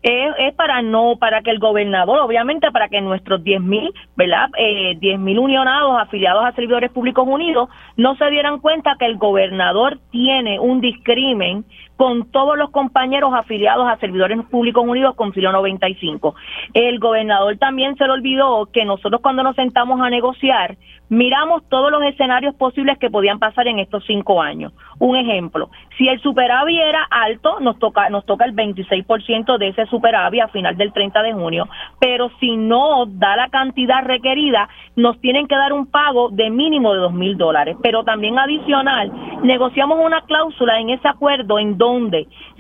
es, 0.03 0.55
para 0.55 0.83
no, 0.83 1.17
para 1.19 1.43
que 1.43 1.51
el 1.51 1.59
gobernador, 1.59 2.21
obviamente 2.21 2.71
para 2.71 2.89
que 2.89 3.01
nuestros 3.01 3.43
10 3.45 3.61
mil, 3.61 3.93
¿verdad? 4.17 4.49
Eh, 4.59 4.97
10 4.99 5.19
mil 5.19 5.39
unionados 5.39 6.01
afiliados 6.01 6.45
a 6.45 6.53
Servidores 6.53 6.91
Públicos 6.91 7.27
Unidos 7.29 7.69
no 7.97 8.17
se 8.17 8.31
dieran 8.31 8.61
cuenta 8.61 8.97
que 8.99 9.07
el 9.07 9.19
gobernador 9.19 9.99
tiene 10.11 10.59
un 10.59 10.81
discrimen 10.81 11.65
con 12.01 12.31
todos 12.31 12.57
los 12.57 12.71
compañeros 12.71 13.31
afiliados 13.35 13.87
a 13.87 13.99
Servidores 13.99 14.39
Públicos 14.47 14.83
Unidos 14.83 15.15
con 15.17 15.35
Filo 15.35 15.53
95. 15.53 16.35
El 16.73 16.99
gobernador 16.99 17.59
también 17.59 17.95
se 17.97 18.07
le 18.07 18.13
olvidó 18.13 18.71
que 18.73 18.87
nosotros 18.87 19.21
cuando 19.21 19.43
nos 19.43 19.55
sentamos 19.55 20.01
a 20.01 20.09
negociar, 20.09 20.79
miramos 21.11 21.69
todos 21.69 21.91
los 21.91 22.03
escenarios 22.05 22.55
posibles 22.55 22.97
que 22.97 23.11
podían 23.11 23.39
pasar 23.39 23.69
en 23.69 23.81
estos 23.81 24.03
cinco 24.07 24.41
años. 24.41 24.73
Un 24.99 25.17
ejemplo, 25.17 25.69
si 25.99 26.09
el 26.09 26.21
superávit 26.23 26.79
era 26.79 27.07
alto, 27.11 27.61
nos 27.61 27.79
toca, 27.79 28.09
nos 28.09 28.25
toca 28.25 28.47
el 28.47 28.55
26% 28.55 29.59
de 29.59 29.69
ese 29.69 29.85
superávit 29.87 30.43
a 30.43 30.49
final 30.49 30.77
del 30.79 30.95
30 30.95 31.23
de 31.23 31.35
junio, 31.35 31.69
pero 31.99 32.31
si 32.41 32.57
no 32.57 33.05
da 33.07 33.37
la 33.37 33.49
cantidad 33.49 34.03
requerida, 34.05 34.71
nos 34.97 35.21
tienen 35.21 35.47
que 35.47 35.57
dar 35.57 35.75
un 35.75 35.87
pago 35.87 36.31
de 36.31 36.49
mínimo 36.49 36.95
de 36.95 37.01
dos 37.01 37.13
mil 37.13 37.37
dólares. 37.37 37.77
Pero 37.83 38.05
también 38.05 38.39
adicional, 38.39 39.13
negociamos 39.43 39.99
una 40.03 40.23
cláusula 40.23 40.81
en 40.81 40.91
ese 40.91 41.09
acuerdo 41.09 41.59
en 41.59 41.77
donde 41.77 41.90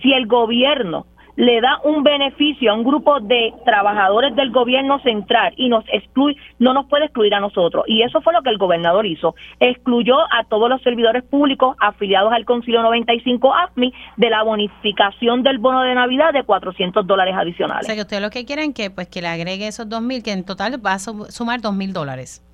si 0.02 0.12
el 0.12 0.26
gobierno 0.26 1.06
le 1.36 1.60
da 1.60 1.80
un 1.84 2.02
beneficio 2.02 2.70
a 2.70 2.74
un 2.74 2.84
grupo 2.84 3.18
de 3.20 3.54
trabajadores 3.64 4.36
del 4.36 4.50
gobierno 4.50 5.00
central 5.00 5.54
y 5.56 5.70
nos 5.70 5.84
excluye, 5.90 6.36
no 6.58 6.74
nos 6.74 6.86
puede 6.86 7.06
excluir 7.06 7.34
a 7.34 7.40
nosotros. 7.40 7.84
Y 7.86 8.02
eso 8.02 8.20
fue 8.20 8.34
lo 8.34 8.42
que 8.42 8.50
el 8.50 8.58
gobernador 8.58 9.06
hizo. 9.06 9.34
Excluyó 9.58 10.18
a 10.20 10.44
todos 10.44 10.68
los 10.68 10.82
servidores 10.82 11.24
públicos 11.24 11.76
afiliados 11.80 12.32
al 12.32 12.44
Concilio 12.44 12.82
95 12.82 13.54
AFMI 13.54 13.92
de 14.18 14.30
la 14.30 14.42
bonificación 14.42 15.42
del 15.42 15.58
bono 15.58 15.80
de 15.82 15.94
Navidad 15.94 16.32
de 16.34 16.44
400 16.44 17.06
dólares 17.06 17.34
adicionales. 17.36 17.84
O 17.84 17.86
sea 17.86 17.94
que 17.94 18.02
ustedes 18.02 18.22
lo 18.22 18.30
que 18.30 18.44
quieren 18.44 18.74
que 18.74 18.90
pues 18.90 19.08
que 19.08 19.22
le 19.22 19.28
agregue 19.28 19.66
esos 19.66 19.88
2.000, 19.88 20.22
que 20.22 20.32
en 20.32 20.44
total 20.44 20.84
va 20.84 20.94
a 20.94 20.98
sumar 20.98 21.60
2.000 21.60 21.92
dólares. 21.92 22.44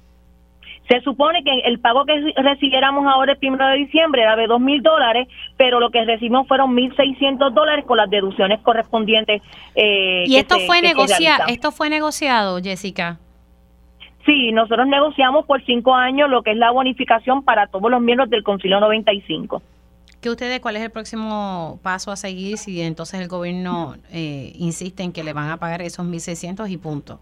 Se 0.89 1.01
supone 1.01 1.43
que 1.43 1.51
el 1.65 1.81
pago 1.81 2.05
que 2.05 2.33
recibiéramos 2.37 3.07
ahora 3.07 3.33
el 3.33 3.39
primero 3.39 3.67
de 3.67 3.77
diciembre 3.77 4.23
era 4.23 4.37
de 4.37 4.47
dos 4.47 4.61
mil 4.61 4.83
dólares, 4.83 5.27
pero 5.57 5.81
lo 5.81 5.91
que 5.91 6.05
recibimos 6.05 6.47
fueron 6.47 6.75
mil 6.75 6.95
seiscientos 6.95 7.53
dólares 7.55 7.85
con 7.85 7.97
las 7.97 8.09
deducciones 8.09 8.61
correspondientes. 8.61 9.43
Eh, 9.75 10.25
y 10.27 10.37
esto 10.37 10.59
fue 10.61 10.81
negociado, 10.83 11.45
esto 11.49 11.73
fue 11.73 11.91
negociado, 11.91 12.61
Jessica. 12.63 13.19
Sí, 14.25 14.51
nosotros 14.53 14.87
negociamos 14.89 15.47
por 15.47 15.65
cinco 15.65 15.95
años 15.95 16.29
lo 16.29 16.43
que 16.43 16.51
es 16.51 16.57
la 16.57 16.73
bonificación 16.73 17.45
para 17.45 17.69
todos 17.69 17.91
los 17.91 18.01
miembros 18.01 18.29
del 18.29 18.43
Concilio 18.43 18.81
95. 18.81 19.63
¿Qué 20.21 20.31
ustedes, 20.31 20.61
cuál 20.61 20.77
es 20.77 20.83
el 20.83 20.91
próximo 20.91 21.79
paso 21.83 22.11
a 22.11 22.17
seguir 22.17 22.59
si 22.59 22.81
entonces 22.81 23.21
el 23.21 23.29
gobierno 23.29 23.95
eh, 24.11 24.53
insiste 24.57 25.05
en 25.05 25.13
que 25.13 25.23
le 25.23 25.33
van 25.33 25.51
a 25.51 25.59
pagar 25.59 25.83
esos 25.83 26.05
1.600 26.05 26.69
y 26.71 26.77
punto? 26.77 27.21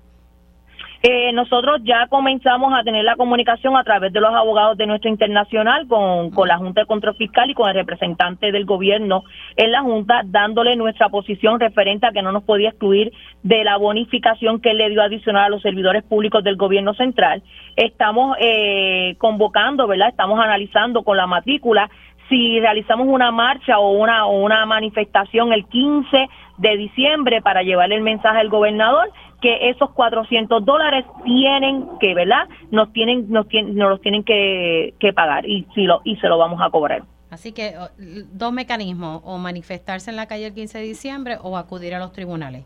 Eh, 1.07 1.35
nosotros 1.35 1.83
ya 1.85 2.07
comenzamos 2.07 2.73
a 2.73 2.83
tener 2.83 3.05
la 3.05 3.17
comunicación 3.17 3.77
a 3.77 3.85
través 3.85 4.11
de 4.11 4.23
los 4.23 4.35
abogados 4.35 4.79
de 4.79 4.87
nuestro 4.87 5.11
internacional 5.11 5.87
con, 5.87 6.31
con 6.31 6.49
la 6.49 6.57
Junta 6.57 6.81
de 6.81 6.87
Control 6.87 7.15
Fiscal 7.17 7.51
y 7.51 7.53
con 7.53 7.69
el 7.69 7.75
representante 7.75 8.51
del 8.51 8.65
gobierno 8.65 9.23
en 9.55 9.71
la 9.71 9.83
Junta, 9.83 10.23
dándole 10.25 10.77
nuestra 10.77 11.11
posición 11.11 11.61
referente 11.61 12.07
a 12.07 12.13
que 12.13 12.23
no 12.23 12.33
nos 12.33 12.45
podía 12.45 12.71
excluir 12.71 13.13
de 13.43 13.65
la 13.65 13.77
bonificación 13.77 14.63
que 14.63 14.71
él 14.71 14.79
le 14.79 14.89
dio 14.89 15.03
adicional 15.03 15.45
a 15.45 15.49
los 15.51 15.61
servidores 15.61 16.05
públicos 16.05 16.43
del 16.43 16.57
gobierno 16.57 16.95
central. 16.95 17.43
Estamos 17.77 18.39
eh, 18.41 19.15
convocando, 19.19 19.87
¿verdad? 19.87 20.09
Estamos 20.09 20.41
analizando 20.41 21.03
con 21.03 21.19
la 21.19 21.27
matrícula 21.27 21.91
si 22.31 22.59
realizamos 22.61 23.07
una 23.07 23.31
marcha 23.31 23.79
o 23.79 23.91
una, 23.91 24.25
o 24.25 24.43
una 24.43 24.65
manifestación 24.65 25.53
el 25.53 25.67
15 25.67 26.29
de 26.57 26.77
diciembre 26.79 27.43
para 27.43 27.63
llevarle 27.63 27.97
el 27.97 28.01
mensaje 28.01 28.39
al 28.39 28.49
gobernador 28.49 29.11
que 29.45 29.69
esos 29.69 29.91
400 29.91 30.65
dólares 30.65 31.05
tienen 31.23 31.87
que, 32.01 32.15
¿verdad? 32.15 32.49
Nos 32.71 32.91
tienen, 32.95 33.31
nos, 33.31 33.47
tienen, 33.47 33.77
nos 33.77 33.91
los 33.91 34.01
tienen 34.01 34.25
que, 34.25 34.95
que 34.99 35.13
pagar 35.13 35.45
y, 35.45 35.67
si 35.75 35.83
lo, 35.83 36.01
y 36.03 36.17
se 36.17 36.29
lo 36.29 36.39
vamos 36.39 36.63
a 36.63 36.71
cobrar. 36.71 37.03
Así 37.29 37.53
que 37.53 37.75
dos 37.99 38.53
mecanismos, 38.55 39.21
o 39.23 39.37
manifestarse 39.37 40.11
en 40.11 40.17
la 40.17 40.27
calle 40.27 40.47
el 40.47 40.55
15 40.55 40.79
de 40.79 40.85
diciembre 40.85 41.37
o 41.43 41.59
acudir 41.59 41.95
a 41.95 41.99
los 41.99 42.13
tribunales. 42.13 42.65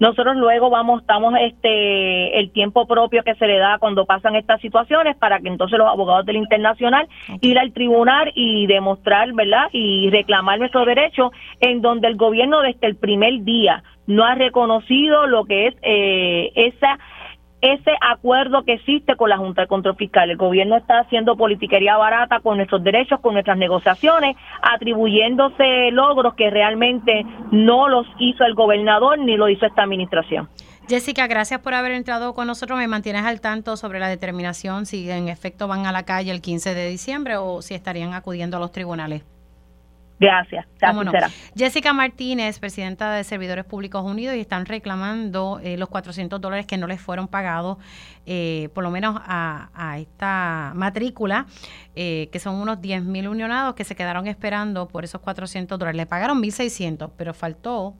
Nosotros 0.00 0.36
luego 0.36 0.68
vamos, 0.68 1.02
estamos 1.02 1.34
este, 1.40 2.40
el 2.40 2.50
tiempo 2.50 2.86
propio 2.86 3.22
que 3.22 3.36
se 3.36 3.46
le 3.46 3.58
da 3.58 3.78
cuando 3.78 4.04
pasan 4.04 4.34
estas 4.34 4.60
situaciones 4.60 5.16
para 5.16 5.38
que 5.38 5.48
entonces 5.48 5.78
los 5.78 5.88
abogados 5.88 6.26
del 6.26 6.36
internacional 6.36 7.08
ir 7.40 7.56
al 7.58 7.72
tribunal 7.72 8.32
y 8.34 8.66
demostrar, 8.66 9.32
¿verdad? 9.32 9.68
Y 9.72 10.10
reclamar 10.10 10.58
nuestros 10.58 10.86
derechos 10.86 11.30
en 11.60 11.82
donde 11.82 12.08
el 12.08 12.16
gobierno 12.16 12.62
desde 12.62 12.86
el 12.86 12.96
primer 12.96 13.44
día 13.44 13.84
no 14.08 14.24
ha 14.24 14.34
reconocido 14.34 15.28
lo 15.28 15.44
que 15.44 15.68
es 15.68 15.74
eh, 15.82 16.50
esa 16.56 16.98
ese 17.60 17.90
acuerdo 18.00 18.62
que 18.64 18.74
existe 18.74 19.16
con 19.16 19.30
la 19.30 19.36
Junta 19.36 19.62
de 19.62 19.66
Control 19.66 19.96
Fiscal. 19.96 20.30
El 20.30 20.36
gobierno 20.36 20.76
está 20.76 21.00
haciendo 21.00 21.36
politiquería 21.36 21.96
barata 21.96 22.38
con 22.40 22.56
nuestros 22.56 22.84
derechos, 22.84 23.20
con 23.20 23.34
nuestras 23.34 23.58
negociaciones, 23.58 24.36
atribuyéndose 24.62 25.90
logros 25.90 26.34
que 26.34 26.50
realmente 26.50 27.24
no 27.50 27.88
los 27.88 28.06
hizo 28.20 28.44
el 28.44 28.54
gobernador 28.54 29.18
ni 29.18 29.36
lo 29.36 29.48
hizo 29.48 29.66
esta 29.66 29.82
administración. 29.82 30.48
Jessica, 30.88 31.26
gracias 31.26 31.60
por 31.60 31.74
haber 31.74 31.92
entrado 31.92 32.32
con 32.32 32.46
nosotros. 32.46 32.78
Me 32.78 32.86
mantienes 32.86 33.24
al 33.24 33.40
tanto 33.40 33.76
sobre 33.76 33.98
la 33.98 34.08
determinación 34.08 34.86
si 34.86 35.10
en 35.10 35.28
efecto 35.28 35.66
van 35.66 35.84
a 35.84 35.92
la 35.92 36.04
calle 36.04 36.30
el 36.30 36.40
15 36.40 36.74
de 36.74 36.88
diciembre 36.88 37.36
o 37.36 37.60
si 37.60 37.74
estarían 37.74 38.14
acudiendo 38.14 38.56
a 38.56 38.60
los 38.60 38.70
tribunales. 38.70 39.24
Gracias. 40.18 40.66
Jessica 41.56 41.92
Martínez, 41.92 42.58
presidenta 42.58 43.12
de 43.12 43.22
Servidores 43.22 43.64
Públicos 43.64 44.02
Unidos, 44.04 44.36
y 44.36 44.40
están 44.40 44.66
reclamando 44.66 45.60
eh, 45.62 45.76
los 45.76 45.88
400 45.88 46.40
dólares 46.40 46.66
que 46.66 46.76
no 46.76 46.86
les 46.86 47.00
fueron 47.00 47.28
pagados, 47.28 47.78
eh, 48.26 48.68
por 48.74 48.82
lo 48.82 48.90
menos 48.90 49.20
a, 49.24 49.96
esta 49.98 50.72
matrícula, 50.74 51.46
eh, 51.94 52.28
que 52.32 52.40
son 52.40 52.56
unos 52.56 52.80
10 52.80 53.04
mil 53.04 53.28
unionados 53.28 53.74
que 53.74 53.84
se 53.84 53.94
quedaron 53.94 54.26
esperando 54.26 54.88
por 54.88 55.04
esos 55.04 55.20
400 55.20 55.78
dólares. 55.78 55.96
Le 55.96 56.06
pagaron 56.06 56.42
1.600, 56.42 57.10
pero 57.16 57.32
faltó 57.32 57.94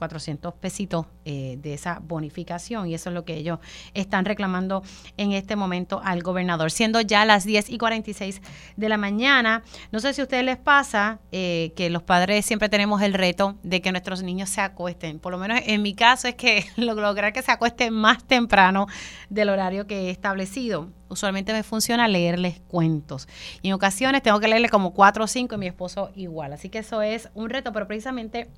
400 0.00 0.54
pesitos 0.54 1.06
eh, 1.26 1.58
de 1.60 1.74
esa 1.74 2.00
bonificación 2.02 2.88
y 2.88 2.94
eso 2.94 3.10
es 3.10 3.14
lo 3.14 3.26
que 3.26 3.34
ellos 3.34 3.58
están 3.92 4.24
reclamando 4.24 4.82
en 5.18 5.32
este 5.32 5.56
momento 5.56 6.00
al 6.02 6.22
gobernador. 6.22 6.70
Siendo 6.70 7.02
ya 7.02 7.26
las 7.26 7.44
10 7.44 7.68
y 7.68 7.76
46 7.76 8.40
de 8.76 8.88
la 8.88 8.96
mañana, 8.96 9.62
no 9.92 10.00
sé 10.00 10.14
si 10.14 10.22
a 10.22 10.24
ustedes 10.24 10.42
les 10.42 10.56
pasa 10.56 11.20
eh, 11.32 11.72
que 11.76 11.90
los 11.90 12.02
padres 12.02 12.46
siempre 12.46 12.70
tenemos 12.70 13.02
el 13.02 13.12
reto 13.12 13.58
de 13.62 13.82
que 13.82 13.92
nuestros 13.92 14.22
niños 14.22 14.48
se 14.48 14.62
acuesten. 14.62 15.18
Por 15.18 15.32
lo 15.32 15.38
menos 15.38 15.60
en 15.66 15.82
mi 15.82 15.94
caso 15.94 16.28
es 16.28 16.34
que 16.34 16.64
lograr 16.76 17.34
que 17.34 17.42
se 17.42 17.52
acuesten 17.52 17.92
más 17.92 18.24
temprano 18.24 18.86
del 19.28 19.50
horario 19.50 19.86
que 19.86 20.06
he 20.06 20.10
establecido 20.10 20.88
usualmente 21.10 21.52
me 21.52 21.62
funciona 21.62 22.08
leerles 22.08 22.60
cuentos. 22.68 23.28
Y 23.60 23.68
en 23.68 23.74
ocasiones 23.74 24.22
tengo 24.22 24.40
que 24.40 24.48
leerle 24.48 24.70
como 24.70 24.94
cuatro 24.94 25.24
o 25.24 25.26
cinco 25.26 25.56
y 25.56 25.58
mi 25.58 25.66
esposo 25.66 26.10
igual. 26.14 26.52
Así 26.54 26.70
que 26.70 26.78
eso 26.78 27.02
es 27.02 27.28
un 27.34 27.50
reto, 27.50 27.72
pero 27.72 27.86
precisamente 27.86 28.48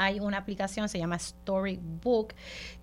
hay 0.00 0.18
una 0.18 0.38
aplicación, 0.38 0.88
se 0.88 0.98
llama 0.98 1.18
Storybook, 1.18 2.32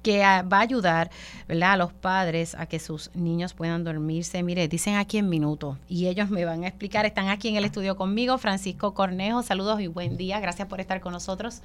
que 0.03 0.23
ah, 0.23 0.43
va 0.43 0.59
a 0.59 0.61
ayudar 0.61 1.09
¿verdad? 1.47 1.73
a 1.73 1.77
los 1.77 1.91
padres 1.91 2.53
a 2.53 2.67
que 2.67 2.79
sus 2.79 3.09
niños 3.15 3.55
puedan 3.55 3.83
dormirse. 3.83 4.43
Mire, 4.43 4.67
dicen 4.67 4.95
aquí 4.95 5.17
en 5.17 5.27
minutos 5.27 5.77
y 5.87 6.07
ellos 6.07 6.29
me 6.29 6.45
van 6.45 6.63
a 6.63 6.67
explicar. 6.67 7.07
Están 7.07 7.29
aquí 7.29 7.47
en 7.47 7.55
el 7.55 7.65
estudio 7.65 7.95
conmigo, 7.95 8.37
Francisco 8.37 8.93
Cornejo. 8.93 9.41
Saludos 9.41 9.81
y 9.81 9.87
buen 9.87 10.15
día. 10.15 10.39
Gracias 10.39 10.67
por 10.67 10.79
estar 10.79 11.01
con 11.01 11.11
nosotros. 11.11 11.63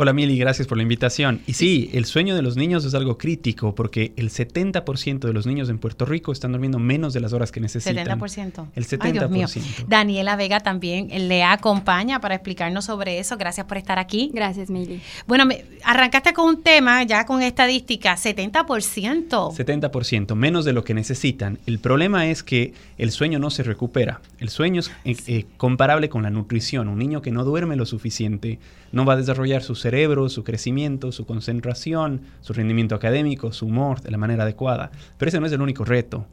Hola 0.00 0.12
Mili, 0.12 0.38
gracias 0.38 0.68
por 0.68 0.76
la 0.76 0.84
invitación. 0.84 1.40
Y 1.48 1.54
sí, 1.54 1.90
el 1.92 2.04
sueño 2.04 2.36
de 2.36 2.42
los 2.42 2.56
niños 2.56 2.84
es 2.84 2.94
algo 2.94 3.18
crítico 3.18 3.74
porque 3.74 4.12
el 4.14 4.30
70% 4.30 5.18
de 5.18 5.32
los 5.32 5.44
niños 5.44 5.68
en 5.70 5.80
Puerto 5.80 6.04
Rico 6.04 6.30
están 6.30 6.52
durmiendo 6.52 6.78
menos 6.78 7.12
de 7.14 7.18
las 7.18 7.32
horas 7.32 7.50
que 7.50 7.58
necesitan. 7.58 8.20
70%. 8.20 8.68
El 8.76 8.86
70%. 8.86 8.98
Ay, 9.00 9.10
Dios 9.10 9.28
mío. 9.28 9.48
Daniela 9.88 10.36
Vega 10.36 10.60
también 10.60 11.08
le 11.26 11.42
acompaña 11.42 12.20
para 12.20 12.36
explicarnos 12.36 12.84
sobre 12.84 13.18
eso. 13.18 13.36
Gracias 13.38 13.66
por 13.66 13.76
estar 13.76 13.98
aquí. 13.98 14.30
Gracias, 14.32 14.70
Mili. 14.70 15.00
Bueno, 15.26 15.46
me, 15.46 15.64
arrancaste 15.82 16.32
con 16.32 16.46
un 16.46 16.62
tema 16.62 17.02
ya 17.02 17.26
con 17.26 17.42
estadística, 17.42 18.14
70%. 18.14 19.26
70%, 19.26 20.34
menos 20.36 20.64
de 20.64 20.74
lo 20.74 20.84
que 20.84 20.94
necesitan. 20.94 21.58
El 21.66 21.80
problema 21.80 22.28
es 22.28 22.44
que 22.44 22.72
el 22.98 23.10
sueño 23.10 23.40
no 23.40 23.50
se 23.50 23.64
recupera. 23.64 24.20
El 24.38 24.50
sueño 24.50 24.78
es 24.78 24.92
eh, 25.04 25.16
eh, 25.26 25.46
comparable 25.56 26.08
con 26.08 26.22
la 26.22 26.30
nutrición. 26.30 26.86
Un 26.86 27.00
niño 27.00 27.20
que 27.20 27.32
no 27.32 27.42
duerme 27.42 27.74
lo 27.74 27.84
suficiente 27.84 28.60
no 28.92 29.04
va 29.04 29.14
a 29.14 29.16
desarrollar 29.16 29.62
su 29.62 29.74
cerebro, 29.74 29.87
su 30.28 30.44
crecimiento, 30.44 31.12
su 31.12 31.26
concentración, 31.26 32.22
su 32.40 32.52
rendimiento 32.52 32.94
académico, 32.94 33.52
su 33.52 33.66
humor 33.66 34.00
de 34.00 34.10
la 34.10 34.18
manera 34.18 34.44
adecuada. 34.44 34.90
Pero 35.16 35.28
ese 35.28 35.40
no 35.40 35.46
es 35.46 35.52
el 35.52 35.60
único 35.60 35.84
reto. 35.84 36.26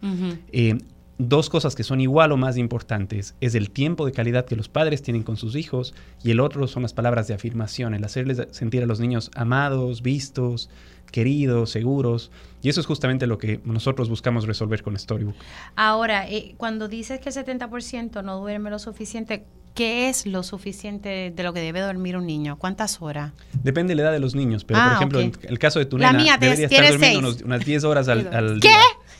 Eh, 0.51 0.77
dos 1.17 1.49
cosas 1.49 1.75
que 1.75 1.83
son 1.83 2.01
igual 2.01 2.31
o 2.31 2.37
más 2.37 2.57
importantes 2.57 3.35
es 3.39 3.55
el 3.55 3.71
tiempo 3.71 4.05
de 4.05 4.11
calidad 4.11 4.45
que 4.45 4.55
los 4.55 4.67
padres 4.67 5.01
tienen 5.01 5.23
con 5.23 5.37
sus 5.37 5.55
hijos 5.55 5.93
y 6.23 6.31
el 6.31 6.39
otro 6.39 6.67
son 6.67 6.83
las 6.83 6.93
palabras 6.93 7.27
de 7.27 7.33
afirmación, 7.33 7.93
el 7.93 8.03
hacerles 8.03 8.47
sentir 8.51 8.83
a 8.83 8.85
los 8.85 8.99
niños 8.99 9.31
amados, 9.35 10.01
vistos, 10.01 10.69
queridos, 11.11 11.69
seguros. 11.69 12.31
Y 12.61 12.69
eso 12.69 12.81
es 12.81 12.87
justamente 12.87 13.27
lo 13.27 13.37
que 13.37 13.61
nosotros 13.63 14.09
buscamos 14.09 14.45
resolver 14.45 14.83
con 14.83 14.97
Storybook. 14.97 15.35
Ahora, 15.75 16.27
eh, 16.29 16.55
cuando 16.57 16.87
dices 16.87 17.19
que 17.19 17.29
el 17.29 17.35
70% 17.35 18.23
no 18.23 18.39
duerme 18.39 18.69
lo 18.69 18.79
suficiente, 18.79 19.45
¿Qué 19.75 20.07
es 20.07 20.25
lo 20.25 20.41
suficiente 20.41 21.33
de 21.35 21.43
lo 21.43 21.51
que 21.51 21.59
debe 21.59 21.81
dormir 21.81 22.15
un 22.15 22.25
niño? 22.25 22.57
¿Cuántas 22.57 23.01
horas? 23.01 23.33
Depende 23.61 23.91
de 23.91 23.95
la 23.97 24.03
edad 24.03 24.11
de 24.13 24.19
los 24.19 24.33
niños, 24.33 24.63
pero 24.63 24.79
por 24.79 24.89
ah, 24.89 24.95
ejemplo, 24.95 25.19
en 25.19 25.33
el 25.43 25.59
caso 25.59 25.79
de 25.79 25.85
tu 25.85 25.97
nena, 25.97 26.37
debería 26.37 26.67
estar 26.67 26.91
durmiendo 26.91 27.35
unas 27.43 27.65
10 27.65 27.83
horas 27.83 28.07
al, 28.07 28.33
al 28.33 28.59
¿Qué? 28.61 28.69
día. 28.69 28.77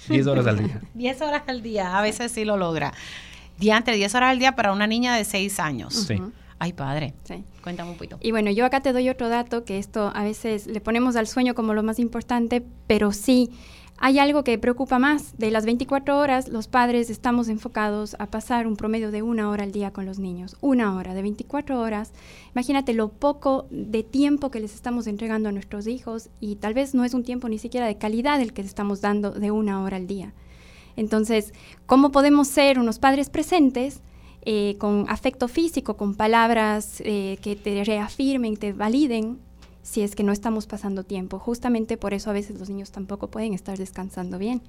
10 0.08 0.28
horas 0.28 0.48
al 0.48 0.58
día. 0.60 0.82
10 0.94 1.22
horas 1.22 1.44
al 1.48 1.62
día, 1.62 1.98
a 1.98 2.02
veces 2.02 2.32
sí 2.32 2.46
lo 2.46 2.56
logra. 2.56 2.94
Diante, 3.60 3.92
10 3.92 4.16
horas 4.16 4.32
al 4.32 4.40
día 4.40 4.56
para 4.56 4.72
una 4.72 4.88
niña 4.88 5.18
de 5.18 5.26
6 5.26 5.60
años. 5.60 5.94
Sí. 5.94 6.22
Ay, 6.58 6.72
padre. 6.72 7.14
Sí. 7.26 7.44
Cuéntame 7.62 7.92
un 7.92 7.98
poquito. 7.98 8.18
Y 8.22 8.32
bueno, 8.32 8.50
yo 8.50 8.66
acá 8.66 8.80
te 8.80 8.94
doy 8.94 9.10
otro 9.10 9.28
dato, 9.28 9.66
que 9.66 9.78
esto 9.78 10.10
a 10.16 10.24
veces 10.24 10.68
le 10.68 10.80
ponemos 10.80 11.18
al 11.18 11.28
sueño 11.28 11.54
como 11.54 11.74
lo 11.74 11.84
más 11.84 12.00
importante, 12.00 12.64
pero 12.88 13.12
sí 13.12 13.50
hay 13.98 14.20
algo 14.20 14.44
que 14.44 14.58
preocupa 14.58 15.00
más. 15.00 15.38
De 15.38 15.52
las 15.52 15.66
24 15.66 16.18
horas, 16.18 16.50
los 16.50 16.68
padres 16.68 17.10
estamos 17.10 17.48
enfocados 17.48 18.16
a 18.20 18.28
pasar 18.28 18.68
un 18.68 18.76
promedio 18.76 19.10
de 19.12 19.22
una 19.22 19.50
hora 19.50 19.64
al 19.64 19.72
día 19.72 19.92
con 19.92 20.06
los 20.06 20.20
niños. 20.20 20.58
Una 20.62 20.96
hora, 20.96 21.14
de 21.14 21.22
24 21.22 21.80
horas. 21.80 22.12
Imagínate 22.54 22.94
lo 22.94 23.10
poco 23.10 23.68
de 23.70 24.04
tiempo 24.04 24.52
que 24.52 24.60
les 24.60 24.76
estamos 24.76 25.08
entregando 25.08 25.50
a 25.50 25.54
nuestros 25.54 25.88
hijos 25.88 26.30
y 26.40 26.58
tal 26.58 26.74
vez 26.74 26.94
no 26.94 27.06
es 27.06 27.14
un 27.14 27.24
tiempo 27.24 27.48
ni 27.48 27.58
siquiera 27.58 27.88
de 27.88 27.98
calidad 27.98 28.42
el 28.42 28.54
que 28.54 28.64
les 28.64 28.70
estamos 28.70 29.02
dando 29.02 29.32
de 29.32 29.52
una 29.52 29.82
hora 29.82 29.98
al 29.98 30.08
día. 30.08 30.34
Entonces, 30.98 31.54
¿cómo 31.86 32.12
podemos 32.12 32.48
ser 32.48 32.80
unos 32.80 33.00
padres 33.00 33.30
presentes? 33.30 34.02
Eh, 34.48 34.76
con 34.78 35.06
afecto 35.10 35.48
físico, 35.48 35.98
con 35.98 36.14
palabras 36.14 37.02
eh, 37.04 37.40
que 37.42 37.56
te 37.56 37.84
reafirmen, 37.84 38.58
te 38.58 38.74
validen 38.74 39.40
si 39.86 40.02
es 40.02 40.16
que 40.16 40.24
no 40.24 40.32
estamos 40.32 40.66
pasando 40.66 41.04
tiempo. 41.04 41.38
Justamente 41.38 41.96
por 41.96 42.16
eso 42.16 42.32
a 42.32 42.34
veces 42.34 42.60
los 42.60 42.70
niños 42.70 42.92
tampoco 42.92 43.30
pueden 43.30 43.54
estar 43.54 43.78
descansando 43.78 44.40
bien. 44.40 44.64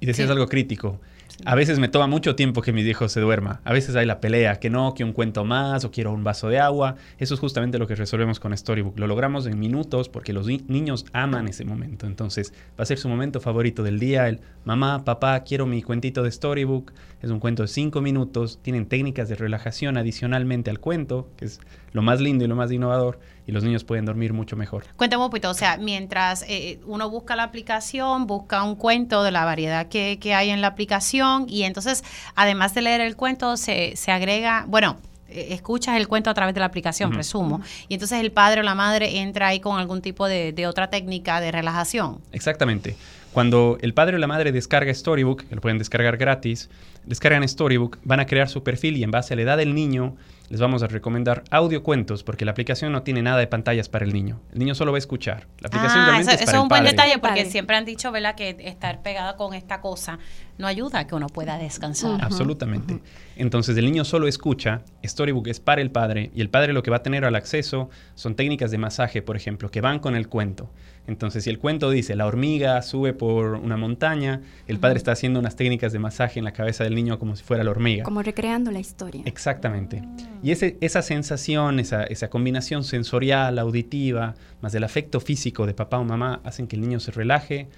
Y 0.00 0.06
decías 0.06 0.30
algo 0.30 0.48
crítico. 0.48 0.98
A 1.44 1.54
veces 1.54 1.78
me 1.78 1.88
toma 1.88 2.06
mucho 2.06 2.34
tiempo 2.34 2.62
que 2.62 2.72
mi 2.72 2.80
hijo 2.80 3.08
se 3.08 3.20
duerma. 3.20 3.60
A 3.64 3.72
veces 3.72 3.94
hay 3.96 4.06
la 4.06 4.20
pelea, 4.20 4.58
que 4.58 4.70
no, 4.70 4.94
que 4.94 5.04
un 5.04 5.12
cuento 5.12 5.44
más 5.44 5.84
o 5.84 5.90
quiero 5.90 6.12
un 6.12 6.24
vaso 6.24 6.48
de 6.48 6.58
agua. 6.58 6.96
Eso 7.18 7.34
es 7.34 7.40
justamente 7.40 7.78
lo 7.78 7.86
que 7.86 7.94
resolvemos 7.94 8.40
con 8.40 8.56
Storybook. 8.56 8.98
Lo 8.98 9.06
logramos 9.06 9.46
en 9.46 9.58
minutos 9.58 10.08
porque 10.08 10.32
los 10.32 10.46
niños 10.46 11.04
aman 11.12 11.48
ese 11.48 11.64
momento. 11.64 12.06
Entonces 12.06 12.52
va 12.78 12.82
a 12.82 12.86
ser 12.86 12.98
su 12.98 13.08
momento 13.08 13.40
favorito 13.40 13.82
del 13.82 13.98
día. 13.98 14.26
El 14.26 14.40
mamá, 14.64 15.04
papá, 15.04 15.38
quiero 15.44 15.66
mi 15.66 15.82
cuentito 15.82 16.22
de 16.22 16.32
Storybook. 16.32 16.92
Es 17.22 17.30
un 17.30 17.38
cuento 17.38 17.62
de 17.62 17.68
cinco 17.68 18.00
minutos. 18.00 18.58
Tienen 18.62 18.86
técnicas 18.86 19.28
de 19.28 19.36
relajación 19.36 19.96
adicionalmente 19.96 20.70
al 20.70 20.80
cuento, 20.80 21.28
que 21.36 21.44
es 21.44 21.60
lo 21.92 22.02
más 22.02 22.20
lindo 22.20 22.44
y 22.44 22.48
lo 22.48 22.56
más 22.56 22.72
innovador 22.72 23.20
y 23.46 23.52
los 23.52 23.62
niños 23.62 23.84
pueden 23.84 24.04
dormir 24.04 24.32
mucho 24.32 24.56
mejor. 24.56 24.84
Cuéntame 24.96 25.22
un 25.22 25.30
poquito, 25.30 25.50
o 25.50 25.54
sea, 25.54 25.76
mientras 25.76 26.44
eh, 26.48 26.80
uno 26.84 27.10
busca 27.10 27.36
la 27.36 27.44
aplicación, 27.44 28.26
busca 28.26 28.62
un 28.64 28.74
cuento 28.74 29.22
de 29.22 29.30
la 29.30 29.44
variedad 29.44 29.86
que, 29.88 30.18
hay 30.34 30.50
en 30.50 30.60
la 30.60 30.68
aplicación 30.68 31.46
y 31.48 31.62
entonces, 31.62 32.02
además 32.34 32.74
de 32.74 32.82
leer 32.82 33.00
el 33.00 33.16
cuento, 33.16 33.56
se, 33.56 33.94
se 33.96 34.10
agrega, 34.10 34.64
bueno, 34.68 34.96
eh, 35.28 35.48
escuchas 35.50 35.96
el 35.96 36.08
cuento 36.08 36.30
a 36.30 36.34
través 36.34 36.54
de 36.54 36.60
la 36.60 36.66
aplicación, 36.66 37.10
presumo. 37.10 37.60
Y 37.88 37.94
entonces 37.94 38.20
el 38.20 38.32
padre 38.32 38.60
o 38.60 38.64
la 38.64 38.74
madre 38.74 39.20
entra 39.20 39.48
ahí 39.48 39.60
con 39.60 39.78
algún 39.78 40.02
tipo 40.02 40.26
de, 40.26 40.52
de, 40.52 40.66
otra 40.66 40.90
técnica 40.90 41.40
de 41.40 41.52
relajación. 41.52 42.20
Exactamente. 42.32 42.96
Cuando 43.32 43.78
el 43.80 43.94
padre 43.94 44.16
o 44.16 44.18
la 44.18 44.26
madre 44.26 44.52
descarga 44.52 44.92
Storybook, 44.92 45.44
que 45.44 45.54
lo 45.54 45.62
pueden 45.62 45.78
descargar 45.78 46.18
gratis, 46.18 46.68
descargan 47.06 47.48
Storybook, 47.48 47.98
van 48.04 48.20
a 48.20 48.26
crear 48.26 48.48
su 48.48 48.62
perfil 48.62 48.98
y 48.98 49.04
en 49.04 49.10
base 49.10 49.32
a 49.32 49.36
la 49.36 49.42
edad 49.42 49.56
del 49.56 49.74
niño 49.74 50.16
les 50.48 50.60
vamos 50.60 50.82
a 50.82 50.86
recomendar 50.86 51.44
audiocuentos 51.50 52.22
porque 52.22 52.44
la 52.44 52.50
aplicación 52.50 52.92
no 52.92 53.02
tiene 53.02 53.22
nada 53.22 53.38
de 53.38 53.46
pantallas 53.46 53.88
para 53.88 54.04
el 54.04 54.12
niño. 54.12 54.40
El 54.52 54.58
niño 54.58 54.74
solo 54.74 54.92
va 54.92 54.96
a 54.96 55.00
escuchar. 55.00 55.46
La 55.60 55.68
aplicación 55.68 56.02
ah, 56.02 56.06
realmente 56.06 56.34
eso, 56.34 56.52
es, 56.52 56.58
un 56.58 56.68
buen 56.68 56.84
detalle 56.84 57.18
porque 57.18 57.46
siempre 57.46 57.76
han 57.76 57.84
dicho, 57.84 58.12
¿verdad?, 58.12 58.34
que 58.34 58.56
estar 58.60 59.02
pegado 59.02 59.36
con 59.36 59.54
esta 59.54 59.80
cosa 59.80 60.18
no 60.58 60.66
ayuda 60.66 61.00
a 61.00 61.06
que 61.06 61.14
uno 61.14 61.28
pueda 61.28 61.58
descansar. 61.58 62.22
Absolutamente. 62.22 63.00
Entonces 63.36 63.76
el 63.76 63.84
niño 63.86 64.04
solo 64.04 64.28
escucha, 64.28 64.82
Storybook 65.04 65.48
es 65.48 65.60
para 65.60 65.80
el 65.80 65.90
padre 65.90 66.30
y 66.34 66.40
el 66.40 66.50
padre 66.50 66.72
lo 66.72 66.82
que 66.82 66.90
va 66.90 66.98
a 66.98 67.02
tener 67.02 67.24
al 67.24 67.34
acceso 67.34 67.88
son 68.14 68.34
técnicas 68.34 68.70
de 68.70 68.78
masaje, 68.78 69.22
por 69.22 69.36
ejemplo, 69.36 69.70
que 69.70 69.80
van 69.80 69.98
con 69.98 70.14
el 70.14 70.28
cuento. 70.28 70.70
Entonces 71.06 71.44
si 71.44 71.50
el 71.50 71.58
cuento 71.58 71.90
dice 71.90 72.14
la 72.14 72.26
hormiga 72.26 72.80
sube 72.82 73.12
por 73.12 73.54
una 73.54 73.76
montaña, 73.76 74.42
el 74.68 74.78
padre 74.78 74.98
está 74.98 75.12
haciendo 75.12 75.40
unas 75.40 75.56
técnicas 75.56 75.92
de 75.92 75.98
masaje 75.98 76.38
en 76.38 76.44
la 76.44 76.52
cabeza 76.52 76.84
del 76.84 76.94
niño 76.94 77.18
como 77.18 77.34
si 77.34 77.42
fuera 77.42 77.64
la 77.64 77.70
hormiga. 77.70 78.04
Como 78.04 78.22
recreando 78.22 78.70
la 78.70 78.78
historia. 78.78 79.22
Exactamente. 79.24 80.02
Y 80.42 80.50
esa 80.50 81.02
sensación, 81.02 81.78
esa, 81.78 82.02
esa 82.02 82.28
combinación 82.28 82.82
sensorial, 82.82 83.60
auditiva, 83.60 84.34
más 84.60 84.72
del 84.72 84.82
afecto 84.82 85.20
físico 85.20 85.66
de 85.66 85.74
papá 85.74 85.98
o 85.98 86.04
mamá, 86.04 86.40
hacen 86.42 86.66
que 86.66 86.74
el 86.74 86.82
niño 86.82 86.98
se 86.98 87.12
relaje, 87.12 87.68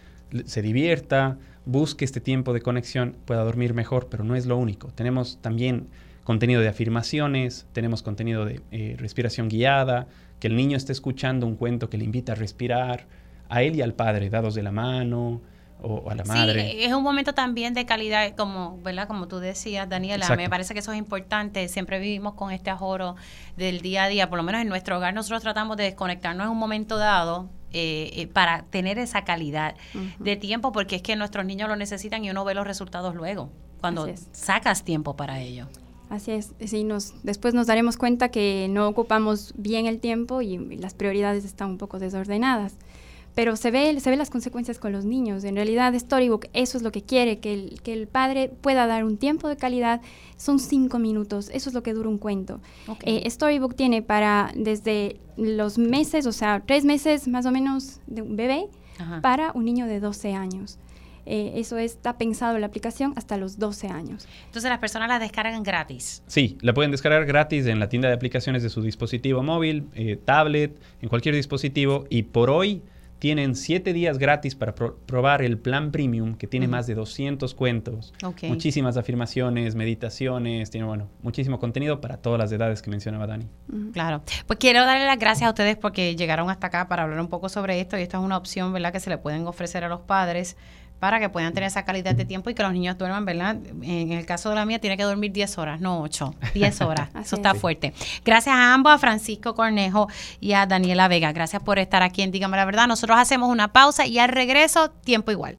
se 0.46 0.62
divierta, 0.62 1.36
busque 1.66 2.06
este 2.06 2.20
tiempo 2.20 2.54
de 2.54 2.62
conexión, 2.62 3.16
pueda 3.26 3.44
dormir 3.44 3.74
mejor, 3.74 4.08
pero 4.10 4.24
no 4.24 4.34
es 4.34 4.46
lo 4.46 4.56
único. 4.56 4.88
Tenemos 4.88 5.38
también 5.42 5.88
contenido 6.24 6.62
de 6.62 6.68
afirmaciones, 6.68 7.66
tenemos 7.74 8.02
contenido 8.02 8.46
de 8.46 8.62
eh, 8.72 8.96
respiración 8.98 9.50
guiada, 9.50 10.06
que 10.40 10.46
el 10.46 10.56
niño 10.56 10.78
esté 10.78 10.92
escuchando 10.92 11.46
un 11.46 11.56
cuento 11.56 11.90
que 11.90 11.98
le 11.98 12.04
invita 12.04 12.32
a 12.32 12.34
respirar, 12.34 13.06
a 13.50 13.62
él 13.62 13.76
y 13.76 13.82
al 13.82 13.92
padre, 13.92 14.30
dados 14.30 14.54
de 14.54 14.62
la 14.62 14.72
mano, 14.72 15.42
o, 15.84 16.10
a 16.10 16.14
la 16.14 16.24
madre. 16.24 16.72
Sí, 16.72 16.84
es 16.84 16.92
un 16.92 17.02
momento 17.02 17.34
también 17.34 17.74
de 17.74 17.84
calidad, 17.86 18.34
como, 18.34 18.80
¿verdad? 18.82 19.06
como 19.06 19.28
tú 19.28 19.38
decías, 19.38 19.88
Daniela, 19.88 20.34
me 20.36 20.48
parece 20.48 20.74
que 20.74 20.80
eso 20.80 20.92
es 20.92 20.98
importante. 20.98 21.68
Siempre 21.68 21.98
vivimos 21.98 22.34
con 22.34 22.50
este 22.50 22.70
ajoro 22.70 23.16
del 23.56 23.80
día 23.80 24.04
a 24.04 24.08
día, 24.08 24.28
por 24.28 24.38
lo 24.38 24.42
menos 24.42 24.62
en 24.62 24.68
nuestro 24.68 24.96
hogar 24.96 25.14
nosotros 25.14 25.42
tratamos 25.42 25.76
de 25.76 25.84
desconectarnos 25.84 26.46
en 26.46 26.50
un 26.50 26.58
momento 26.58 26.96
dado 26.96 27.50
eh, 27.72 28.10
eh, 28.14 28.26
para 28.26 28.62
tener 28.64 28.98
esa 28.98 29.24
calidad 29.24 29.74
de 30.18 30.36
tiempo, 30.36 30.72
porque 30.72 30.96
es 30.96 31.02
que 31.02 31.16
nuestros 31.16 31.44
niños 31.44 31.68
lo 31.68 31.76
necesitan 31.76 32.24
y 32.24 32.30
uno 32.30 32.44
ve 32.44 32.54
los 32.54 32.66
resultados 32.66 33.14
luego, 33.14 33.50
cuando 33.80 34.08
sacas 34.32 34.84
tiempo 34.84 35.16
para 35.16 35.40
ello. 35.40 35.68
Así 36.10 36.32
es, 36.32 36.54
sí, 36.64 36.84
nos, 36.84 37.24
después 37.24 37.54
nos 37.54 37.66
daremos 37.66 37.96
cuenta 37.96 38.28
que 38.28 38.68
no 38.70 38.86
ocupamos 38.86 39.54
bien 39.56 39.86
el 39.86 40.00
tiempo 40.00 40.42
y 40.42 40.58
las 40.76 40.94
prioridades 40.94 41.44
están 41.44 41.70
un 41.70 41.78
poco 41.78 41.98
desordenadas 41.98 42.76
pero 43.34 43.56
se 43.56 43.70
ve, 43.70 43.98
se 44.00 44.10
ve 44.10 44.16
las 44.16 44.30
consecuencias 44.30 44.78
con 44.78 44.92
los 44.92 45.04
niños. 45.04 45.44
En 45.44 45.56
realidad, 45.56 45.94
Storybook 45.94 46.46
eso 46.52 46.78
es 46.78 46.84
lo 46.84 46.92
que 46.92 47.02
quiere, 47.02 47.38
que 47.38 47.54
el, 47.54 47.82
que 47.82 47.92
el 47.92 48.06
padre 48.06 48.50
pueda 48.60 48.86
dar 48.86 49.04
un 49.04 49.16
tiempo 49.16 49.48
de 49.48 49.56
calidad. 49.56 50.00
Son 50.36 50.58
cinco 50.58 50.98
minutos, 50.98 51.50
eso 51.52 51.70
es 51.70 51.74
lo 51.74 51.82
que 51.82 51.94
dura 51.94 52.08
un 52.08 52.18
cuento. 52.18 52.60
Eh, 53.02 53.28
Storybook 53.28 53.74
tiene 53.74 54.02
para 54.02 54.52
desde 54.54 55.20
los 55.36 55.78
meses, 55.78 56.26
o 56.26 56.32
sea, 56.32 56.62
tres 56.64 56.84
meses 56.84 57.26
más 57.26 57.46
o 57.46 57.50
menos 57.50 58.00
de 58.06 58.22
un 58.22 58.36
bebé, 58.36 58.68
para 59.22 59.50
un 59.52 59.64
niño 59.64 59.86
de 59.86 59.98
12 59.98 60.34
años. 60.34 60.78
Eh, 61.26 61.52
eso 61.56 61.78
está 61.78 62.18
pensado 62.18 62.54
en 62.54 62.60
la 62.60 62.66
aplicación 62.66 63.14
hasta 63.16 63.36
los 63.36 63.58
12 63.58 63.88
años. 63.88 64.28
Entonces 64.46 64.70
las 64.70 64.78
personas 64.78 65.08
la 65.08 65.18
descargan 65.18 65.62
gratis. 65.62 66.22
Sí, 66.26 66.58
la 66.60 66.74
pueden 66.74 66.90
descargar 66.90 67.24
gratis 67.24 67.66
en 67.66 67.80
la 67.80 67.88
tienda 67.88 68.08
de 68.08 68.14
aplicaciones 68.14 68.62
de 68.62 68.68
su 68.68 68.82
dispositivo 68.82 69.42
móvil, 69.42 69.88
eh, 69.94 70.16
tablet, 70.22 70.78
en 71.00 71.08
cualquier 71.08 71.34
dispositivo. 71.34 72.04
Y 72.10 72.24
por 72.24 72.50
hoy 72.50 72.82
tienen 73.24 73.54
siete 73.54 73.94
días 73.94 74.18
gratis 74.18 74.54
para 74.54 74.74
probar 74.74 75.40
el 75.40 75.56
plan 75.56 75.92
premium, 75.92 76.34
que 76.34 76.46
tiene 76.46 76.68
más 76.68 76.86
de 76.86 76.94
200 76.94 77.54
cuentos, 77.54 78.12
muchísimas 78.42 78.98
afirmaciones, 78.98 79.76
meditaciones, 79.76 80.68
tiene, 80.68 80.86
bueno, 80.86 81.08
muchísimo 81.22 81.58
contenido 81.58 82.02
para 82.02 82.18
todas 82.18 82.38
las 82.38 82.52
edades 82.52 82.82
que 82.82 82.90
mencionaba 82.90 83.26
Dani. 83.26 83.48
Claro. 83.94 84.22
Pues 84.46 84.58
quiero 84.58 84.84
darle 84.84 85.06
las 85.06 85.18
gracias 85.18 85.46
a 85.46 85.52
ustedes 85.52 85.78
porque 85.78 86.16
llegaron 86.16 86.50
hasta 86.50 86.66
acá 86.66 86.86
para 86.86 87.04
hablar 87.04 87.18
un 87.18 87.28
poco 87.28 87.48
sobre 87.48 87.80
esto 87.80 87.96
y 87.96 88.02
esta 88.02 88.18
es 88.18 88.22
una 88.22 88.36
opción, 88.36 88.74
¿verdad?, 88.74 88.92
que 88.92 89.00
se 89.00 89.08
le 89.08 89.16
pueden 89.16 89.46
ofrecer 89.46 89.84
a 89.84 89.88
los 89.88 90.02
padres 90.02 90.58
para 91.04 91.20
que 91.20 91.28
puedan 91.28 91.52
tener 91.52 91.66
esa 91.66 91.84
calidad 91.84 92.14
de 92.14 92.24
tiempo 92.24 92.48
y 92.48 92.54
que 92.54 92.62
los 92.62 92.72
niños 92.72 92.96
duerman, 92.96 93.26
¿verdad? 93.26 93.58
En 93.82 94.10
el 94.10 94.24
caso 94.24 94.48
de 94.48 94.54
la 94.54 94.64
mía 94.64 94.78
tiene 94.78 94.96
que 94.96 95.02
dormir 95.02 95.32
10 95.32 95.58
horas, 95.58 95.78
no 95.78 96.00
8, 96.00 96.34
10 96.54 96.80
horas. 96.80 97.10
Eso 97.20 97.36
está 97.36 97.52
fuerte. 97.52 97.92
Gracias 98.24 98.54
a 98.54 98.72
ambos, 98.72 98.90
a 98.90 98.96
Francisco 98.96 99.54
Cornejo 99.54 100.08
y 100.40 100.54
a 100.54 100.64
Daniela 100.64 101.06
Vega. 101.06 101.30
Gracias 101.32 101.62
por 101.62 101.78
estar 101.78 102.02
aquí 102.02 102.22
en 102.22 102.30
Dígame 102.30 102.56
la 102.56 102.64
Verdad. 102.64 102.86
Nosotros 102.88 103.18
hacemos 103.18 103.50
una 103.50 103.70
pausa 103.70 104.06
y 104.06 104.18
al 104.18 104.30
regreso, 104.30 104.92
tiempo 105.04 105.30
igual. 105.30 105.52